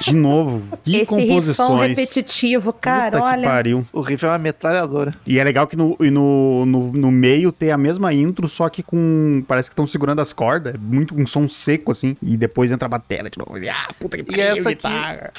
De 0.02 0.14
novo. 0.14 0.64
Que 0.84 0.98
Esse 0.98 1.10
composições. 1.16 1.98
repetitivo, 1.98 2.74
cara, 2.74 3.12
Puta 3.20 3.24
que 3.24 3.38
olha. 3.38 3.48
pariu. 3.48 3.88
O 3.94 4.02
riff 4.02 4.26
é 4.26 4.28
uma 4.28 4.38
metralhadora. 4.38 5.16
E 5.26 5.40
é 5.40 5.44
legal 5.46 5.66
que 5.68 5.78
no, 5.78 5.96
e 5.98 6.12
no, 6.12 6.66
no, 6.66 6.92
no 6.92 7.10
meio 7.10 7.54
tem 7.54 7.72
a 7.72 7.78
mesma 7.78 8.14
intro, 8.14 8.50
só 8.50 8.68
que 8.68 8.84
com. 8.84 9.42
Parece 9.48 9.70
que 9.70 9.74
estão 9.74 9.88
segurando 9.88 10.20
as 10.20 10.34
cordas. 10.34 10.76
É 10.76 10.78
muito 10.78 11.16
um 11.18 11.26
som 11.26 11.48
seco, 11.48 11.90
assim. 11.94 12.18
E 12.22 12.36
depois 12.36 12.70
entra 12.70 12.88
a 12.88 12.90
bateria 12.90 13.30
de 13.30 13.38
novo. 13.40 13.58
E, 13.58 13.70
Ah, 13.70 13.92
puta 13.98 14.18
que 14.18 14.24
E 14.24 14.26
pariu. 14.26 14.58
essa 14.58 14.70
aqui, 14.72 14.88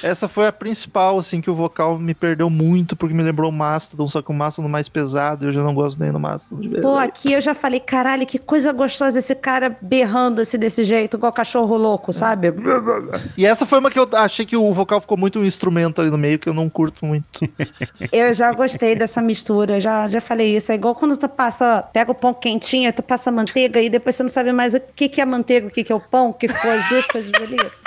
essa 0.03 0.29
foi 0.29 0.47
a 0.47 0.53
principal, 0.53 1.19
assim, 1.19 1.42
que 1.43 1.51
o 1.51 1.55
vocal 1.55 1.99
me 1.99 2.15
perdeu 2.15 2.49
muito, 2.49 2.97
porque 2.97 3.15
me 3.15 3.23
lembrou 3.23 3.51
o 3.51 3.53
Mastodon, 3.53 4.07
só 4.07 4.23
que 4.23 4.31
o 4.31 4.35
Mastodon 4.35 4.69
mais 4.69 4.89
pesado, 4.89 5.45
e 5.45 5.49
eu 5.49 5.53
já 5.53 5.63
não 5.63 5.75
gosto 5.75 6.01
nem 6.01 6.11
do 6.11 6.19
Mastodon. 6.19 6.63
de 6.63 6.81
Pô, 6.81 6.97
aqui 6.97 7.33
eu 7.33 7.41
já 7.41 7.55
falei, 7.55 7.81
caralho, 7.81 8.27
que 8.27 8.39
coisa 8.39 8.73
gostosa 8.73 9.19
esse 9.19 9.35
cara 9.35 9.77
berrando 9.81 10.41
assim 10.41 10.59
desse 10.59 10.85
jeito, 10.85 11.17
igual 11.17 11.33
cachorro 11.33 11.77
louco, 11.77 12.13
sabe? 12.13 12.53
E 13.37 13.47
essa 13.47 13.67
foi 13.67 13.79
uma 13.79 13.91
que 13.91 13.99
eu 13.99 14.09
achei 14.15 14.45
que 14.45 14.57
o 14.57 14.73
vocal 14.73 15.01
ficou 15.01 15.17
muito 15.17 15.39
um 15.39 15.45
instrumento 15.45 16.01
ali 16.01 16.11
no 16.11 16.19
meio, 16.19 16.39
que 16.39 16.49
eu 16.49 16.55
não 16.55 16.69
curto 16.69 17.05
muito. 17.05 17.41
Eu 18.13 18.33
já 18.35 18.53
gostei 18.53 18.95
dessa 18.95 19.23
mistura, 19.23 19.81
já, 19.81 20.07
já 20.09 20.21
falei 20.21 20.57
isso. 20.57 20.71
É 20.71 20.75
igual 20.75 20.95
quando 20.95 21.17
tu 21.17 21.29
passa, 21.29 21.83
pega 21.93 22.11
o 22.13 22.15
pão 22.15 22.35
quentinho, 22.35 22.93
tu 22.93 23.03
passa 23.03 23.31
manteiga 23.31 23.81
e 23.81 23.89
depois 23.89 24.17
você 24.17 24.23
não 24.23 24.31
sabe 24.31 24.53
mais 24.53 24.75
o 24.75 24.81
que, 24.95 25.09
que 25.09 25.21
é 25.21 25.25
manteiga, 25.25 25.67
o 25.67 25.71
que, 25.71 25.83
que 25.83 25.93
é 25.93 25.95
o 25.95 26.01
pão, 26.01 26.33
que 26.33 26.49
ficou 26.49 26.71
as 26.71 26.89
duas 26.89 27.07
coisas 27.07 27.33
ali. 27.35 27.57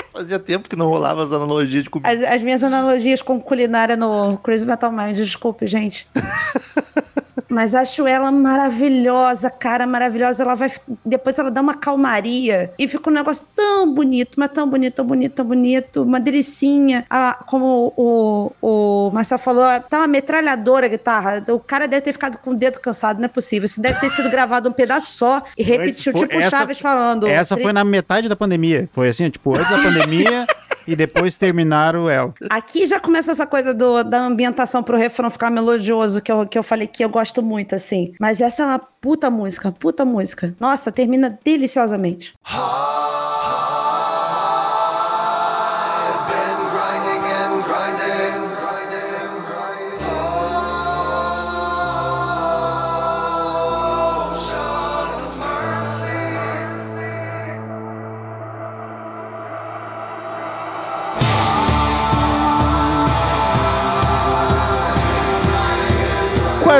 Fazia 0.12 0.38
tempo 0.38 0.68
que 0.68 0.76
não 0.76 0.88
rolava 0.88 1.22
as 1.24 1.32
analogias 1.32 1.84
de 1.84 1.90
comida. 1.90 2.10
As, 2.10 2.22
as 2.22 2.42
minhas 2.42 2.62
analogias 2.62 3.22
com 3.22 3.40
culinária 3.40 3.96
no 3.96 4.38
Crazy 4.38 4.66
Metal 4.66 4.90
Mind, 4.90 5.16
desculpe, 5.16 5.66
gente. 5.66 6.08
Mas 7.48 7.74
acho 7.74 8.06
ela 8.06 8.30
maravilhosa, 8.30 9.50
cara, 9.50 9.86
maravilhosa. 9.86 10.42
Ela 10.42 10.54
vai. 10.54 10.70
Depois 11.04 11.38
ela 11.38 11.50
dá 11.50 11.60
uma 11.60 11.74
calmaria 11.74 12.72
e 12.78 12.86
fica 12.86 13.08
um 13.08 13.12
negócio 13.12 13.46
tão 13.54 13.92
bonito, 13.92 14.32
mas 14.36 14.50
tão 14.52 14.68
bonito, 14.68 14.94
tão 14.96 15.06
bonito, 15.06 15.32
tão 15.34 15.44
bonito. 15.46 16.02
Uma 16.02 16.20
delicinha. 16.20 17.06
Ah, 17.08 17.38
como 17.46 17.92
o, 17.96 18.52
o 18.60 19.10
Marcel 19.12 19.38
falou, 19.38 19.64
tá 19.88 19.98
uma 19.98 20.06
metralhadora 20.06 20.86
a 20.86 20.88
guitarra. 20.88 21.42
O 21.48 21.58
cara 21.58 21.88
deve 21.88 22.02
ter 22.02 22.12
ficado 22.12 22.38
com 22.38 22.50
o 22.50 22.54
dedo 22.54 22.78
cansado, 22.80 23.18
não 23.18 23.24
é 23.24 23.28
possível. 23.28 23.64
Isso 23.66 23.80
deve 23.80 23.98
ter 23.98 24.10
sido 24.10 24.30
gravado 24.30 24.68
um 24.68 24.72
pedaço 24.72 25.10
só 25.12 25.42
e 25.56 25.62
repetiu, 25.62 26.12
tipo 26.12 26.34
o 26.34 26.38
essa- 26.40 26.50
Chaves 26.58 26.78
falando. 26.78 27.26
Essa 27.26 27.56
foi 27.56 27.72
na 27.72 27.84
metade 27.84 28.28
da 28.28 28.36
pandemia. 28.36 28.88
Foi 28.92 29.08
assim, 29.08 29.28
tipo, 29.30 29.54
antes 29.54 29.70
da 29.70 29.78
pandemia 29.78 30.46
e 30.88 30.96
depois 30.96 31.36
terminaram 31.36 32.08
ela. 32.08 32.32
Aqui 32.50 32.86
já 32.86 32.98
começa 32.98 33.30
essa 33.30 33.46
coisa 33.46 33.74
do- 33.74 34.02
da 34.02 34.18
ambientação 34.20 34.82
pro 34.82 34.96
refrão 34.96 35.30
ficar 35.30 35.50
melodioso, 35.50 36.22
que 36.22 36.32
eu, 36.32 36.46
que 36.46 36.58
eu 36.58 36.62
falei 36.62 36.86
que 36.86 37.04
eu 37.04 37.08
gosto 37.08 37.42
muito, 37.42 37.74
assim. 37.74 38.12
Mas 38.18 38.40
essa 38.40 38.62
é 38.62 38.66
uma 38.66 38.78
puta 38.78 39.30
música, 39.30 39.70
puta 39.70 40.04
música. 40.04 40.54
Nossa, 40.58 40.90
termina 40.90 41.38
deliciosamente. 41.44 42.32
Been 42.44 43.37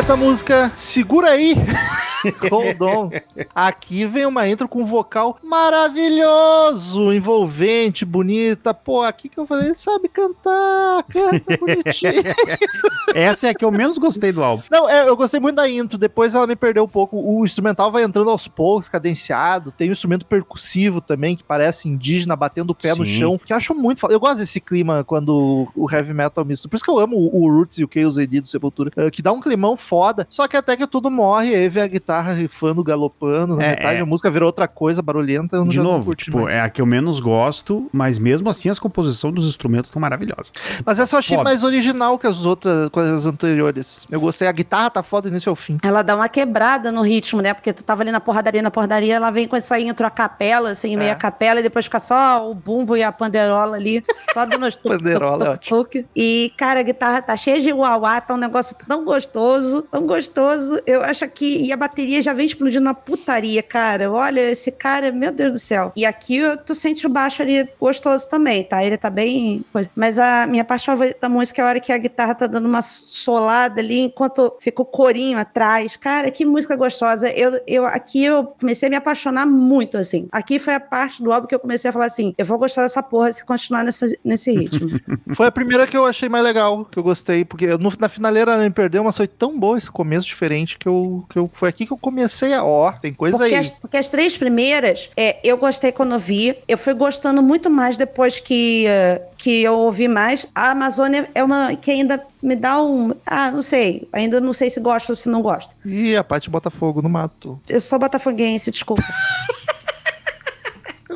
Quarta 0.08 0.24
música, 0.24 0.72
segura 0.74 1.28
aí. 1.28 1.54
Hold 2.50 2.82
on. 2.82 3.10
Aqui 3.54 4.06
vem 4.06 4.26
uma 4.26 4.48
intro 4.48 4.68
com 4.68 4.82
um 4.82 4.86
vocal 4.86 5.38
maravilhoso, 5.42 7.12
envolvente, 7.12 8.04
bonita. 8.04 8.72
Pô, 8.74 9.02
aqui 9.02 9.28
que 9.28 9.38
eu 9.38 9.46
falei, 9.46 9.66
ele 9.66 9.74
sabe 9.74 10.08
cantar, 10.08 11.02
canta 11.04 11.56
bonitinho. 11.56 12.22
Essa 13.14 13.48
é 13.48 13.50
a 13.50 13.54
que 13.54 13.64
eu 13.64 13.70
menos 13.70 13.98
gostei 13.98 14.32
do 14.32 14.42
álbum. 14.42 14.62
Não, 14.70 14.88
é, 14.88 15.08
eu 15.08 15.16
gostei 15.16 15.40
muito 15.40 15.56
da 15.56 15.68
intro, 15.68 15.98
depois 15.98 16.34
ela 16.34 16.46
me 16.46 16.56
perdeu 16.56 16.84
um 16.84 16.88
pouco. 16.88 17.16
O 17.16 17.44
instrumental 17.44 17.90
vai 17.90 18.02
entrando 18.02 18.30
aos 18.30 18.46
poucos, 18.46 18.88
cadenciado. 18.88 19.72
Tem 19.72 19.88
um 19.88 19.92
instrumento 19.92 20.26
percussivo 20.26 21.00
também, 21.00 21.36
que 21.36 21.42
parece 21.42 21.88
indígena, 21.88 22.36
batendo 22.36 22.70
o 22.70 22.74
pé 22.74 22.94
no 22.94 23.04
Sim. 23.04 23.18
chão, 23.18 23.38
que 23.38 23.52
eu 23.52 23.56
acho 23.56 23.74
muito 23.74 24.00
foda. 24.00 24.14
Eu 24.14 24.20
gosto 24.20 24.38
desse 24.38 24.60
clima 24.60 25.04
quando 25.04 25.68
o 25.74 25.90
heavy 25.90 26.12
metal 26.12 26.44
misto. 26.44 26.68
Por 26.68 26.76
isso 26.76 26.84
que 26.84 26.90
eu 26.90 26.98
amo 26.98 27.16
o, 27.16 27.44
o 27.44 27.50
Roots 27.50 27.78
e 27.78 27.84
o 27.84 27.90
Chaos 27.92 28.18
AD 28.18 28.40
do 28.40 28.48
Sepultura, 28.48 28.90
eh, 28.96 29.10
que 29.10 29.22
dá 29.22 29.32
um 29.32 29.40
climão 29.40 29.76
foda, 29.76 30.26
só 30.30 30.46
que 30.46 30.56
até 30.56 30.76
que 30.76 30.86
tudo 30.86 31.10
morre, 31.10 31.54
aí 31.54 31.68
vem 31.68 31.82
a 31.82 31.86
guitarra 32.08 32.32
rifando, 32.32 32.82
galopando, 32.82 33.56
na 33.56 33.62
É, 33.62 33.68
metade 33.70 33.98
é. 33.98 34.00
a 34.00 34.06
música 34.06 34.30
virou 34.30 34.46
outra 34.46 34.66
coisa, 34.66 35.02
barulhenta. 35.02 35.56
Eu 35.56 35.64
De 35.66 35.78
novo, 35.78 36.14
tipo, 36.14 36.40
mais. 36.40 36.54
é 36.54 36.60
a 36.62 36.70
que 36.70 36.80
eu 36.80 36.86
menos 36.86 37.20
gosto, 37.20 37.88
mas 37.92 38.18
mesmo 38.18 38.48
assim 38.48 38.70
as 38.70 38.78
composições 38.78 39.34
dos 39.34 39.46
instrumentos 39.46 39.88
estão 39.90 40.00
maravilhosas. 40.00 40.50
Mas 40.86 40.98
essa 40.98 41.14
eu 41.16 41.18
achei 41.18 41.36
Foda. 41.36 41.50
mais 41.50 41.62
original 41.62 42.18
que 42.18 42.26
as 42.26 42.46
outras, 42.46 42.88
com 42.88 42.98
as 43.00 43.26
anteriores. 43.26 44.06
Eu 44.10 44.20
gostei, 44.20 44.48
a 44.48 44.52
guitarra 44.52 44.88
tá 44.90 45.02
foda 45.02 45.28
do 45.28 45.32
início 45.32 45.50
ao 45.50 45.56
fim. 45.56 45.76
Ela 45.82 46.00
dá 46.02 46.16
uma 46.16 46.28
quebrada 46.30 46.90
no 46.90 47.02
ritmo, 47.02 47.42
né? 47.42 47.52
Porque 47.52 47.72
tu 47.74 47.84
tava 47.84 48.02
ali 48.02 48.10
na 48.10 48.20
porradaria, 48.20 48.62
na 48.62 48.70
porradaria, 48.70 49.14
ela 49.16 49.30
vem 49.30 49.46
com 49.46 49.56
essa 49.56 49.78
intro 49.78 50.06
a 50.06 50.10
capela, 50.10 50.70
assim, 50.70 50.96
meia 50.96 51.10
É. 51.12 51.14
capela, 51.14 51.60
e 51.60 51.62
depois 51.62 51.84
fica 51.84 51.98
só 52.00 52.50
o 52.50 52.54
bumbo 52.54 52.96
e 52.96 53.02
a 53.02 53.12
panderola 53.12 53.76
ali, 53.76 54.02
só 54.32 54.46
dando 54.46 54.66
os 54.66 54.74
tuc, 54.76 54.92
Panderola 54.92 55.44
é 55.48 55.50
tuc, 55.52 55.68
tuc, 55.68 55.90
tuc. 55.92 56.06
E, 56.16 56.52
cara, 56.56 56.80
a 56.80 56.82
guitarra 56.82 57.20
tá 57.20 57.36
cheia 57.36 57.60
de 57.60 57.70
uauá, 57.72 58.18
tá 58.20 58.32
um 58.34 58.38
negócio 58.38 58.74
tão 58.86 59.04
gostoso, 59.04 59.82
tão 59.82 60.06
gostoso. 60.06 60.80
Eu 60.86 61.02
acho 61.02 61.28
que. 61.28 61.58
E 61.66 61.72
a 61.72 61.76
bateria 61.98 62.22
já 62.22 62.32
vem 62.32 62.46
explodindo 62.46 62.84
na 62.84 62.94
putaria, 62.94 63.60
cara. 63.62 64.10
Olha, 64.10 64.40
esse 64.50 64.70
cara, 64.70 65.10
meu 65.10 65.32
Deus 65.32 65.52
do 65.52 65.58
céu. 65.58 65.92
E 65.96 66.06
aqui 66.06 66.40
tu 66.64 66.74
sente 66.74 67.06
o 67.06 67.10
baixo 67.10 67.42
ali 67.42 67.68
gostoso 67.80 68.28
também, 68.28 68.62
tá? 68.62 68.84
Ele 68.84 68.96
tá 68.96 69.10
bem. 69.10 69.64
coisa. 69.72 69.90
Mas 69.96 70.18
a 70.18 70.46
minha 70.46 70.64
parte 70.64 70.86
favorita 70.86 71.18
da 71.22 71.28
música 71.28 71.60
é 71.60 71.64
a 71.64 71.68
hora 71.68 71.80
que 71.80 71.92
a 71.92 71.98
guitarra 71.98 72.34
tá 72.36 72.46
dando 72.46 72.66
uma 72.66 72.82
solada 72.82 73.80
ali, 73.80 73.98
enquanto 74.00 74.54
fica 74.60 74.80
o 74.80 74.84
corinho 74.84 75.38
atrás. 75.38 75.96
Cara, 75.96 76.30
que 76.30 76.44
música 76.44 76.76
gostosa. 76.76 77.30
Eu, 77.30 77.60
eu, 77.66 77.84
aqui 77.86 78.24
eu 78.24 78.44
comecei 78.44 78.86
a 78.86 78.90
me 78.90 78.96
apaixonar 78.96 79.44
muito, 79.46 79.96
assim. 79.98 80.28
Aqui 80.30 80.58
foi 80.58 80.74
a 80.74 80.80
parte 80.80 81.22
do 81.22 81.32
álbum 81.32 81.48
que 81.48 81.54
eu 81.54 81.58
comecei 81.60 81.88
a 81.88 81.92
falar 81.92 82.06
assim: 82.06 82.32
eu 82.38 82.44
vou 82.46 82.58
gostar 82.58 82.82
dessa 82.82 83.02
porra 83.02 83.32
se 83.32 83.44
continuar 83.44 83.82
nessa, 83.82 84.06
nesse 84.24 84.52
ritmo. 84.52 84.88
Foi 85.34 85.46
a 85.46 85.52
primeira 85.52 85.86
que 85.86 85.96
eu 85.96 86.04
achei 86.04 86.28
mais 86.28 86.42
legal, 86.44 86.84
que 86.84 86.98
eu 86.98 87.02
gostei, 87.02 87.44
porque 87.44 87.66
no- 87.76 87.92
na 87.98 88.08
finaleira 88.08 88.52
ela 88.52 88.62
me 88.62 88.70
perdeu, 88.70 89.02
mas 89.04 89.16
foi 89.16 89.26
tão 89.26 89.58
boa 89.58 89.76
esse 89.76 89.90
começo 89.90 90.26
diferente 90.26 90.78
que 90.78 90.86
eu, 90.88 91.24
que 91.28 91.38
eu 91.38 91.50
foi 91.52 91.68
aqui 91.68 91.86
que 91.88 91.92
eu 91.94 91.98
comecei 91.98 92.52
a, 92.52 92.62
ó, 92.64 92.92
tem 92.92 93.12
coisa 93.12 93.36
Porque 93.36 93.54
aí. 93.54 93.60
as, 93.60 93.72
porque 93.72 93.96
as 93.96 94.10
três 94.10 94.36
primeiras, 94.38 95.10
é, 95.16 95.38
eu 95.42 95.56
gostei 95.56 95.90
quando 95.90 96.12
eu 96.12 96.18
vi. 96.18 96.56
Eu 96.68 96.78
fui 96.78 96.94
gostando 96.94 97.42
muito 97.42 97.68
mais 97.70 97.96
depois 97.96 98.38
que, 98.38 98.86
eh, 98.86 99.22
que 99.36 99.62
eu 99.62 99.74
ouvi 99.76 100.06
mais. 100.06 100.46
A 100.54 100.70
Amazônia 100.70 101.28
é 101.34 101.42
uma 101.42 101.74
que 101.74 101.90
ainda 101.90 102.22
me 102.42 102.54
dá 102.54 102.80
um. 102.82 103.14
Ah, 103.26 103.50
não 103.50 103.62
sei. 103.62 104.06
Ainda 104.12 104.40
não 104.40 104.52
sei 104.52 104.70
se 104.70 104.78
gosto 104.80 105.10
ou 105.10 105.16
se 105.16 105.28
não 105.28 105.42
gosto. 105.42 105.74
Ih, 105.84 106.16
a 106.16 106.22
parte 106.24 106.48
bota 106.50 106.70
fogo 106.70 107.02
no 107.02 107.08
mato. 107.08 107.58
Eu 107.68 107.80
sou 107.80 107.98
botafoguense, 107.98 108.70
desculpa. 108.70 109.02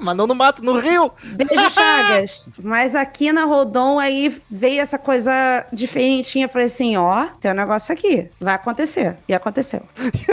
Mas 0.00 0.16
não 0.16 0.26
no 0.26 0.34
mato, 0.34 0.62
no 0.62 0.78
rio! 0.78 1.12
Beijo, 1.22 1.70
Chagas. 1.70 2.48
Mas 2.62 2.94
aqui 2.94 3.32
na 3.32 3.44
Rodon, 3.44 3.98
aí 3.98 4.40
veio 4.50 4.80
essa 4.80 4.98
coisa 4.98 5.66
diferentinha. 5.72 6.48
Falei 6.48 6.66
assim: 6.66 6.96
ó, 6.96 7.26
tem 7.40 7.50
um 7.50 7.54
negócio 7.54 7.92
aqui. 7.92 8.28
Vai 8.40 8.54
acontecer. 8.54 9.16
E 9.28 9.34
aconteceu. 9.34 9.82
O 9.98 10.10
que 10.10 10.32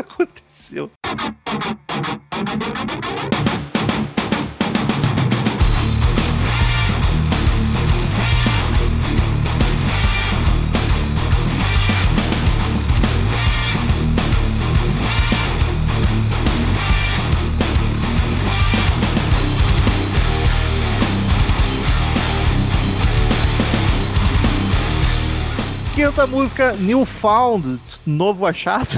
aconteceu? 26.19 26.27
Quinta 26.27 26.27
música, 26.27 26.73
Newfound, 26.73 27.79
novo 28.05 28.45
achado. 28.45 28.89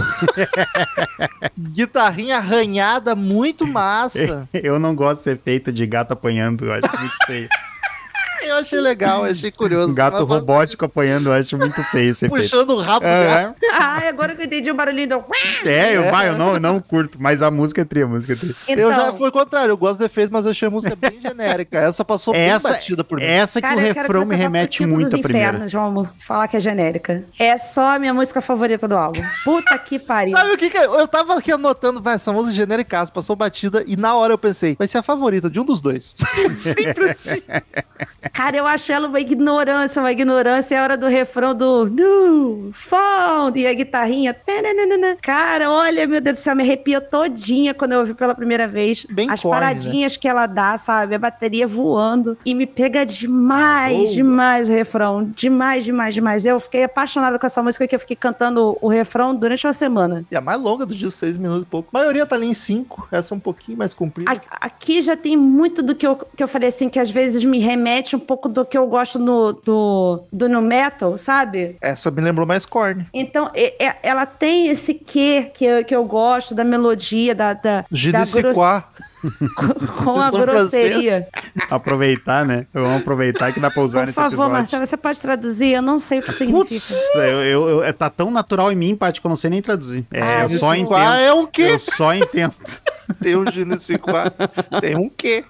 Guitarrinha 1.58 2.38
arranhada, 2.38 3.16
muito 3.16 3.68
massa. 3.68 4.48
Eu 4.54 4.80
não 4.80 4.96
gosto 4.96 5.20
desse 5.20 5.32
efeito 5.32 5.72
de 5.72 5.86
gato 5.86 6.14
apanhando, 6.14 6.66
eu 6.66 6.74
acho 6.74 7.00
muito 7.00 7.16
feio. 7.26 7.50
Eu 8.44 8.56
achei 8.58 8.80
legal, 8.80 9.26
eu 9.26 9.32
achei 9.32 9.52
curioso. 9.52 9.92
Um 9.92 9.96
gato 9.96 10.24
robótico 10.24 10.86
apanhando, 10.86 11.28
eu 11.28 11.34
acho 11.34 11.58
muito 11.58 11.82
feio 11.86 12.12
esse 12.12 12.26
efeito. 12.26 12.42
Puxando 12.42 12.72
o 12.72 12.80
rabo 12.80 13.06
do 13.06 13.06
gato. 13.06 13.64
É, 13.64 13.70
Ai, 13.74 14.08
agora 14.08 14.36
que 14.36 14.42
eu 14.42 14.46
entendi 14.46 14.72
o 14.72 14.74
barulhinho 14.74 15.10
do... 15.10 15.26
é, 15.66 15.96
eu, 15.96 16.10
vai, 16.10 16.30
eu 16.30 16.38
não, 16.38 16.54
eu 16.56 16.60
não 16.60 16.80
curto, 16.80 17.18
mas 17.22 17.42
a 17.42 17.52
música 17.52 17.82
é 17.82 17.86
tri, 17.86 18.02
a 18.04 18.08
música 18.08 18.34
é 18.34 18.36
tri. 18.36 18.56
Então, 18.68 18.84
Eu 18.84 18.94
já 18.94 19.14
fui 19.14 19.30
o 19.30 19.32
contrário, 19.32 19.72
eu 19.72 19.78
gosto 19.78 20.00
do 20.00 20.06
efeito, 20.06 20.32
mas 20.32 20.46
eu 20.46 20.52
achei 20.52 20.68
a 20.68 20.72
música 20.72 20.96
bem 20.96 21.20
genérica. 21.22 21.78
Essa 21.80 22.04
passou 22.04 22.34
Essa, 22.36 22.70
bem 22.70 22.78
batida 22.78 23.04
por 23.04 23.20
mim. 23.20 23.26
essa 23.26 23.62
que 23.62 23.68
cara, 23.68 23.80
o 23.80 23.84
refrão 23.84 24.26
me 24.26 24.36
remete 24.36 24.86
muito 24.86 25.16
a 25.16 25.20
primeira. 25.20 25.50
infernos, 25.50 25.72
Vamos 25.72 26.10
falar 26.20 26.48
que 26.48 26.58
é 26.58 26.60
genérica. 26.60 27.24
É 27.38 27.58
só 27.58 27.96
a 27.96 28.00
minha 28.00 28.14
música 28.14 28.42
favorita 28.42 28.88
do 28.88 28.96
álbum. 28.96 29.22
Puta 29.44 29.78
que 29.78 30.00
pariu. 30.00 30.32
Sabe 30.32 30.52
o 30.54 30.58
que 30.58 30.70
que 30.70 30.78
eu, 30.78 30.94
eu 30.96 31.08
tava 31.08 31.38
aqui 31.38 31.52
anotando, 31.52 32.02
vai, 32.02 32.16
essa 32.16 32.32
música 32.32 32.56
genérica, 32.56 33.06
passou 33.08 33.36
batida, 33.36 33.84
e 33.88 33.96
na 33.96 34.16
hora 34.16 34.34
eu 34.34 34.38
pensei, 34.38 34.76
vai 34.78 34.88
ser 34.88 34.98
a 35.00 35.04
favorita 35.04 35.50
de 35.50 35.60
um 35.60 35.66
dos 35.66 35.82
dois. 35.82 36.16
Sempre 36.54 37.10
assim. 37.10 37.42
Cara, 38.34 38.58
eu 38.58 38.66
acho 38.66 38.92
ela 38.92 39.08
uma 39.08 39.20
ignorância, 39.20 40.02
uma 40.02 40.12
ignorância. 40.12 40.76
É 40.76 40.80
a 40.80 40.84
hora 40.84 40.98
do 40.98 41.08
refrão 41.08 41.54
do 41.54 41.88
New 41.88 42.72
Found 42.74 43.60
e 43.60 43.68
a 43.68 43.74
guitarrinha. 43.74 44.34
tananana. 44.34 45.18
Cara, 45.22 45.70
olha, 45.70 46.08
meu 46.08 46.22
Deus 46.22 46.38
do 46.38 46.42
céu, 46.42 46.56
me 46.56 46.64
arrepia 46.64 47.02
todinha 47.02 47.74
quando 47.74 47.94
eu 47.94 48.00
ouvi 48.00 48.14
pela 48.14 48.34
primeira 48.34 48.68
vez. 48.68 49.06
Bem 49.10 49.30
As 49.30 49.42
corny, 49.42 49.60
paradinhas 49.60 50.18
que 50.18 50.28
ela 50.28 50.48
dá, 50.48 50.78
sabe? 50.78 51.16
A 51.16 51.20
bateria 51.20 51.68
voando. 51.68 52.38
E 52.46 52.54
me 52.54 52.66
pega 52.66 53.06
demais, 53.06 53.98
Boa. 53.98 54.14
demais 54.14 54.70
o 54.70 54.72
refrão. 54.72 55.24
Demais, 55.36 55.84
demais, 55.84 56.14
demais. 56.14 56.46
Eu 56.46 56.60
fiquei 56.60 56.84
apaixonada 56.84 57.38
com 57.38 57.46
essa 57.46 57.62
música 57.62 57.88
que 57.88 57.96
eu 57.96 58.00
fiquei 58.00 58.16
cantando 58.16 58.78
o 58.82 58.88
refrão 58.88 59.36
durante 59.36 59.68
uma 59.68 59.74
semana. 59.74 60.26
E 60.32 60.36
a 60.36 60.42
mais 60.42 60.60
longa 60.60 60.86
do 60.86 60.94
disco, 60.96 61.12
seis 61.12 61.38
minutos 61.38 61.64
e 61.64 61.66
pouco. 61.66 61.90
A 61.94 62.00
maioria 62.00 62.26
tá 62.26 62.36
ali 62.36 62.48
em 62.48 62.54
cinco, 62.54 63.08
essa 63.12 63.34
é 63.34 63.38
um 63.38 63.40
pouquinho 63.40 63.78
mais 63.78 63.94
comprida. 63.94 64.32
Aqui 64.60 65.02
já 65.02 65.18
tem 65.18 65.36
muito 65.36 65.84
do 65.84 65.94
que 65.94 66.08
eu, 66.08 66.16
que 66.16 66.42
eu 66.42 66.48
falei 66.48 66.70
assim, 66.70 66.90
que 66.90 67.00
às 67.00 67.12
vezes 67.12 67.44
me 67.44 67.60
remete 67.60 68.16
um 68.16 68.20
pouco 68.22 68.48
do 68.48 68.64
que 68.64 68.78
eu 68.78 68.88
gosto 68.88 69.20
no, 69.20 69.54
do, 69.54 70.24
do 70.32 70.48
no 70.48 70.62
metal, 70.62 71.18
sabe? 71.18 71.76
Essa 71.82 72.10
me 72.12 72.22
lembrou 72.22 72.46
mais 72.48 72.66
corny. 72.66 73.06
Então, 73.14 73.52
e- 73.56 73.74
e- 73.80 73.96
ela 74.04 74.26
tem 74.26 74.68
esse 74.70 74.94
quê 74.94 75.52
que 75.54 75.66
eu, 75.66 75.84
que 75.84 75.96
eu 75.96 76.04
gosto, 76.06 76.54
da 76.56 76.64
melodia, 76.64 77.34
da, 77.36 77.54
da, 77.54 77.86
com 80.04 80.20
a 80.20 80.32
grosseria. 80.32 81.20
Aproveitar, 81.70 82.46
né? 82.46 82.66
Vamos 82.74 83.02
aproveitar 83.02 83.52
que 83.54 83.60
dá 83.60 83.70
pra 83.70 83.82
usar 83.84 84.00
Por 84.02 84.06
nesse 84.08 84.16
favor, 84.16 84.30
episódio. 84.30 84.52
Marcelo, 84.54 84.86
você 84.86 84.98
pode 84.98 85.22
traduzir? 85.22 85.74
Eu 85.74 85.82
não 85.82 86.00
sei 86.00 86.20
o 86.20 86.24
que 86.24 86.32
significa. 86.32 86.64
Putz, 86.64 87.10
eu, 87.16 87.22
eu- 87.22 87.70
eu- 87.70 87.84
é, 87.84 87.92
tá 87.94 88.10
tão 88.10 88.32
natural 88.32 88.72
em 88.72 88.76
mim, 88.76 88.96
Paty, 88.96 89.22
que 89.22 89.28
eu 89.28 89.30
não 89.30 89.36
sei 89.36 89.50
nem 89.50 89.62
traduzir. 89.62 90.06
É, 90.12 90.22
Ah, 90.22 90.44
eu 90.44 90.50
só 90.58 90.76
entendo. 90.76 90.96
é 91.20 91.34
o 91.34 91.48
quê? 91.48 91.62
Eu 91.74 91.80
só 91.80 92.14
entendo. 92.14 92.54
Tem 93.22 93.36
um 93.36 93.44
quoi. 94.00 94.80
Tem 94.80 94.96
um 94.96 95.10
quê? 95.10 95.44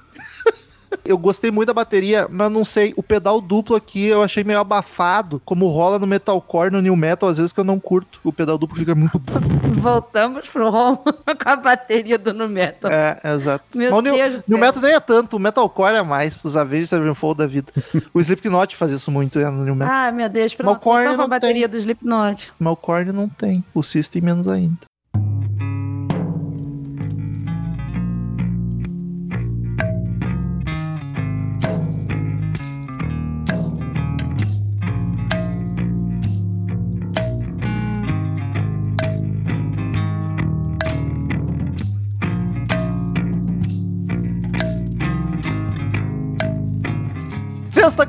Eu 1.06 1.18
gostei 1.18 1.52
muito 1.52 1.68
da 1.68 1.74
bateria, 1.74 2.28
mas 2.30 2.52
não 2.52 2.64
sei, 2.64 2.94
o 2.96 3.04
pedal 3.04 3.40
duplo 3.42 3.76
aqui 3.76 4.06
eu 4.06 4.22
achei 4.22 4.44
meio 4.44 4.60
abafado, 4.60 5.42
como 5.46 5.68
rola 5.68 5.98
no 5.98 6.08
metalcore, 6.08 6.72
no 6.72 6.82
new 6.82 6.96
metal, 6.96 7.30
às 7.30 7.38
vezes 7.38 7.54
que 7.54 7.60
eu 7.60 7.64
não 7.64 7.80
curto. 7.80 8.20
O 8.24 8.32
pedal 8.32 8.58
duplo 8.58 8.78
fica 8.78 8.94
muito... 8.94 9.22
Voltamos 9.76 10.48
pro 10.48 10.70
Rom 10.70 10.98
com 10.98 11.50
a 11.50 11.56
bateria 11.56 12.18
do 12.18 12.34
no 12.34 12.48
metal. 12.48 12.92
É, 12.92 13.20
exato. 13.34 13.66
Meu 13.76 13.92
Mas 13.92 14.04
new, 14.04 14.14
Deus 14.14 14.34
new 14.34 14.42
céu. 14.42 14.58
metal 14.58 14.82
nem 14.82 14.94
é 14.94 15.00
tanto, 15.00 15.38
o 15.38 15.40
metalcore 15.40 15.96
é 15.96 16.02
mais, 16.02 16.44
os 16.44 16.56
Avenged 16.58 16.88
Sevenfold 16.88 17.38
da 17.38 17.48
vida. 17.48 17.72
o 18.14 18.20
Slipknot 18.20 18.76
faz 18.76 18.92
isso 18.92 19.10
muito 19.12 19.40
é, 19.40 19.50
no 19.50 19.64
new 19.64 19.76
metal. 19.76 19.94
Ah, 19.94 20.12
meu 20.12 20.30
Deus, 20.30 20.54
Mas 20.54 20.54
o 20.54 20.58
pronto. 20.58 20.80
Korn 20.80 21.04
Voltamos 21.06 21.16
com 21.16 21.22
a 21.22 21.24
não 21.24 21.30
bateria 21.30 21.68
do 21.68 21.78
Slipknot. 21.78 22.54
Korn 22.82 23.12
não 23.12 23.30
tem, 23.30 23.64
o 23.74 23.82
System 23.82 24.22
menos 24.22 24.48
ainda. 24.48 24.91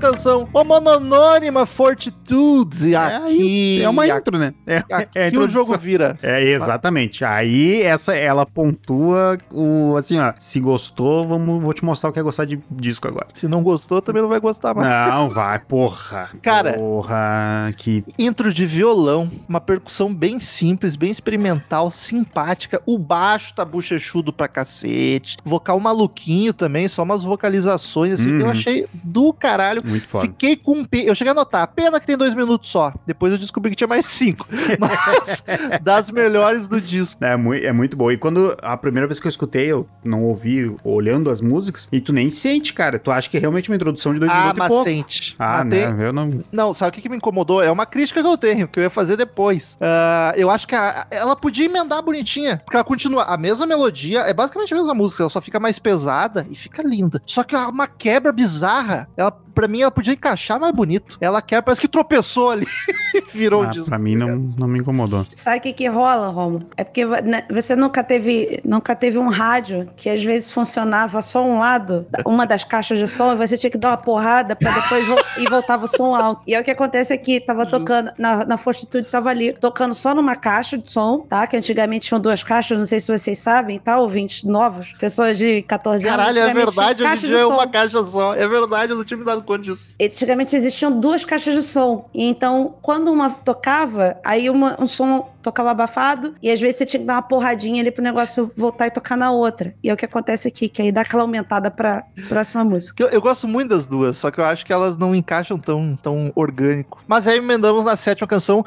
Canção, 0.07 0.48
o 0.53 0.64
Mononônima 0.64 1.64
Fortitudes. 1.64 2.82
E 2.82 2.94
É, 2.94 2.96
aqui. 2.96 3.82
é 3.82 3.88
uma 3.88 4.03
aqui, 4.05 4.12
intro, 4.12 4.36
né? 4.36 4.53
É, 4.66 4.82
é 5.14 5.28
a 5.28 5.40
o 5.40 5.48
jogo 5.48 5.78
vira. 5.78 6.18
É, 6.20 6.42
exatamente. 6.42 7.24
Aí 7.24 7.82
essa 7.82 8.12
ela 8.12 8.44
pontua 8.44 9.38
o 9.53 9.94
assim, 9.96 10.18
ó, 10.18 10.32
se 10.40 10.59
gostou, 10.59 11.26
vamos, 11.28 11.62
vou 11.62 11.72
te 11.72 11.84
mostrar 11.84 12.11
o 12.11 12.12
que 12.12 12.18
é 12.18 12.22
gostar 12.22 12.44
de 12.46 12.59
disco 12.68 13.07
agora. 13.07 13.28
Se 13.32 13.46
não 13.46 13.62
gostou, 13.62 14.03
também 14.03 14.20
não 14.20 14.28
vai 14.28 14.40
gostar 14.40 14.74
mais. 14.74 14.88
Não, 14.88 15.28
vai, 15.30 15.61
porra. 15.61 16.30
Cara. 16.42 16.72
Porra, 16.74 17.72
que 17.76 18.05
Intro 18.18 18.53
de 18.53 18.66
violão, 18.66 19.30
uma 19.48 19.61
percussão 19.61 20.12
bem 20.12 20.40
simples, 20.40 20.96
bem 20.96 21.12
experimental, 21.12 21.92
simpática. 21.92 22.82
O 22.84 22.98
baixo 22.98 23.55
tá 23.55 23.64
bochechudo 23.64 24.32
pra 24.32 24.48
cacete. 24.48 25.36
Vocal 25.44 25.78
maluquinho 25.78 26.53
também, 26.53 26.88
só 26.88 27.05
umas 27.05 27.22
vocalizações 27.22 28.14
assim 28.14 28.24
que 28.36 28.42
eu 28.42 28.46
Uhum. 28.46 28.50
achei 28.50 28.86
do 29.05 29.32
caralho. 29.32 29.80
Muito 29.93 30.09
foda. 30.09 30.24
Fiquei 30.26 30.57
com 30.57 30.84
pe... 30.84 31.07
Eu 31.07 31.14
cheguei 31.14 31.30
a 31.30 31.34
notar, 31.34 31.66
pena 31.68 32.01
que 32.01 32.07
tem 32.07 32.16
dois 32.16 32.34
minutos 32.34 32.70
só. 32.70 32.93
Depois 33.07 33.32
eu 33.32 33.38
descobri 33.38 33.70
que 33.70 33.76
tinha 33.76 33.88
mais 33.88 34.07
cinco. 34.07 34.47
Mas 34.78 35.45
das 35.82 36.11
melhores 36.11 36.68
do 36.68 36.80
disco. 36.80 37.24
É, 37.24 37.32
é 37.66 37.72
muito 37.72 37.97
boa. 37.97 38.12
E 38.12 38.16
quando 38.16 38.57
a 38.62 38.76
primeira 38.76 39.07
vez 39.07 39.18
que 39.20 39.26
eu 39.26 39.30
escutei, 39.30 39.66
eu 39.70 39.86
não 40.05 40.24
ouvi 40.24 40.74
olhando 40.84 41.30
as 41.30 41.40
músicas, 41.40 41.88
e 41.93 42.01
tu 42.01 42.12
nem 42.12 42.30
sente, 42.30 42.72
cara. 42.72 42.99
Tu 42.99 43.11
acha 43.11 43.28
que 43.30 43.36
é 43.36 43.40
realmente 43.40 43.68
uma 43.70 43.76
introdução 43.76 44.12
de 44.12 44.20
dois 44.20 44.30
Ah, 44.32 44.36
minutos 44.40 44.59
mas 44.59 44.68
pouco. 44.68 44.84
sente. 44.84 45.36
Ah, 45.38 45.62
Mas 45.64 45.70
tem- 45.70 45.93
né? 45.93 46.07
Eu 46.09 46.12
não. 46.12 46.43
Não, 46.51 46.72
sabe 46.74 46.90
o 46.90 46.93
que, 46.93 47.01
que 47.03 47.09
me 47.09 47.16
incomodou? 47.16 47.62
É 47.62 47.70
uma 47.70 47.86
crítica 47.86 48.20
que 48.22 48.26
eu 48.28 48.38
tenho, 48.38 48.66
que 48.68 48.78
eu 48.78 48.82
ia 48.84 48.90
fazer 48.90 49.16
depois. 49.16 49.76
Ah, 49.80 50.32
eu 50.36 50.51
acho 50.51 50.66
que 50.66 50.74
a- 50.74 51.07
ela 51.11 51.36
podia 51.36 51.66
emendar 51.66 52.03
bonitinha, 52.03 52.61
porque 52.64 52.76
ela 52.76 52.84
continua 52.84 53.24
a 53.24 53.36
mesma 53.36 53.66
melodia, 53.66 54.20
é 54.20 54.32
basicamente 54.32 54.72
a 54.72 54.76
mesma 54.76 54.95
música, 54.95 55.22
ela 55.22 55.30
só 55.30 55.40
fica 55.40 55.61
mais 55.61 55.78
pesada 55.78 56.47
e 56.51 56.57
fica 56.57 56.82
linda. 56.82 57.20
Só 57.26 57.43
que 57.43 57.55
é 57.55 57.59
uma 57.59 57.86
quebra 57.86 58.32
bizarra. 58.32 59.09
Ela, 59.16 59.30
pra 59.55 59.68
mim, 59.68 59.82
ela 59.82 59.90
podia 59.90 60.12
encaixar 60.14 60.59
mais 60.61 60.74
bonito. 60.74 61.16
Ela 61.20 61.40
quebra, 61.42 61.62
parece 61.62 61.80
que 61.80 61.88
tropeçou 61.88 62.50
ali 62.50 62.66
e 63.14 63.20
virou 63.32 63.62
Ah, 63.62 63.66
disco. 63.66 63.86
pra 63.88 63.98
mim 63.98 64.16
não, 64.16 64.46
não 64.59 64.66
me 64.68 64.78
incomodou. 64.80 65.26
Sabe 65.34 65.59
o 65.59 65.61
que 65.61 65.72
que 65.72 65.86
rola, 65.88 66.28
Romulo? 66.28 66.66
É 66.76 66.84
porque 66.84 67.05
né, 67.05 67.44
você 67.50 67.76
nunca 67.76 68.03
teve, 68.03 68.61
nunca 68.64 68.94
teve 68.96 69.18
um 69.18 69.28
rádio 69.28 69.88
que 69.96 70.09
às 70.09 70.22
vezes 70.22 70.50
funcionava 70.50 71.20
só 71.22 71.44
um 71.44 71.59
lado, 71.59 72.07
uma 72.26 72.46
das 72.46 72.64
caixas 72.64 72.98
de 72.98 73.07
som, 73.09 73.32
e 73.32 73.36
você 73.36 73.57
tinha 73.59 73.70
que 73.70 73.78
dar 73.78 73.90
uma 73.90 73.96
porrada 73.96 74.57
pra 74.57 74.70
depois 74.72 75.07
vo- 75.07 75.16
e 75.38 75.48
voltava 75.48 75.84
o 75.84 75.88
som 75.88 76.14
alto. 76.14 76.42
E 76.46 76.55
é 76.55 76.61
o 76.61 76.64
que 76.64 76.70
acontece 76.70 77.12
aqui, 77.12 77.40
tava 77.40 77.62
Justo. 77.64 77.78
tocando, 77.78 78.11
na, 78.18 78.44
na 78.44 78.57
Fortitude 78.57 79.07
tava 79.09 79.30
ali, 79.30 79.53
tocando 79.53 79.94
só 79.94 80.14
numa 80.14 80.36
caixa 80.36 80.76
de 80.78 80.90
som, 80.90 81.20
tá? 81.28 81.46
Que 81.46 81.57
antigamente 81.57 82.09
tinham 82.09 82.20
duas 82.20 82.42
caixas, 82.42 82.78
não 82.78 82.86
sei 82.86 83.00
se 83.00 83.11
vocês 83.16 83.38
sabem, 83.38 83.78
tá? 83.78 83.98
Ouvintes 83.98 84.44
novos, 84.44 84.92
pessoas 84.94 85.36
de 85.38 85.62
14 85.62 86.09
anos. 86.09 86.16
Caralho, 86.18 86.38
é 86.40 86.55
verdade, 86.55 87.03
hoje 87.03 87.26
em 87.26 87.30
dia 87.30 87.38
é 87.40 87.46
uma 87.46 87.66
caixa 87.68 88.03
só. 88.05 88.34
É 88.34 88.46
verdade, 88.46 88.92
eu 88.92 88.96
não 88.96 89.05
tinha 89.05 89.18
me 89.18 89.24
dado 89.24 89.41
conta 89.43 89.62
disso. 89.62 89.95
Antigamente 90.01 90.55
existiam 90.57 90.99
duas 91.01 91.24
caixas 91.24 91.55
de 91.55 91.62
som. 91.62 92.09
E 92.14 92.24
então, 92.24 92.74
quando 92.82 93.11
uma 93.12 93.30
tocava, 93.30 94.16
aí 94.24 94.49
uma- 94.49 94.76
um 94.80 94.86
som 94.86 95.28
tocava 95.43 95.70
abafado, 95.70 96.34
e 96.43 96.51
às 96.51 96.61
vezes 96.61 96.76
você 96.76 96.86
tinha 96.86 97.01
que 97.01 97.07
dar 97.07 97.14
uma 97.14 97.22
porradinha 97.22 97.80
ali 97.82 97.90
pro 97.90 98.03
negócio 98.03 98.51
voltar 98.57 98.86
e 98.86 98.90
tocar 98.90 99.16
na 99.16 99.30
outra. 99.32 99.74
E 99.82 99.90
é 99.90 99.93
o 99.93 99.97
que 99.97 100.05
acontece 100.05 100.47
aqui, 100.49 100.68
que 100.68 100.80
aí 100.82 100.93
dá 100.93 101.01
aquela 101.03 101.22
aumentada 101.22 101.70
pra 101.70 102.05
próxima 102.28 102.64
música. 102.64 103.03
Eu, 103.03 103.09
eu 103.09 103.20
gosto 103.20 103.47
muito 103.49 103.70
das 103.70 103.86
duas, 103.86 104.16
só 104.16 104.30
que 104.30 104.38
eu 104.40 104.45
acho 104.45 104.64
que 104.64 104.72
elas 104.72 104.97
não 104.97 105.14
encaixam 105.14 105.59
tão, 105.59 105.99
tão 106.01 106.32
orgânico. 106.34 107.03
Mas 107.07 107.26
aí 107.26 107.38
emendamos 107.38 107.84
na 107.84 107.97
sétima 107.97 108.26
canção. 108.28 108.64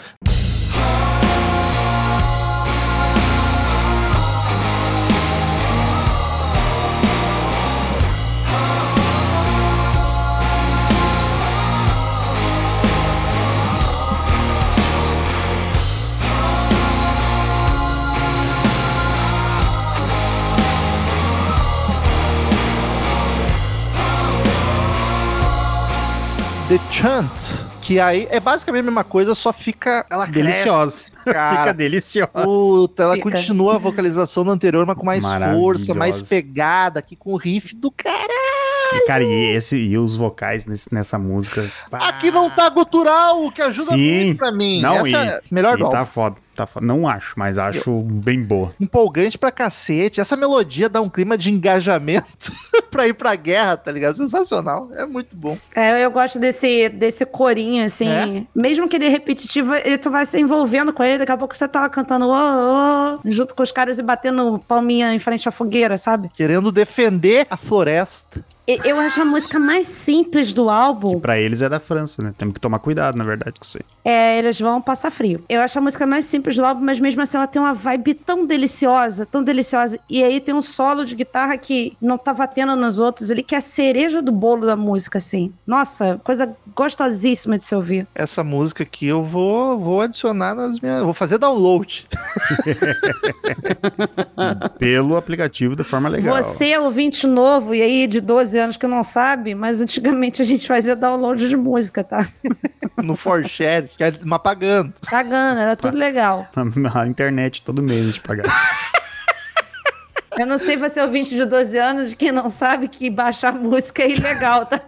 The 26.67 26.79
Chant, 26.91 27.29
que 27.79 27.99
aí 27.99 28.27
é 28.31 28.39
basicamente 28.39 28.81
a 28.81 28.85
mesma 28.85 29.03
coisa, 29.03 29.35
só 29.35 29.53
fica. 29.53 30.03
Ela 30.09 30.25
Deliciosa. 30.25 31.11
Fica 31.23 31.71
deliciosa. 31.73 32.31
Puta, 32.43 33.03
ela 33.03 33.13
Fica. 33.15 33.29
continua 33.29 33.75
a 33.75 33.77
vocalização 33.77 34.43
do 34.43 34.49
anterior, 34.51 34.83
mas 34.85 34.97
com 34.97 35.05
mais 35.05 35.23
força, 35.23 35.93
mais 35.93 36.21
pegada, 36.23 36.99
aqui 36.99 37.15
com 37.15 37.33
o 37.33 37.37
riff 37.37 37.75
do 37.75 37.91
caralho. 37.91 38.25
E, 38.95 39.05
cara, 39.05 39.23
e, 39.23 39.55
esse, 39.55 39.77
e 39.77 39.95
os 39.97 40.15
vocais 40.15 40.65
nesse- 40.65 40.91
nessa 40.93 41.19
música. 41.19 41.69
Aqui 41.91 42.31
não 42.31 42.49
tá 42.49 42.67
gutural, 42.69 43.43
o 43.45 43.51
que 43.51 43.61
ajuda 43.61 43.91
Sim. 43.91 44.25
muito 44.25 44.37
pra 44.37 44.51
mim. 44.51 44.81
Não, 44.81 44.95
Essa 44.97 45.07
e, 45.09 45.15
é 45.15 45.41
melhor 45.51 45.75
e 45.77 45.83
do 45.83 45.89
tá 45.89 46.05
foda, 46.05 46.37
tá. 46.55 46.67
Não 46.81 47.07
acho, 47.07 47.33
mas 47.37 47.57
acho 47.57 48.01
bem 48.01 48.41
boa. 48.43 48.73
Empolgante 48.79 49.37
pra 49.37 49.51
cacete. 49.51 50.21
Essa 50.21 50.37
melodia 50.37 50.87
dá 50.87 51.01
um 51.01 51.09
clima 51.09 51.37
de 51.37 51.51
engajamento 51.51 52.51
pra 52.89 53.07
ir 53.07 53.13
pra 53.13 53.35
guerra, 53.35 53.77
tá 53.77 53.91
ligado? 53.91 54.15
Sensacional. 54.15 54.89
É 54.93 55.05
muito 55.05 55.35
bom. 55.35 55.57
É, 55.75 56.03
eu 56.03 56.11
gosto 56.11 56.39
desse, 56.39 56.89
desse 56.89 57.25
corinho, 57.25 57.85
assim. 57.85 58.07
É? 58.07 58.43
Mesmo 58.55 58.87
que 58.87 58.95
ele 58.95 59.05
é 59.05 59.09
repetitivo, 59.09 59.73
ele, 59.75 59.97
tu 59.97 60.09
vai 60.09 60.25
se 60.25 60.39
envolvendo 60.39 60.93
com 60.93 61.03
ele. 61.03 61.17
Daqui 61.17 61.31
a 61.31 61.37
pouco 61.37 61.55
você 61.55 61.67
tá 61.67 61.81
lá 61.81 61.89
cantando 61.89 62.27
ô, 62.27 63.15
ô, 63.15 63.19
junto 63.25 63.53
com 63.53 63.63
os 63.63 63.71
caras 63.71 63.99
e 63.99 64.03
batendo 64.03 64.59
palminha 64.67 65.13
em 65.13 65.19
frente 65.19 65.47
à 65.49 65.51
fogueira, 65.51 65.97
sabe? 65.97 66.29
Querendo 66.33 66.71
defender 66.71 67.45
a 67.49 67.57
floresta. 67.57 68.43
Eu 68.67 68.99
acho 68.99 69.21
a 69.21 69.25
música 69.25 69.59
mais 69.59 69.85
simples 69.87 70.51
do 70.51 70.69
álbum. 70.69 71.19
Pra 71.19 71.39
eles 71.39 71.61
é 71.61 71.69
da 71.69 71.79
França, 71.79 72.23
né? 72.23 72.33
Temos 72.35 72.55
que 72.55 72.59
tomar 72.59 72.79
cuidado, 72.79 73.15
na 73.15 73.23
verdade, 73.23 73.59
com 73.59 73.63
isso 73.63 73.77
aí. 73.77 73.83
É, 74.03 74.39
eles 74.39 74.59
vão 74.59 74.81
passar 74.81 75.11
frio. 75.11 75.43
Eu 75.47 75.61
acho 75.61 75.77
a 75.77 75.81
música 75.81 76.05
mais 76.05 76.25
simples 76.25 76.55
do 76.55 76.65
álbum, 76.65 76.83
mas 76.83 76.99
mesmo 76.99 77.21
assim 77.21 77.37
ela 77.37 77.45
tem 77.47 77.61
uma 77.61 77.73
vibe 77.73 78.15
tão 78.15 78.45
deliciosa, 78.45 79.25
tão 79.25 79.43
deliciosa. 79.43 79.99
E 80.09 80.23
aí 80.23 80.39
tem 80.39 80.55
um 80.55 80.61
solo 80.61 81.05
de 81.05 81.15
guitarra 81.15 81.57
que 81.57 81.95
não 82.01 82.17
tava 82.17 82.47
tendo 82.47 82.75
nos 82.75 82.99
outros, 82.99 83.29
ele 83.29 83.43
que 83.43 83.53
é 83.53 83.59
a 83.59 83.61
cereja 83.61 84.21
do 84.21 84.31
bolo 84.31 84.65
da 84.65 84.75
música, 84.75 85.19
assim. 85.19 85.53
Nossa, 85.65 86.19
coisa 86.23 86.55
gostosíssima 86.75 87.57
de 87.57 87.63
se 87.63 87.75
ouvir. 87.75 88.07
Essa 88.15 88.43
música 88.43 88.83
aqui 88.83 89.07
eu 89.07 89.21
vou, 89.21 89.77
vou 89.79 90.01
adicionar 90.01 90.55
nas 90.55 90.79
minhas. 90.79 91.03
Vou 91.03 91.13
fazer 91.13 91.37
download. 91.37 92.07
Pelo 94.79 95.15
aplicativo 95.15 95.75
de 95.75 95.83
forma 95.83 96.09
legal. 96.09 96.35
Você 96.41 96.69
é 96.69 96.79
ouvinte 96.79 97.27
novo 97.27 97.75
e 97.75 97.81
aí 97.81 98.07
de 98.07 98.19
12 98.19 98.54
anos 98.57 98.77
que 98.77 98.87
não 98.87 99.03
sabe, 99.03 99.55
mas 99.55 99.81
antigamente 99.81 100.41
a 100.41 100.45
gente 100.45 100.67
fazia 100.67 100.95
download 100.95 101.47
de 101.47 101.57
música, 101.57 102.03
tá? 102.03 102.27
no 103.03 103.15
ForShare, 103.15 103.89
que 103.95 104.03
é 104.03 104.13
uma 104.23 104.39
pagando. 104.39 104.93
Pagando, 105.09 105.59
era 105.59 105.75
tudo 105.75 105.97
legal. 105.97 106.47
Na 106.75 107.07
internet 107.07 107.61
todo 107.61 107.81
mês 107.81 108.01
a 108.01 108.05
gente 108.05 108.21
pagar. 108.21 108.43
Eu 110.37 110.45
não 110.45 110.57
sei 110.57 110.75
você 110.75 110.99
é 110.99 111.03
ouvinte 111.03 111.35
de 111.35 111.45
12 111.45 111.77
anos, 111.77 112.09
de 112.09 112.15
quem 112.15 112.31
não 112.31 112.49
sabe 112.49 112.87
que 112.87 113.09
baixar 113.09 113.53
música 113.53 114.03
é 114.03 114.11
ilegal, 114.11 114.65
tá? 114.65 114.81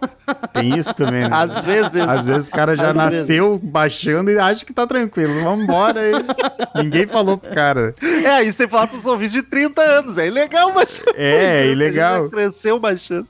Tem 0.52 0.78
isso 0.78 0.94
também, 0.94 1.22
né? 1.22 1.30
Às 1.32 1.62
vezes. 1.64 2.00
Às 2.00 2.26
vezes 2.26 2.48
o 2.48 2.52
cara 2.52 2.76
já 2.76 2.90
Às 2.90 2.96
nasceu 2.96 3.58
baixando 3.62 4.30
e 4.30 4.38
acha 4.38 4.64
que 4.64 4.72
tá 4.72 4.86
tranquilo. 4.86 5.42
Vambora 5.42 6.00
aí. 6.00 6.12
Ninguém 6.82 7.06
falou 7.06 7.38
pro 7.38 7.50
cara. 7.50 7.94
É, 8.02 8.42
isso 8.42 8.58
sem 8.58 8.68
falar 8.68 8.86
pros 8.86 9.06
ouvintes 9.06 9.32
de 9.32 9.42
30 9.42 9.80
anos. 9.80 10.18
É 10.18 10.26
ilegal 10.26 10.72
baixar. 10.72 11.04
É, 11.14 11.62
música, 11.62 11.66
ilegal. 11.66 12.24
já 12.24 12.30
Cresceu 12.30 12.78
baixando. 12.78 13.26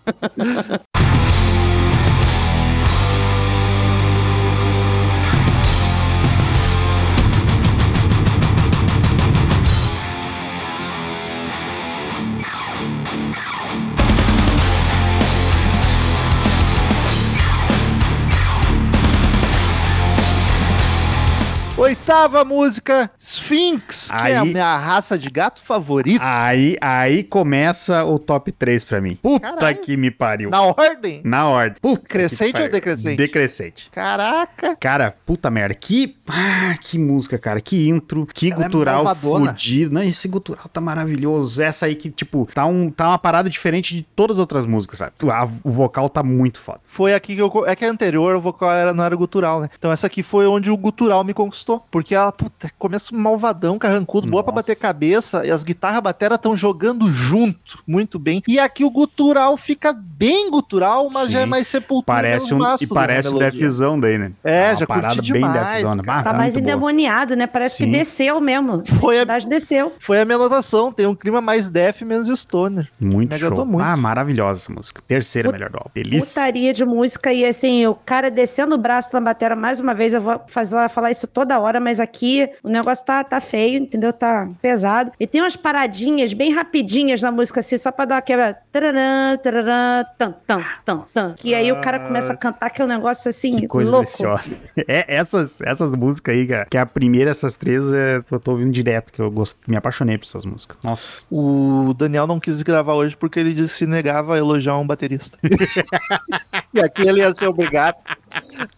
Oitava 21.88 22.44
música, 22.44 23.10
Sphinx, 23.18 24.10
que 24.10 24.30
é 24.30 24.36
a 24.36 24.44
minha 24.44 24.76
raça 24.76 25.16
de 25.16 25.30
gato 25.30 25.58
favorita. 25.62 26.22
Aí, 26.22 26.76
aí 26.82 27.24
começa 27.24 28.04
o 28.04 28.18
top 28.18 28.52
3 28.52 28.84
pra 28.84 29.00
mim. 29.00 29.14
Puta 29.14 29.54
Caralho. 29.54 29.78
que 29.78 29.96
me 29.96 30.10
pariu. 30.10 30.50
Na 30.50 30.60
ordem? 30.64 31.22
Na 31.24 31.48
ordem. 31.48 31.78
Puta 31.80 32.06
Crescente 32.06 32.60
ou 32.60 32.68
decrescente? 32.68 33.16
Decrescente. 33.16 33.88
Caraca. 33.90 34.76
Cara, 34.76 35.16
puta 35.24 35.50
merda. 35.50 35.74
Que. 35.74 36.14
Ah, 36.28 36.74
que 36.78 36.98
música, 36.98 37.38
cara. 37.38 37.58
Que 37.58 37.88
intro. 37.88 38.26
Que 38.34 38.52
Ela 38.52 38.60
é 38.60 38.64
gutural 38.66 39.04
malvadona. 39.04 39.52
fudido. 39.52 39.94
Não, 39.94 40.02
esse 40.02 40.28
gutural 40.28 40.68
tá 40.70 40.82
maravilhoso. 40.82 41.62
Essa 41.62 41.86
aí 41.86 41.94
que, 41.94 42.10
tipo, 42.10 42.46
tá, 42.52 42.66
um, 42.66 42.90
tá 42.90 43.08
uma 43.08 43.18
parada 43.18 43.48
diferente 43.48 43.96
de 43.96 44.02
todas 44.02 44.36
as 44.36 44.40
outras 44.40 44.66
músicas, 44.66 44.98
sabe? 44.98 45.12
A- 45.32 45.48
o 45.64 45.70
vocal 45.72 46.10
tá 46.10 46.22
muito 46.22 46.58
foda. 46.58 46.80
Foi 46.84 47.14
aqui 47.14 47.34
que 47.34 47.40
eu. 47.40 47.50
É 47.66 47.74
que 47.74 47.86
a 47.86 47.90
anterior 47.90 48.36
o 48.36 48.40
vocal 48.42 48.70
era, 48.70 48.92
não 48.92 49.04
era 49.04 49.16
gutural, 49.16 49.62
né? 49.62 49.70
Então 49.78 49.90
essa 49.90 50.06
aqui 50.06 50.22
foi 50.22 50.46
onde 50.46 50.70
o 50.70 50.76
gutural 50.76 51.24
me 51.24 51.32
conquistou. 51.32 51.77
Porque 51.90 52.14
ela, 52.14 52.32
puta, 52.32 52.70
começa 52.78 53.14
malvadão, 53.14 53.78
carrancudo, 53.78 54.28
boa 54.30 54.42
pra 54.42 54.52
bater 54.52 54.76
cabeça. 54.76 55.46
E 55.46 55.50
as 55.50 55.62
guitarras 55.62 56.00
batera 56.00 56.34
estão 56.36 56.56
jogando 56.56 57.10
junto, 57.10 57.82
muito 57.86 58.18
bem. 58.18 58.42
E 58.46 58.58
aqui 58.58 58.84
o 58.84 58.90
gutural 58.90 59.56
fica 59.56 59.92
bem 59.92 60.50
gutural, 60.50 61.08
mas 61.12 61.26
Sim. 61.26 61.32
já 61.32 61.40
é 61.40 61.46
mais 61.46 61.66
sepultura. 61.66 62.04
Parece 62.06 62.54
um, 62.54 62.58
e 62.58 62.86
da 62.86 62.94
parece 62.94 63.28
o. 63.28 63.38
Defzão 63.38 63.98
daí, 63.98 64.18
né? 64.18 64.32
É, 64.44 64.70
uma 64.70 64.76
já 64.78 64.86
curti 64.86 65.00
parada 65.00 65.14
bem 65.22 65.32
demais, 65.32 65.76
Defzona. 65.82 66.02
cara. 66.02 66.20
Ah, 66.20 66.22
Tá 66.22 66.32
mais 66.32 66.54
boa. 66.54 66.62
endemoniado, 66.62 67.36
né? 67.36 67.46
Parece 67.46 67.76
Sim. 67.78 67.84
que 67.86 67.90
desceu 67.98 68.40
mesmo. 68.40 68.82
Foi 69.00 69.16
a 69.16 69.18
a- 69.18 69.22
cidade 69.22 69.48
desceu. 69.48 69.92
Foi 69.98 70.20
a 70.20 70.24
minha 70.24 70.36
anotação, 70.36 70.92
tem 70.92 71.06
um 71.06 71.14
clima 71.14 71.40
mais 71.40 71.68
def, 71.70 72.02
menos 72.02 72.28
stoner. 72.28 72.88
Muito 73.00 73.32
Me 73.32 73.38
show. 73.38 73.64
muito. 73.66 73.84
Ah, 73.84 73.96
maravilhosa 73.96 74.60
essa 74.62 74.72
música. 74.72 75.02
Terceira 75.06 75.48
Put- 75.48 75.58
melhor 75.58 75.70
do 75.70 75.76
álbum. 75.76 75.90
Delícia. 75.94 76.40
Putaria 76.42 76.72
de 76.72 76.84
música 76.84 77.32
e 77.32 77.44
assim, 77.44 77.86
o 77.86 77.94
cara 77.94 78.30
descendo 78.30 78.74
o 78.74 78.78
braço 78.78 79.10
na 79.12 79.20
bateria 79.20 79.56
mais 79.56 79.80
uma 79.80 79.94
vez, 79.94 80.14
eu 80.14 80.20
vou 80.20 80.40
fazer, 80.46 80.88
falar 80.88 81.10
isso 81.10 81.26
toda 81.26 81.58
hora, 81.58 81.67
mas 81.80 82.00
aqui 82.00 82.48
o 82.62 82.68
negócio 82.68 83.04
tá, 83.04 83.22
tá 83.22 83.40
feio, 83.40 83.82
entendeu? 83.82 84.12
Tá 84.12 84.48
pesado. 84.62 85.12
E 85.18 85.26
tem 85.26 85.40
umas 85.40 85.56
paradinhas 85.56 86.32
bem 86.32 86.52
rapidinhas 86.52 87.20
na 87.22 87.30
música 87.30 87.60
assim, 87.60 87.76
só 87.76 87.92
pra 87.92 88.04
dar 88.04 88.18
aquela 88.18 88.54
tararã, 88.72 89.36
tararã, 89.36 90.04
tam, 90.18 90.34
tam, 90.46 90.64
tam, 90.84 91.04
tam. 91.12 91.34
Que 91.34 91.54
aí 91.54 91.70
o 91.70 91.80
cara 91.80 91.98
começa 92.00 92.32
a 92.32 92.36
cantar 92.36 92.70
que 92.70 92.80
é 92.80 92.84
um 92.84 92.88
negócio 92.88 93.28
assim, 93.28 93.56
Que 93.56 93.66
coisa 93.66 93.90
louco. 93.90 94.06
deliciosa. 94.06 94.56
É, 94.88 95.16
essas, 95.16 95.60
essas 95.60 95.90
músicas 95.90 96.34
aí, 96.34 96.46
cara, 96.46 96.66
que 96.70 96.76
é 96.76 96.80
a 96.80 96.86
primeira, 96.86 97.30
essas 97.30 97.56
três, 97.56 97.82
é, 97.92 98.22
eu 98.30 98.40
tô 98.40 98.52
ouvindo 98.52 98.70
direto, 98.70 99.12
que 99.12 99.20
eu 99.20 99.30
gosto, 99.30 99.58
me 99.66 99.76
apaixonei 99.76 100.16
por 100.16 100.24
essas 100.24 100.44
músicas. 100.44 100.78
Nossa. 100.82 101.22
O 101.30 101.92
Daniel 101.94 102.26
não 102.26 102.40
quis 102.40 102.62
gravar 102.62 102.94
hoje 102.94 103.16
porque 103.16 103.38
ele 103.38 103.52
disse 103.52 103.72
que 103.74 103.78
se 103.80 103.86
negava 103.86 104.34
a 104.34 104.38
elogiar 104.38 104.78
um 104.78 104.86
baterista. 104.86 105.36
e 106.72 106.80
aqui 106.80 107.06
ele 107.06 107.20
ia 107.20 107.32
ser 107.34 107.48
obrigado. 107.48 107.96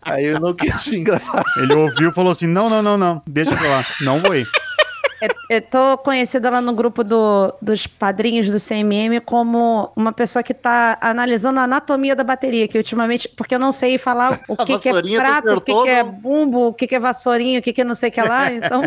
Aí 0.02 0.26
eu 0.26 0.40
não 0.40 0.54
quis 0.54 0.86
vir 0.86 1.02
gravar. 1.02 1.42
Ele 1.56 1.74
ouviu 1.74 2.10
e 2.10 2.14
falou 2.14 2.32
assim: 2.32 2.46
não, 2.46 2.68
não, 2.68 2.82
não, 2.82 2.96
não, 2.96 3.22
deixa 3.26 3.56
pra 3.56 3.68
lá, 3.68 3.84
não 4.02 4.18
vou 4.18 4.34
ir. 4.34 4.46
Eu, 5.20 5.28
eu 5.50 5.60
tô 5.62 5.98
conhecida 5.98 6.48
lá 6.50 6.60
no 6.60 6.72
grupo 6.72 7.04
do- 7.04 7.52
dos 7.60 7.86
padrinhos 7.86 8.50
do 8.50 8.58
CMM 8.58 9.20
como 9.24 9.92
uma 9.94 10.12
pessoa 10.12 10.42
que 10.42 10.54
tá 10.54 10.96
analisando 11.00 11.60
a 11.60 11.64
anatomia 11.64 12.16
da 12.16 12.24
bateria, 12.24 12.66
que 12.66 12.78
ultimamente, 12.78 13.28
porque 13.28 13.54
eu 13.54 13.58
não 13.58 13.70
sei 13.72 13.98
falar 13.98 14.40
o 14.48 14.54
A 14.60 14.64
que, 14.64 14.78
que 14.78 14.88
é 14.88 14.92
tu 15.02 15.14
prato, 15.16 15.42
o 15.56 15.60
que, 15.60 15.72
que 15.84 15.88
é 15.88 16.02
bumbo, 16.04 16.66
o 16.68 16.72
que, 16.74 16.86
que 16.86 16.94
é 16.94 16.98
vassourinha, 17.00 17.58
o 17.58 17.62
que, 17.62 17.72
que 17.72 17.82
é 17.82 17.84
não 17.84 17.94
sei 17.94 18.08
o 18.08 18.12
que 18.12 18.22
lá, 18.22 18.52
então 18.52 18.82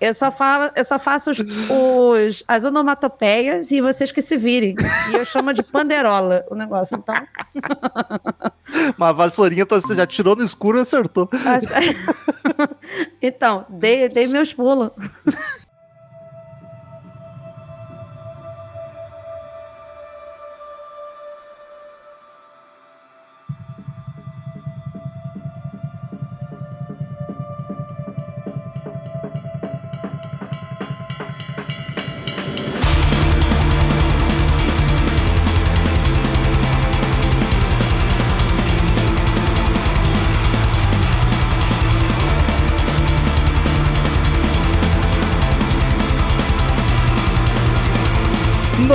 eu 0.00 0.12
só, 0.12 0.30
falo, 0.30 0.70
eu 0.76 0.84
só 0.84 0.98
faço 0.98 1.30
os, 1.30 1.38
os- 1.40 2.44
as 2.46 2.64
onomatopeias 2.64 3.70
e 3.70 3.80
vocês 3.80 4.12
que 4.12 4.20
se 4.22 4.36
virem. 4.36 4.74
E 5.10 5.14
eu 5.14 5.24
chamo 5.24 5.52
de 5.54 5.62
panderola 5.62 6.44
o 6.50 6.54
negócio, 6.54 6.98
então... 6.98 7.14
Uma 8.98 9.12
vassourinha 9.12 9.64
tu- 9.64 9.80
você 9.80 9.94
já 9.94 10.06
tirou 10.06 10.36
no 10.36 10.44
escuro 10.44 10.78
e 10.78 10.80
acertou. 10.82 11.28
Então, 13.20 13.64
dei, 13.68 14.08
dei 14.08 14.26
meus 14.26 14.52
pulos. 14.54 14.90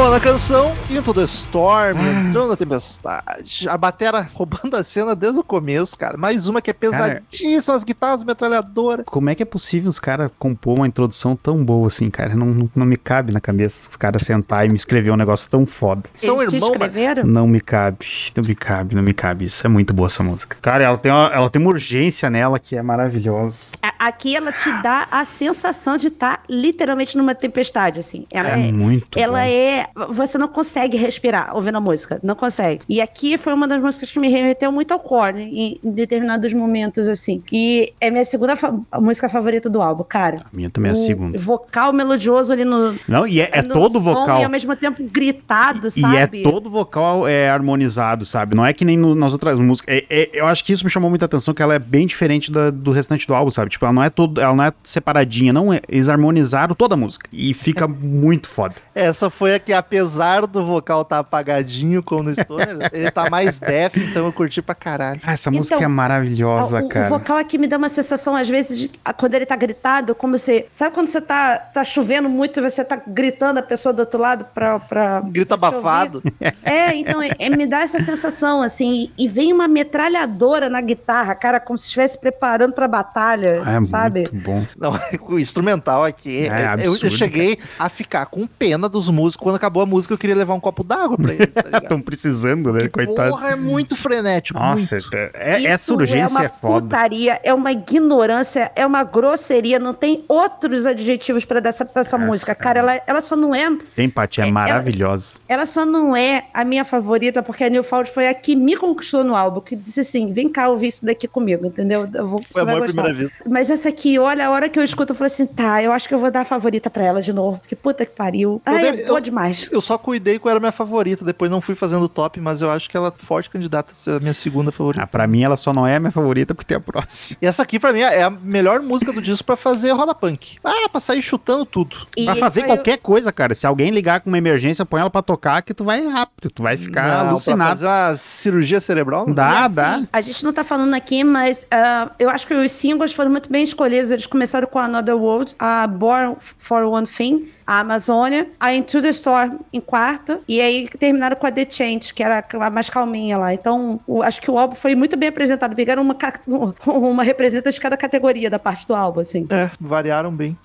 Nona 0.02 0.20
canção, 0.20 0.74
Into 1.02 1.16
the 1.16 1.24
Storm, 1.24 1.98
entrando 2.28 2.50
na 2.50 2.56
tempestade. 2.56 3.68
A 3.68 3.76
batera 3.76 4.22
roubando 4.36 4.76
a 4.78 4.84
cena 4.84 5.16
desde 5.16 5.40
o 5.40 5.44
começo, 5.44 5.98
cara. 5.98 6.16
Mais 6.16 6.48
uma 6.48 6.62
que 6.62 6.70
é 6.70 6.74
pesadíssima, 6.74 7.74
as 7.76 7.84
guitarras 7.84 8.24
metralhadoras. 8.24 9.04
Como 9.08 9.28
é 9.28 9.34
que 9.34 9.42
é 9.42 9.46
possível 9.46 9.90
os 9.90 9.98
caras 10.00 10.30
compor 10.38 10.78
uma 10.78 10.86
introdução 10.88 11.36
tão 11.36 11.66
boa 11.66 11.88
assim, 11.88 12.08
cara? 12.12 12.36
Não, 12.36 12.46
não, 12.46 12.70
não 12.76 12.86
me 12.86 12.98
cabe 12.98 13.34
na 13.34 13.40
cabeça 13.42 13.90
os 13.90 13.96
caras 13.96 14.22
sentar 14.22 14.64
e 14.68 14.70
me 14.70 14.76
escrever 14.76 15.10
um 15.10 15.16
negócio 15.16 15.50
tão 15.50 15.66
foda. 15.66 16.04
São 16.14 16.36
Eles 16.40 16.52
te 16.52 16.56
irmãos, 16.58 16.76
mas- 16.78 16.90
escreveram? 16.90 17.24
Não 17.28 17.48
me 17.48 17.60
cabe, 17.60 17.98
não 18.38 18.44
me 18.48 18.54
cabe, 18.54 18.96
não 18.96 19.02
me 19.02 19.14
cabe. 19.14 19.46
Isso 19.46 19.66
é 19.66 19.70
muito 19.72 19.96
boa 19.96 20.06
essa 20.06 20.22
música. 20.22 20.56
Cara, 20.62 20.84
ela 20.84 21.00
tem 21.00 21.12
uma, 21.12 21.32
ela 21.34 21.50
tem 21.50 21.60
uma 21.60 21.72
urgência 21.72 22.30
nela 22.30 22.60
que 22.60 22.78
é 22.78 22.82
maravilhosa. 22.84 23.72
A- 23.82 23.92
Aqui 24.02 24.36
ela 24.36 24.52
te 24.52 24.72
dá 24.82 25.08
a 25.12 25.24
sensação 25.24 25.96
de 25.96 26.08
estar 26.08 26.44
literalmente 26.50 27.16
numa 27.16 27.36
tempestade, 27.36 28.00
assim. 28.00 28.26
Ela 28.32 28.50
É 28.50 28.68
é, 28.68 28.72
muito 28.72 29.18
ela 29.20 29.40
bom. 29.40 29.46
é 29.46 29.52
é. 29.52 29.88
Você 30.10 30.38
não 30.40 30.48
consegue 30.48 30.91
respirar 30.98 31.56
ouvindo 31.56 31.78
a 31.78 31.82
música. 31.82 32.20
Não 32.24 32.36
consegue. 32.36 32.82
E 32.88 33.02
aqui 33.02 33.38
foi 33.38 33.54
uma 33.54 33.68
das 33.68 33.82
músicas 33.82 34.12
que 34.12 34.20
me 34.20 34.30
remeteu 34.30 34.72
muito 34.72 34.92
ao 34.92 35.00
Korn 35.00 35.42
em, 35.44 35.80
em 35.84 35.92
determinados 35.92 36.54
momentos, 36.54 37.08
assim. 37.08 37.42
E 37.52 37.94
é 38.00 38.10
minha 38.10 38.26
segunda 38.26 38.56
fa 38.56 38.74
música 39.00 39.28
favorita 39.30 39.70
do 39.70 39.82
álbum, 39.82 40.04
cara. 40.04 40.38
A 40.38 40.56
minha 40.56 40.70
também 40.70 40.90
é 40.90 40.94
a 40.94 40.96
segunda. 40.96 41.38
Vocal 41.38 41.94
melodioso 41.94 42.52
ali 42.54 42.66
no. 42.66 42.96
Não, 43.08 43.26
e 43.28 43.42
é, 43.42 43.50
é 43.52 43.62
no 43.62 43.74
todo 43.74 43.94
som 44.00 44.14
vocal. 44.14 44.42
E 44.42 44.44
ao 44.44 44.50
mesmo 44.50 44.76
tempo 44.76 45.04
gritado, 45.12 45.90
sabe? 45.90 46.40
E 46.40 46.42
é 46.42 46.44
todo 46.44 46.70
vocal 46.70 47.28
é 47.28 47.50
harmonizado, 47.50 48.26
sabe? 48.26 48.56
Não 48.56 48.66
é 48.66 48.74
que 48.74 48.84
nem 48.86 48.98
no- 48.98 49.16
nas 49.16 49.34
outras 49.34 49.58
músicas. 49.58 49.96
É- 49.96 50.06
é- 50.10 50.30
eu 50.34 50.48
acho 50.48 50.64
que 50.64 50.74
isso 50.74 50.84
me 50.84 50.90
chamou 50.90 51.10
muita 51.10 51.26
atenção, 51.26 51.54
que 51.54 51.62
ela 51.62 51.74
é 51.74 51.80
bem 51.80 52.06
diferente 52.06 52.52
da- 52.52 52.70
do 52.70 52.92
restante 52.92 53.28
do 53.28 53.34
álbum, 53.34 53.52
sabe? 53.52 53.70
Tipo, 53.72 53.86
ela 53.86 53.94
não 53.94 54.04
é 54.04 54.10
todo, 54.10 54.40
ela 54.42 54.56
não 54.56 54.64
é 54.64 54.72
separadinha, 54.84 55.52
não 55.54 55.72
é. 55.74 55.82
Eles 55.88 56.10
harmonizaram 56.10 56.76
toda 56.76 56.96
a 56.96 56.98
música. 56.98 57.28
E 57.32 57.54
fica 57.54 57.88
muito 57.88 58.48
foda. 58.50 58.76
Essa 58.94 59.30
foi 59.30 59.56
a 59.56 59.60
que, 59.60 59.74
apesar 59.74 60.46
do 60.48 60.64
vocal 60.72 61.06
tá 61.06 61.20
apagadinho 61.20 62.02
como 62.04 62.24
no 62.24 62.34
Stoner, 62.34 62.90
ele 62.94 63.10
tá 63.12 63.30
mais 63.30 63.60
def, 63.60 63.96
então 63.98 64.26
eu 64.26 64.34
curti 64.34 64.62
pra 64.62 64.74
caralho. 64.76 65.20
Ah, 65.24 65.34
essa 65.34 65.50
Então, 65.50 65.58
música 65.60 65.84
é 65.84 65.88
maravilhosa, 65.88 66.82
o, 66.84 66.90
cara. 66.90 67.06
O 67.08 67.10
vocal 67.10 67.38
aqui 67.38 67.58
me 67.58 67.68
dá 67.68 67.78
uma 67.78 67.90
sensação, 67.90 68.36
às 68.36 68.48
vezes, 68.50 68.78
de- 68.78 68.92
a- 69.04 69.14
quando 69.14 69.34
ele 69.36 69.46
tá 69.46 69.56
gritado, 69.56 70.14
como 70.16 70.38
se. 70.38 70.66
Sabe 70.72 70.94
quando 70.94 71.08
você 71.08 71.22
tá, 71.22 71.58
tá 71.58 71.84
chovendo 71.84 72.30
muito 72.30 72.60
e 72.60 72.64
você 72.70 72.84
tá 72.84 73.00
gritando 73.06 73.60
a 73.60 73.64
pessoa 73.64 73.92
do 73.94 74.00
outro 74.00 74.20
lado 74.20 74.46
pra. 74.54 74.80
pra 74.80 75.22
te 75.32 75.54
abafado. 75.54 76.24
É, 76.64 76.94
então, 76.96 77.22
é- 77.22 77.32
é- 77.40 77.50
me 77.50 77.66
dá 77.66 77.82
essa 77.82 78.00
sensação, 78.00 78.62
assim. 78.62 79.10
E 79.18 79.28
vem 79.28 79.52
uma 79.54 79.68
metralhadora 79.68 80.70
na 80.70 80.82
guitarra, 80.82 81.36
cara, 81.36 81.60
como 81.60 81.78
se 81.78 81.86
estivesse 81.86 82.18
preparando 82.18 82.74
pra 82.74 82.88
batalha, 82.88 83.62
É 83.66 83.86
sabe? 83.86 84.22
muito 84.32 84.36
bom. 84.46 84.66
Não, 84.78 84.92
o 85.30 85.40
instrumental 85.40 86.04
aqui. 86.04 86.48
É 86.48 86.62
eu- 86.62 86.66
eu, 86.86 86.92
absurdo, 86.94 87.10
cheguei 87.12 87.58
a 87.78 87.90
ficar 87.90 88.26
com 88.28 88.48
pena 88.48 88.88
dos 88.90 89.10
músicos. 89.10 89.44
Quando 89.44 89.56
acabou 89.56 89.84
a 89.84 89.86
música, 89.86 90.14
eu 90.14 90.18
queria 90.18 90.36
levar 90.36 90.54
um 90.54 90.60
copo 90.62 90.84
d'água 90.84 91.18
pra 91.18 91.34
eles. 91.34 91.48
Tá? 91.54 91.78
Estão 91.84 92.02
precisando, 92.02 92.72
né? 92.72 92.88
Coitado. 92.88 93.32
Porra, 93.32 93.50
é 93.50 93.56
muito 93.56 93.96
frenético. 93.96 94.60
Nossa, 94.60 94.96
muito. 94.96 95.14
é, 95.14 95.32
é- 95.36 95.64
essa 95.66 95.94
urgência 95.94 96.40
é 96.40 96.46
é, 96.46 96.48
uma 96.48 96.50
foda. 96.50 96.82
putaria, 96.86 97.40
é 97.44 97.54
uma 97.54 97.72
ignorância, 97.72 98.72
é 98.76 98.86
uma 98.86 99.04
grosseria, 99.04 99.80
não 99.80 99.94
tem 99.94 100.24
outros 100.28 100.86
adjetivos 100.86 101.46
pra 101.46 101.60
dar 101.60 101.70
essa, 101.70 101.86
pra 101.86 102.02
essa 102.02 102.16
Essa, 102.16 102.26
música. 102.26 102.54
Cara, 102.56 102.80
ela, 102.80 103.02
ela 103.08 103.22
só 103.22 103.36
não 103.36 103.54
é 103.56 103.70
Empatia 103.98 104.44
é, 104.44 104.46
É, 104.46 104.50
ela- 104.50 104.54
maravilhosa. 104.54 105.40
Ela 105.48 105.66
só 105.66 105.86
não 105.86 106.16
é 106.16 106.46
a 106.54 106.64
minha 106.64 106.84
favorita, 106.86 107.42
porque 107.42 107.64
a 107.64 107.70
Newfound 107.70 108.10
foi 108.12 108.28
a 108.28 108.34
que 108.34 108.56
me 108.56 108.76
conquistou 108.76 109.24
no 109.24 109.36
álbum, 109.36 109.62
que 109.62 109.76
disse 109.76 110.02
assim: 110.02 110.32
vem 110.32 110.50
cá 110.50 110.68
ouvir 110.70 110.88
isso 110.88 111.06
daqui 111.06 111.28
comigo, 111.28 111.66
entendeu? 111.66 112.08
Eu 112.14 112.28
vou, 112.28 112.42
Foi 112.52 112.62
à 112.62 112.66
gostar. 112.66 112.86
primeira 113.04 113.14
vista. 113.14 113.44
Mas 113.50 113.70
essa 113.70 113.90
aqui, 113.90 114.20
olha, 114.20 114.48
a 114.48 114.52
hora 114.52 114.68
que 114.70 114.78
eu 114.78 114.84
escuto, 114.84 115.14
eu 115.14 115.16
falo 115.16 115.28
assim: 115.28 115.46
tá, 115.46 115.82
eu 115.82 115.92
acho 115.92 116.08
que 116.08 116.14
eu 116.14 116.20
vou 116.20 116.30
dar 116.32 116.42
a 116.42 116.46
favorita 116.46 116.90
pra 116.90 117.04
ela 117.04 117.22
de 117.22 117.32
novo, 117.32 117.60
porque 117.60 117.76
puta 117.76 118.06
que 118.06 118.14
pariu. 118.16 118.62
Deve- 118.66 119.04
é 119.04 119.08
boa 119.08 119.22
demais. 119.22 119.70
Eu 119.72 119.82
só 119.82 119.98
cuidei 119.98 120.38
que 120.40 120.46
era 120.52 120.58
a 120.58 120.60
minha 120.60 120.72
favorita. 120.72 121.26
Depois 121.26 121.50
não 121.50 121.60
fui 121.62 121.74
fazendo 121.76 122.08
top, 122.08 122.40
mas 122.40 122.62
eu 122.62 122.70
acho 122.70 122.90
que 122.90 122.96
ela 122.96 123.08
é 123.10 123.26
forte 123.26 123.50
candidata 123.50 123.92
a 123.92 123.96
ser 123.96 124.12
a 124.12 124.20
minha 124.20 124.34
segunda 124.34 124.72
favorita. 124.72 125.04
Ah, 125.04 125.08
pra 125.08 125.26
mim, 125.28 125.44
ela 125.44 125.56
só 125.58 125.74
não 125.74 125.86
é 125.88 125.96
a 125.96 126.00
minha 126.00 126.12
favorita 126.12 126.54
porque 126.54 126.68
tem 126.68 126.78
a 126.78 126.82
próxima. 126.82 127.38
E 127.42 127.46
essa 127.48 127.64
aqui, 127.64 127.80
pra 127.80 127.92
mim, 127.94 128.02
é 128.02 128.24
a 128.24 128.30
melhor 128.30 128.82
música 128.82 129.12
do 129.12 129.22
disco 129.22 129.46
pra 129.46 129.56
fazer 129.56 129.92
roda 129.92 130.14
punk. 130.14 130.58
Ah, 130.64 130.88
pra 130.92 131.02
sair 131.02 131.22
chutando 131.22 131.66
tudo. 131.66 131.98
E 132.16 132.26
Pra 132.26 132.36
fazer 132.36 132.64
qualquer 132.64 132.98
coisa, 132.98 133.32
cara. 133.32 133.54
Se 133.56 133.66
alguém 133.66 133.90
ligar 133.92 134.22
com 134.22 134.30
uma 134.30 134.38
emergência, 134.38 134.86
põe 134.86 135.02
ela 135.02 135.10
pra 135.10 135.22
tocar 135.22 135.62
que 135.62 135.74
tu 135.74 135.84
vai 135.84 136.06
rápido. 136.08 136.50
Tu 136.52 136.62
vai 136.62 136.78
ficar 136.78 137.02
Não, 137.04 137.20
Pra 137.22 137.30
alucinado. 137.30 137.70
fazer 137.72 137.86
uma 137.88 138.16
cirurgia 138.18 138.80
cerebral? 138.82 139.26
não 139.28 139.34
Dá, 139.34 139.66
assim, 139.66 139.76
dá. 139.76 140.02
A 140.12 140.22
gente 140.22 140.44
não 140.44 140.54
tá 140.54 140.64
falando 140.64 140.94
aqui, 140.94 141.24
mas 141.24 141.66
ah, 141.72 142.12
eu 142.20 142.30
acho 142.30 142.46
que 142.48 142.54
os 142.54 142.72
singles 142.72 143.14
foram 143.14 143.32
muito 143.32 143.50
bem 143.52 143.64
escolhidos. 143.64 144.12
Eles 144.12 144.26
começaram 144.26 144.68
com 144.68 144.80
Another 144.80 145.16
World, 145.16 145.56
a 145.60 145.88
Born 145.88 146.36
for 146.58 146.84
One 146.84 147.08
Thing, 147.08 147.50
a 147.66 147.80
Amazônia, 147.80 148.50
a 148.60 148.74
Into 148.74 149.02
the 149.02 149.10
Storm 149.10 149.60
em 149.72 149.80
quarto, 149.80 150.41
e 150.48 150.60
aí 150.62 150.88
terminaram 151.00 151.36
com 151.36 151.46
a 151.48 151.52
The 151.52 151.66
Change, 151.70 152.14
que 152.14 152.24
era 152.24 152.44
a 152.54 152.70
mais 152.70 152.90
calminha 152.90 153.38
lá. 153.38 153.54
Então, 153.54 154.00
o- 154.08 154.22
acho 154.24 154.42
que 154.42 154.50
o 154.50 154.58
álbum 154.58 154.76
foi 154.76 154.96
muito 154.96 155.18
bem 155.18 155.30
apresentado. 155.30 155.76
Pegaram 155.76 156.02
uma, 156.02 156.16
uma 156.88 157.24
representante 157.24 157.76
de 157.76 157.82
cada 157.82 157.98
categoria 157.98 158.50
da 158.50 158.60
parte 158.60 158.88
do 158.88 158.94
álbum, 158.96 159.20
assim. 159.22 159.48
É, 159.50 159.70
variaram 159.80 160.32
bem. 160.32 160.58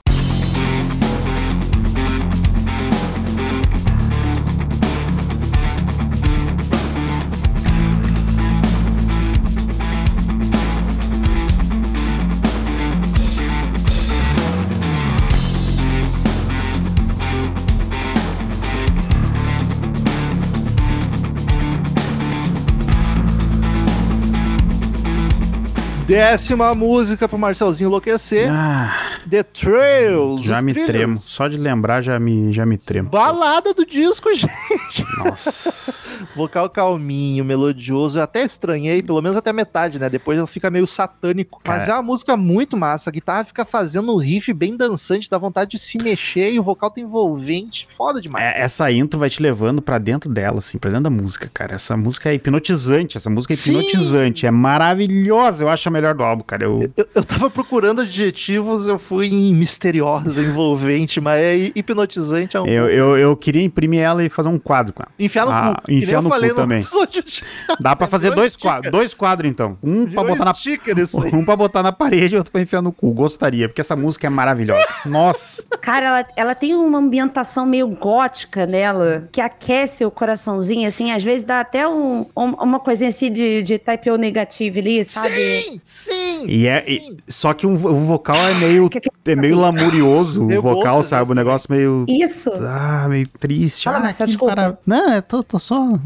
Décima 26.17 26.75
música 26.75 27.29
pro 27.29 27.37
Marcelzinho 27.37 27.89
enlouquecer. 27.89 28.49
Ah, 28.51 28.97
The 29.29 29.43
Trails. 29.43 30.43
já 30.45 30.63
me 30.63 30.73
trilhos. 30.73 30.87
tremo. 30.91 31.19
Só 31.19 31.49
de 31.49 31.57
lembrar 31.59 32.01
já 32.03 32.19
me, 32.19 32.53
já 32.53 32.65
me 32.65 32.77
tremo. 32.79 33.11
Balada 33.11 33.75
do 33.75 33.85
disco, 33.85 34.33
gente. 34.35 35.05
Nossa. 35.19 36.09
Vocal 36.35 36.71
calminho, 36.71 37.45
melodioso. 37.45 38.19
Eu 38.19 38.23
até 38.23 38.43
estranhei, 38.45 39.03
pelo 39.03 39.21
menos 39.21 39.37
até 39.37 39.51
a 39.51 39.53
metade, 39.53 39.99
né? 39.99 40.09
Depois 40.09 40.39
ele 40.39 40.47
fica 40.47 40.71
meio 40.71 40.87
satânico. 40.87 41.61
Mas 41.67 41.81
Cara. 41.81 41.91
é 41.93 41.95
uma 41.97 42.03
música 42.03 42.37
muito 42.37 42.77
massa. 42.77 43.11
A 43.11 43.13
guitarra 43.13 43.45
fica 43.45 43.65
fazendo 43.65 44.15
um 44.15 44.19
riff 44.19 44.53
bem 44.53 44.77
dançante, 44.77 45.29
dá 45.29 45.39
vontade 45.39 45.73
de 45.73 45.79
se 45.79 45.99
mexer 45.99 46.53
e 46.53 46.59
o 46.61 46.63
vocal 46.63 46.91
tá 46.91 47.01
envolvente. 47.01 47.89
Foda 47.97 48.21
demais. 48.21 48.45
É, 48.55 48.63
essa 48.63 48.91
intro 48.93 49.19
vai 49.19 49.31
te 49.31 49.43
levando 49.43 49.83
pra 49.83 49.99
dentro 49.99 50.31
dela, 50.31 50.59
assim, 50.59 50.79
pra 50.79 50.91
dentro 50.91 51.05
da 51.05 51.11
música, 51.11 51.51
cara. 51.53 51.75
Essa 51.75 51.97
música 51.97 52.31
é 52.31 52.35
hipnotizante. 52.35 53.17
Essa 53.17 53.31
música 53.31 53.55
é 53.55 53.57
Sim. 53.57 53.73
hipnotizante. 53.79 54.47
É 54.47 54.51
maravilhosa. 54.51 55.65
Eu 55.65 55.69
acho 55.69 55.89
a 55.89 55.93
melhor 55.93 56.15
do 56.15 56.23
álbum, 56.23 56.45
cara. 56.45 56.65
Eu, 56.65 56.93
Eu, 56.97 57.09
eu 57.15 57.25
tava 57.25 57.49
procurando 57.51 58.03
adjetivos, 58.03 58.87
eu 58.87 58.99
fui 58.99 59.16
misteriosa, 59.21 60.41
envolvente, 60.43 61.21
mas 61.21 61.41
é 61.43 61.57
hipnotizante. 61.75 62.57
É 62.57 62.61
um... 62.61 62.67
eu, 62.67 62.89
eu, 62.89 63.19
eu 63.19 63.37
queria 63.37 63.63
imprimir 63.63 64.01
ela 64.01 64.25
e 64.25 64.29
fazer 64.29 64.49
um 64.49 64.59
quadro 64.59 64.93
com 64.93 65.03
ela. 65.03 65.13
Enfiar 65.19 65.47
no 65.47 65.53
Ah, 65.53 65.81
cu. 65.85 65.91
enfiar 65.93 66.23
no 66.23 66.31
cu 66.31 66.55
também. 66.55 66.85
Dá 67.81 67.95
pra 67.97 68.07
fazer 68.07 68.31
dois 68.35 68.53
sticker. 68.53 68.71
quadros. 68.73 68.93
Dois 68.93 69.15
quadros, 69.15 69.51
então. 69.51 69.79
Um 69.83 70.07
pra 70.07 70.25
botar 70.25 70.45
na. 70.45 70.53
Um 71.33 71.45
pra 71.45 71.57
botar 71.57 71.83
na 71.83 71.93
parede 71.93 72.35
e 72.35 72.39
outro 72.39 72.53
pra 72.53 72.61
enfiar 72.61 72.83
no 72.83 72.93
cu. 72.93 73.11
Gostaria, 73.13 73.69
porque 73.69 73.81
essa 73.81 73.97
música 73.97 74.27
é 74.27 74.31
maravilhosa. 74.31 74.85
Nossa. 75.05 75.65
Cara, 75.81 76.07
ela, 76.07 76.27
ela 76.37 76.55
tem 76.55 76.75
uma 76.75 76.99
ambientação 76.99 77.67
meio 77.67 77.87
gótica 77.89 78.67
nela, 78.67 79.29
que 79.33 79.41
aquece 79.41 80.05
o 80.05 80.11
coraçãozinho, 80.11 80.87
assim, 80.89 81.13
às 81.13 81.23
vezes 81.23 81.45
dá 81.45 81.61
até 81.61 81.87
um, 81.89 82.27
um- 82.37 82.55
uma 82.63 82.81
coisinha 82.81 83.09
assim 83.09 83.31
de, 83.33 83.63
de 83.63 83.79
type 83.79 84.11
O 84.11 84.17
negativo 84.17 84.79
ali, 84.79 85.05
sabe? 85.05 85.31
Sim, 85.35 85.81
sim. 85.85 86.45
E 86.47 86.67
é, 86.67 86.81
sim. 86.83 87.17
e- 87.29 87.33
só 87.33 87.53
que 87.53 87.67
o, 87.67 87.71
o 87.73 87.95
vocal 87.97 88.37
é 88.37 88.55
meio, 88.55 88.89
Que- 89.25 89.31
é 89.33 89.37
meio 89.37 89.55
assim, 89.55 89.63
lamurioso, 89.63 90.43
o 90.45 90.63
vocal, 90.63 90.95
bolsa, 90.97 91.09
sabe? 91.11 91.31
O 91.33 91.35
né, 91.35 91.41
negócio 91.43 91.69
meio. 91.73 92.05
Isso. 92.09 92.51
Ah, 92.61 93.07
meio 93.09 93.27
triste. 93.41 93.85
Fala, 93.85 93.99
ah, 93.99 94.01
Marcelo, 94.01 94.27
que 94.27 94.33
desculpa. 94.33 94.55
para- 94.55 94.79
Não, 94.87 95.15
eu 95.15 95.23
tô, 95.23 95.43
tô 95.43 95.59
só 95.59 95.99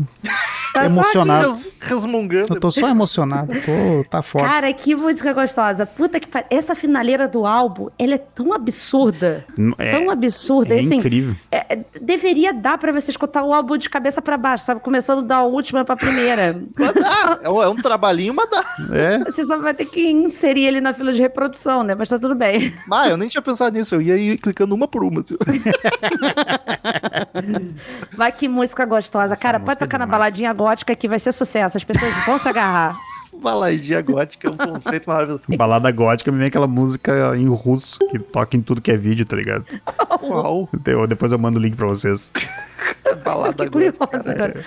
Tá 0.72 0.80
só 0.82 0.86
emocionado. 0.86 1.48
Res- 1.48 1.72
resmungando. 1.80 2.54
Eu 2.54 2.60
tô 2.60 2.70
só 2.70 2.88
emocionado. 2.88 3.52
Tô, 3.52 4.04
tá 4.08 4.22
foda. 4.22 4.44
Cara, 4.46 4.72
que 4.72 4.94
música 4.94 5.32
gostosa. 5.32 5.84
Puta 5.84 6.20
que 6.20 6.28
pariu. 6.28 6.46
Essa 6.50 6.74
finaleira 6.74 7.26
do 7.26 7.44
álbum, 7.46 7.88
ela 7.98 8.14
é 8.14 8.18
tão 8.18 8.52
absurda. 8.52 9.44
É, 9.78 9.90
tão 9.98 10.10
absurda. 10.10 10.74
é 10.74 10.78
assim, 10.78 10.96
incrível. 10.96 11.34
é- 11.50 11.74
é- 11.74 11.84
deveria 12.00 12.52
dar 12.52 12.78
pra 12.78 12.92
você 12.92 13.10
escutar 13.10 13.42
o 13.42 13.52
álbum 13.52 13.76
de 13.76 13.88
cabeça 13.90 14.22
pra 14.22 14.36
baixo, 14.36 14.64
sabe? 14.64 14.80
Começando 14.80 15.22
da 15.22 15.42
última 15.42 15.84
pra 15.84 15.96
primeira. 15.96 16.62
Mas 16.78 16.94
dá. 16.94 17.38
É 17.42 17.50
um, 17.50 17.62
é 17.62 17.68
um 17.68 17.76
trabalhinho, 17.76 18.32
mas 18.34 18.48
dá. 18.50 18.64
É. 18.92 19.18
Você 19.24 19.44
só 19.44 19.58
vai 19.58 19.74
ter 19.74 19.86
que 19.86 20.08
inserir 20.10 20.66
ele 20.66 20.80
na 20.80 20.92
fila 20.92 21.12
de 21.12 21.20
reprodução, 21.20 21.82
né? 21.82 21.94
Mas 21.94 22.08
tá 22.08 22.18
tudo 22.18 22.34
bem. 22.34 22.72
Ah, 22.90 23.08
eu 23.08 23.16
nem 23.16 23.28
tinha 23.28 23.42
pensado 23.42 23.76
nisso. 23.76 23.94
Eu 23.96 24.02
ia 24.02 24.16
ir 24.16 24.38
clicando 24.38 24.74
uma 24.74 24.86
por 24.86 25.02
uma. 25.02 25.20
assim. 25.20 25.36
Vai 28.16 28.32
que 28.32 28.48
música 28.48 28.84
gostosa. 28.84 29.34
Essa 29.34 29.42
Cara, 29.42 29.58
música 29.58 29.66
pode 29.76 29.78
tocar 29.80 29.96
é 29.96 30.00
na 30.00 30.06
baladinha 30.06 30.52
gótica 30.60 30.94
que 30.94 31.08
vai 31.08 31.18
ser 31.18 31.32
sucesso. 31.32 31.76
As 31.78 31.84
pessoas 31.84 32.12
vão 32.26 32.38
se 32.38 32.48
agarrar. 32.48 32.94
Baladinha 33.32 34.02
gótica 34.02 34.48
é 34.48 34.50
um 34.50 34.56
conceito 34.56 35.06
maravilhoso. 35.08 35.40
Balada 35.56 35.90
gótica 35.90 36.30
me 36.30 36.38
vem 36.38 36.48
aquela 36.48 36.66
música 36.66 37.34
em 37.36 37.48
russo 37.48 37.98
que 38.10 38.18
toca 38.18 38.56
em 38.56 38.60
tudo 38.60 38.82
que 38.82 38.90
é 38.90 38.96
vídeo, 38.96 39.24
tá 39.24 39.36
ligado? 39.36 39.64
Qual? 40.18 40.68
Eu- 40.84 41.06
Depois 41.06 41.32
eu 41.32 41.38
mando 41.38 41.58
o 41.58 41.62
link 41.62 41.74
pra 41.76 41.86
vocês. 41.86 42.30
Balada 43.24 43.64
Que 43.64 43.70
curioso, 43.70 43.96
gótica. 43.98 44.34
cara. 44.34 44.64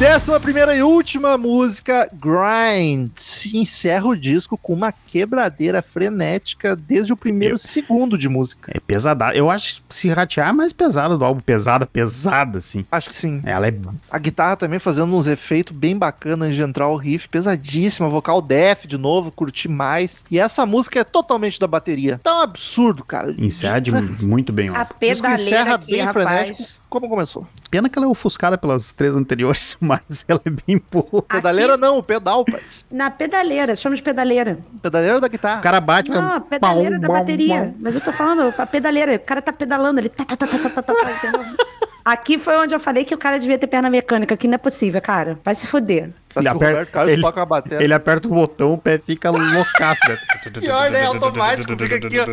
Décima 0.00 0.40
primeira 0.40 0.74
e 0.74 0.82
última 0.82 1.36
música, 1.36 2.08
Grind. 2.14 3.10
Encerra 3.52 4.06
o 4.06 4.16
disco 4.16 4.56
com 4.56 4.72
uma 4.72 4.90
quebradeira 4.92 5.82
frenética 5.82 6.74
desde 6.74 7.12
o 7.12 7.16
primeiro 7.16 7.56
Eu- 7.56 7.58
segundo 7.58 8.16
de 8.16 8.26
música. 8.26 8.72
É 8.74 8.80
pesada. 8.80 9.34
Eu 9.34 9.50
acho 9.50 9.82
que 9.86 9.94
se 9.94 10.08
ratear 10.08 10.48
é 10.48 10.52
mais 10.52 10.72
pesada 10.72 11.18
do 11.18 11.24
álbum. 11.24 11.42
Pesada, 11.42 11.84
pesada, 11.84 12.56
assim. 12.56 12.86
Acho 12.90 13.10
que 13.10 13.14
sim. 13.16 13.42
Ela 13.44 13.68
é. 13.68 13.74
A 14.10 14.18
guitarra 14.18 14.56
também 14.56 14.78
fazendo 14.78 15.14
uns 15.14 15.26
efeitos 15.26 15.76
bem 15.76 15.94
bacanas 15.98 16.54
de 16.54 16.62
entrar 16.62 16.88
o 16.88 16.96
riff, 16.96 17.28
pesadíssima, 17.28 18.08
vocal 18.08 18.40
def 18.40 18.86
de 18.86 18.96
novo, 18.96 19.30
curti 19.30 19.68
mais. 19.68 20.24
E 20.30 20.40
essa 20.40 20.64
música 20.64 21.00
é 21.00 21.04
totalmente 21.04 21.60
da 21.60 21.66
bateria. 21.66 22.18
Tá 22.24 22.38
um 22.38 22.40
absurdo, 22.40 23.04
cara. 23.04 23.34
Encerra 23.36 23.78
de 23.78 23.92
muito 24.24 24.50
bem 24.50 24.70
o 24.70 24.76
A 24.76 24.86
pedaleira 24.86 25.42
encerra 25.42 25.74
aqui, 25.74 25.92
bem 25.92 26.00
rapaz. 26.00 26.24
frenético 26.24 26.79
como 26.90 27.08
começou. 27.08 27.46
Pena 27.70 27.88
que 27.88 27.98
ela 27.98 28.06
é 28.06 28.10
ofuscada 28.10 28.58
pelas 28.58 28.92
três 28.92 29.16
anteriores, 29.16 29.76
mas 29.80 30.24
ela 30.28 30.40
é 30.44 30.50
bem 30.50 30.82
boa. 30.90 31.24
Aqui... 31.28 31.36
Pedaleira 31.36 31.76
não, 31.76 31.98
o 31.98 32.02
pedal, 32.02 32.44
pai. 32.44 32.60
Na 32.90 33.10
pedaleira, 33.10 33.74
chama 33.74 33.96
de 33.96 34.02
pedaleira. 34.02 34.58
Pedaleira 34.82 35.20
da 35.20 35.28
guitarra. 35.28 35.60
O 35.60 35.62
cara 35.62 35.80
bate... 35.80 36.10
Não, 36.10 36.36
um... 36.36 36.40
pedaleira 36.40 36.98
da 36.98 37.08
bateria. 37.08 37.74
Mas 37.80 37.94
eu 37.94 38.00
tô 38.00 38.12
falando, 38.12 38.52
a 38.58 38.66
pedaleira, 38.66 39.14
o 39.14 39.20
cara 39.20 39.40
tá 39.40 39.52
pedalando, 39.52 40.00
ele... 40.00 40.08
Tá, 40.08 40.24
tá, 40.24 40.36
tá, 40.36 40.46
tá, 40.46 40.58
tá, 40.58 40.82
tá, 40.82 40.82
tá. 40.82 40.94
tá 40.94 41.40
Aqui 42.04 42.38
foi 42.38 42.56
onde 42.56 42.74
eu 42.74 42.80
falei 42.80 43.04
que 43.04 43.14
o 43.14 43.18
cara 43.18 43.38
devia 43.38 43.58
ter 43.58 43.66
perna 43.66 43.88
mecânica, 43.90 44.36
que 44.36 44.48
não 44.48 44.54
é 44.54 44.58
possível, 44.58 45.00
cara. 45.00 45.38
Vai 45.44 45.54
se 45.54 45.66
foder. 45.66 46.10
Ele 46.36 46.48
o 46.48 46.52
aperta- 46.52 47.10
ele- 47.10 47.22
toca 47.22 47.42
a 47.42 47.46
bateria. 47.46 47.82
Ele 47.84 47.92
aperta 47.94 48.28
o 48.28 48.30
botão, 48.30 48.72
o 48.74 48.78
pé 48.78 48.98
fica 48.98 49.30
loucaço. 49.30 50.00
né? 50.08 50.18
Pior, 50.60 50.90
né? 50.90 51.04
Automático, 51.06 51.76
fica 51.76 51.96
aqui, 51.96 52.18
ó. 52.20 52.26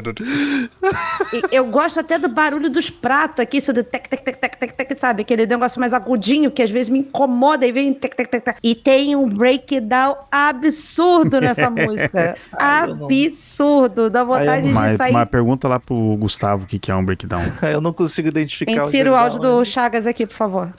Eu 1.51 1.65
gosto 1.65 1.99
até 1.99 2.17
do 2.19 2.27
barulho 2.29 2.69
dos 2.69 2.89
pratos 2.89 3.39
aqui, 3.39 3.57
isso 3.57 3.73
do 3.73 3.83
tec, 3.83 4.07
tec, 4.07 4.21
tec, 4.23 4.37
tec, 4.37 4.55
tec, 4.57 4.71
tec, 4.73 4.99
sabe? 4.99 5.21
Aquele 5.21 5.45
negócio 5.45 5.79
mais 5.79 5.93
agudinho 5.93 6.51
que 6.51 6.61
às 6.61 6.69
vezes 6.69 6.89
me 6.89 6.99
incomoda 6.99 7.65
e 7.65 7.71
vem 7.71 7.93
tec, 7.93 8.15
tec, 8.15 8.29
tec, 8.29 8.43
tec. 8.43 8.57
E 8.63 8.75
tem 8.75 9.15
um 9.15 9.27
breakdown 9.27 10.15
absurdo 10.31 11.39
nessa 11.41 11.69
música. 11.71 12.35
Absurdo. 12.53 14.09
Dá 14.09 14.23
vontade 14.23 14.67
de 14.67 14.73
Mas, 14.73 14.97
sair. 14.97 15.11
mas 15.11 15.29
pergunta 15.29 15.67
lá 15.67 15.79
pro 15.79 16.15
Gustavo 16.17 16.63
o 16.63 16.67
que, 16.67 16.79
que 16.79 16.91
é 16.91 16.95
um 16.95 17.03
breakdown. 17.03 17.41
Eu 17.71 17.81
não 17.81 17.93
consigo 17.93 18.27
identificar. 18.27 18.71
Insira 18.71 19.11
o 19.11 19.15
que 19.15 19.19
ele 19.19 19.29
áudio 19.33 19.39
do 19.39 19.65
Chagas 19.65 20.05
aqui, 20.07 20.25
por 20.25 20.35
favor. 20.35 20.69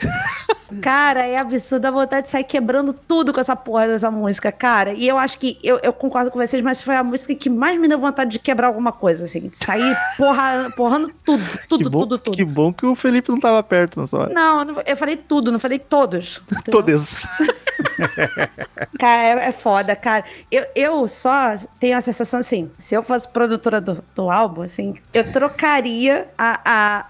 Cara, 0.83 1.27
é 1.27 1.39
absurdo. 1.39 1.83
Dá 1.83 1.91
vontade 1.91 2.25
de 2.25 2.31
sair 2.31 2.45
quebrando 2.45 2.93
tudo 3.09 3.33
com 3.33 3.41
essa 3.41 3.57
porra 3.57 3.87
dessa 3.87 4.11
música, 4.11 4.53
cara. 4.53 4.93
E 4.93 5.09
eu 5.09 5.17
acho 5.19 5.39
que, 5.39 5.59
eu, 5.63 5.81
eu 5.83 5.93
concordo 5.95 6.31
com 6.31 6.39
vocês, 6.39 6.63
mas 6.63 6.83
foi 6.83 6.95
a 6.95 7.03
música 7.03 7.35
que 7.35 7.49
mais 7.49 7.81
me 7.81 7.89
deu 7.89 7.99
vontade 7.99 8.31
de 8.33 8.39
quebrar 8.39 8.67
alguma 8.67 8.93
coisa, 8.93 9.25
assim. 9.25 9.49
De 9.49 9.57
sair 9.57 9.97
porra, 10.19 10.71
porrando 10.77 11.11
tudo, 11.25 11.43
tudo, 11.69 11.85
que 11.85 11.91
bom, 11.91 12.01
tudo, 12.01 12.19
tudo. 12.19 12.37
Que 12.37 12.45
bom 12.45 12.73
que 12.73 12.85
o 12.85 12.95
Felipe 12.95 13.31
não 13.31 13.41
tava 13.41 13.63
perto 13.63 14.01
nessa 14.01 14.19
hora. 14.19 14.35
Não, 14.35 14.77
eu 14.87 14.97
falei 14.97 15.17
tudo, 15.17 15.51
não 15.51 15.59
falei 15.59 15.79
todos. 15.79 16.43
Todas. 16.71 17.27
Cara, 18.99 19.41
é, 19.43 19.49
é 19.49 19.53
foda, 19.53 19.95
cara. 19.97 20.25
Eu, 20.51 20.67
eu 20.75 21.09
só 21.09 21.55
tenho 21.79 21.97
a 21.97 22.01
sensação 22.01 22.41
assim, 22.41 22.71
se 22.79 22.95
eu 22.95 23.03
fosse 23.03 23.29
produtora 23.29 23.81
do, 23.81 24.03
do 24.15 24.31
álbum, 24.31 24.63
assim, 24.63 24.95
eu 25.15 25.33
trocaria 25.33 26.29
a. 26.37 26.61
a, 26.65 27.05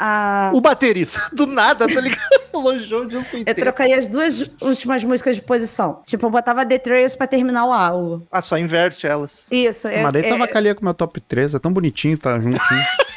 a- 0.48 0.52
O 0.54 0.60
baterista, 0.60 1.20
do 1.32 1.46
nada, 1.46 1.86
tá 1.88 2.00
ligado? 2.00 2.20
Elogiou 2.60 3.02
o 3.02 3.06
disco 3.06 3.36
eu 3.44 3.54
trocaria 3.54 3.98
as 3.98 4.08
duas 4.08 4.50
últimas 4.60 5.02
músicas 5.04 5.36
de 5.36 5.42
posição. 5.42 6.02
Tipo, 6.04 6.26
eu 6.26 6.30
botava 6.30 6.64
The 6.66 6.78
Trails 6.78 7.14
pra 7.16 7.26
terminar 7.26 7.64
o 7.66 7.72
álbum. 7.72 8.22
Ah, 8.30 8.42
só 8.42 8.58
inverte 8.58 9.06
elas. 9.06 9.48
Isso. 9.50 9.88
é- 9.88 10.02
mas 10.02 10.12
daí 10.12 10.24
é- 10.24 10.28
tava 10.28 10.46
calia 10.48 10.74
com 10.74 10.82
o 10.82 10.84
meu 10.84 10.94
top 10.94 11.20
3, 11.20 11.54
é 11.54 11.58
tão 11.58 11.72
bonitinho, 11.72 12.16
tá 12.18 12.38
juntinho. 12.38 12.58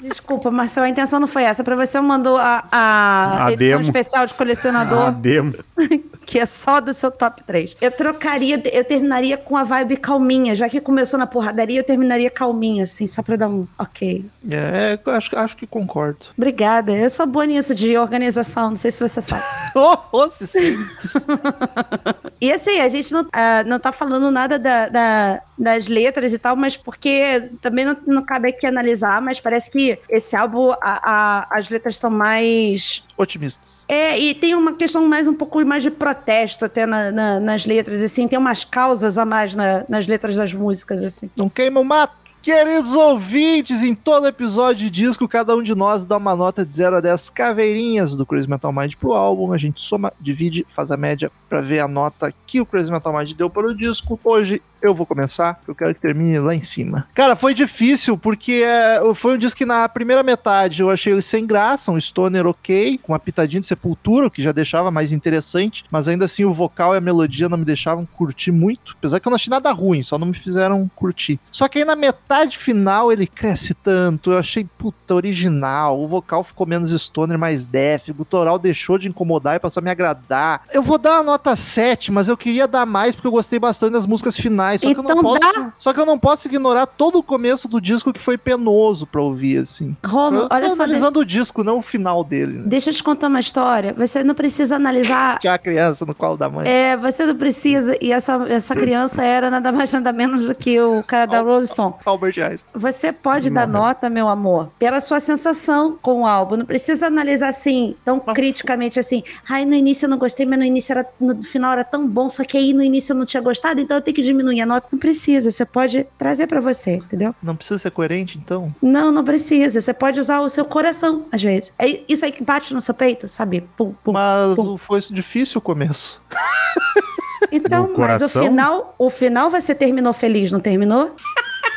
Desculpa, 0.00 0.50
Marcel, 0.50 0.84
a 0.84 0.88
intenção 0.88 1.20
não 1.20 1.26
foi 1.28 1.42
essa. 1.42 1.62
Pra 1.62 1.76
você 1.76 1.98
eu 1.98 2.02
mandou 2.02 2.36
a, 2.38 2.64
a, 2.72 3.46
A 3.46 3.52
edição 3.52 3.78
demo. 3.78 3.82
especial 3.82 4.24
de 4.26 4.32
colecionador, 4.32 5.08
Ah, 5.08 5.10
demo. 5.10 5.54
que 6.30 6.38
é 6.38 6.46
só 6.46 6.80
do 6.80 6.94
seu 6.94 7.10
top 7.10 7.42
3. 7.42 7.76
Eu 7.80 7.90
trocaria, 7.90 8.62
eu 8.72 8.84
terminaria 8.84 9.36
com 9.36 9.56
a 9.56 9.64
vibe 9.64 9.96
calminha. 9.96 10.54
Já 10.54 10.68
que 10.68 10.80
começou 10.80 11.18
na 11.18 11.26
porradaria, 11.26 11.80
eu 11.80 11.84
terminaria 11.84 12.30
calminha, 12.30 12.84
assim, 12.84 13.04
só 13.04 13.20
pra 13.20 13.34
dar 13.34 13.48
um 13.48 13.66
ok. 13.76 14.24
É, 14.48 14.96
eu 15.04 15.12
acho, 15.12 15.36
acho 15.36 15.56
que 15.56 15.66
concordo. 15.66 16.26
Obrigada. 16.38 16.92
Eu 16.92 17.10
sou 17.10 17.26
boa 17.26 17.44
nisso 17.46 17.74
de 17.74 17.98
organização, 17.98 18.70
não 18.70 18.76
sei 18.76 18.92
se 18.92 19.00
você 19.00 19.20
sabe. 19.20 19.42
Oh, 19.74 19.96
oh, 20.12 20.28
se 20.30 20.46
sim. 20.46 20.76
E 22.40 22.50
assim, 22.52 22.80
a 22.80 22.88
gente 22.88 23.12
não, 23.12 23.26
ah, 23.32 23.62
não 23.64 23.78
tá 23.78 23.92
falando 23.92 24.30
nada 24.30 24.58
da- 24.58 24.88
da- 24.88 25.42
das 25.58 25.86
letras 25.88 26.32
e 26.32 26.38
tal, 26.38 26.56
mas 26.56 26.74
porque 26.76 27.50
também 27.60 27.84
não, 27.84 27.94
não 28.06 28.22
cabe 28.24 28.48
aqui 28.48 28.66
analisar, 28.66 29.20
mas 29.20 29.38
parece 29.40 29.70
que 29.70 29.98
esse 30.08 30.34
álbum, 30.34 30.70
a- 30.72 30.78
a- 30.80 31.46
as 31.50 31.68
letras 31.68 31.98
são 31.98 32.10
mais. 32.10 33.02
Otimistas. 33.16 33.84
É, 33.88 34.18
e 34.18 34.34
tem 34.34 34.54
uma 34.54 34.72
questão 34.74 35.06
mais 35.06 35.28
um 35.28 35.34
pouco 35.34 35.62
mais 35.66 35.82
de 35.82 35.90
protesto 35.90 36.19
até 36.64 36.86
na- 36.86 37.10
na- 37.10 37.40
nas 37.40 37.64
letras, 37.66 38.02
assim, 38.02 38.26
tem 38.28 38.38
umas 38.38 38.64
causas 38.64 39.18
a 39.18 39.24
mais 39.24 39.54
na- 39.54 39.84
nas 39.88 40.06
letras 40.06 40.36
das 40.36 40.52
músicas, 40.54 41.02
assim. 41.04 41.30
Não 41.36 41.48
queima 41.48 41.80
o 41.80 41.84
mato. 41.84 42.20
Queridos 42.42 42.94
ouvintes, 42.94 43.82
em 43.82 43.94
todo 43.94 44.26
episódio 44.26 44.84
de 44.84 44.90
disco, 44.90 45.28
cada 45.28 45.54
um 45.54 45.62
de 45.62 45.74
nós 45.74 46.06
dá 46.06 46.16
uma 46.16 46.34
nota 46.34 46.64
de 46.64 46.74
0 46.74 46.96
a 46.96 47.00
10 47.00 47.28
caveirinhas 47.28 48.14
do 48.16 48.24
Crazy 48.24 48.48
Metal 48.48 48.72
Mind 48.72 48.94
pro 48.94 49.12
álbum. 49.12 49.52
A 49.52 49.58
gente 49.58 49.78
soma, 49.82 50.10
divide, 50.18 50.66
faz 50.70 50.90
a 50.90 50.96
média 50.96 51.30
pra 51.50 51.60
ver 51.60 51.80
a 51.80 51.86
nota 51.88 52.32
que 52.46 52.58
o 52.58 52.64
Crazy 52.64 52.90
Metal 52.90 53.12
Mind 53.14 53.32
deu 53.34 53.50
para 53.50 53.66
o 53.66 53.74
disco. 53.76 54.18
Hoje 54.24 54.62
eu 54.82 54.94
vou 54.94 55.06
começar, 55.06 55.60
eu 55.66 55.74
quero 55.74 55.94
que 55.94 56.00
termine 56.00 56.38
lá 56.38 56.54
em 56.54 56.62
cima. 56.62 57.06
Cara, 57.14 57.36
foi 57.36 57.54
difícil, 57.54 58.16
porque 58.16 58.62
é, 58.64 59.00
foi 59.14 59.34
um 59.34 59.38
disco 59.38 59.58
que 59.58 59.66
na 59.66 59.88
primeira 59.88 60.22
metade 60.22 60.80
eu 60.80 60.90
achei 60.90 61.12
ele 61.12 61.22
sem 61.22 61.46
graça, 61.46 61.90
um 61.90 62.00
stoner 62.00 62.46
ok, 62.46 62.98
com 62.98 63.12
uma 63.12 63.18
pitadinha 63.18 63.60
de 63.60 63.66
sepultura, 63.66 64.26
o 64.26 64.30
que 64.30 64.42
já 64.42 64.52
deixava 64.52 64.90
mais 64.90 65.12
interessante, 65.12 65.84
mas 65.90 66.08
ainda 66.08 66.24
assim 66.24 66.44
o 66.44 66.54
vocal 66.54 66.94
e 66.94 66.98
a 66.98 67.00
melodia 67.00 67.48
não 67.48 67.58
me 67.58 67.64
deixavam 67.64 68.06
curtir 68.06 68.52
muito, 68.52 68.94
apesar 68.98 69.20
que 69.20 69.26
eu 69.26 69.30
não 69.30 69.36
achei 69.36 69.50
nada 69.50 69.72
ruim, 69.72 70.02
só 70.02 70.18
não 70.18 70.26
me 70.26 70.34
fizeram 70.34 70.90
curtir. 70.94 71.38
Só 71.50 71.68
que 71.68 71.78
aí 71.78 71.84
na 71.84 71.96
metade 71.96 72.58
final 72.58 73.12
ele 73.12 73.26
cresce 73.26 73.74
tanto, 73.74 74.32
eu 74.32 74.38
achei 74.38 74.64
puta 74.64 75.14
original, 75.14 76.00
o 76.00 76.06
vocal 76.06 76.44
ficou 76.44 76.66
menos 76.66 76.90
stoner, 76.90 77.38
mais 77.38 77.64
def, 77.64 78.08
o 78.08 78.14
gutural 78.14 78.58
deixou 78.58 78.98
de 78.98 79.08
incomodar 79.08 79.56
e 79.56 79.60
passou 79.60 79.80
a 79.80 79.84
me 79.84 79.90
agradar. 79.90 80.62
Eu 80.72 80.82
vou 80.82 80.98
dar 80.98 81.14
uma 81.14 81.22
nota 81.22 81.56
7, 81.56 82.12
mas 82.12 82.28
eu 82.28 82.36
queria 82.36 82.68
dar 82.68 82.86
mais 82.86 83.14
porque 83.14 83.26
eu 83.26 83.32
gostei 83.32 83.58
bastante 83.58 83.92
das 83.92 84.06
músicas 84.06 84.36
finais, 84.36 84.69
só 84.78 84.92
que 84.92 84.98
eu 84.98 85.02
não 85.02 85.10
Então 85.10 85.22
posso, 85.22 85.40
dá. 85.40 85.72
só 85.78 85.92
que 85.92 86.00
eu 86.00 86.06
não 86.06 86.18
posso 86.18 86.48
ignorar 86.48 86.86
todo 86.86 87.16
o 87.18 87.22
começo 87.22 87.68
do 87.68 87.80
disco 87.80 88.12
que 88.12 88.20
foi 88.20 88.36
penoso 88.38 89.06
pra 89.06 89.20
ouvir 89.22 89.58
assim. 89.58 89.96
Romulo, 90.04 90.44
Eu 90.44 90.48
tô 90.48 90.54
olha 90.54 90.68
só, 90.68 90.74
de- 90.76 90.82
analisando 90.82 91.20
o 91.20 91.24
disco, 91.24 91.62
não 91.64 91.78
o 91.78 91.82
final 91.82 92.22
dele. 92.24 92.58
Né? 92.58 92.62
deixa 92.66 92.90
eu 92.90 92.94
te 92.94 93.02
contar 93.02 93.28
uma 93.28 93.40
história. 93.40 93.92
Você 93.94 94.22
não 94.24 94.34
precisa 94.34 94.76
analisar 94.76 95.38
Tinha 95.40 95.54
a 95.54 95.58
criança 95.58 96.04
no 96.06 96.14
colo 96.14 96.36
da 96.36 96.48
mãe. 96.48 96.68
É, 96.68 96.96
você 96.96 97.24
não 97.26 97.36
precisa. 97.36 97.96
E 98.00 98.12
essa, 98.12 98.34
essa 98.48 98.74
criança 98.74 99.22
era 99.22 99.50
nada 99.50 99.72
mais 99.72 99.92
nada 99.92 100.12
menos 100.12 100.44
do 100.44 100.54
que 100.54 100.80
o 100.80 101.02
cara 101.02 101.26
da 101.26 101.40
Rolling. 101.40 101.66
Albert 102.04 102.38
Einstein. 102.38 102.70
Você 102.74 103.12
pode 103.12 103.50
dar 103.50 103.66
nota, 103.66 104.08
meu 104.10 104.28
amor, 104.28 104.70
pela 104.78 105.00
sua 105.00 105.20
sensação 105.20 105.98
com 106.00 106.22
o 106.22 106.26
álbum. 106.26 106.56
Não 106.56 106.66
precisa 106.66 107.06
analisar 107.06 107.48
assim, 107.48 107.94
tão 108.04 108.18
criticamente 108.20 108.98
assim. 108.98 109.22
Ai, 109.48 109.64
no 109.64 109.74
início 109.74 110.06
eu 110.06 110.10
não 110.10 110.18
gostei, 110.18 110.44
mas 110.46 110.58
no 110.58 110.64
início 110.64 110.92
era, 110.92 111.06
no 111.20 111.42
final 111.42 111.72
era 111.72 111.84
tão 111.84 112.06
bom, 112.06 112.28
só 112.28 112.44
que 112.44 112.56
aí 112.56 112.72
no 112.72 112.82
início 112.82 113.12
eu 113.12 113.16
não 113.18 113.24
tinha 113.24 113.40
gostado, 113.42 113.80
então 113.80 113.96
eu 113.96 114.00
tenho 114.00 114.14
que 114.14 114.22
diminuir 114.22 114.59
a 114.60 114.66
nota. 114.66 114.88
Não 114.92 114.98
precisa, 114.98 115.50
você 115.50 115.64
pode 115.64 116.06
trazer 116.18 116.46
pra 116.46 116.60
você, 116.60 116.94
entendeu? 116.96 117.34
Não 117.42 117.56
precisa 117.56 117.78
ser 117.78 117.90
coerente, 117.90 118.38
então? 118.38 118.74
Não, 118.82 119.10
não 119.12 119.24
precisa. 119.24 119.80
Você 119.80 119.92
pode 119.94 120.18
usar 120.20 120.40
o 120.40 120.48
seu 120.48 120.64
coração, 120.64 121.26
às 121.32 121.42
vezes. 121.42 121.72
É 121.78 122.02
isso 122.08 122.24
aí 122.24 122.32
que 122.32 122.42
bate 122.42 122.72
no 122.74 122.80
seu 122.80 122.94
peito, 122.94 123.28
sabe? 123.28 123.62
Pum, 123.76 123.94
pum. 124.04 124.12
Mas 124.12 124.56
pum. 124.56 124.76
foi 124.76 125.00
difícil 125.10 125.58
o 125.58 125.62
começo. 125.62 126.20
Então, 127.52 127.88
No 127.88 127.98
mas 127.98 128.22
o 128.22 128.28
final, 128.28 128.94
o 128.98 129.10
final 129.10 129.50
você 129.50 129.74
terminou 129.74 130.12
feliz, 130.12 130.52
não 130.52 130.60
terminou? 130.60 131.16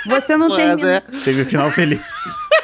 Você 0.05 0.35
não 0.37 0.49
Mas 0.49 0.57
terminou. 0.57 0.91
é. 0.91 0.99
Teve 1.23 1.41
o 1.41 1.45
final 1.45 1.71
feliz. 1.71 2.01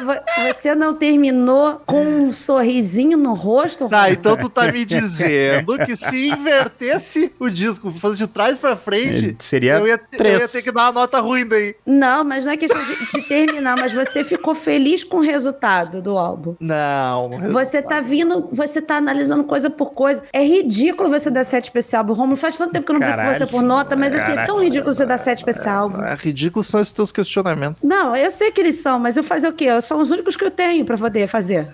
vo- 0.00 0.52
Você 0.52 0.74
não 0.74 0.94
terminou 0.94 1.80
com 1.86 2.04
um 2.04 2.32
sorrisinho 2.32 3.16
no 3.18 3.34
rosto? 3.34 3.88
Tá, 3.88 4.10
então 4.10 4.36
tu 4.36 4.48
tá 4.48 4.70
me 4.70 4.84
dizendo 4.84 5.78
que 5.84 5.94
se 5.96 6.28
invertesse 6.30 7.32
o 7.38 7.48
disco, 7.48 7.90
fosse 7.90 8.18
de 8.18 8.26
trás 8.26 8.58
pra 8.58 8.76
frente, 8.76 9.30
É, 9.38 9.42
Seria 9.42 9.74
eu, 9.78 9.86
ia, 9.86 9.94
eu 9.94 10.18
três. 10.18 10.40
ia 10.42 10.48
ter 10.48 10.62
que 10.62 10.72
dar 10.72 10.84
uma 10.86 10.92
nota 10.92 11.20
ruim 11.20 11.46
daí. 11.46 11.74
Não, 11.86 12.24
mas 12.24 12.44
não 12.44 12.52
é 12.52 12.56
questão 12.56 12.82
de, 12.82 12.94
de 13.12 13.22
terminar, 13.28 13.76
mas 13.78 13.92
você 13.92 14.24
ficou 14.24 14.54
feliz 14.54 15.04
com 15.04 15.18
o 15.18 15.20
resultado 15.20 16.00
do 16.00 16.16
álbum. 16.18 16.54
Não. 16.60 17.30
Você 17.52 17.82
tá 17.82 18.00
vindo, 18.00 18.48
você 18.52 18.80
tá 18.80 18.96
analisando 18.96 19.44
coisa 19.44 19.68
por 19.70 19.92
coisa. 19.92 20.22
É 20.32 20.42
ridículo 20.44 21.08
você 21.10 21.30
dar 21.30 21.44
sete 21.44 21.70
pra 21.70 21.80
esse 21.80 21.94
álbum. 21.96 22.12
Romulo, 22.14 22.36
faz 22.36 22.56
tanto 22.56 22.72
tempo 22.72 22.86
que 22.86 22.92
eu 22.92 22.94
não 22.94 23.00
brinco 23.00 23.14
com 23.16 23.22
Caralho. 23.22 23.38
você 23.38 23.46
por 23.46 23.62
nota, 23.62 23.96
mas 23.96 24.14
assim, 24.14 24.32
é 24.32 24.34
tão 24.36 24.44
Caralho. 24.46 24.58
ridículo 24.62 24.94
você 24.94 25.06
dar 25.06 25.18
sete 25.18 25.42
pra 25.42 25.50
esse 25.50 25.68
álbum. 25.68 26.02
É 26.02 26.14
ridículo 26.14 26.64
são 26.64 26.80
esses 26.80 26.92
teus 26.92 27.12
questionamentos. 27.12 27.76
Não, 27.82 28.14
eu 28.16 28.30
sei 28.30 28.50
que 28.50 28.60
eles 28.60 28.76
são, 28.76 28.98
mas 28.98 29.16
eu 29.16 29.24
fazer 29.24 29.48
o 29.48 29.52
quê? 29.52 29.64
Eu 29.64 29.80
são 29.84 30.00
os 30.00 30.10
únicos 30.10 30.36
que 30.36 30.44
eu 30.44 30.50
tenho 30.50 30.84
pra 30.84 30.96
poder 30.98 31.26
fazer. 31.28 31.66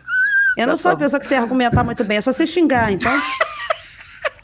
Eu 0.56 0.66
não 0.66 0.74
Tá 0.74 0.82
sou 0.82 0.90
a 0.90 0.94
bom. 0.94 1.00
pessoa 1.00 1.20
que 1.20 1.26
sei 1.26 1.38
argumentar 1.38 1.84
muito 1.84 2.02
bem, 2.04 2.18
é 2.18 2.20
só 2.20 2.32
você 2.32 2.46
xingar, 2.46 2.92
então. 2.92 3.10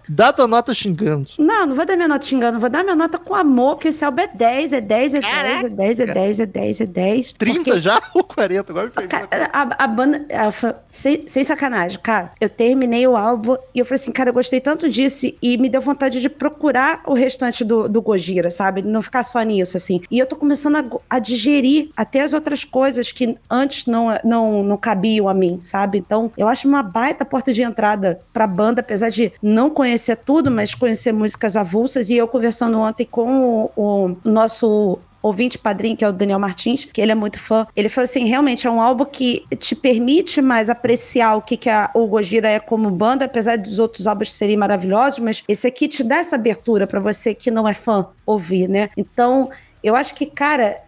Dá 0.08 0.32
tua 0.32 0.46
nota 0.46 0.72
xingando. 0.72 1.28
Não, 1.38 1.66
não 1.66 1.74
vou 1.74 1.84
dar 1.84 1.96
minha 1.96 2.08
nota 2.08 2.24
xingando, 2.24 2.60
vou 2.60 2.70
dar 2.70 2.84
minha 2.84 2.96
nota 2.96 3.18
com 3.18 3.34
amor, 3.34 3.76
porque 3.76 3.88
esse 3.88 4.04
álbum 4.04 4.22
é 4.22 4.28
10, 4.28 4.72
é 4.72 4.80
10, 4.80 5.14
é 5.14 5.20
10, 5.20 5.64
é 5.64 5.68
10, 5.68 6.00
é 6.00 6.06
10, 6.06 6.40
é 6.40 6.46
10, 6.46 6.80
é 6.80 6.86
10. 6.86 7.32
30 7.32 7.56
porque 7.56 7.80
já 7.80 8.02
ou 8.14 8.24
40? 8.24 8.72
Agora 8.72 8.86
me 8.86 8.92
pergunta. 8.92 9.26
Cara, 9.26 9.50
a, 9.52 9.84
a 9.84 9.86
banda, 9.86 10.26
a 10.30 10.74
sem, 10.90 11.26
sem 11.26 11.44
sacanagem, 11.44 11.98
cara, 12.00 12.30
eu 12.40 12.48
terminei 12.48 13.06
o 13.06 13.16
álbum 13.16 13.56
e 13.74 13.78
eu 13.78 13.84
falei 13.84 13.96
assim, 13.96 14.12
cara, 14.12 14.30
eu 14.30 14.34
gostei 14.34 14.60
tanto 14.60 14.88
disso 14.88 15.32
e 15.42 15.58
me 15.58 15.68
deu 15.68 15.80
vontade 15.80 16.20
de 16.20 16.28
procurar 16.28 17.02
o 17.06 17.14
restante 17.14 17.64
do, 17.64 17.88
do 17.88 18.00
Gojira, 18.00 18.50
sabe? 18.50 18.82
Não 18.82 19.02
ficar 19.02 19.24
só 19.24 19.42
nisso, 19.42 19.76
assim. 19.76 20.00
E 20.10 20.18
eu 20.18 20.26
tô 20.26 20.36
começando 20.36 20.76
a, 20.76 20.84
a 21.10 21.18
digerir 21.18 21.90
até 21.96 22.20
as 22.22 22.32
outras 22.32 22.64
coisas 22.64 23.10
que 23.10 23.36
antes 23.50 23.86
não, 23.86 24.08
não, 24.24 24.62
não 24.62 24.76
cabiam 24.76 25.28
a 25.28 25.34
mim, 25.34 25.58
sabe? 25.60 25.98
Então, 25.98 26.30
eu 26.36 26.48
acho 26.48 26.68
uma 26.68 26.82
baita 26.82 27.24
porta 27.24 27.52
de 27.52 27.62
entrada 27.62 28.20
pra 28.32 28.46
banda, 28.46 28.80
apesar 28.80 29.10
de 29.10 29.32
não 29.42 29.68
conhecer 29.68 29.95
tudo, 30.16 30.50
mas 30.50 30.74
conhecer 30.74 31.12
músicas 31.12 31.56
avulsas. 31.56 32.10
E 32.10 32.16
eu 32.16 32.28
conversando 32.28 32.78
ontem 32.78 33.04
com 33.04 33.70
o, 33.76 33.82
o 34.04 34.16
nosso 34.24 34.98
ouvinte 35.26 35.58
padrinho, 35.58 35.96
que 35.96 36.04
é 36.04 36.08
o 36.08 36.12
Daniel 36.12 36.38
Martins, 36.38 36.84
que 36.84 37.00
ele 37.00 37.12
é 37.12 37.14
muito 37.14 37.38
fã. 37.38 37.66
Ele 37.74 37.88
falou 37.88 38.04
assim: 38.04 38.26
realmente 38.26 38.66
é 38.66 38.70
um 38.70 38.80
álbum 38.80 39.04
que 39.04 39.44
te 39.58 39.74
permite 39.74 40.40
mais 40.40 40.70
apreciar 40.70 41.36
o 41.36 41.42
que, 41.42 41.56
que 41.56 41.68
a, 41.68 41.90
o 41.94 42.06
Gojira 42.06 42.48
é 42.48 42.60
como 42.60 42.90
banda, 42.90 43.24
apesar 43.24 43.58
dos 43.58 43.78
outros 43.78 44.06
álbuns 44.06 44.32
serem 44.32 44.56
maravilhosos, 44.56 45.18
mas 45.18 45.42
esse 45.48 45.66
aqui 45.66 45.88
te 45.88 46.02
dá 46.02 46.16
essa 46.16 46.36
abertura 46.36 46.86
pra 46.86 47.00
você 47.00 47.34
que 47.34 47.50
não 47.50 47.68
é 47.68 47.74
fã 47.74 48.06
ouvir, 48.24 48.68
né? 48.68 48.90
Então. 48.96 49.50
Eu 49.84 49.94
acho 49.94 50.16
que, 50.16 50.26
cara, 50.26 50.80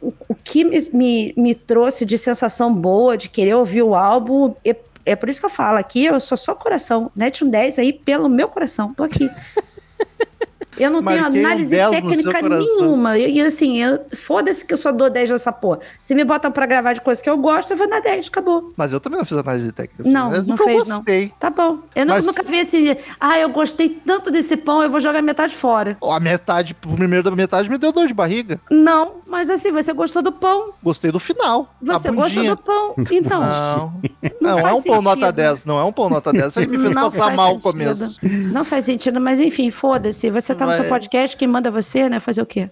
o, 0.00 0.12
o 0.28 0.34
que 0.44 0.62
me, 0.62 0.78
me, 0.92 1.34
me 1.36 1.52
trouxe 1.52 2.04
de 2.04 2.16
sensação 2.16 2.72
boa, 2.72 3.16
de 3.16 3.28
querer 3.28 3.54
ouvir 3.54 3.82
o 3.82 3.92
álbum, 3.92 4.54
é, 4.64 4.76
é 5.06 5.16
por 5.16 5.28
isso 5.28 5.40
que 5.40 5.46
eu 5.46 5.50
falo 5.50 5.78
aqui, 5.78 6.04
eu 6.04 6.18
sou 6.20 6.36
só 6.36 6.54
coração. 6.54 7.10
Mete 7.14 7.44
um 7.44 7.48
10 7.48 7.78
aí 7.78 7.92
pelo 7.92 8.28
meu 8.28 8.48
coração. 8.48 8.92
Tô 8.92 9.04
aqui. 9.04 9.30
Eu 10.78 10.90
não 10.90 11.02
tenho 11.02 11.20
Marquei 11.22 11.42
um 11.42 11.46
análise 11.46 11.70
10 11.70 12.02
no 12.04 12.14
seu 12.14 12.32
técnica 12.32 12.58
nenhuma. 12.58 13.18
E, 13.18 13.40
assim, 13.40 13.82
eu- 13.82 14.00
foda-se 14.16 14.64
que 14.64 14.72
eu 14.74 14.78
só 14.78 14.92
dou 14.92 15.08
10 15.10 15.30
nessa 15.30 15.52
porra. 15.52 15.80
Se 16.00 16.14
me 16.14 16.24
botam 16.24 16.50
pra 16.52 16.66
gravar 16.66 16.92
de 16.92 17.00
coisa 17.00 17.22
que 17.22 17.28
eu 17.30 17.36
gosto, 17.38 17.70
eu 17.72 17.76
vou 17.76 17.88
dar 17.88 18.00
10, 18.00 18.28
acabou. 18.28 18.72
Mas 18.76 18.92
eu 18.92 19.00
também 19.00 19.18
não 19.18 19.24
fiz 19.26 19.36
análise 19.36 19.72
técnica. 19.72 20.08
Não, 20.08 20.30
Mas 20.30 20.44
não 20.46 20.56
fez, 20.56 20.86
não. 20.88 20.96
gostei. 20.98 21.32
Tá 21.40 21.50
bom. 21.50 21.78
Eu 21.94 22.06
Mas- 22.06 22.26
nunca 22.26 22.42
vi 22.42 22.58
esse. 22.58 22.96
Ah, 23.20 23.38
eu 23.38 23.48
gostei 23.48 23.88
tanto 23.88 24.30
desse 24.30 24.56
pão, 24.56 24.82
eu 24.82 24.90
vou 24.90 25.00
jogar 25.00 25.22
metade 25.22 25.54
fora. 25.54 25.96
A 26.02 26.20
metade, 26.20 26.76
o 26.86 26.94
primeiro 26.96 27.22
da 27.24 27.30
metade 27.34 27.68
me 27.70 27.78
deu 27.78 27.92
dor 27.92 28.06
de 28.06 28.14
barriga. 28.14 28.60
Não, 28.70 29.16
mas 29.26 29.48
assim, 29.50 29.70
você 29.72 29.92
gostou 29.92 30.22
do 30.22 30.32
pão. 30.32 30.70
Gostei 30.82 31.10
do 31.10 31.18
final. 31.18 31.74
Você 31.80 32.10
gostou 32.10 32.44
do 32.44 32.56
pão. 32.56 32.94
Então. 33.10 33.40
Não, 34.40 34.52
não, 34.52 34.58
é 34.58 34.62
faz 34.62 34.74
um 34.76 34.82
pão 34.82 35.02
nota 35.02 35.20
sentido. 35.20 35.36
10, 35.36 35.64
não 35.64 35.78
é 35.78 35.84
um 35.84 35.92
pão 35.92 36.08
nota 36.08 36.32
10. 36.32 36.46
Isso 36.46 36.58
aí 36.60 36.66
me 36.66 36.78
fez 36.78 36.94
Não 36.94 37.02
passar 37.02 37.34
mal 37.34 37.48
o 37.48 37.60
sentido. 37.60 37.62
começo. 37.72 38.18
Não 38.52 38.64
faz 38.64 38.84
sentido, 38.84 39.20
mas 39.20 39.40
enfim, 39.40 39.70
foda-se. 39.70 40.30
Você 40.30 40.54
tá 40.54 40.65
no 40.66 40.72
Vai. 40.72 40.80
seu 40.80 40.88
podcast, 40.88 41.36
quem 41.36 41.48
manda 41.48 41.68
é 41.68 41.72
você, 41.72 42.08
né? 42.08 42.20
Fazer 42.20 42.42
o 42.42 42.46
quê? 42.46 42.68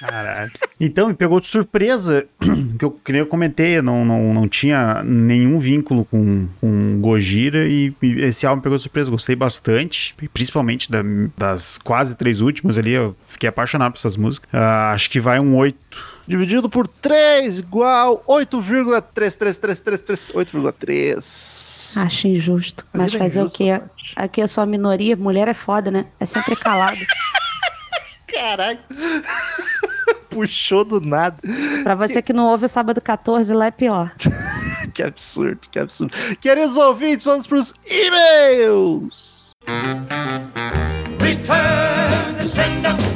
Caralho. 0.00 0.50
Então, 0.78 1.08
me 1.08 1.14
pegou 1.14 1.40
de 1.40 1.46
surpresa, 1.46 2.26
que 2.78 2.84
eu, 2.84 2.90
que 2.90 3.12
nem 3.12 3.20
eu 3.20 3.26
comentei, 3.26 3.78
eu 3.78 3.82
não, 3.82 4.04
não, 4.04 4.34
não 4.34 4.46
tinha 4.46 5.02
nenhum 5.02 5.58
vínculo 5.58 6.04
com, 6.04 6.46
com 6.60 7.00
Gojira 7.00 7.66
e, 7.66 7.94
e 8.02 8.20
esse 8.22 8.46
álbum 8.46 8.58
me 8.58 8.62
pegou 8.62 8.76
de 8.76 8.82
surpresa, 8.82 9.10
gostei 9.10 9.34
bastante, 9.34 10.14
principalmente 10.34 10.90
da- 10.90 11.02
das 11.36 11.78
quase 11.78 12.14
três 12.14 12.42
últimas 12.42 12.76
ali, 12.76 12.92
eu 12.92 13.16
fiquei 13.26 13.48
apaixonado 13.48 13.92
por 13.92 13.98
essas 13.98 14.16
músicas. 14.18 14.48
Ah, 14.52 14.92
acho 14.92 15.08
que 15.08 15.18
vai 15.18 15.40
um 15.40 15.56
8. 15.56 16.15
Dividido 16.26 16.68
por 16.68 16.88
3 16.88 17.60
igual 17.60 18.22
8,333333. 18.26 20.32
8,3. 20.34 21.96
Acho 22.02 22.28
injusto. 22.28 22.84
A 22.92 22.98
Mas 22.98 23.14
é 23.14 23.18
fazer 23.18 23.40
o 23.40 23.46
injusta, 23.46 23.58
quê? 23.58 23.78
Paty. 23.78 24.12
Aqui 24.16 24.40
é 24.40 24.46
só 24.46 24.62
a 24.62 24.66
minoria, 24.66 25.16
mulher 25.16 25.48
é 25.48 25.54
foda, 25.54 25.90
né? 25.90 26.06
É 26.18 26.26
sempre 26.26 26.56
calado. 26.56 26.98
Caralho. 28.26 28.78
Puxou 30.28 30.84
do 30.84 31.00
nada. 31.00 31.36
pra 31.82 31.94
você 31.94 32.20
que 32.20 32.32
não 32.32 32.50
ouve 32.50 32.66
o 32.66 32.68
sábado 32.68 33.00
14, 33.00 33.54
lá 33.54 33.66
é 33.66 33.70
pior. 33.70 34.12
Que 34.94 35.02
absurdo, 35.02 35.60
que 35.70 35.78
absurdo. 35.78 36.12
Queridos 36.40 36.76
ouvintes, 36.76 37.24
vamos 37.24 37.46
pros 37.46 37.74
e-mails. 37.90 39.50
Return 41.20 42.38
to 42.38 42.46
sender. 42.46 43.15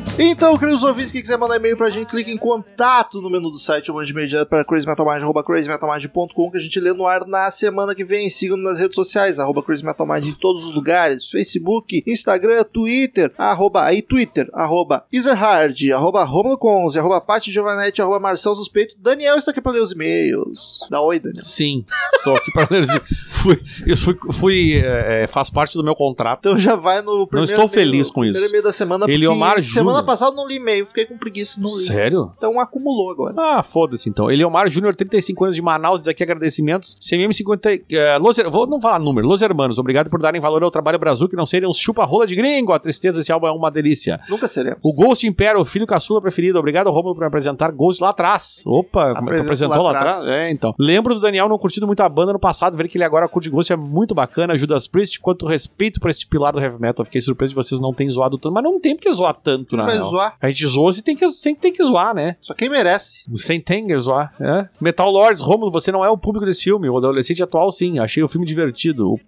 Então, 0.23 0.55
queridos 0.57 0.83
ouvintes, 0.83 1.11
quem 1.11 1.19
quiser 1.21 1.37
mandar 1.37 1.55
e-mail 1.55 1.75
pra 1.75 1.89
gente, 1.89 2.09
clique 2.09 2.31
em 2.31 2.37
contato 2.37 3.19
no 3.21 3.29
menu 3.29 3.49
do 3.49 3.57
site 3.57 3.89
ou 3.89 3.97
mande 3.97 4.11
e-mail 4.11 4.27
direto 4.27 4.47
para 4.49 4.63
crazymetalmind, 4.63 5.23
arroba 5.23 5.43
crazymetalmind.com 5.43 6.51
que 6.51 6.57
a 6.57 6.61
gente 6.61 6.79
lê 6.79 6.93
no 6.93 7.07
ar 7.07 7.25
na 7.25 7.49
semana 7.49 7.95
que 7.95 8.03
vem. 8.05 8.29
Sigam-nos 8.29 8.63
nas 8.63 8.79
redes 8.79 8.95
sociais, 8.95 9.39
arroba 9.39 9.63
crazymetalmind 9.63 10.25
em 10.27 10.33
todos 10.35 10.63
os 10.65 10.73
lugares, 10.75 11.27
Facebook, 11.29 12.03
Instagram, 12.05 12.63
Twitter, 12.65 13.33
arroba 13.37 13.83
aí 13.83 14.01
Twitter, 14.03 14.47
arroba 14.53 15.03
Ezerhard, 15.11 15.91
arroba 15.91 16.23
Romulo 16.23 16.57
Conze, 16.57 16.99
arroba 16.99 17.19
Pati 17.19 17.51
Giovanetti, 17.51 18.01
arroba 18.01 18.19
Marcel 18.19 18.53
Suspeito. 18.55 18.93
Daniel 18.99 19.37
está 19.37 19.49
aqui 19.51 19.61
para 19.61 19.71
ler 19.71 19.81
os 19.81 19.91
e-mails. 19.91 20.81
Dá 20.89 21.01
oi, 21.01 21.19
Daniel. 21.19 21.43
Sim, 21.43 21.83
estou 22.15 22.35
aqui 22.35 22.51
para 22.53 22.67
ler. 22.69 22.85
Fui, 23.41 23.59
isso 23.87 24.05
fui, 24.05 24.17
fui, 24.33 24.73
é, 24.85 25.23
é, 25.23 25.27
faz 25.27 25.49
parte 25.49 25.73
do 25.75 25.83
meu 25.83 25.95
contrato. 25.95 26.41
Então 26.41 26.55
já 26.55 26.75
vai 26.75 27.01
no 27.01 27.25
primeiro 27.25 27.45
estou 27.51 27.65
e-mail- 27.65 27.69
feliz 27.69 28.07
com 28.11 28.21
primeiro 28.21 28.37
isso. 28.37 28.49
e-mail 28.49 28.63
da 28.63 28.71
semana. 28.71 29.05
Eliomar 29.11 29.53
porque 29.55 29.63
Semana 29.63 30.03
Eu 30.19 30.31
não 30.33 30.47
li 30.47 30.55
e-mail, 30.55 30.85
fiquei 30.85 31.05
com 31.05 31.17
preguiça, 31.17 31.59
não 31.61 31.69
li. 31.69 31.85
Sério? 31.85 32.31
Então 32.37 32.59
acumulou 32.59 33.11
agora. 33.11 33.33
Ah, 33.37 33.63
foda-se 33.63 34.09
então. 34.09 34.29
Eliomar 34.31 34.69
Júnior, 34.69 34.95
35 34.95 35.43
anos 35.45 35.55
de 35.55 35.61
Manaus, 35.61 35.99
diz 35.99 36.07
aqui 36.07 36.23
agradecimentos. 36.23 36.97
CMM50. 37.01 37.83
É, 37.91 38.17
Los, 38.17 38.37
Her- 38.37 38.49
vou 38.49 38.67
não 38.67 38.79
falar 38.81 38.99
número. 38.99 39.27
Los 39.27 39.41
Hermanos, 39.41 39.79
obrigado 39.79 40.09
por 40.09 40.19
darem 40.21 40.41
valor 40.41 40.63
ao 40.63 40.71
trabalho 40.71 40.99
Brasil, 40.99 41.27
que 41.29 41.35
não 41.35 41.45
serem 41.45 41.67
uns 41.69 41.77
chupa-rola 41.77 42.25
de 42.27 42.35
gringo. 42.35 42.73
A 42.73 42.79
tristeza 42.79 43.17
desse 43.17 43.31
álbum 43.31 43.47
é 43.47 43.51
uma 43.51 43.69
delícia. 43.71 44.19
Nunca 44.29 44.47
seremos. 44.47 44.79
O 44.83 44.93
Ghost 44.93 45.25
Impero, 45.25 45.63
filho 45.65 45.87
caçula 45.87 46.21
preferido. 46.21 46.59
Obrigado, 46.59 46.89
Romulo, 46.89 47.15
por 47.15 47.21
me 47.21 47.27
apresentar 47.27 47.71
Ghost 47.71 48.01
lá 48.01 48.09
atrás. 48.09 48.63
Opa, 48.65 49.09
é 49.11 49.13
tu 49.13 49.19
Apresentou 49.41 49.77
lá 49.77 49.91
lá 49.91 49.99
atrás? 49.99 50.17
atrás. 50.19 50.35
É, 50.37 50.51
então. 50.51 50.73
Lembro 50.79 51.13
do 51.15 51.19
Daniel 51.19 51.47
não 51.49 51.57
curtindo 51.57 51.87
muito 51.87 52.01
a 52.01 52.09
banda 52.09 52.33
no 52.33 52.39
passado, 52.39 52.75
ver 52.77 52.87
que 52.87 52.97
ele 52.97 53.03
agora 53.03 53.27
curte 53.27 53.49
Ghost 53.49 53.71
é 53.71 53.75
muito 53.75 54.13
bacana. 54.15 54.57
Judas 54.57 54.87
Priest, 54.87 55.19
quanto 55.19 55.45
respeito 55.45 55.99
por 55.99 56.09
este 56.09 56.27
pilar 56.27 56.53
do 56.53 56.59
heavy 56.59 56.79
metal. 56.79 57.05
Fiquei 57.05 57.21
surpreso 57.21 57.51
de 57.51 57.55
vocês 57.55 57.79
não 57.79 57.93
terem 57.93 58.09
zoado 58.09 58.37
tanto, 58.37 58.53
mas 58.53 58.63
não 58.63 58.79
tem 58.79 58.95
porque 58.95 59.11
zoar 59.11 59.33
tanto, 59.33 59.75
na 59.75 59.85
vai 59.91 59.99
real. 59.99 60.09
zoar. 60.09 60.37
A 60.41 60.49
gente 60.49 60.67
zoa 60.67 60.93
se 60.93 61.03
tem 61.03 61.15
que, 61.15 61.29
sempre 61.29 61.61
tem 61.61 61.73
que 61.73 61.83
zoar, 61.83 62.13
né? 62.13 62.35
Só 62.41 62.53
quem 62.53 62.69
merece. 62.69 63.23
Sem 63.35 63.59
Tenger 63.59 63.99
zoar. 63.99 64.33
É? 64.39 64.67
Metal 64.79 65.09
Lords, 65.09 65.41
Romulo, 65.41 65.71
você 65.71 65.91
não 65.91 66.03
é 66.03 66.09
o 66.09 66.17
público 66.17 66.45
desse 66.45 66.63
filme. 66.63 66.89
O 66.89 66.97
adolescente 66.97 67.43
atual, 67.43 67.71
sim. 67.71 67.99
Achei 67.99 68.23
o 68.23 68.27
filme 68.27 68.45
divertido. 68.45 69.09
O 69.13 69.19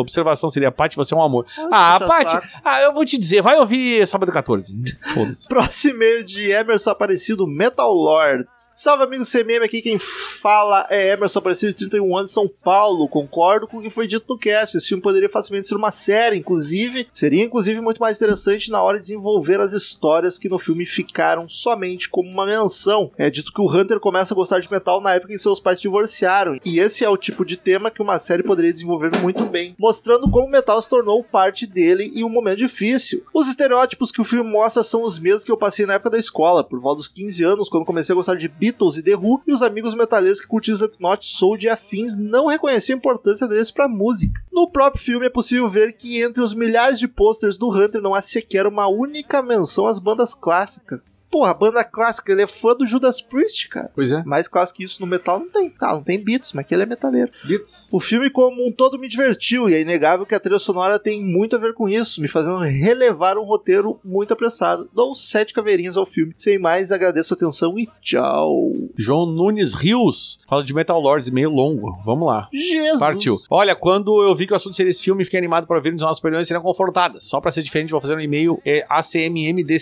observação 0.00 0.50
seria, 0.50 0.70
Paty, 0.70 0.96
você 0.96 1.14
é 1.14 1.16
um 1.16 1.22
amor. 1.22 1.46
Ah, 1.70 1.98
Paty, 2.00 2.38
ah, 2.64 2.80
eu 2.80 2.92
vou 2.92 3.04
te 3.04 3.18
dizer, 3.18 3.42
vai 3.42 3.58
ouvir 3.58 4.06
sábado 4.06 4.32
14. 4.32 4.74
Foda-se. 5.14 5.48
Próximo 5.50 5.94
e-mail 5.94 6.24
de 6.24 6.50
Emerson 6.50 6.90
Aparecido, 6.90 7.46
Metal 7.46 7.92
Lords. 7.92 8.70
Salve, 8.74 9.04
amigo 9.04 9.24
CMM, 9.24 9.64
aqui 9.64 9.82
quem 9.82 9.98
fala 9.98 10.86
é 10.90 11.10
Emerson 11.10 11.38
Aparecido, 11.38 11.74
31 11.74 12.16
anos, 12.16 12.32
São 12.32 12.48
Paulo. 12.48 13.08
Concordo 13.08 13.66
com 13.66 13.78
o 13.78 13.82
que 13.82 13.90
foi 13.90 14.06
dito 14.06 14.26
no 14.28 14.38
cast. 14.38 14.76
Esse 14.76 14.88
filme 14.88 15.02
poderia 15.02 15.28
facilmente 15.28 15.66
ser 15.66 15.76
uma 15.76 15.90
série, 15.90 16.38
inclusive. 16.38 17.06
Seria, 17.12 17.44
inclusive, 17.44 17.80
muito 17.80 18.00
mais 18.00 18.16
interessante 18.16 18.70
na 18.70 18.82
hora 18.82 18.98
de 18.98 19.04
desenvolver 19.04 19.60
as 19.60 19.72
histórias 19.72 20.01
que 20.40 20.48
no 20.48 20.58
filme 20.58 20.84
ficaram 20.84 21.48
somente 21.48 22.08
como 22.08 22.28
uma 22.28 22.44
menção. 22.44 23.12
É 23.16 23.30
dito 23.30 23.52
que 23.52 23.60
o 23.60 23.70
Hunter 23.70 24.00
começa 24.00 24.34
a 24.34 24.36
gostar 24.36 24.58
de 24.58 24.70
metal 24.70 25.00
na 25.00 25.14
época 25.14 25.32
em 25.32 25.36
que 25.36 25.42
seus 25.42 25.60
pais 25.60 25.78
se 25.78 25.82
divorciaram. 25.82 26.58
E 26.64 26.80
esse 26.80 27.04
é 27.04 27.08
o 27.08 27.16
tipo 27.16 27.44
de 27.44 27.56
tema 27.56 27.90
que 27.90 28.02
uma 28.02 28.18
série 28.18 28.42
poderia 28.42 28.72
desenvolver 28.72 29.10
muito 29.20 29.46
bem, 29.46 29.76
mostrando 29.78 30.28
como 30.28 30.46
o 30.46 30.50
metal 30.50 30.82
se 30.82 30.90
tornou 30.90 31.22
parte 31.22 31.66
dele 31.66 32.10
em 32.14 32.24
um 32.24 32.28
momento 32.28 32.58
difícil. 32.58 33.24
Os 33.32 33.48
estereótipos 33.48 34.10
que 34.10 34.20
o 34.20 34.24
filme 34.24 34.50
mostra 34.50 34.82
são 34.82 35.04
os 35.04 35.18
mesmos 35.18 35.44
que 35.44 35.52
eu 35.52 35.56
passei 35.56 35.86
na 35.86 35.94
época 35.94 36.10
da 36.10 36.18
escola, 36.18 36.64
por 36.64 36.80
volta 36.80 36.98
dos 36.98 37.08
15 37.08 37.44
anos, 37.44 37.68
quando 37.68 37.86
comecei 37.86 38.12
a 38.12 38.16
gostar 38.16 38.34
de 38.34 38.48
Beatles 38.48 38.96
e 38.96 39.04
The 39.04 39.14
Who, 39.14 39.42
e 39.46 39.52
os 39.52 39.62
amigos 39.62 39.94
metaleiros 39.94 40.40
que 40.40 40.48
curtiam 40.48 40.74
Slipknot, 40.74 41.24
Soul 41.24 41.58
e 41.60 41.68
afins 41.68 42.16
não 42.16 42.46
reconheciam 42.46 42.96
a 42.96 42.98
importância 42.98 43.46
deles 43.46 43.70
pra 43.70 43.86
música. 43.86 44.42
No 44.52 44.68
próprio 44.68 45.02
filme 45.02 45.26
é 45.26 45.30
possível 45.30 45.68
ver 45.68 45.92
que 45.92 46.20
entre 46.20 46.42
os 46.42 46.54
milhares 46.54 46.98
de 46.98 47.06
posters 47.06 47.56
do 47.56 47.70
Hunter 47.70 48.02
não 48.02 48.14
há 48.14 48.20
sequer 48.20 48.66
uma 48.66 48.88
única 48.88 49.40
menção 49.42 49.91
às 49.92 49.98
bandas 49.98 50.34
clássicas. 50.34 51.26
Porra, 51.30 51.50
a 51.50 51.54
banda 51.54 51.84
clássica, 51.84 52.32
ele 52.32 52.42
é 52.42 52.46
fã 52.46 52.74
do 52.74 52.86
Judas 52.86 53.20
Priest, 53.20 53.68
cara. 53.68 53.90
Pois 53.94 54.10
é. 54.10 54.22
Mais 54.24 54.48
clássico 54.48 54.78
que 54.78 54.84
isso 54.84 55.00
no 55.00 55.06
metal 55.06 55.38
não 55.38 55.50
tem. 55.50 55.72
Ah, 55.80 55.94
não 55.94 56.02
tem 56.02 56.18
Beats, 56.18 56.52
mas 56.52 56.66
que 56.66 56.74
ele 56.74 56.82
é 56.82 56.86
metaleiro. 56.86 57.30
Beats. 57.44 57.88
O 57.92 58.00
filme 58.00 58.30
como 58.30 58.66
um 58.66 58.72
todo 58.72 58.98
me 58.98 59.08
divertiu 59.08 59.68
e 59.68 59.74
é 59.74 59.80
inegável 59.80 60.26
que 60.26 60.34
a 60.34 60.40
trilha 60.40 60.58
sonora 60.58 60.98
tem 60.98 61.22
muito 61.22 61.56
a 61.56 61.58
ver 61.58 61.74
com 61.74 61.88
isso, 61.88 62.20
me 62.20 62.28
fazendo 62.28 62.58
relevar 62.58 63.36
um 63.36 63.44
roteiro 63.44 64.00
muito 64.04 64.32
apressado. 64.32 64.88
Dou 64.94 65.14
sete 65.14 65.52
caveirinhas 65.52 65.96
ao 65.96 66.06
filme. 66.06 66.32
Sem 66.36 66.58
mais, 66.58 66.90
agradeço 66.90 67.34
a 67.34 67.36
atenção 67.36 67.78
e 67.78 67.88
tchau. 68.00 68.72
João 68.96 69.26
Nunes 69.26 69.74
Rios 69.74 70.40
fala 70.48 70.64
de 70.64 70.72
Metal 70.72 70.98
Lords, 71.00 71.28
meio 71.30 71.50
longo. 71.50 71.92
Vamos 72.04 72.26
lá. 72.26 72.48
Jesus. 72.52 72.98
Partiu. 72.98 73.36
Olha, 73.50 73.74
quando 73.74 74.22
eu 74.22 74.34
vi 74.34 74.46
que 74.46 74.52
o 74.52 74.56
assunto 74.56 74.76
seria 74.76 74.90
esse 74.90 75.02
filme, 75.02 75.24
fiquei 75.24 75.38
animado 75.38 75.66
para 75.66 75.80
ver 75.80 75.90
onde 75.90 75.96
as 75.96 76.02
nossas 76.02 76.18
opiniões 76.18 76.46
seriam 76.46 76.62
confortadas. 76.62 77.24
Só 77.24 77.40
para 77.40 77.50
ser 77.50 77.62
diferente, 77.62 77.90
vou 77.90 78.00
fazer 78.00 78.16
um 78.16 78.20
e-mail 78.20 78.60
é 78.64 78.86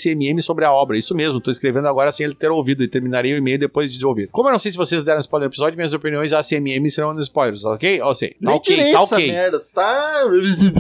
SMM 0.01 0.41
sobre 0.43 0.65
a 0.65 0.73
obra. 0.73 0.99
Isso 0.99 1.15
mesmo, 1.15 1.41
tô 1.41 1.51
escrevendo 1.51 1.89
agora 1.89 2.13
sem 2.13 2.25
ele 2.25 2.35
ter 2.35 2.51
ouvido 2.51 2.83
e 2.83 2.89
terminaria 2.89 3.35
o 3.35 3.39
e-mail 3.39 3.59
depois 3.59 3.93
de 3.93 4.07
ouvir. 4.07 4.29
Como 4.29 4.49
eu 4.49 4.53
não 4.53 4.59
sei 4.59 4.71
se 4.71 4.79
vocês 4.79 5.05
deram 5.05 5.21
spoiler 5.21 5.49
no 5.49 5.53
episódio, 5.53 5.77
minhas 5.77 5.95
opiniões 5.95 6.33
ACMM 6.33 6.91
serão 6.91 7.13
nos 7.13 7.27
spoilers, 7.27 7.65
ok? 7.65 8.01
Ou 8.03 8.15
sei, 8.15 8.31
tá 8.31 8.37
Nem 8.41 8.55
ok, 8.57 8.93
tá 8.93 9.03
ok. 9.03 9.33
merda, 9.33 9.61
tá... 9.75 10.23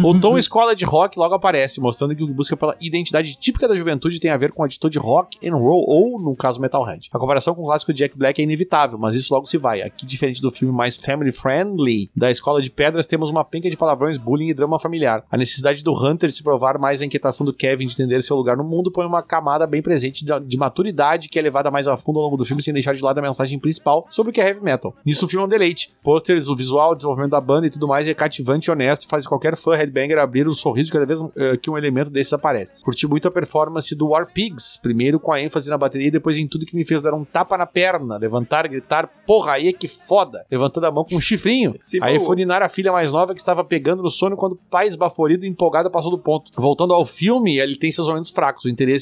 O 0.03 0.19
tom 0.19 0.39
escola 0.39 0.75
de 0.75 0.85
rock 0.85 1.19
logo 1.19 1.35
aparece, 1.35 1.81
mostrando 1.81 2.15
que 2.15 2.23
o 2.23 2.27
que 2.27 2.33
busca 2.33 2.57
pela 2.57 2.77
identidade 2.81 3.37
típica 3.39 3.69
da 3.69 3.77
juventude 3.77 4.21
tem 4.21 4.31
a 4.31 4.37
ver 4.37 4.53
com 4.53 4.63
a 4.63 4.67
atitude 4.67 4.99
rock 4.99 5.39
and 5.47 5.55
roll, 5.55 5.85
ou, 5.87 6.21
no 6.21 6.37
caso, 6.37 6.61
metalhead. 6.61 7.09
A 7.13 7.19
comparação 7.19 7.55
com 7.55 7.63
o 7.63 7.67
clássico 7.67 7.93
Jack 7.93 8.17
Black 8.17 8.41
é 8.41 8.45
inevitável, 8.45 8.99
mas 8.99 9.15
isso 9.15 9.33
logo 9.33 9.47
se 9.47 9.59
vai. 9.59 9.83
Aqui, 9.83 10.07
diferente 10.07 10.41
do 10.41 10.51
filme 10.51 10.75
mais 10.75 10.97
family 10.97 11.33
friendly 11.33 12.11
da 12.15 12.31
Escola 12.31 12.63
de 12.63 12.71
Pedras, 12.71 13.07
temos 13.07 13.31
uma 13.31 13.45
penca 13.45 13.71
de 13.71 13.77
palavrões, 13.77 14.19
bullying 14.19 14.49
e 14.49 14.55
drama 14.55 14.79
familiar. 14.79 15.25
A 15.31 15.37
necessidade 15.37 15.83
do 15.83 15.93
Hunter 15.93 16.29
de 16.29 16.35
se 16.35 16.43
provar 16.43 16.79
mais 16.79 17.03
a 17.03 17.07
inquietação 17.07 17.45
do 17.45 17.53
Kevin 17.53 17.87
de 17.87 17.95
entender 17.95 18.23
seu 18.23 18.37
lugar 18.37 18.57
no 18.57 18.65
mundo 18.65 18.91
põe 18.91 19.07
uma 19.11 19.23
camada 19.23 19.67
bem 19.67 19.83
presente 19.83 20.25
de, 20.25 20.41
de 20.41 20.57
maturidade 20.57 21.29
que 21.29 21.39
é 21.39 21.43
levada 21.43 21.71
mais 21.71 21.87
a 21.87 21.97
fundo 21.97 22.19
ao 22.19 22.25
longo 22.25 22.37
do 22.37 22.45
filme 22.45 22.63
sem 22.63 22.73
deixar 22.73 22.95
de 22.95 23.03
lado 23.03 23.19
a 23.19 23.23
mensagem 23.23 23.59
principal 23.59 24.07
sobre 24.11 24.31
o 24.31 24.33
que 24.33 24.41
é 24.41 24.49
heavy 24.49 24.63
metal. 24.63 24.95
Nisso 25.05 25.27
o 25.27 25.29
filme 25.29 25.43
é 25.43 25.47
um 25.47 25.49
deleite. 25.49 25.93
Posters, 26.03 26.49
o 26.49 26.57
visual, 26.57 26.93
o 26.93 26.95
desenvolvimento 26.95 27.33
da 27.33 27.41
banda 27.41 27.67
e 27.67 27.71
tudo 27.71 27.87
mais 27.87 28.09
é 28.09 28.15
cativante 28.15 28.69
e 28.69 28.71
honesto 28.71 29.09
faz 29.09 29.27
qualquer 29.27 29.57
fã 29.57 29.75
headbanger 29.75 30.19
abrir 30.19 30.49
um 30.49 30.53
sorriso 30.53 30.93
cada 30.93 31.07
vez 31.07 31.21
eh, 31.37 31.57
que 31.57 31.71
um 31.71 31.77
elemento 31.77 32.11
desses 32.11 32.33
aparece. 32.33 32.85
Curti 32.85 33.07
muito 33.07 33.29
a 33.29 33.31
performance 33.31 33.95
do 33.95 34.09
War 34.09 34.27
Pigs, 34.33 34.79
primeiro 34.81 35.19
com 35.19 35.33
a 35.33 35.41
ênfase 35.41 35.69
na 35.69 35.77
bateria 35.77 36.09
e 36.09 36.11
depois 36.11 36.39
em 36.39 36.47
tudo 36.47 36.67
que 36.67 36.77
me 36.77 36.85
fez 36.85 37.03
dar 37.03 37.15
um 37.15 37.25
tapa 37.25 37.57
na 37.59 37.67
perna, 37.67 38.17
levantar, 38.17 38.69
gritar, 38.69 39.09
porra, 39.27 39.53
aí 39.53 39.69
é 39.69 39.73
que 39.73 39.89
foda, 39.89 40.45
levantando 40.51 40.87
a 40.87 40.91
mão 40.91 41.05
com 41.05 41.17
um 41.17 41.21
chifrinho. 41.21 41.75
Se 41.81 42.03
aí 42.03 42.19
boa. 42.19 42.29
funinar 42.29 42.63
a 42.63 42.69
filha 42.69 42.93
mais 42.93 43.13
nova 43.13 43.35
que 43.35 43.41
estava 43.41 43.65
pegando 43.65 44.03
no 44.03 44.11
sono 44.11 44.37
quando 44.37 44.53
o 44.53 44.59
pai 44.71 44.89
esbaforido 44.89 45.45
e 45.45 45.49
empolgado 45.49 45.91
passou 45.91 46.11
do 46.11 46.19
ponto. 46.19 46.51
Voltando 46.57 46.95
ao 46.95 47.05
filme, 47.05 47.59
ele 47.59 47.77
tem 47.77 47.91
seus 47.91 48.07
momentos 48.07 48.31
fracos, 48.31 48.65
o 48.65 48.69
interesse 48.69 49.00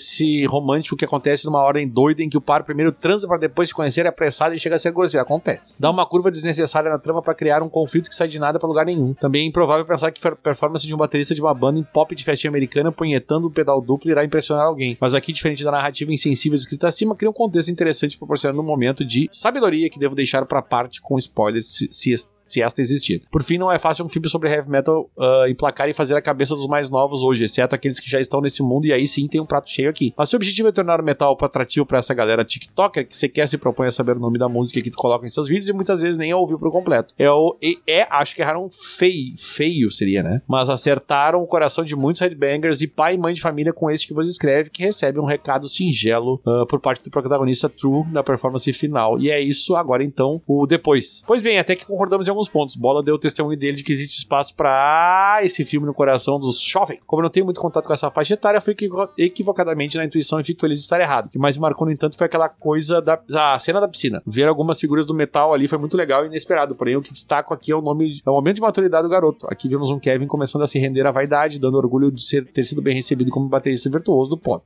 romântico 0.49 0.97
que 0.97 1.05
acontece 1.05 1.47
numa 1.47 1.63
ordem 1.63 1.89
doida 1.89 2.23
em 2.23 2.29
que 2.29 2.37
o 2.37 2.41
par 2.41 2.65
primeiro 2.65 2.93
transa 2.93 3.27
para 3.27 3.39
depois 3.39 3.69
se 3.69 3.75
conhecer 3.75 4.07
é 4.07 4.09
apressado 4.09 4.55
e 4.55 4.59
chega 4.59 4.77
a 4.77 4.79
ser 4.79 4.93
grosseiro. 4.93 5.23
Acontece. 5.23 5.75
Dá 5.79 5.91
uma 5.91 6.07
curva 6.07 6.31
desnecessária 6.31 6.91
na 6.91 6.99
trama 6.99 7.23
para 7.23 7.35
criar 7.35 7.63
um 7.63 7.69
conflito 7.69 8.09
que 8.09 8.15
sai 8.15 8.29
de 8.29 8.39
nada 8.39 8.59
para 8.59 8.69
lugar 8.69 8.87
nenhum. 8.87 9.15
Também 9.15 9.45
é 9.45 9.49
improvável 9.49 9.85
pensar 9.85 10.11
que 10.11 10.27
a 10.27 10.37
performance 10.37 10.87
de 10.87 10.95
um 10.95 10.99
baterista 10.99 11.35
de 11.35 11.41
uma 11.41 11.55
banda 11.55 11.79
em 11.79 11.85
pop 11.85 12.15
de 12.15 12.25
festinha 12.25 12.51
americana 12.51 12.93
punhetando 12.93 13.47
o 13.47 13.51
pedal 13.51 13.81
duplo 13.81 14.11
irá 14.11 14.25
impressionar 14.25 14.67
alguém. 14.67 14.97
Mas 15.01 15.15
aqui, 15.15 15.33
diferente 15.33 15.65
da 15.65 15.71
narrativa 15.71 16.13
insensível 16.13 16.57
escrita 16.57 16.89
acima, 16.89 17.15
cria 17.15 17.31
um 17.31 17.33
contexto 17.35 17.71
interessante 17.71 18.19
proporcionando 18.19 18.61
um 18.61 18.65
momento 18.65 19.05
de 19.05 19.29
sabedoria 19.33 19.91
que 19.91 19.99
devo 19.99 20.15
deixar 20.15 20.45
para 20.47 20.63
parte 20.63 21.01
com 21.01 21.19
spoilers 21.19 21.67
se, 21.67 21.89
se 21.91 22.13
se 22.51 22.63
esta 22.63 22.81
existir. 22.81 23.23
Por 23.31 23.43
fim, 23.43 23.59
não 23.59 23.71
é 23.71 23.79
fácil 23.79 24.05
um 24.05 24.09
filme 24.09 24.29
sobre 24.29 24.51
heavy 24.51 24.71
metal 24.71 25.11
uh, 25.17 25.49
emplacar 25.49 25.89
e 25.89 25.95
fazer 25.95 26.15
a 26.15 26.23
cabeça 26.23 26.55
dos 26.55 26.67
mais 26.67 26.91
novos 26.91 27.23
hoje, 27.23 27.45
exceto 27.45 27.75
aqueles 27.75 28.01
que 28.01 28.11
já 28.11 28.21
estão 28.21 28.41
nesse 28.41 28.63
mundo 28.63 28.87
e 28.87 28.93
aí 28.93 29.07
sim 29.07 29.29
tem 29.29 29.41
um 29.41 29.47
prato 29.47 29.71
cheio 29.71 29.91
aqui. 29.91 30.13
Mas 30.17 30.31
se 30.31 30.37
o 30.37 30.39
objetivo 30.39 30.69
é 30.69 30.73
tornar 30.73 31.01
o 31.01 31.05
metal 31.05 31.37
atrativo 31.41 31.87
para 31.87 31.99
essa 31.99 32.15
galera 32.15 32.45
TikToker 32.45 33.07
que 33.07 33.17
sequer 33.17 33.47
se 33.49 33.59
propõe 33.59 33.89
a 33.89 33.93
saber 33.93 34.17
o 34.17 34.21
nome 34.21 34.39
da 34.39 34.49
música 34.49 34.81
que 34.83 34.91
tu 34.91 34.97
coloca 34.97 35.27
em 35.27 35.31
seus 35.31 35.49
vídeos 35.49 35.69
e 35.69 35.73
muitas 35.73 36.01
vezes 36.01 36.17
nem 36.17 36.33
ouviu 36.35 36.59
por 36.59 36.71
completo. 36.71 37.15
É, 37.19 37.31
o, 37.31 37.57
é 37.87 38.07
acho 38.11 38.35
que 38.35 38.43
erraram 38.43 38.69
feio, 38.71 39.35
feio 39.39 39.91
seria, 39.91 40.23
né? 40.23 40.43
Mas 40.47 40.69
acertaram 40.69 41.43
o 41.43 41.47
coração 41.47 41.85
de 41.85 41.95
muitos 41.97 42.21
headbangers 42.21 42.81
e 42.81 42.87
pai 42.87 43.15
e 43.15 43.19
mãe 43.19 43.35
de 43.35 43.41
família 43.41 43.73
com 43.73 43.91
este 43.91 44.07
que 44.07 44.15
vos 44.15 44.29
escreve, 44.29 44.71
que 44.71 44.83
recebe 44.83 45.19
um 45.19 45.25
recado 45.25 45.69
singelo 45.69 46.41
uh, 46.47 46.67
por 46.67 46.81
parte 46.81 47.03
do 47.05 47.11
protagonista 47.11 47.69
True 47.69 48.05
na 48.11 48.23
performance 48.23 48.73
final. 48.73 49.19
E 49.19 49.31
é 49.31 49.41
isso 49.41 49.77
agora 49.77 50.03
então, 50.03 50.41
o 50.47 50.67
depois. 50.67 51.23
Pois 51.27 51.43
bem, 51.43 51.59
até 51.59 51.77
que 51.77 51.87
concordamos 51.87 52.29
em 52.29 52.31
alguns 52.39 52.49
pontos. 52.49 52.77
Bola 52.77 53.03
deu 53.03 53.17
o 53.17 53.19
testemunho 53.19 53.59
dele 53.59 53.77
de 53.77 53.85
que 53.85 53.93
existe 53.93 54.19
espaço 54.19 54.55
para 54.55 55.41
esse 55.43 55.65
filme 55.65 55.87
no 55.87 55.95
coração 55.95 56.39
dos 56.39 56.61
jovens. 56.61 57.01
Como 57.07 57.21
eu 57.21 57.25
não 57.25 57.31
tenho 57.31 57.45
muito 57.45 57.61
contato 57.61 57.87
com 57.87 57.93
essa 57.93 58.11
faixa 58.11 58.35
etária, 58.35 58.61
fui 58.61 58.73
equivo- 58.73 59.09
equivocadamente 59.19 59.97
na 59.97 60.05
intuição 60.05 60.41
e 60.41 60.45
fico 60.45 60.61
feliz 60.61 60.79
de 60.79 60.85
estar 60.85 61.01
errado. 61.01 61.27
O 61.27 61.29
que 61.31 61.39
mais 61.39 61.57
me 61.57 61.63
marcou, 61.63 61.87
no 61.87 61.93
entanto, 61.93 62.17
foi 62.17 62.27
aquela 62.27 62.49
coisa 62.49 63.03
da 63.03 63.19
a 63.35 63.59
cena 63.59 63.81
da 63.81 63.89
piscina. 63.89 64.23
Ver 64.27 64.47
algumas 64.47 64.81
figuras 64.81 65.07
do 65.07 65.15
metal 65.15 65.53
ali 65.53 65.69
foi 65.69 65.79
muito 65.79 65.97
legal 65.97 66.25
e 66.25 66.29
inesperado. 66.29 66.75
Porém, 66.75 66.97
o 66.97 67.03
que 67.03 67.13
destaco 67.13 67.53
aqui 67.53 67.73
é 67.73 67.77
o 67.77 67.83
nome, 67.83 68.23
é 68.25 68.31
o 68.31 68.35
momento 68.35 68.57
de 68.57 68.63
maturidade 68.63 69.03
do 69.03 69.11
garoto. 69.11 69.47
Aqui 69.51 69.69
vemos 69.69 69.91
um 69.91 69.99
Kevin 69.99 70.27
começando 70.27 70.63
a 70.63 70.67
se 70.67 70.79
render 70.79 71.07
à 71.07 71.11
vaidade, 71.11 71.59
dando 71.59 71.77
orgulho 71.77 72.11
de 72.11 72.27
ser, 72.27 72.45
ter 72.47 72.65
sido 72.65 72.81
bem 72.81 72.95
recebido 72.95 73.31
como 73.31 73.49
baterista 73.49 73.91
virtuoso 73.91 74.31
do 74.31 74.39
pop. 74.39 74.65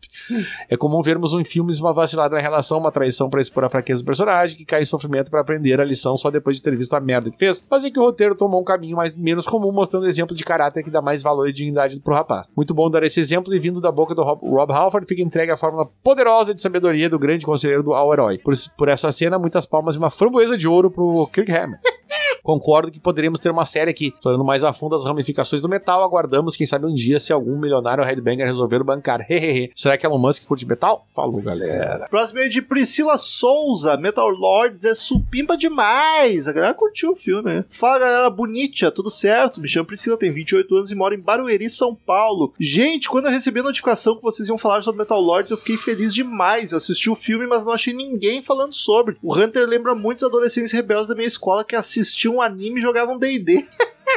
É 0.68 0.76
comum 0.76 1.02
vermos 1.02 1.32
em 1.32 1.44
filmes 1.44 1.80
uma 1.80 1.92
vacilada 1.92 2.34
na 2.34 2.40
relação, 2.40 2.78
uma 2.78 2.92
traição 2.92 3.30
para 3.30 3.40
expor 3.40 3.64
a 3.64 3.70
fraqueza 3.70 4.02
do 4.02 4.06
personagem, 4.06 4.56
que 4.56 4.64
cai 4.64 4.82
em 4.82 4.84
sofrimento 4.84 5.30
para 5.30 5.40
aprender 5.40 5.80
a 5.80 5.84
lição 5.84 6.16
só 6.16 6.30
depois 6.30 6.56
de 6.56 6.62
ter 6.62 6.76
visto 6.76 6.94
a 6.94 7.00
merda 7.00 7.30
que 7.30 7.38
fez, 7.38 7.61
é 7.84 7.90
que 7.90 7.98
o 7.98 8.02
roteiro 8.02 8.34
tomou 8.34 8.60
um 8.60 8.64
caminho 8.64 8.96
mais, 8.96 9.14
menos 9.16 9.46
comum, 9.46 9.72
mostrando 9.72 10.06
exemplo 10.06 10.36
de 10.36 10.44
caráter 10.44 10.82
que 10.82 10.90
dá 10.90 11.00
mais 11.00 11.22
valor 11.22 11.48
e 11.48 11.52
dignidade 11.52 11.98
pro 12.00 12.14
rapaz. 12.14 12.50
Muito 12.56 12.74
bom 12.74 12.90
dar 12.90 13.02
esse 13.02 13.20
exemplo 13.20 13.54
e 13.54 13.58
vindo 13.58 13.80
da 13.80 13.90
boca 13.90 14.14
do 14.14 14.22
Rob, 14.22 14.40
Rob 14.42 14.72
Halford, 14.72 15.06
fica 15.06 15.22
entregue 15.22 15.52
a 15.52 15.56
fórmula 15.56 15.88
poderosa 16.02 16.54
de 16.54 16.62
sabedoria 16.62 17.08
do 17.08 17.18
grande 17.18 17.46
conselheiro 17.46 17.82
do 17.82 17.94
ao 17.94 18.12
herói. 18.12 18.38
Por, 18.38 18.54
por 18.76 18.88
essa 18.88 19.10
cena, 19.10 19.38
muitas 19.38 19.66
palmas 19.66 19.94
e 19.94 19.98
uma 19.98 20.10
framboesa 20.10 20.56
de 20.56 20.68
ouro 20.68 20.90
pro 20.90 21.26
Kirk 21.32 21.50
Hammett. 21.50 21.82
Concordo 22.42 22.90
que 22.90 22.98
poderíamos 22.98 23.38
ter 23.38 23.50
uma 23.50 23.64
série 23.64 23.90
aqui, 23.90 24.08
explorando 24.08 24.44
mais 24.44 24.64
a 24.64 24.72
fundo 24.72 24.96
as 24.96 25.04
ramificações 25.04 25.62
do 25.62 25.68
metal. 25.68 26.02
Aguardamos, 26.02 26.56
quem 26.56 26.66
sabe 26.66 26.86
um 26.86 26.94
dia, 26.94 27.20
se 27.20 27.32
algum 27.32 27.58
milionário 27.58 28.02
headbanger 28.02 28.46
resolver 28.46 28.82
bancar. 28.82 29.24
Hehehe. 29.30 29.70
Será 29.76 29.96
que 29.96 30.04
Elon 30.04 30.18
Musk 30.18 30.44
curte 30.46 30.66
metal? 30.66 31.06
Falou, 31.14 31.40
galera. 31.40 32.08
Próximo 32.10 32.40
é 32.40 32.48
de 32.48 32.60
Priscila 32.60 33.16
Souza. 33.16 33.96
Metal 33.96 34.28
Lords 34.28 34.84
é 34.84 34.92
supimpa 34.92 35.56
demais. 35.56 36.48
A 36.48 36.52
galera 36.52 36.74
curtiu 36.74 37.12
o 37.12 37.16
filme, 37.16 37.42
né? 37.44 37.64
Fala, 37.70 38.00
galera 38.00 38.30
bonita, 38.30 38.90
tudo 38.90 39.10
certo? 39.10 39.60
Me 39.60 39.68
chamo 39.68 39.86
Priscila, 39.86 40.16
tenho 40.16 40.34
28 40.34 40.74
anos 40.74 40.90
e 40.90 40.94
moro 40.96 41.14
em 41.14 41.20
Barueri, 41.20 41.70
São 41.70 41.94
Paulo. 41.94 42.52
Gente, 42.58 43.08
quando 43.08 43.26
eu 43.26 43.30
recebi 43.30 43.60
a 43.60 43.64
notificação 43.64 44.16
que 44.16 44.22
vocês 44.22 44.48
iam 44.48 44.58
falar 44.58 44.82
sobre 44.82 45.00
Metal 45.00 45.20
Lords, 45.20 45.52
eu 45.52 45.58
fiquei 45.58 45.76
feliz 45.76 46.12
demais. 46.12 46.72
Eu 46.72 46.78
assisti 46.78 47.08
o 47.08 47.14
filme, 47.14 47.46
mas 47.46 47.64
não 47.64 47.72
achei 47.72 47.94
ninguém 47.94 48.42
falando 48.42 48.74
sobre. 48.74 49.16
O 49.22 49.36
Hunter 49.36 49.66
lembra 49.66 49.94
muitos 49.94 50.24
adolescentes 50.24 50.72
rebeldes 50.72 51.08
da 51.08 51.14
minha 51.14 51.26
escola 51.26 51.64
que 51.64 51.76
assistiam 51.76 52.31
anime 52.40 52.78
e 52.78 52.82
jogavam 52.82 53.18
D&D. 53.18 53.66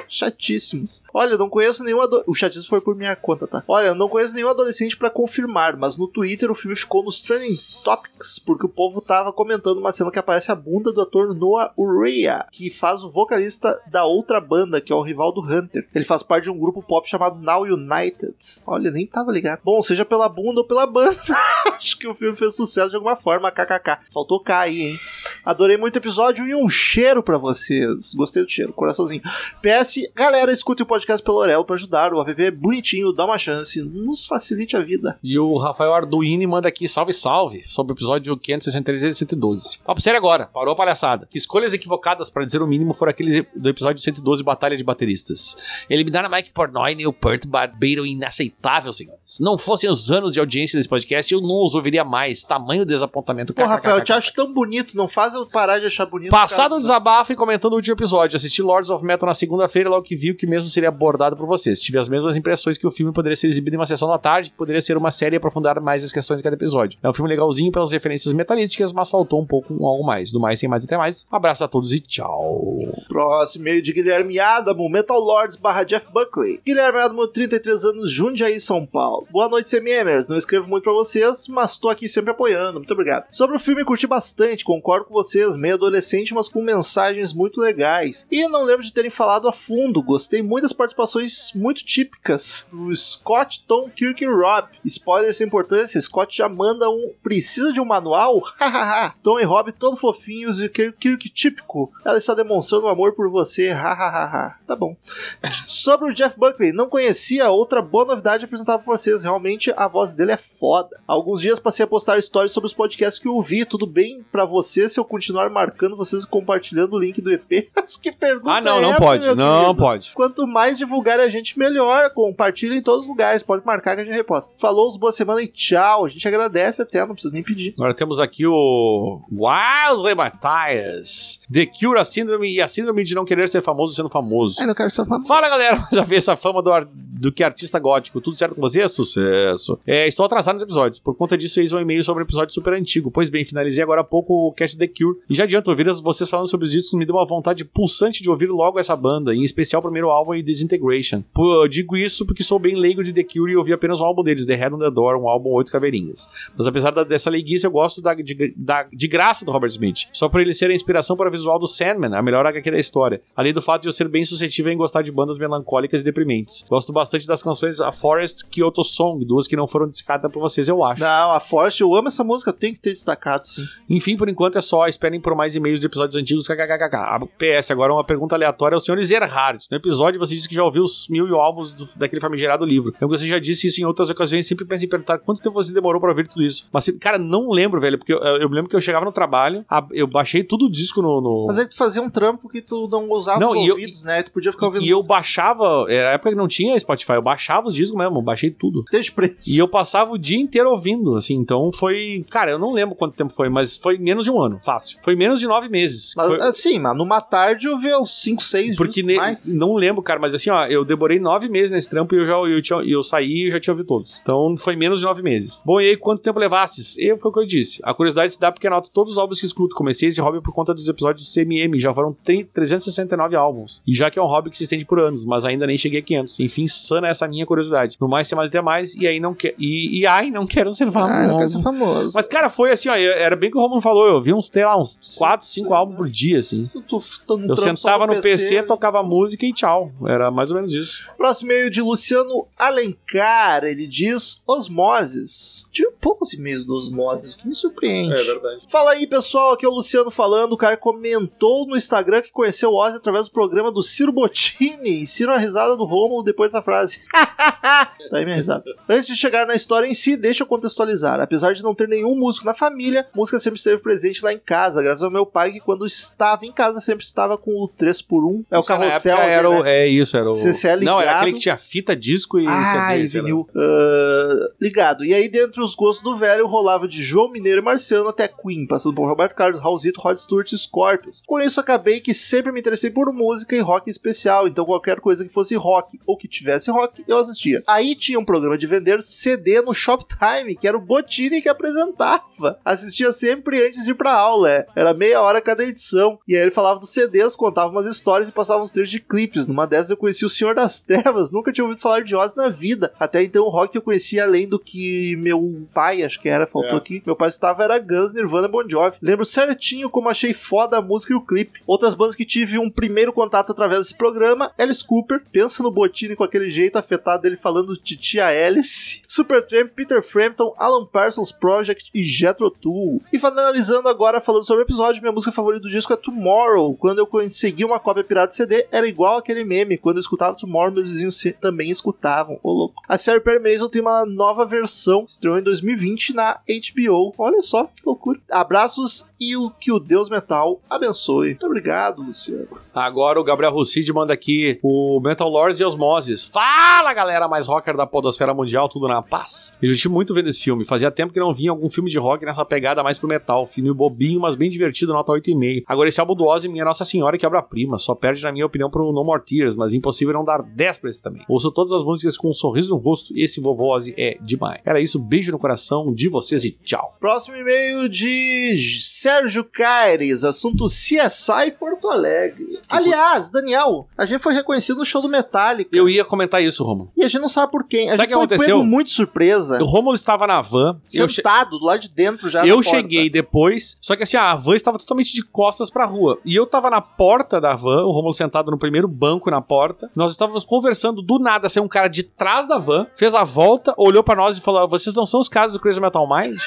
Chatíssimos. 0.07 1.03
Olha, 1.13 1.37
não 1.37 1.49
conheço 1.49 1.83
nenhum. 1.83 1.99
O 2.27 2.33
chatíssimo 2.33 2.69
foi 2.69 2.81
por 2.81 2.95
minha 2.95 3.15
conta, 3.15 3.47
tá? 3.47 3.63
Olha, 3.67 3.93
não 3.93 4.09
conheço 4.09 4.35
nenhum 4.35 4.49
adolescente 4.49 4.97
pra 4.97 5.09
confirmar, 5.09 5.75
mas 5.77 5.97
no 5.97 6.07
Twitter 6.07 6.51
o 6.51 6.55
filme 6.55 6.75
ficou 6.75 7.03
nos 7.03 7.21
trending 7.21 7.59
topics, 7.83 8.39
porque 8.39 8.65
o 8.65 8.69
povo 8.69 8.99
tava 8.99 9.31
comentando 9.31 9.77
uma 9.77 9.91
cena 9.91 10.11
que 10.11 10.17
aparece 10.17 10.51
a 10.51 10.55
bunda 10.55 10.91
do 10.91 11.01
ator 11.01 11.35
Noah 11.35 11.71
Urea, 11.77 12.45
que 12.51 12.71
faz 12.71 13.03
o 13.03 13.11
vocalista 13.11 13.79
da 13.87 14.05
outra 14.05 14.41
banda, 14.41 14.81
que 14.81 14.91
é 14.91 14.95
o 14.95 15.03
rival 15.03 15.31
do 15.31 15.41
Hunter. 15.41 15.87
Ele 15.93 16.05
faz 16.05 16.23
parte 16.23 16.45
de 16.45 16.49
um 16.49 16.57
grupo 16.57 16.81
pop 16.81 17.07
chamado 17.07 17.39
Now 17.39 17.63
United. 17.63 18.35
Olha, 18.65 18.89
nem 18.89 19.05
tava 19.05 19.31
ligado. 19.31 19.61
Bom, 19.63 19.79
seja 19.81 20.03
pela 20.03 20.27
bunda 20.27 20.61
ou 20.61 20.67
pela 20.67 20.87
banda, 20.87 21.21
acho 21.77 21.97
que 21.97 22.07
o 22.07 22.15
filme 22.15 22.37
fez 22.37 22.55
sucesso 22.55 22.89
de 22.89 22.95
alguma 22.95 23.15
forma, 23.15 23.51
kkk. 23.51 23.99
Faltou 24.11 24.39
K 24.39 24.59
aí, 24.59 24.81
hein? 24.81 24.99
Adorei 25.43 25.77
muito 25.77 25.95
o 25.95 25.99
episódio 25.99 26.47
e 26.47 26.55
um 26.55 26.67
cheiro 26.67 27.21
pra 27.21 27.37
vocês. 27.37 28.13
Gostei 28.15 28.43
do 28.43 28.49
cheiro, 28.49 28.73
coraçãozinho. 28.73 29.21
PS, 29.61 29.84
galera, 30.15 30.51
escute 30.51 30.83
o 30.83 30.85
podcast 30.85 31.23
pelo 31.23 31.37
Orelo 31.37 31.65
pra 31.65 31.75
ajudar. 31.75 32.13
O 32.13 32.19
AVV 32.19 32.45
é 32.45 32.51
bonitinho, 32.51 33.13
dá 33.13 33.25
uma 33.25 33.37
chance, 33.37 33.81
nos 33.81 34.25
facilite 34.25 34.75
a 34.75 34.81
vida. 34.81 35.17
E 35.23 35.37
o 35.37 35.57
Rafael 35.57 35.93
Arduini 35.93 36.47
manda 36.47 36.67
aqui 36.67 36.87
salve, 36.87 37.13
salve, 37.13 37.63
sobre 37.65 37.93
o 37.93 37.95
episódio 37.95 38.37
563 38.37 39.15
e 39.15 39.19
112. 39.19 39.79
Papo 39.79 40.01
sério 40.01 40.17
agora, 40.17 40.47
parou 40.47 40.73
a 40.73 40.75
palhaçada. 40.75 41.27
Que 41.29 41.37
escolhas 41.37 41.73
equivocadas, 41.73 42.29
para 42.29 42.45
dizer 42.45 42.61
o 42.61 42.67
mínimo, 42.67 42.93
foram 42.93 43.11
aqueles 43.11 43.45
do 43.55 43.69
episódio 43.69 44.01
112, 44.01 44.43
Batalha 44.43 44.77
de 44.77 44.83
Bateristas. 44.83 45.57
Eliminar 45.89 46.25
a 46.25 46.29
Mike 46.29 46.51
Portnoy 46.51 46.93
e 46.93 46.95
Neil 46.95 47.13
Peart 47.13 47.45
Barbeiro 47.45 48.05
inaceitável, 48.05 48.91
senhores. 48.93 49.19
Se 49.25 49.43
não 49.43 49.57
fossem 49.57 49.89
os 49.89 50.11
anos 50.11 50.33
de 50.33 50.39
audiência 50.39 50.77
desse 50.77 50.89
podcast, 50.89 51.33
eu 51.33 51.41
não 51.41 51.63
os 51.63 51.75
ouviria 51.75 52.03
mais. 52.03 52.43
Tamanho 52.43 52.85
desapontamento. 52.85 53.53
Pô, 53.53 53.63
Rafael, 53.63 53.97
eu 53.97 54.03
te 54.03 54.13
acho 54.13 54.33
tão 54.33 54.53
bonito, 54.53 54.95
não 54.95 55.07
faz 55.07 55.35
eu 55.35 55.45
parar 55.45 55.79
de 55.79 55.85
achar 55.85 56.05
bonito. 56.05 56.31
Passado 56.31 56.75
o 56.75 56.79
desabafo 56.79 57.31
e 57.31 57.35
comentando 57.35 57.73
o 57.73 57.75
último 57.75 57.95
episódio, 57.95 58.37
assisti 58.37 58.61
Lords 58.61 58.89
of 58.89 59.03
Metal 59.03 59.27
na 59.27 59.33
segunda-feira, 59.33 59.74
logo 59.83 60.03
que 60.03 60.15
vi 60.15 60.31
o 60.31 60.35
que 60.35 60.47
mesmo 60.47 60.69
seria 60.69 60.89
abordado 60.89 61.35
por 61.35 61.45
vocês. 61.45 61.81
Tive 61.81 61.97
as 61.97 62.07
mesmas 62.07 62.35
impressões 62.35 62.77
que 62.77 62.87
o 62.87 62.91
filme 62.91 63.11
poderia 63.11 63.35
ser 63.35 63.47
exibido 63.47 63.75
em 63.75 63.79
uma 63.79 63.85
sessão 63.85 64.07
da 64.07 64.17
tarde, 64.17 64.51
que 64.51 64.55
poderia 64.55 64.81
ser 64.81 64.95
uma 64.97 65.11
série 65.11 65.35
e 65.35 65.37
aprofundar 65.37 65.79
mais 65.81 66.03
as 66.03 66.11
questões 66.11 66.37
de 66.37 66.43
cada 66.43 66.55
episódio. 66.55 66.97
É 67.03 67.09
um 67.09 67.13
filme 67.13 67.29
legalzinho 67.29 67.71
pelas 67.71 67.91
referências 67.91 68.33
metalísticas, 68.33 68.93
mas 68.93 69.09
faltou 69.09 69.41
um 69.41 69.45
pouco 69.45 69.73
um 69.73 69.85
algo 69.85 70.05
mais. 70.05 70.31
Do 70.31 70.39
mais, 70.39 70.59
sem 70.59 70.69
mais 70.69 70.85
até 70.85 70.97
mais. 70.97 71.27
Abraço 71.31 71.63
a 71.63 71.67
todos 71.67 71.93
e 71.93 71.99
tchau. 71.99 72.77
Próximo 73.07 73.65
e-mail 73.65 73.81
de 73.81 73.93
Guilherme 73.93 74.39
Adamo, 74.39 74.89
Metal 74.89 75.19
Lords 75.19 75.55
barra 75.55 75.83
Jeff 75.83 76.05
Buckley. 76.11 76.59
Guilherme 76.65 76.99
Adamo, 76.99 77.27
33 77.27 77.85
anos, 77.85 78.11
Jundiaí, 78.11 78.59
São 78.59 78.85
Paulo. 78.85 79.27
Boa 79.31 79.49
noite, 79.49 79.69
CMMers. 79.69 80.27
Não 80.27 80.37
escrevo 80.37 80.67
muito 80.67 80.83
pra 80.83 80.93
vocês, 80.93 81.47
mas 81.47 81.77
tô 81.77 81.89
aqui 81.89 82.07
sempre 82.07 82.31
apoiando. 82.31 82.79
Muito 82.79 82.93
obrigado. 82.93 83.25
Sobre 83.31 83.55
o 83.55 83.59
filme, 83.59 83.83
curti 83.83 84.07
bastante, 84.07 84.63
concordo 84.63 85.05
com 85.05 85.13
vocês. 85.13 85.55
Meio 85.55 85.75
adolescente, 85.75 86.33
mas 86.33 86.49
com 86.49 86.61
mensagens 86.61 87.33
muito 87.33 87.59
legais. 87.59 88.27
E 88.31 88.47
não 88.47 88.63
lembro 88.63 88.83
de 88.83 88.93
terem 88.93 89.09
falado 89.09 89.47
a 89.47 89.53
fundo. 89.65 90.01
Gostei 90.01 90.41
muito 90.41 90.63
das 90.63 90.73
participações 90.73 91.51
muito 91.55 91.83
típicas 91.83 92.67
do 92.71 92.95
Scott, 92.95 93.63
Tom, 93.67 93.89
Kirk 93.89 94.23
e 94.23 94.27
Rob. 94.27 94.67
Spoiler 94.83 95.33
sem 95.33 95.47
importância, 95.47 95.99
Scott 95.99 96.35
já 96.35 96.47
manda 96.49 96.89
um 96.89 97.11
precisa 97.23 97.71
de 97.73 97.79
um 97.81 97.85
manual? 97.85 98.41
Hahaha. 98.59 99.13
Tom 99.23 99.39
e 99.39 99.43
Rob 99.43 99.71
todo 99.71 99.97
fofinhos 99.97 100.61
e 100.61 100.69
Kirk, 100.69 100.97
Kirk 100.99 101.29
típico. 101.29 101.91
Ela 102.03 102.17
está 102.17 102.33
demonstrando 102.33 102.87
amor 102.87 103.13
por 103.13 103.29
você. 103.29 103.69
Hahaha. 103.71 104.55
Tá 104.67 104.75
bom. 104.75 104.95
Sobre 105.67 106.11
o 106.11 106.13
Jeff 106.13 106.37
Buckley, 106.37 106.71
não 106.71 106.87
conhecia 106.89 107.49
outra 107.49 107.81
boa 107.81 108.05
novidade 108.05 108.45
apresentar 108.45 108.77
pra 108.77 108.85
vocês. 108.97 109.23
Realmente 109.23 109.73
a 109.75 109.87
voz 109.87 110.13
dele 110.13 110.31
é 110.33 110.37
foda. 110.37 110.99
Há 111.07 111.13
alguns 111.13 111.41
dias 111.41 111.59
passei 111.59 111.83
a 111.83 111.87
postar 111.87 112.21
stories 112.21 112.51
sobre 112.51 112.67
os 112.67 112.73
podcasts 112.73 113.19
que 113.21 113.27
eu 113.27 113.33
ouvi. 113.35 113.65
Tudo 113.65 113.85
bem 113.85 114.23
pra 114.31 114.45
você 114.45 114.87
se 114.87 114.99
eu 114.99 115.05
continuar 115.05 115.49
marcando 115.49 115.95
vocês 115.95 116.23
e 116.23 116.27
compartilhando 116.27 116.93
o 116.95 116.99
link 116.99 117.21
do 117.21 117.31
EP? 117.31 117.69
Que 118.01 118.11
pergunta 118.11 118.51
Ah, 118.51 118.61
não, 118.61 118.77
é 118.79 118.81
não 118.81 118.91
essa, 118.91 118.99
pode. 119.01 119.25
meu 119.25 119.35
Não 119.63 119.75
pode. 119.75 120.11
Quanto 120.13 120.45
mais 120.47 120.77
divulgar 120.77 121.19
a 121.19 121.27
gente, 121.29 121.57
melhor. 121.57 122.09
Compartilha 122.11 122.73
em 122.75 122.81
todos 122.81 123.05
os 123.05 123.09
lugares. 123.09 123.43
Pode 123.43 123.65
marcar 123.65 123.95
que 123.95 124.01
a 124.01 124.05
gente 124.05 124.13
reposta. 124.15 124.53
Falou, 124.59 124.85
boa 124.97 125.11
semana 125.11 125.41
e 125.41 125.47
tchau. 125.47 126.05
A 126.05 126.09
gente 126.09 126.27
agradece 126.27 126.81
até, 126.81 127.05
não 127.05 127.13
precisa 127.13 127.33
nem 127.33 127.43
pedir. 127.43 127.73
Agora 127.77 127.93
temos 127.93 128.19
aqui 128.19 128.45
o 128.45 129.21
Wesley 129.31 130.15
Matthias. 130.15 131.39
The 131.51 131.65
Cure, 131.65 131.99
a 131.99 132.05
síndrome 132.05 132.51
e 132.53 132.61
a 132.61 132.67
síndrome 132.67 133.03
de 133.03 133.15
não 133.15 133.25
querer 133.25 133.47
ser 133.49 133.61
famoso 133.61 133.93
sendo 133.95 134.09
famoso. 134.09 134.57
Ai, 134.59 134.67
não 134.67 134.75
quero 134.75 134.89
só 134.89 135.05
falar. 135.05 135.23
Fala 135.25 135.49
galera, 135.49 135.87
já 135.91 136.03
vi 136.03 136.15
essa 136.15 136.35
fama 136.35 136.61
do, 136.61 136.71
ar- 136.71 136.87
do 136.91 137.31
que 137.31 137.43
artista 137.43 137.79
gótico. 137.79 138.21
Tudo 138.21 138.37
certo 138.37 138.55
com 138.55 138.61
você? 138.61 138.87
Sucesso. 138.87 139.79
É, 139.85 140.07
estou 140.07 140.25
atrasado 140.25 140.55
nos 140.55 140.63
episódios. 140.63 140.99
Por 140.99 141.15
conta 141.15 141.37
disso, 141.37 141.59
eis 141.59 141.73
um 141.73 141.79
e-mail 141.79 142.03
sobre 142.03 142.23
um 142.23 142.25
episódio 142.25 142.53
super 142.53 142.73
antigo. 142.73 143.11
Pois 143.11 143.29
bem, 143.29 143.45
finalizei 143.45 143.83
agora 143.83 144.01
há 144.01 144.03
pouco 144.03 144.47
o 144.47 144.51
cast 144.53 144.77
The 144.77 144.87
Cure. 144.87 145.17
E 145.29 145.33
já 145.35 145.43
adianto 145.43 145.69
ouvir 145.69 145.85
vocês 146.01 146.29
falando 146.29 146.49
sobre 146.49 146.65
os 146.65 146.71
discos, 146.71 146.93
me 146.97 147.05
deu 147.05 147.15
uma 147.15 147.25
vontade 147.25 147.63
pulsante 147.63 148.21
de 148.23 148.29
ouvir 148.29 148.47
logo 148.47 148.79
essa 148.79 148.95
banda, 148.95 149.33
especial 149.45 149.79
o 149.79 149.83
primeiro 149.83 150.09
álbum 150.09 150.33
e 150.35 150.43
Disintegration. 150.43 151.23
Pô, 151.33 151.63
eu 151.63 151.67
digo 151.67 151.95
isso 151.95 152.25
porque 152.25 152.43
sou 152.43 152.59
bem 152.59 152.75
leigo 152.75 153.03
de 153.03 153.13
The 153.13 153.23
Cure 153.23 153.51
e 153.51 153.57
ouvi 153.57 153.71
apenas 153.73 153.99
um 154.01 154.03
álbum 154.05 154.23
deles, 154.23 154.45
The 154.45 154.55
Head 154.55 154.75
on 154.75 154.79
the 154.79 154.91
Door, 154.91 155.17
um 155.21 155.29
álbum 155.29 155.49
oito 155.51 155.71
caveirinhas. 155.71 156.27
Mas 156.57 156.67
apesar 156.67 156.91
da- 156.91 157.03
dessa 157.03 157.29
leiguice, 157.29 157.65
eu 157.65 157.71
gosto 157.71 158.01
da, 158.01 158.13
de, 158.13 158.53
da- 158.55 158.87
de 158.91 159.07
graça 159.07 159.45
do 159.45 159.51
Robert 159.51 159.69
Smith. 159.69 160.07
Só 160.11 160.27
por 160.29 160.41
ele 160.41 160.53
ser 160.53 160.69
a 160.69 160.73
inspiração 160.73 161.15
para 161.15 161.29
o 161.29 161.31
visual 161.31 161.57
do 161.59 161.67
Sandman, 161.67 162.15
a 162.15 162.21
melhor 162.21 162.45
HQ 162.45 162.71
da 162.71 162.79
história. 162.79 163.21
Além 163.35 163.53
do 163.53 163.61
fato 163.61 163.83
de 163.83 163.87
eu 163.87 163.91
ser 163.93 164.07
bem 164.07 164.25
suscetível 164.25 164.71
em 164.71 164.77
gostar 164.77 165.01
de 165.01 165.11
bandas 165.11 165.37
melancólicas 165.37 166.01
e 166.01 166.03
deprimentes. 166.05 166.65
Gosto 166.69 166.91
bastante 166.91 167.27
das 167.27 167.41
canções 167.43 167.79
A 167.79 167.91
Forest 167.91 168.45
Kyoto 168.49 168.83
Song, 168.83 169.23
duas 169.25 169.47
que 169.47 169.55
não 169.55 169.67
foram 169.67 169.87
destacadas 169.87 170.31
por 170.31 170.39
vocês, 170.39 170.67
eu 170.67 170.83
acho. 170.83 171.01
Não, 171.01 171.31
a 171.31 171.39
Force, 171.39 171.81
eu 171.81 171.93
amo 171.95 172.07
essa 172.07 172.23
música, 172.23 172.51
tem 172.53 172.73
que 172.73 172.79
ter 172.79 172.91
destacado, 172.91 173.45
sim. 173.47 173.63
Enfim, 173.89 174.17
por 174.17 174.29
enquanto 174.29 174.57
é 174.57 174.61
só. 174.61 174.87
Esperem 174.87 175.19
por 175.19 175.35
mais 175.35 175.55
e-mails 175.55 175.79
de 175.79 175.85
episódios 175.87 176.15
antigos. 176.15 176.47
kkkk. 176.47 177.27
PS, 177.37 177.71
agora 177.71 177.93
uma 177.93 178.03
pergunta 178.03 178.35
aleatória 178.35 178.75
ao 178.75 178.81
senhor 178.81 178.97
Zerhard. 179.27 179.63
No 179.69 179.77
episódio 179.77 180.19
você 180.19 180.35
disse 180.35 180.47
que 180.49 180.55
já 180.55 180.63
ouviu 180.63 180.83
os 180.83 181.07
mil 181.09 181.25
álbuns 181.39 181.73
do- 181.73 181.87
daquele 181.95 182.21
famigerado 182.21 182.65
livro. 182.65 182.93
Eu 182.99 183.07
você 183.07 183.27
já 183.27 183.39
disse 183.39 183.67
isso 183.67 183.81
em 183.81 183.85
outras 183.85 184.09
ocasiões. 184.09 184.47
Sempre 184.47 184.65
pensei 184.65 184.85
em 184.87 184.89
perguntar 184.89 185.19
quanto 185.19 185.41
tempo 185.41 185.53
você 185.55 185.73
demorou 185.73 185.99
pra 185.99 186.09
ouvir 186.09 186.27
tudo 186.27 186.43
isso. 186.43 186.67
Mas, 186.71 186.89
cara, 186.99 187.17
não 187.17 187.49
lembro, 187.51 187.79
velho. 187.79 187.97
Porque 187.97 188.13
eu, 188.13 188.17
eu 188.19 188.49
lembro 188.49 188.69
que 188.69 188.75
eu 188.75 188.81
chegava 188.81 189.05
no 189.05 189.11
trabalho, 189.11 189.65
eu 189.91 190.07
baixei 190.07 190.43
tudo 190.43 190.65
o 190.65 190.71
disco 190.71 191.01
no. 191.01 191.21
no- 191.21 191.45
Mas 191.47 191.57
aí 191.59 191.67
tu 191.67 191.75
fazia 191.77 192.01
um 192.01 192.09
trampo 192.09 192.49
que 192.49 192.61
tu 192.61 192.87
não 192.89 193.09
usava 193.11 193.39
Não, 193.39 193.51
os 193.51 193.61
e 193.61 193.67
eu- 193.67 193.75
ouvidos, 193.75 194.03
né? 194.03 194.23
Tu 194.23 194.31
podia 194.31 194.51
ficar 194.51 194.67
ouvindo 194.67 194.83
E 194.85 194.89
eu 194.89 195.01
baixava, 195.03 195.85
era 195.89 196.09
a 196.11 196.13
época 196.13 196.29
que 196.31 196.35
não 196.35 196.47
tinha 196.47 196.79
Spotify, 196.79 197.13
eu 197.13 197.21
baixava 197.21 197.67
os 197.67 197.75
discos 197.75 197.97
mesmo, 197.97 198.21
baixei 198.21 198.49
tudo. 198.51 198.83
Desde 198.91 199.11
preço. 199.11 199.49
E 199.49 199.57
eu 199.57 199.67
passava 199.67 200.11
o 200.11 200.17
dia 200.17 200.37
inteiro 200.39 200.69
ouvindo, 200.69 201.15
assim, 201.15 201.35
então 201.35 201.71
foi. 201.73 202.25
Cara, 202.29 202.51
eu 202.51 202.59
não 202.59 202.71
lembro 202.73 202.95
quanto 202.95 203.15
tempo 203.15 203.33
foi, 203.35 203.49
mas 203.49 203.77
foi 203.77 203.97
menos 203.97 204.25
de 204.25 204.31
um 204.31 204.41
ano, 204.41 204.59
fácil. 204.63 204.99
Foi 205.03 205.15
menos 205.15 205.39
de 205.39 205.47
nove 205.47 205.67
meses. 205.69 206.13
Mas, 206.15 206.27
Foi- 206.27 206.41
assim, 206.41 206.79
mas 206.79 206.95
numa 206.97 207.21
tarde 207.21 207.67
eu 207.67 207.77
vi 207.79 207.93
uns 207.95 208.21
5, 208.21 208.41
6 208.43 208.75
Porque 208.75 209.01
ne- 209.03 209.14
mais. 209.17 209.45
não 209.55 209.75
lembro, 209.75 210.01
cara, 210.01 210.19
mas 210.19 210.33
assim, 210.33 210.49
ó, 210.49 210.65
eu 210.67 210.83
demorei 210.85 211.19
nove 211.19 211.47
meses 211.49 211.71
nesse 211.71 211.89
trampo 211.89 212.15
e 212.15 212.17
eu 212.19 212.25
já 212.25 212.33
eu, 212.33 212.61
tinha, 212.61 212.79
eu 212.81 213.03
saí 213.03 213.47
e 213.47 213.51
já 213.51 213.59
tinha 213.59 213.73
ouvido 213.73 213.87
todos. 213.87 214.11
Então 214.21 214.55
foi 214.57 214.75
menos 214.75 214.99
de 214.99 215.05
nove 215.05 215.21
meses. 215.21 215.61
Bom, 215.65 215.79
e 215.79 215.89
aí 215.89 215.97
quanto 215.97 216.21
tempo 216.21 216.39
levastes? 216.39 216.97
Eu 216.97 217.17
foi 217.17 217.31
o 217.31 217.33
que 217.33 217.39
eu 217.39 217.45
disse. 217.45 217.79
A 217.83 217.93
curiosidade 217.93 218.31
se 218.33 218.39
dá 218.39 218.51
porque 218.51 218.67
anoto 218.67 218.89
todos 218.91 219.13
os 219.13 219.17
álbuns 219.19 219.39
que 219.39 219.45
escuto. 219.45 219.75
Comecei 219.75 220.09
esse 220.09 220.21
hobby 220.21 220.41
por 220.41 220.53
conta 220.53 220.73
dos 220.73 220.87
episódios 220.87 221.27
do 221.27 221.33
CMM, 221.33 221.79
já 221.79 221.93
foram 221.93 222.15
30 222.23 222.49
369 222.53 223.35
álbuns. 223.35 223.81
E 223.87 223.93
já 223.93 224.09
que 224.09 224.19
é 224.19 224.21
um 224.21 224.25
hobby 224.27 224.49
que 224.49 224.57
se 224.57 224.63
estende 224.63 224.85
por 224.85 224.99
anos, 224.99 225.25
mas 225.25 225.45
ainda 225.45 225.65
nem 225.67 225.77
cheguei 225.77 225.99
a 225.99 226.03
500. 226.03 226.39
Enfim, 226.39 226.67
sana 226.67 227.07
essa 227.07 227.27
minha 227.27 227.45
curiosidade. 227.45 227.97
No 227.99 228.07
mais, 228.07 228.27
ser 228.27 228.35
mais 228.35 228.49
até 228.49 228.61
mais, 228.61 228.95
e 228.95 229.07
aí 229.07 229.19
não 229.19 229.33
quer. 229.33 229.53
E, 229.57 229.99
e 229.99 230.05
ai, 230.05 230.29
não 230.31 230.45
quero 230.45 230.71
ser 230.71 230.91
famoso. 230.91 231.31
Eu 231.31 231.37
quero 231.37 231.49
ser 231.49 231.61
famoso. 231.61 232.11
Mas, 232.13 232.27
cara, 232.27 232.49
foi 232.49 232.71
assim, 232.71 232.89
ó, 232.89 232.95
eu- 232.95 233.13
era 233.13 233.35
bem 233.35 233.49
que 233.51 233.57
o 233.57 233.61
Romulo 233.61 233.81
falou. 233.81 234.07
Eu 234.07 234.21
vi 234.21 234.33
uns, 234.33 234.47
sei 234.47 234.63
lá, 234.63 234.79
uns 234.79 234.99
4, 235.17 235.45
5 235.45 235.73
álbuns 235.73 235.97
por 235.97 236.09
dia, 236.09 236.39
assim. 236.39 236.69
Eu, 236.73 236.81
tô, 236.81 237.01
tô 237.27 237.39
Eu 237.39 237.55
sentava 237.57 238.05
no 238.07 238.21
PC, 238.21 238.55
né? 238.55 238.63
tocava 238.63 239.01
música 239.05 239.45
e 239.45 239.53
tchau. 239.53 239.91
Era 240.07 240.29
mais 240.29 240.51
ou 240.51 240.55
menos 240.55 240.73
isso. 240.73 241.09
Próximo 241.17 241.51
e-mail 241.51 241.69
de 241.69 241.81
Luciano 241.81 242.47
Alencar. 242.57 243.63
Ele 243.63 243.87
diz 243.87 244.41
Osmoses. 244.45 245.67
Tive 245.71 245.91
poucos 246.05 246.33
e-mails 246.33 246.63
do 246.63 246.75
Osmoses, 246.75 247.33
o 247.33 247.37
que 247.39 247.47
me 247.47 247.55
surpreende. 247.55 248.13
verdade. 248.13 248.61
Fala 248.69 248.91
aí, 248.91 249.07
pessoal. 249.07 249.53
Aqui 249.53 249.65
é 249.65 249.67
o 249.67 249.71
Luciano 249.71 250.11
falando. 250.11 250.53
O 250.53 250.57
cara 250.57 250.77
comentou 250.77 251.65
no 251.65 251.75
Instagram 251.75 252.21
que 252.21 252.29
conheceu 252.31 252.69
o 252.69 252.75
Ozzy 252.79 252.97
através 252.97 253.27
do 253.27 253.31
programa 253.31 253.71
do 253.71 253.81
Ciro 253.81 254.11
Bottini. 254.11 255.01
Ensina 255.01 255.33
a 255.33 255.37
risada 255.39 255.75
do 255.75 255.83
Rômulo 255.83 256.21
depois 256.23 256.51
da 256.51 256.61
frase. 256.61 256.99
tá 257.11 257.89
aí 258.13 258.23
minha 258.23 258.35
risada. 258.37 258.63
Antes 258.87 259.07
de 259.07 259.15
chegar 259.15 259.47
na 259.47 259.55
história 259.55 259.87
em 259.87 259.95
si, 259.95 260.15
deixa 260.15 260.43
eu 260.43 260.47
contextualizar. 260.47 261.19
Apesar 261.19 261.55
de 261.55 261.63
não 261.63 261.73
ter 261.73 261.87
nenhum 261.87 262.15
músico 262.15 262.45
na 262.45 262.53
família, 262.53 263.07
a 263.11 263.17
música 263.17 263.39
sempre 263.39 263.57
esteve 263.57 263.81
presente 263.81 264.23
lá 264.23 264.31
em 264.31 264.37
casa, 264.37 264.83
graças 264.83 265.01
ao 265.01 265.09
meu 265.09 265.25
pai, 265.25 265.53
que 265.53 265.59
quando 265.59 265.87
estava 265.87 266.45
em 266.45 266.51
casa 266.51 266.79
sempre 266.79 267.03
estava 267.03 267.35
com 267.35 267.51
o 267.63 267.67
3x1. 267.67 268.45
É 268.51 268.59
o 268.59 268.63
carrossel. 268.63 269.17
era 269.17 269.49
dele, 269.49 269.59
o, 269.59 269.63
né? 269.63 269.71
É 269.71 269.87
isso, 269.87 270.15
era 270.15 270.27
o. 270.27 270.33
CCL 270.35 270.85
Não, 270.85 271.01
era 271.01 271.05
ligado. 271.09 271.17
aquele 271.21 271.33
que 271.33 271.39
tinha 271.39 271.57
fita, 271.57 271.95
disco 271.95 272.39
e 272.39 272.45
Ah, 272.47 272.89
CD, 272.91 273.03
e 273.03 273.07
vinil. 273.07 273.49
Ah, 273.55 274.49
ligado. 274.61 275.03
E 275.03 275.11
aí, 275.11 275.27
dentre 275.27 275.59
os 275.61 275.73
gostos 275.73 275.94
do 276.03 276.17
velho, 276.17 276.47
rolava 276.47 276.87
de 276.87 277.01
João 277.01 277.31
Mineiro 277.31 277.61
e 277.61 277.63
Marciano 277.63 278.09
até 278.09 278.27
Queen, 278.27 278.67
passando 278.67 278.95
por 278.95 279.07
Roberto 279.07 279.35
Carlos, 279.35 279.61
Raulzito, 279.61 280.01
Rod 280.01 280.17
Stewart 280.17 280.51
e 280.51 280.57
Scorpions. 280.57 281.21
Com 281.25 281.39
isso, 281.39 281.59
acabei 281.59 281.99
que 281.99 282.13
sempre 282.13 282.51
me 282.51 282.59
interessei 282.59 282.89
por 282.89 283.11
música 283.13 283.55
e 283.55 283.59
rock 283.59 283.87
em 283.87 283.91
especial, 283.91 284.47
então 284.47 284.65
qualquer 284.65 284.99
coisa 284.99 285.25
que 285.25 285.33
fosse 285.33 285.55
rock 285.55 285.99
ou 286.05 286.17
que 286.17 286.27
tivesse 286.27 286.71
rock, 286.71 287.03
eu 287.07 287.17
assistia. 287.17 287.63
Aí 287.67 287.95
tinha 287.95 288.19
um 288.19 288.25
programa 288.25 288.57
de 288.57 288.67
vender 288.67 289.01
CD 289.01 289.61
no 289.61 289.73
Shoptime, 289.73 290.55
que 290.55 290.67
era 290.67 290.77
o 290.77 290.81
Botini 290.81 291.41
que 291.41 291.49
apresentava. 291.49 292.59
Assistia 292.63 293.11
sempre 293.11 293.65
antes 293.65 293.85
de 293.85 293.91
ir 293.91 293.95
pra 293.95 294.13
aula, 294.13 294.51
é. 294.51 294.65
Era 294.75 294.93
meia 294.93 295.21
hora 295.21 295.41
cada 295.41 295.63
edição. 295.63 296.19
E 296.27 296.35
aí 296.35 296.41
ele 296.41 296.51
falava 296.51 296.79
dos 296.79 296.91
CDs, 296.91 297.35
contava 297.35 297.71
umas 297.71 297.85
histórias 297.85 298.29
e 298.29 298.31
passava 298.31 298.63
uns 298.63 298.71
trechos 298.71 298.91
de 298.91 298.99
clipes. 298.99 299.47
Numa 299.47 299.67
dessas 299.67 299.91
eu 299.91 299.97
conheci 299.97 300.25
o 300.25 300.29
Senhor 300.29 300.55
das 300.55 300.81
Trevas, 300.81 301.31
nunca 301.31 301.51
tinha 301.51 301.63
ouvido 301.63 301.81
falar 301.81 302.01
de 302.01 302.15
Oz 302.15 302.35
na 302.35 302.49
vida. 302.49 302.93
Até 302.99 303.23
então 303.23 303.45
o 303.45 303.49
rock 303.49 303.75
eu 303.75 303.81
conhecia 303.81 304.23
além 304.23 304.47
do 304.47 304.59
que 304.59 305.15
meu 305.17 305.67
pai, 305.73 305.84
acho 306.03 306.19
que 306.21 306.29
era, 306.29 306.47
faltou 306.47 306.71
É. 306.73 306.77
aqui. 306.77 307.01
Meu 307.05 307.15
pai 307.15 307.29
estava 307.29 307.63
era 307.63 307.77
Guns, 307.79 308.13
Nirvana 308.13 308.47
Bon 308.47 308.63
Jovi. 308.67 308.97
Lembro 309.01 309.25
certinho 309.25 309.89
como 309.89 310.09
achei 310.09 310.33
foda 310.33 310.77
a 310.77 310.81
música 310.81 311.13
e 311.13 311.15
o 311.15 311.21
clipe. 311.21 311.61
Outras 311.67 311.93
bandas 311.93 312.15
que 312.15 312.25
tive 312.25 312.57
um 312.57 312.69
primeiro 312.69 313.11
contato 313.13 313.51
através 313.51 313.81
desse 313.81 313.95
programa, 313.95 314.51
Alice 314.57 314.85
Cooper, 314.85 315.21
pensa 315.31 315.61
no 315.63 315.71
Botini 315.71 316.15
com 316.15 316.23
aquele 316.23 316.49
jeito 316.49 316.77
afetado 316.77 317.23
dele 317.23 317.37
falando 317.37 317.79
de 317.81 317.95
tia 317.95 318.25
Alice, 318.27 319.01
Supertramp, 319.07 319.71
Peter 319.75 320.03
Frampton, 320.03 320.53
Alan 320.57 320.85
Parsons 320.85 321.31
Project 321.31 321.89
e 321.93 322.03
Jethro 322.03 322.49
Tull. 322.51 323.01
E 323.11 323.19
finalizando 323.19 323.87
agora 323.87 324.21
falando 324.21 324.45
sobre 324.45 324.63
o 324.63 324.65
episódio, 324.65 325.01
minha 325.01 325.11
música 325.11 325.31
favorita 325.31 325.63
do 325.63 325.69
disco 325.69 325.93
é 325.93 325.95
Tomorrow. 325.95 326.75
Quando 326.75 326.99
eu 326.99 327.07
consegui 327.07 327.63
uma 327.65 327.79
cópia 327.79 328.03
pirata 328.03 328.29
de 328.29 328.35
CD, 328.35 328.67
era 328.71 328.87
igual 328.87 329.17
aquele 329.17 329.43
meme. 329.43 329.77
Quando 329.77 329.97
eu 329.97 330.01
escutava 330.01 330.35
Tomorrow, 330.37 330.71
meus 330.73 330.89
vizinhos 330.89 331.23
também 331.39 331.69
escutavam. 331.69 332.39
Ô 332.43 332.51
louco. 332.51 332.81
A 332.87 332.97
série 332.97 333.19
Perry 333.19 333.39
Mason 333.39 333.69
tem 333.69 333.81
uma 333.81 334.05
nova 334.05 334.45
versão, 334.45 335.05
estreou 335.07 335.37
em 335.37 335.43
2020 335.75 336.13
na 336.13 336.39
HBO. 336.47 337.13
Olha 337.17 337.41
só 337.41 337.65
que 337.65 337.81
loucura. 337.85 338.19
Abraços 338.31 339.09
e 339.19 339.35
o 339.35 339.49
que 339.49 339.71
o 339.71 339.79
Deus 339.79 340.09
Metal 340.09 340.59
abençoe. 340.69 341.29
Muito 341.29 341.45
obrigado, 341.45 342.01
Luciano. 342.01 342.47
Agora 342.73 343.19
o 343.19 343.23
Gabriel 343.23 343.53
Russid 343.53 343.91
manda 343.93 344.13
aqui 344.13 344.59
o 344.61 344.99
Metal 344.99 345.29
Lords 345.29 345.59
e 345.59 345.63
Osmoses. 345.63 346.25
Fala, 346.25 346.93
galera 346.93 347.27
mais 347.27 347.47
rocker 347.47 347.75
da 347.77 347.85
podosfera 347.85 348.33
mundial, 348.33 348.67
tudo 348.67 348.87
na 348.87 349.01
paz. 349.01 349.55
Eu 349.61 349.69
curti 349.69 349.89
muito 349.89 350.13
vendo 350.13 350.29
esse 350.29 350.41
filme. 350.41 350.65
Fazia 350.65 350.91
tempo 350.91 351.13
que 351.13 351.19
não 351.19 351.33
vinha 351.33 351.51
algum 351.51 351.69
filme 351.69 351.89
de 351.89 351.97
rock 351.97 352.25
nessa 352.25 352.43
pegada 352.45 352.83
mais 352.83 352.97
pro 352.97 353.07
metal. 353.07 353.47
Filme 353.47 353.73
bobinho, 353.73 354.19
mas 354.19 354.35
bem 354.35 354.49
divertido, 354.49 354.93
nota 354.93 355.11
8,5. 355.11 355.63
Agora 355.67 355.89
esse 355.89 355.99
álbum 355.99 356.15
do 356.15 356.25
Ozzy, 356.25 356.47
minha 356.47 356.65
Nossa 356.65 356.83
Senhora, 356.83 357.17
que 357.17 357.25
obra-prima. 357.25 357.77
Só 357.77 357.95
perde, 357.95 358.23
na 358.23 358.31
minha 358.31 358.45
opinião, 358.45 358.69
pro 358.69 358.91
No 358.91 359.03
More 359.03 359.23
Tears, 359.23 359.55
mas 359.55 359.73
impossível 359.73 360.13
não 360.13 360.25
dar 360.25 360.41
10 360.41 360.79
pra 360.79 360.89
esse 360.89 361.01
também. 361.01 361.23
Ouço 361.27 361.51
todas 361.51 361.71
as 361.71 361.83
músicas 361.83 362.17
com 362.17 362.29
um 362.29 362.33
sorriso 362.33 362.71
no 362.71 362.77
rosto. 362.77 363.13
Esse 363.15 363.39
vovô 363.41 363.73
Ozzy 363.73 363.93
é 363.97 364.17
demais. 364.21 364.61
Era 364.65 364.79
isso, 364.79 364.99
beijo 364.99 365.31
no 365.31 365.39
coração 365.39 365.64
de 365.95 366.09
vocês 366.09 366.43
e 366.43 366.51
tchau. 366.51 366.95
Próximo 366.99 367.35
e-mail 367.37 367.89
de 367.89 368.55
Sérgio 368.79 369.43
Caires, 369.43 370.23
assunto 370.23 370.65
CSI 370.65 371.51
Porto 371.59 371.89
Alegre. 371.89 372.59
Aliás, 372.69 373.29
Daniel, 373.29 373.87
a 373.97 374.05
gente 374.05 374.21
foi 374.21 374.33
reconhecido 374.33 374.77
no 374.77 374.85
show 374.85 375.01
do 375.01 375.09
Metallica. 375.09 375.75
Eu 375.75 375.89
ia 375.89 376.03
comentar 376.05 376.41
isso, 376.41 376.63
Romulo. 376.63 376.91
E 376.95 377.03
a 377.03 377.07
gente 377.07 377.21
não 377.21 377.29
sabe 377.29 377.51
por 377.51 377.67
quem. 377.67 377.89
A 377.89 377.95
Sabe 377.95 378.05
o 378.05 378.07
que 378.09 378.13
aconteceu? 378.13 378.63
muito 378.63 378.91
surpresa. 378.91 379.61
O 379.61 379.65
Romulo 379.65 379.95
estava 379.95 380.27
na 380.27 380.41
van. 380.41 380.79
Sentado 380.87 381.59
do 381.59 381.65
lado 381.65 381.81
de 381.81 381.89
dentro 381.89 382.29
já. 382.29 382.45
eu 382.45 382.61
cheguei 382.61 383.09
depois, 383.09 383.77
só 383.81 383.95
que 383.95 384.03
assim, 384.03 384.17
a 384.17 384.35
van 384.35 384.55
estava 384.55 384.77
totalmente 384.77 385.13
de 385.13 385.23
costas 385.23 385.69
pra 385.69 385.85
rua. 385.85 386.19
E 386.25 386.35
eu 386.35 386.45
tava 386.45 386.69
na 386.69 386.81
porta 386.81 387.39
da 387.39 387.55
van, 387.55 387.83
o 387.85 387.91
Romulo 387.91 388.13
sentado 388.13 388.51
no 388.51 388.57
primeiro 388.57 388.87
banco 388.87 389.29
na 389.29 389.41
porta. 389.41 389.89
Nós 389.95 390.11
estávamos 390.11 390.43
conversando 390.45 391.01
do 391.01 391.19
nada, 391.19 391.47
assim, 391.47 391.59
um 391.59 391.67
cara 391.67 391.87
de 391.87 392.03
trás 392.03 392.47
da 392.47 392.57
van, 392.57 392.87
fez 392.97 393.13
a 393.15 393.23
volta, 393.23 393.73
olhou 393.77 394.03
pra 394.03 394.15
nós 394.15 394.37
e 394.37 394.41
falou: 394.41 394.67
Vocês 394.67 394.95
não 394.95 395.05
são 395.05 395.19
os 395.19 395.29
caras 395.29 395.44
do 395.53 395.59
Crazy 395.59 395.79
Metal 395.79 396.07
Mind? 396.07 396.37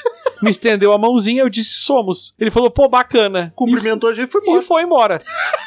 Me 0.43 0.51
estendeu 0.51 0.93
a 0.93 0.98
mãozinha, 0.98 1.43
eu 1.43 1.48
disse: 1.48 1.81
Somos. 1.81 2.35
Ele 2.39 2.51
falou: 2.51 2.70
Pô, 2.70 2.89
bacana. 2.89 3.52
Cumprimentou 3.56 4.10
a 4.10 4.15
gente 4.15 4.28
e 4.28 4.32
foi 4.32 4.40
E, 4.40 4.44
embora. 4.44 4.59
e 4.59 4.62
foi 4.66 4.82
embora. 4.82 5.23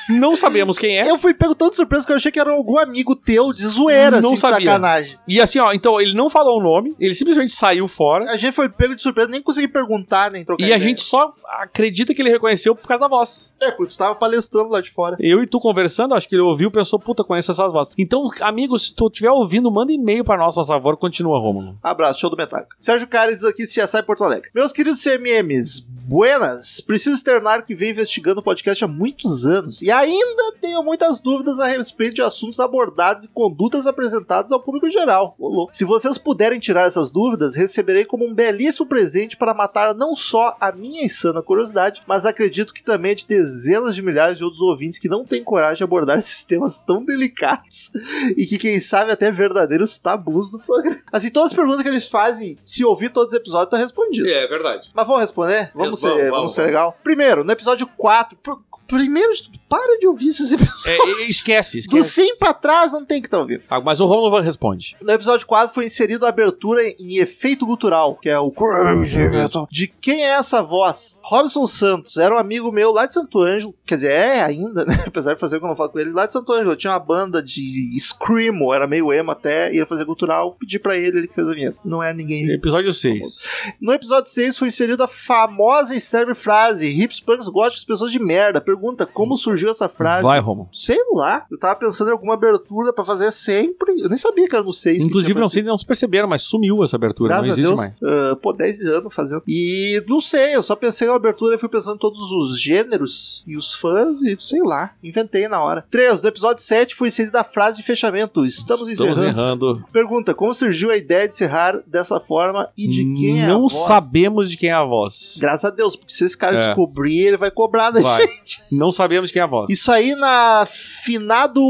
Não 0.10 0.36
sabemos 0.36 0.78
quem 0.80 0.98
é. 1.00 1.10
Eu 1.10 1.18
fui 1.18 1.34
pego 1.34 1.54
tão 1.56 1.70
de 1.70 1.76
surpresa 1.76 2.06
que 2.06 2.12
eu 2.12 2.16
achei 2.16 2.32
que 2.32 2.40
era 2.40 2.52
algum 2.52 2.78
amigo 2.78 3.16
teu 3.16 3.54
de 3.54 3.66
zoeira, 3.66 4.20
Não 4.22 4.30
assim, 4.30 4.36
de 4.36 4.40
sabia. 4.42 4.72
sacanagem. 4.72 5.18
E 5.28 5.42
assim, 5.42 5.60
ó, 5.60 5.72
então 5.74 6.00
ele 6.00 6.14
não 6.14 6.30
falou 6.30 6.60
o 6.60 6.64
nome, 6.64 6.96
ele 7.00 7.14
simplesmente 7.14 7.52
saiu 7.52 7.88
fora. 7.88 8.32
A 8.32 8.38
gente 8.38 8.54
foi 8.54 8.70
pego 8.70 8.96
de 8.96 9.02
surpresa, 9.02 9.30
nem 9.30 9.42
consegui 9.42 9.68
perguntar, 9.68 10.32
nem 10.32 10.44
trocar 10.46 10.62
E 10.64 10.66
a 10.66 10.76
ideia. 10.76 10.82
gente 10.90 11.02
só 11.02 11.34
acredita 11.60 12.14
que 12.14 12.22
ele 12.22 12.30
reconheceu 12.30 12.76
por 12.76 12.88
causa 12.88 13.02
da 13.02 13.08
voz. 13.08 13.54
É, 13.62 13.72
porque 13.72 13.94
tu 13.94 13.98
tava 13.98 14.16
palestrando 14.16 14.70
lá 14.70 14.82
de 14.82 14.90
fora. 14.92 15.16
Eu 15.20 15.44
e 15.44 15.48
tu 15.48 15.60
conversando, 15.60 16.14
acho 16.16 16.28
que 16.28 16.36
ele 16.36 16.42
ouviu 16.44 16.70
e 16.70 16.72
pensou, 16.72 17.00
puta, 17.00 17.24
conheço 17.24 17.52
essas 17.52 17.72
vozes. 17.72 17.94
Então, 17.98 18.30
amigos, 18.42 18.88
se 18.88 18.96
tu 18.96 19.08
estiver 19.08 19.32
ouvindo, 19.32 19.70
manda 19.72 19.92
e-mail 19.92 20.24
pra 20.24 20.38
nós, 20.38 20.56
por 20.56 20.66
favor, 20.66 20.98
continua, 20.98 21.40
Romulo. 21.40 21.78
Abraço, 21.84 22.20
show 22.22 22.30
do 22.30 22.38
Metallica. 22.38 22.76
Sérgio 22.80 23.08
Cares 23.08 23.44
aqui, 23.44 23.64
CSI 23.64 24.04
Porto 24.06 24.24
Alegre. 24.24 24.50
Meus 24.62 24.72
queridos 24.74 25.02
CMMs, 25.02 25.88
buenas. 26.12 26.82
Preciso 26.82 27.16
externar 27.16 27.66
que 27.66 27.74
venho 27.74 27.92
investigando 27.92 28.42
o 28.42 28.44
podcast 28.44 28.84
há 28.84 28.88
muitos 28.88 29.46
anos 29.46 29.82
e 29.82 29.90
ainda 29.90 30.52
tenho 30.60 30.84
muitas 30.84 31.22
dúvidas 31.22 31.58
a 31.62 31.68
respeito 31.68 32.16
de 32.16 32.22
assuntos 32.22 32.60
abordados 32.60 33.24
e 33.24 33.30
condutas 33.30 33.88
apresentadas 33.88 34.52
ao 34.52 34.60
público 34.60 34.92
geral. 34.92 35.36
Ô, 35.40 35.48
louco. 35.48 35.74
Se 35.74 35.86
vocês 35.86 36.18
puderem 36.18 36.60
tirar 36.60 36.86
essas 36.86 37.10
dúvidas, 37.10 37.56
receberei 37.56 38.04
como 38.04 38.28
um 38.28 38.34
belíssimo 38.34 38.86
presente 38.86 39.38
para 39.38 39.54
matar 39.54 39.96
não 39.96 40.14
só 40.14 40.58
a 40.60 40.70
minha 40.74 41.06
insana 41.06 41.42
curiosidade, 41.42 42.02
mas 42.06 42.26
acredito 42.26 42.74
que 42.74 42.84
também 42.84 43.16
de 43.16 43.26
dezenas 43.26 43.96
de 43.96 44.02
milhares 44.02 44.38
de 44.38 44.44
outros 44.44 44.62
ouvintes 44.62 45.00
que 45.00 45.08
não 45.08 45.24
têm 45.24 45.42
coragem 45.42 45.78
de 45.78 45.84
abordar 45.86 46.18
esses 46.18 46.44
temas 46.44 46.78
tão 46.78 47.06
delicados 47.06 47.94
e 48.36 48.46
que, 48.46 48.58
quem 48.58 48.82
sabe, 48.82 49.14
até 49.14 49.32
verdadeiros 49.32 49.98
tabus 49.98 50.52
do 50.52 50.60
programa. 50.60 51.00
Assim, 51.10 51.32
todas 51.32 51.52
as 51.52 51.56
perguntas 51.56 51.84
que 51.84 51.88
eles 51.88 52.10
fazem, 52.10 52.58
se 52.66 52.84
ouvir 52.84 53.14
todos 53.14 53.32
os 53.32 53.40
episódios, 53.40 53.72
tá 53.72 53.78
respondido. 53.78 54.28
É, 54.28 54.46
verdade. 54.46 54.90
Mas 54.94 55.08
vamos 55.08 55.22
responder? 55.22 55.72
Vamos, 55.74 56.01
Vamos, 56.02 56.18
ser, 56.18 56.30
vamos, 56.32 56.32
vamos 56.32 56.38
vamos. 56.38 56.54
ser 56.54 56.66
legal. 56.66 56.98
Primeiro, 57.04 57.44
no 57.44 57.52
episódio 57.52 57.88
4. 57.98 58.38
pr- 58.44 58.60
Primeiro 58.88 59.32
de 59.34 59.44
tudo, 59.44 59.60
para 59.72 59.98
de 59.98 60.06
ouvir 60.08 60.28
esses 60.28 60.52
episódios. 60.52 60.86
É, 60.88 60.98
e- 61.24 61.32
esquece, 61.32 61.78
Do 61.78 61.80
esquece. 61.80 62.10
100 62.10 62.36
pra 62.38 62.54
trás 62.54 62.92
não 62.92 63.06
tem 63.06 63.22
que 63.22 63.28
estar 63.28 63.40
ouvindo. 63.40 63.62
Ah, 63.70 63.80
mas 63.80 64.02
o 64.02 64.06
Romulo 64.06 64.42
responde. 64.42 64.98
No 65.02 65.12
episódio 65.14 65.48
4 65.48 65.74
foi 65.74 65.86
inserido 65.86 66.26
a 66.26 66.30
abertura 66.30 66.84
em 66.86 67.18
efeito 67.20 67.66
gutural, 67.66 68.16
que 68.22 68.30
é 68.30 68.38
o 68.38 68.52
Crazy 68.52 69.30
Metal. 69.30 69.66
De 69.72 69.88
quem 69.88 70.26
é 70.26 70.32
essa 70.32 70.62
voz? 70.62 71.22
Robson 71.24 71.66
Santos, 71.66 72.18
era 72.18 72.36
um 72.36 72.38
amigo 72.38 72.70
meu 72.72 72.92
lá 72.92 73.06
de 73.06 73.14
Santo 73.14 73.40
Ângelo, 73.40 73.74
quer 73.86 73.96
dizer, 73.96 74.12
é 74.12 74.42
ainda, 74.42 74.84
né? 74.86 75.04
Apesar 75.08 75.34
de 75.36 75.40
fazer 75.40 75.60
quando 75.62 75.72
eu 75.72 75.78
falo 75.78 75.90
com 75.90 76.00
ele, 76.00 76.12
lá 76.12 76.26
de 76.26 76.34
Santo 76.34 76.52
Ângelo. 76.52 76.72
Eu 76.72 76.76
tinha 76.78 76.92
uma 76.92 77.00
banda 77.00 77.42
de 77.42 77.96
Screamo, 77.98 78.74
era 78.74 78.86
meio 78.88 79.14
emo 79.14 79.32
até, 79.32 79.74
ia 79.74 79.86
fazer 79.86 80.04
gutural, 80.04 80.56
pedi 80.60 80.78
pra 80.80 80.98
ele, 80.98 81.20
ele 81.20 81.28
que 81.28 81.36
fez 81.36 81.48
a 81.48 81.54
vinheta. 81.54 81.78
Não 81.86 82.04
é 82.04 82.14
ninguém 82.14 82.50
Episódio 82.52 82.92
6. 82.94 83.76
no 83.80 83.94
episódio 83.94 84.30
6 84.30 84.58
foi 84.58 84.68
inserida 84.68 85.06
a 85.06 85.08
famosa 85.08 85.96
e 85.96 86.00
célebre 86.00 86.36
frase: 86.36 86.88
Hips 86.88 87.20
punks 87.20 87.48
góticos, 87.48 87.86
pessoas 87.86 88.12
de 88.12 88.20
merda. 88.20 88.60
Pergunta 88.60 89.06
como 89.06 89.38
surgiu 89.38 89.61
essa 89.70 89.88
frase. 89.90 90.24
Vai, 90.24 90.40
Romulo. 90.40 90.70
Sei 90.74 90.98
lá, 91.14 91.46
eu 91.52 91.58
tava 91.58 91.76
pensando 91.80 92.10
em 92.10 92.12
alguma 92.12 92.34
abertura 92.34 92.92
pra 92.94 93.06
fazer 93.06 93.32
sempre. 93.32 94.02
Eu 94.02 94.08
nem 94.10 94.18
sabia 94.18 94.48
que 94.48 94.56
era 94.56 94.64
no 94.64 94.72
6. 94.72 95.04
Inclusive, 95.04 95.40
não 95.40 95.50
sei 95.50 95.62
se 95.62 95.68
não 95.68 95.78
se 95.78 95.86
perceberam, 95.86 96.28
mas 96.28 96.44
sumiu 96.44 96.84
essa 96.84 96.96
abertura. 96.96 97.30
Graças 97.30 97.48
não 97.48 97.52
a 97.52 97.54
existe 97.54 97.68
Deus, 97.68 97.80
mais. 97.80 98.32
ah, 98.32 98.36
pô, 98.42 98.54
10 98.54 98.82
anos 98.88 99.14
fazendo. 99.14 99.44
E 99.48 100.04
não 100.08 100.20
sei, 100.20 100.56
eu 100.56 100.64
só 100.64 100.76
pensei 100.76 101.08
na 101.08 101.16
abertura 101.16 101.56
e 101.56 101.60
fui 101.60 101.70
pensando 101.70 101.96
em 101.96 102.00
todos 102.00 102.20
os 102.32 102.60
gêneros 102.60 103.44
e 103.46 103.56
os 103.58 103.74
fãs 103.74 104.22
e 104.22 104.36
sei 104.40 104.62
lá, 104.64 104.94
inventei 105.04 105.48
na 105.48 105.62
hora. 105.64 105.86
3. 105.92 106.22
No 106.22 106.30
episódio 106.30 106.64
7 106.64 106.96
foi 106.96 107.08
inserida 107.10 107.42
a 107.42 107.44
frase 107.44 107.78
de 107.78 107.84
fechamento: 107.84 108.46
Estamos, 108.46 108.88
Estamos 108.88 109.18
encerrando. 109.18 109.40
errando. 109.40 109.86
Pergunta: 109.92 110.34
Como 110.34 110.54
surgiu 110.54 110.92
a 110.92 110.98
ideia 110.98 111.28
de 111.28 111.34
encerrar 111.36 111.82
dessa 111.86 112.20
forma 112.20 112.70
e 112.78 112.88
de 112.88 113.04
quem 113.16 113.42
é 113.42 113.46
a 113.46 113.48
Não 113.50 113.62
voz? 113.62 113.74
sabemos 113.74 114.50
de 114.50 114.58
quem 114.58 114.70
é 114.70 114.74
a 114.74 114.84
voz. 114.84 115.38
Graças 115.40 115.66
a 115.66 115.70
Deus, 115.74 115.96
porque 115.96 116.14
se 116.14 116.24
esse 116.26 116.38
cara 116.38 116.58
É. 116.58 116.68
descobrir, 116.68 117.20
ele 117.28 117.38
vai 117.38 117.52
cobrar 117.52 117.92
da 117.92 118.02
Vai. 118.02 118.22
gente. 118.22 118.62
Não 118.72 118.92
sabemos 118.92 119.32
quem 119.32 119.40
é 119.42 119.44
a 119.44 119.48
voz. 119.52 119.70
Isso 119.70 119.92
aí 119.92 120.16
na 120.16 120.66
finado 120.68 121.62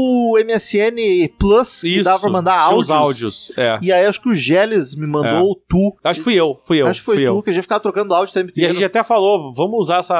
MSN 0.46 1.28
Plus, 1.38 1.80
que 1.82 2.02
dava 2.02 2.20
pra 2.20 2.30
mandar 2.30 2.58
áudios. 2.58 2.84
os 2.84 2.90
áudios. 2.90 3.52
É. 3.56 3.78
E 3.82 3.92
aí 3.92 4.06
acho 4.06 4.20
que 4.20 4.28
o 4.28 4.34
Geles 4.34 4.94
me 4.94 5.06
mandou 5.06 5.30
É. 5.30 5.40
o 5.40 5.54
tu. 5.68 5.96
Acho 6.04 6.20
que 6.20 6.24
fui 6.24 6.34
eu, 6.34 6.60
fui 6.66 6.80
eu. 6.80 6.86
Acho 6.86 7.00
que 7.00 7.04
foi 7.06 7.16
tu, 7.16 7.20
eu. 7.22 7.42
que 7.42 7.50
a 7.50 7.52
gente 7.52 7.62
ficava 7.62 7.80
trocando 7.80 8.14
áudio 8.14 8.30
o 8.30 8.34
tempo 8.34 8.48
E 8.50 8.50
a 8.50 8.52
inteiro. 8.64 8.74
gente 8.74 8.84
até 8.84 9.02
falou, 9.04 9.52
vamos 9.52 9.78
usar 9.78 9.98
essa. 9.98 10.14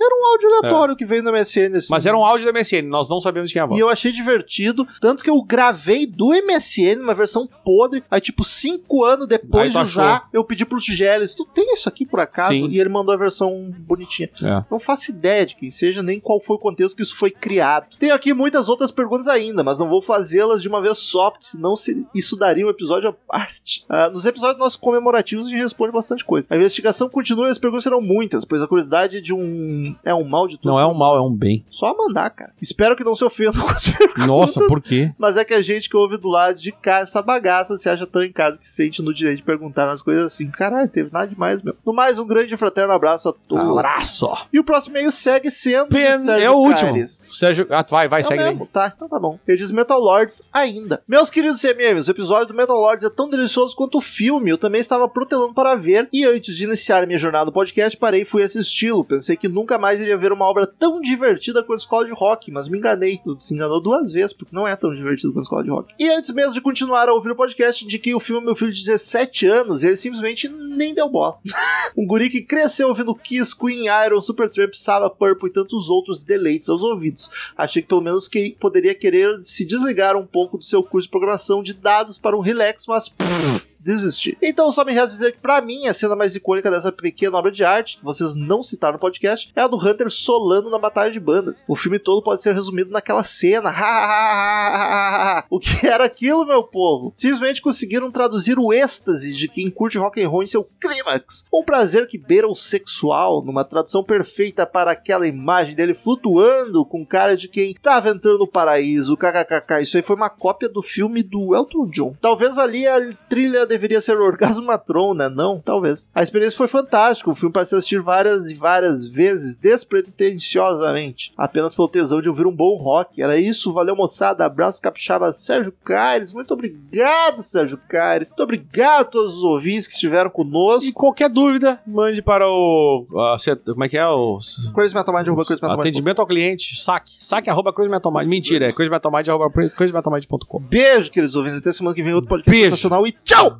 Era 0.00 0.14
um 0.14 0.26
áudio 0.32 0.48
aleatório 0.48 0.96
que 0.96 1.04
veio 1.04 1.22
no 1.22 1.32
MSN. 1.32 1.76
Assim. 1.76 1.88
Mas 1.90 2.06
era 2.06 2.16
um 2.16 2.24
áudio 2.24 2.46
da 2.46 2.52
MSN, 2.52 2.82
nós 2.88 3.08
não 3.08 3.20
sabemos 3.20 3.50
de 3.50 3.54
quem 3.54 3.60
é 3.60 3.62
a 3.62 3.66
voz. 3.66 3.78
E 3.78 3.82
eu 3.82 3.88
achei 3.88 4.12
divertido, 4.12 4.86
tanto 5.00 5.22
que 5.22 5.30
eu 5.30 5.40
gravei 5.42 6.06
do 6.06 6.30
MSN 6.30 7.00
uma 7.00 7.14
versão 7.14 7.48
podre, 7.64 8.02
aí 8.10 8.20
tipo, 8.20 8.44
cinco 8.44 9.04
anos 9.04 9.28
depois 9.28 9.72
de 9.72 9.78
usar, 9.78 10.28
eu 10.32 10.42
pedi 10.44 10.64
pro 10.64 10.80
Geles, 10.80 11.34
tu 11.34 11.44
tem 11.44 11.72
isso 11.74 11.88
aqui 11.88 12.04
por 12.06 12.18
acaso? 12.20 12.52
Sim. 12.52 12.68
E 12.70 12.80
ele 12.80 12.88
mandou 12.88 13.14
a 13.14 13.18
versão 13.18 13.72
bonitinha. 13.78 14.28
É. 14.42 14.64
Não 14.70 14.78
faço 14.78 15.10
ideia 15.10 15.44
de 15.46 15.54
quem 15.54 15.70
seja, 15.70 16.02
nem 16.02 16.18
qual 16.18 16.39
foi 16.40 16.56
o 16.56 16.58
contexto 16.58 16.96
que 16.96 17.02
isso 17.02 17.16
foi 17.16 17.30
criado. 17.30 17.86
Tenho 17.98 18.14
aqui 18.14 18.32
muitas 18.34 18.68
outras 18.68 18.90
perguntas 18.90 19.28
ainda, 19.28 19.62
mas 19.62 19.78
não 19.78 19.88
vou 19.88 20.00
fazê-las 20.02 20.62
de 20.62 20.68
uma 20.68 20.80
vez 20.80 20.98
só, 20.98 21.30
porque 21.30 21.46
senão 21.48 21.76
se- 21.76 22.06
isso 22.14 22.36
daria 22.36 22.66
um 22.66 22.70
episódio 22.70 23.08
à 23.10 23.12
parte. 23.12 23.84
Ah, 23.88 24.08
nos 24.10 24.26
episódios 24.26 24.58
nossos 24.58 24.76
comemorativos 24.76 25.46
a 25.46 25.50
gente 25.50 25.60
responde 25.60 25.92
bastante 25.92 26.24
coisa. 26.24 26.46
A 26.50 26.56
investigação 26.56 27.08
continua 27.08 27.46
e 27.48 27.50
as 27.50 27.58
perguntas 27.58 27.84
serão 27.84 28.00
muitas, 28.00 28.44
pois 28.44 28.62
a 28.62 28.66
curiosidade 28.66 29.20
de 29.20 29.32
um... 29.34 29.94
É 30.04 30.14
um 30.14 30.24
mal 30.24 30.46
de 30.48 30.56
todos. 30.58 30.76
Não 30.78 30.80
é 30.80 30.86
um 30.90 30.94
mal, 30.94 31.16
é 31.16 31.20
um 31.20 31.34
bem. 31.34 31.64
Só 31.70 31.94
mandar, 31.96 32.30
cara. 32.30 32.52
Espero 32.60 32.96
que 32.96 33.04
não 33.04 33.14
se 33.14 33.24
ofendam 33.24 33.60
com 33.62 33.70
as 33.70 33.88
perguntas. 33.88 34.26
Nossa, 34.26 34.66
por 34.66 34.80
quê? 34.80 35.12
Mas 35.18 35.36
é 35.36 35.44
que 35.44 35.54
a 35.54 35.62
gente 35.62 35.88
que 35.88 35.96
ouve 35.96 36.16
do 36.16 36.28
lado 36.28 36.58
de 36.58 36.72
cá 36.72 37.00
essa 37.00 37.20
bagaça 37.22 37.76
se 37.76 37.88
acha 37.88 38.06
tão 38.06 38.22
em 38.22 38.32
casa 38.32 38.58
que 38.58 38.66
se 38.66 38.74
sente 38.74 39.02
no 39.02 39.12
direito 39.12 39.38
de 39.38 39.42
perguntar 39.44 39.86
umas 39.88 40.02
coisas 40.02 40.24
assim. 40.24 40.50
Caralho, 40.50 40.88
teve 40.88 41.12
nada 41.12 41.26
demais, 41.28 41.62
meu. 41.62 41.74
No 41.84 41.92
mais, 41.92 42.18
um 42.18 42.26
grande 42.26 42.54
e 42.54 42.56
fraterno 42.56 42.92
abraço 42.92 43.28
a 43.28 43.32
todos. 43.32 43.70
Abraço. 43.78 44.30
E 44.52 44.58
o 44.58 44.64
próximo 44.64 44.96
e-mail 44.96 45.10
segue 45.10 45.50
sendo. 45.50 45.88
Pen- 45.88 46.18
Sérgio 46.32 46.46
É 46.46 46.50
o 46.50 46.56
último. 46.56 46.90
Caires. 46.92 47.30
Sérgio. 47.34 47.66
Ah, 47.70 47.84
vai, 47.88 48.08
vai, 48.08 48.20
É 48.20 48.24
segue 48.24 48.42
aí. 48.42 48.50
mesmo, 48.50 48.66
tá, 48.66 48.92
então 48.94 49.08
tá 49.08 49.18
bom. 49.18 49.38
Ele 49.46 49.56
diz 49.56 49.70
Metal 49.70 49.98
Lords 50.00 50.42
ainda. 50.52 51.02
Meus 51.06 51.30
queridos 51.30 51.60
CMMs, 51.60 52.08
o 52.08 52.12
episódio 52.12 52.48
do 52.48 52.54
Metal 52.54 52.76
Lords 52.76 53.04
é 53.04 53.10
tão 53.10 53.28
delicioso 53.28 53.74
quanto 53.76 53.98
o 53.98 54.00
filme. 54.00 54.50
Eu 54.50 54.58
também 54.58 54.80
estava 54.80 55.08
protelando 55.08 55.54
para 55.54 55.74
ver. 55.74 56.08
E 56.12 56.24
antes 56.24 56.56
de 56.56 56.64
iniciar 56.64 57.06
minha 57.06 57.18
jornada 57.18 57.46
no 57.46 57.52
podcast, 57.52 57.96
parei 57.96 58.22
e 58.22 58.24
fui 58.24 58.42
assisti-lo. 58.42 59.04
Pensei 59.04 59.36
que 59.36 59.48
nunca 59.48 59.78
mais 59.78 60.00
iria 60.00 60.16
ver 60.16 60.32
uma 60.32 60.44
obra 60.46 60.66
tão 60.66 61.00
divertida 61.00 61.62
quanto 61.62 61.80
Escola 61.80 62.04
de 62.04 62.12
Rock, 62.12 62.50
mas 62.50 62.68
me 62.68 62.78
enganei. 62.78 63.18
Tu 63.22 63.38
se 63.38 63.54
enganou 63.54 63.80
duas 63.80 64.12
vezes, 64.12 64.32
porque 64.32 64.54
não 64.54 64.66
é 64.66 64.74
tão 64.76 64.94
divertido 64.94 65.32
quanto 65.32 65.44
Escola 65.44 65.62
de 65.64 65.70
Rock. 65.70 65.94
E 65.98 66.08
antes 66.10 66.30
mesmo 66.30 66.54
de 66.54 66.60
continuar 66.60 67.08
a 67.08 67.12
ouvir 67.14 67.30
o 67.30 67.36
podcast, 67.36 67.84
indiquei 67.84 68.14
o 68.14 68.20
filme 68.20 68.40
ao 68.40 68.46
meu 68.46 68.56
filho 68.56 68.72
de 68.72 68.84
17 68.84 69.46
anos 69.46 69.82
e 69.82 69.86
ele 69.88 69.96
simplesmente 69.96 70.48
nem 70.48 70.94
deu 70.94 71.08
bola. 71.08 71.38
Um 71.96 72.06
guri 72.06 72.30
que 72.30 72.40
cresceu 72.40 72.88
ouvindo 72.88 73.14
Kiss, 73.14 73.56
Queen, 73.56 73.86
Iron, 74.06 74.20
Supertramp, 74.20 74.72
Saba, 74.74 75.10
Purple 75.10 75.48
e 75.50 75.52
tantos 75.52 75.88
outros 75.90 76.09
deleites 76.22 76.68
aos 76.68 76.82
ouvidos. 76.82 77.30
Achei 77.56 77.82
que 77.82 77.88
pelo 77.88 78.00
menos 78.00 78.26
que 78.26 78.56
poderia 78.58 78.94
querer 78.94 79.40
se 79.42 79.64
desligar 79.64 80.16
um 80.16 80.26
pouco 80.26 80.58
do 80.58 80.64
seu 80.64 80.82
curso 80.82 81.06
de 81.06 81.10
programação 81.10 81.62
de 81.62 81.74
dados 81.74 82.18
para 82.18 82.36
um 82.36 82.40
relax, 82.40 82.86
mas 82.86 83.08
pff, 83.08 83.66
desisti. 83.80 84.36
Então 84.42 84.70
só 84.70 84.84
me 84.84 84.92
resta 84.92 85.10
dizer 85.10 85.32
que 85.32 85.38
pra 85.38 85.60
mim 85.60 85.86
a 85.86 85.94
cena 85.94 86.14
mais 86.14 86.36
icônica 86.36 86.70
dessa 86.70 86.92
pequena 86.92 87.36
obra 87.36 87.50
de 87.50 87.64
arte, 87.64 87.98
que 87.98 88.04
vocês 88.04 88.36
não 88.36 88.62
citaram 88.62 88.94
no 88.94 88.98
podcast, 88.98 89.52
é 89.54 89.60
a 89.60 89.66
do 89.66 89.76
Hunter 89.76 90.10
solando 90.10 90.70
na 90.70 90.78
batalha 90.78 91.10
de 91.10 91.20
bandas. 91.20 91.64
O 91.66 91.74
filme 91.74 91.98
todo 91.98 92.22
pode 92.22 92.42
ser 92.42 92.54
resumido 92.54 92.90
naquela 92.90 93.24
cena. 93.24 93.70
o 95.50 95.58
que 95.58 95.86
era 95.86 96.04
aquilo, 96.04 96.46
meu 96.46 96.62
povo? 96.62 97.12
Simplesmente 97.14 97.62
conseguiram 97.62 98.10
traduzir 98.10 98.58
o 98.58 98.72
êxtase 98.72 99.32
de 99.32 99.48
quem 99.48 99.70
curte 99.70 99.98
rock 99.98 100.22
and 100.22 100.28
roll 100.28 100.42
em 100.42 100.46
seu 100.46 100.68
clímax. 100.80 101.46
Um 101.52 101.64
prazer 101.64 102.06
que 102.06 102.18
beira 102.18 102.48
o 102.48 102.54
sexual, 102.54 103.42
numa 103.44 103.64
tradução 103.64 104.04
perfeita 104.04 104.66
para 104.66 104.92
aquela 104.92 105.26
imagem 105.26 105.74
dele 105.74 105.94
flutuando 105.94 106.84
com 106.84 107.06
cara 107.06 107.36
de 107.36 107.48
quem 107.48 107.74
tava 107.74 108.10
entrando 108.10 108.38
no 108.38 108.48
paraíso. 108.48 109.16
KKKK. 109.16 109.82
Isso 109.82 109.96
aí 109.96 110.02
foi 110.02 110.16
uma 110.16 110.30
cópia 110.30 110.68
do 110.68 110.82
filme 110.82 111.22
do 111.22 111.54
Elton 111.54 111.86
John. 111.86 112.14
Talvez 112.20 112.58
ali 112.58 112.86
a 112.86 113.12
trilha 113.28 113.66
deveria 113.70 114.00
ser 114.00 114.18
Orgasmo 114.18 114.66
Matron, 114.66 115.14
né? 115.14 115.28
Não, 115.28 115.58
talvez. 115.58 116.10
A 116.14 116.22
experiência 116.22 116.56
foi 116.58 116.68
fantástica. 116.68 117.30
O 117.30 117.34
filme 117.34 117.52
para 117.52 117.64
se 117.64 117.74
assistir 117.74 118.00
várias 118.02 118.50
e 118.50 118.54
várias 118.54 119.06
vezes, 119.06 119.56
despretensiosamente. 119.56 121.32
Apenas 121.36 121.74
pelo 121.74 121.88
tesão 121.88 122.20
de 122.20 122.28
ouvir 122.28 122.46
um 122.46 122.54
bom 122.54 122.76
rock. 122.76 123.22
Era 123.22 123.38
isso, 123.38 123.72
valeu 123.72 123.96
moçada. 123.96 124.44
Abraço 124.44 124.82
capixaba 124.82 125.32
Sérgio 125.32 125.72
Caires. 125.84 126.32
Muito 126.32 126.52
obrigado, 126.54 127.42
Sérgio 127.42 127.78
Caires. 127.88 128.30
Muito 128.30 128.42
obrigado 128.42 129.00
a 129.00 129.04
todos 129.04 129.38
os 129.38 129.42
ouvintes 129.44 129.86
que 129.86 129.94
estiveram 129.94 130.30
conosco. 130.30 130.88
E 130.88 130.92
qualquer 130.92 131.28
dúvida, 131.28 131.80
mande 131.86 132.20
para 132.22 132.46
o. 132.48 133.06
set- 133.38 133.62
como 133.64 133.84
é 133.84 133.88
que 133.88 133.96
é? 133.96 134.06
O. 134.06 134.38
crazymetalmind.com 134.74 135.66
Atendimento 135.66 136.20
ao 136.20 136.26
cliente, 136.26 136.78
saque. 136.80 137.12
Saque 137.20 137.48
arroba 137.48 137.72
crazymetalmind. 137.72 138.28
Mentira, 138.28 138.66
é 138.66 138.72
crazymetalmind 138.72 139.28
arroba 139.28 139.50
crazymetalmind.com. 139.50 140.58
Beijo, 140.60 141.10
queridos 141.10 141.36
ouvintes. 141.36 141.58
Até 141.60 141.72
semana 141.72 141.94
que 141.94 142.02
vem 142.02 142.12
outro 142.14 142.28
podcast 142.28 142.50
Beijo. 142.50 142.70
sensacional 142.70 143.06
e 143.06 143.12
tchau! 143.24 143.59